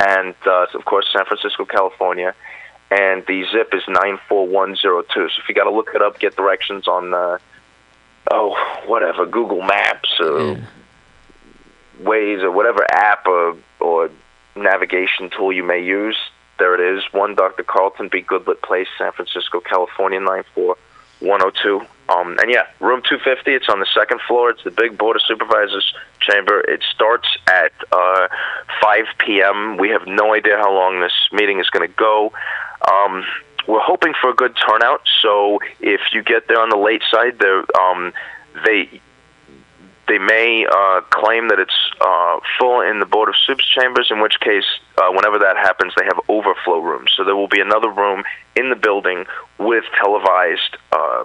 and 0.00 0.34
uh, 0.46 0.66
of 0.74 0.84
course 0.84 1.06
San 1.12 1.24
Francisco, 1.24 1.64
California. 1.64 2.34
And 2.90 3.24
the 3.26 3.44
zip 3.50 3.74
is 3.74 3.82
nine 3.88 4.18
four 4.28 4.46
one 4.46 4.76
zero 4.76 5.02
two. 5.02 5.28
So 5.28 5.42
if 5.42 5.48
you 5.48 5.54
got 5.54 5.64
to 5.64 5.70
look 5.70 5.90
it 5.94 6.02
up, 6.02 6.18
get 6.18 6.36
directions 6.36 6.86
on 6.86 7.12
uh, 7.14 7.38
oh 8.30 8.82
whatever 8.86 9.26
Google 9.26 9.62
Maps 9.62 10.10
or 10.20 10.58
Waze 12.02 12.42
or 12.42 12.50
whatever 12.50 12.86
app 12.90 13.26
or 13.26 13.56
or 13.80 14.10
navigation 14.54 15.30
tool 15.30 15.52
you 15.52 15.64
may 15.64 15.82
use. 15.82 16.16
There 16.58 16.74
it 16.74 16.96
is. 16.96 17.02
One 17.12 17.34
Dr. 17.34 17.64
Carlton 17.64 18.08
B. 18.12 18.20
Goodlett 18.20 18.62
Place, 18.62 18.86
San 18.96 19.10
Francisco, 19.12 19.60
California, 19.60 20.20
nine 20.20 20.44
four 20.54 20.76
one 21.24 21.40
zero 21.40 21.52
two. 21.62 21.86
Um, 22.08 22.36
and 22.38 22.50
yeah, 22.50 22.66
room 22.80 23.02
250. 23.08 23.50
It's 23.52 23.68
on 23.68 23.80
the 23.80 23.86
second 23.94 24.20
floor. 24.28 24.50
It's 24.50 24.62
the 24.62 24.70
big 24.70 24.98
Board 24.98 25.16
of 25.16 25.22
Supervisors 25.22 25.94
chamber. 26.20 26.60
It 26.60 26.82
starts 26.94 27.26
at 27.46 27.72
uh, 27.92 28.28
5 28.82 29.04
p.m. 29.18 29.78
We 29.78 29.88
have 29.88 30.06
no 30.06 30.34
idea 30.34 30.58
how 30.58 30.72
long 30.72 31.00
this 31.00 31.14
meeting 31.32 31.60
is 31.60 31.70
going 31.70 31.88
to 31.88 31.94
go. 31.94 32.32
Um, 32.92 33.24
we're 33.66 33.80
hoping 33.80 34.12
for 34.20 34.28
a 34.30 34.34
good 34.34 34.54
turnout. 34.68 35.00
So 35.22 35.60
if 35.80 36.00
you 36.12 36.22
get 36.22 36.46
there 36.46 36.60
on 36.60 36.68
the 36.68 36.76
late 36.76 37.02
side, 37.10 37.38
there 37.38 37.64
um, 37.80 38.12
they 38.66 39.00
they 40.06 40.18
may 40.18 40.66
uh, 40.66 41.00
claim 41.10 41.48
that 41.48 41.58
it's 41.58 41.90
uh, 42.00 42.40
full 42.58 42.80
in 42.80 43.00
the 43.00 43.06
Board 43.06 43.28
of 43.28 43.34
Soups 43.46 43.66
chambers, 43.66 44.08
in 44.10 44.20
which 44.20 44.38
case, 44.40 44.64
uh, 44.98 45.10
whenever 45.10 45.38
that 45.38 45.56
happens, 45.56 45.92
they 45.96 46.04
have 46.04 46.20
overflow 46.28 46.78
rooms. 46.78 47.10
So 47.16 47.24
there 47.24 47.36
will 47.36 47.48
be 47.48 47.60
another 47.60 47.90
room 47.90 48.24
in 48.56 48.70
the 48.70 48.76
building 48.76 49.24
with 49.58 49.84
televised. 50.00 50.76
Uh, 50.92 51.24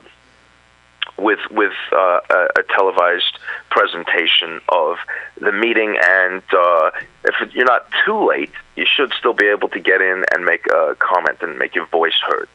with 1.18 1.40
with 1.52 1.74
uh, 1.92 2.20
a, 2.30 2.48
a 2.60 2.64
televised 2.70 3.40
presentation 3.70 4.62
of 4.70 4.98
the 5.42 5.52
meeting, 5.52 5.98
and 6.02 6.42
uh, 6.54 6.92
if 7.26 7.54
you're 7.54 7.66
not 7.66 7.88
too 8.06 8.30
late, 8.30 8.52
you 8.78 8.86
should 8.86 9.12
still 9.20 9.34
be 9.34 9.48
able 9.48 9.68
to 9.70 9.80
get 9.80 10.02
in 10.02 10.24
and 10.34 10.46
make 10.46 10.66
a 10.68 10.96
comment 11.00 11.40
and 11.42 11.58
make 11.58 11.76
your 11.76 11.88
voice 11.88 12.18
heard, 12.26 12.48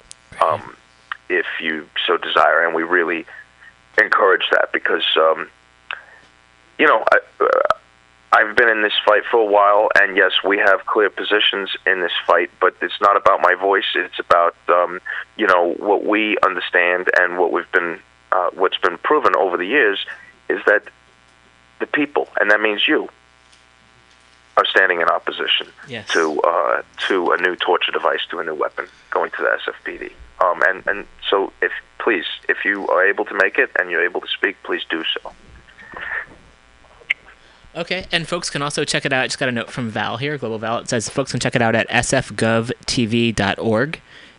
um, 0.42 0.76
if 1.28 1.46
you 1.60 1.86
so 2.06 2.16
desire. 2.16 2.64
And 2.64 2.74
we 2.74 2.84
really 2.84 3.26
encourage 3.98 4.44
that 4.50 4.72
because 4.72 5.04
um, 5.16 5.48
you 6.78 6.86
know, 6.86 7.04
I, 7.12 7.18
uh, 7.40 7.46
I've 8.32 8.56
been 8.56 8.68
in 8.68 8.82
this 8.82 8.92
fight 9.06 9.22
for 9.30 9.38
a 9.40 9.44
while, 9.44 9.88
and 10.00 10.16
yes, 10.16 10.32
we 10.44 10.58
have 10.58 10.86
clear 10.86 11.08
positions 11.08 11.70
in 11.86 12.00
this 12.00 12.12
fight, 12.26 12.50
but 12.60 12.74
it's 12.82 13.00
not 13.00 13.16
about 13.16 13.40
my 13.40 13.54
voice. 13.54 13.84
It's 13.94 14.18
about, 14.18 14.56
um, 14.68 15.00
you 15.36 15.46
know, 15.46 15.74
what 15.78 16.04
we 16.04 16.36
understand 16.44 17.10
and 17.18 17.38
what 17.38 17.52
we've 17.52 17.70
been, 17.70 18.00
uh, 18.32 18.50
what's 18.54 18.78
been 18.78 18.98
proven 18.98 19.36
over 19.36 19.56
the 19.56 19.66
years 19.66 20.04
is 20.48 20.60
that 20.66 20.82
the 21.78 21.86
people, 21.86 22.28
and 22.40 22.50
that 22.50 22.60
means 22.60 22.88
you, 22.88 23.08
are 24.56 24.64
standing 24.66 25.00
in 25.00 25.08
opposition 25.08 25.66
Yes. 25.88 26.08
to 26.10 26.40
uh, 26.42 26.82
to 27.08 27.32
a 27.32 27.36
new 27.40 27.56
torture 27.56 27.90
device, 27.90 28.20
to 28.30 28.38
a 28.38 28.44
new 28.44 28.54
weapon 28.54 28.86
going 29.10 29.30
to 29.32 29.42
the 29.42 29.58
SFPD. 29.72 30.12
Um, 30.44 30.62
and 30.62 30.86
and 30.86 31.06
so, 31.28 31.52
if 31.60 31.72
please, 31.98 32.24
if 32.48 32.64
you 32.64 32.86
are 32.88 33.04
able 33.04 33.24
to 33.24 33.34
make 33.34 33.58
it 33.58 33.70
and 33.78 33.90
you're 33.90 34.04
able 34.04 34.20
to 34.20 34.28
speak, 34.28 34.56
please 34.62 34.82
do 34.88 35.02
so. 35.20 35.32
Okay, 37.76 38.06
and 38.12 38.28
folks 38.28 38.50
can 38.50 38.62
also 38.62 38.84
check 38.84 39.04
it 39.04 39.12
out. 39.12 39.24
I 39.24 39.26
just 39.26 39.38
got 39.38 39.48
a 39.48 39.52
note 39.52 39.70
from 39.70 39.90
Val 39.90 40.16
here, 40.16 40.38
Global 40.38 40.58
Val. 40.58 40.78
It 40.78 40.88
says 40.88 41.08
folks 41.08 41.32
can 41.32 41.40
check 41.40 41.56
it 41.56 41.62
out 41.62 41.74
at 41.74 41.88
sfgovtv.org 41.88 42.70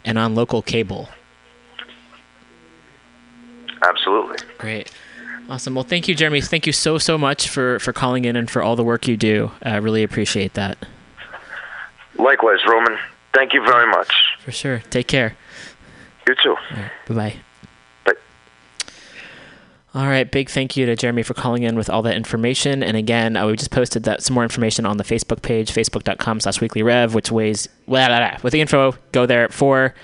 and 0.05 0.17
on 0.17 0.35
local 0.35 0.61
cable. 0.61 1.09
Absolutely. 3.81 4.37
Great. 4.57 4.89
Awesome. 5.49 5.75
Well, 5.75 5.83
thank 5.83 6.07
you, 6.07 6.15
Jeremy. 6.15 6.39
Thank 6.41 6.65
you 6.65 6.71
so, 6.71 6.97
so 6.97 7.17
much 7.17 7.49
for, 7.49 7.77
for 7.79 7.93
calling 7.93 8.25
in 8.25 8.35
and 8.35 8.49
for 8.49 8.63
all 8.63 8.75
the 8.75 8.83
work 8.83 9.07
you 9.07 9.17
do. 9.17 9.51
I 9.61 9.75
really 9.77 10.01
appreciate 10.01 10.53
that. 10.53 10.77
Likewise, 12.17 12.59
Roman. 12.67 12.97
Thank 13.33 13.53
you 13.53 13.63
very 13.63 13.87
much. 13.91 14.11
For 14.43 14.51
sure. 14.51 14.81
Take 14.89 15.07
care. 15.07 15.35
You 16.27 16.35
too. 16.41 16.55
Bye 16.71 16.89
bye. 17.07 17.15
Bye. 17.15 17.35
All 19.95 20.07
right, 20.07 20.29
big 20.29 20.49
thank 20.49 20.75
you 20.75 20.85
to 20.87 20.95
Jeremy 20.97 21.23
for 21.23 21.33
calling 21.33 21.63
in 21.63 21.77
with 21.77 21.89
all 21.89 22.01
that 22.01 22.17
information. 22.17 22.83
And 22.83 22.97
again, 22.97 23.37
uh, 23.37 23.47
we 23.47 23.55
just 23.55 23.71
posted 23.71 24.03
that 24.03 24.21
some 24.21 24.33
more 24.33 24.43
information 24.43 24.85
on 24.85 24.97
the 24.97 25.05
Facebook 25.05 25.41
page, 25.41 25.71
facebook.com 25.71 26.41
slash 26.41 26.59
weekly 26.59 26.83
rev, 26.83 27.15
which 27.15 27.31
weighs 27.31 27.67
blah, 27.87 28.07
blah, 28.07 28.17
blah. 28.17 28.37
with 28.43 28.51
the 28.51 28.59
info. 28.59 28.95
Go 29.13 29.25
there 29.25 29.45
at 29.45 29.53
four 29.53 29.95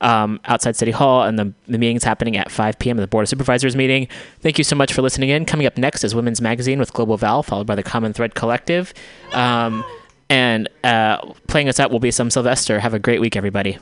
um, 0.00 0.38
outside 0.44 0.76
City 0.76 0.92
Hall, 0.92 1.24
and 1.24 1.36
the, 1.36 1.52
the 1.66 1.78
meeting's 1.78 2.04
happening 2.04 2.36
at 2.36 2.48
5 2.48 2.78
p.m. 2.78 2.96
at 2.98 3.00
the 3.00 3.08
Board 3.08 3.24
of 3.24 3.28
Supervisors 3.28 3.74
meeting. 3.74 4.06
Thank 4.38 4.56
you 4.56 4.62
so 4.62 4.76
much 4.76 4.92
for 4.92 5.02
listening 5.02 5.30
in. 5.30 5.44
Coming 5.44 5.66
up 5.66 5.76
next 5.76 6.04
is 6.04 6.14
Women's 6.14 6.40
Magazine 6.40 6.78
with 6.78 6.92
Global 6.92 7.16
Val, 7.16 7.42
followed 7.42 7.66
by 7.66 7.74
the 7.74 7.82
Common 7.82 8.12
Thread 8.12 8.36
Collective. 8.36 8.94
Um, 9.32 9.84
and 10.28 10.68
uh, 10.84 11.26
playing 11.48 11.68
us 11.68 11.80
out 11.80 11.90
will 11.90 11.98
be 11.98 12.12
some 12.12 12.30
Sylvester. 12.30 12.78
Have 12.78 12.94
a 12.94 13.00
great 13.00 13.20
week, 13.20 13.34
everybody. 13.34 13.78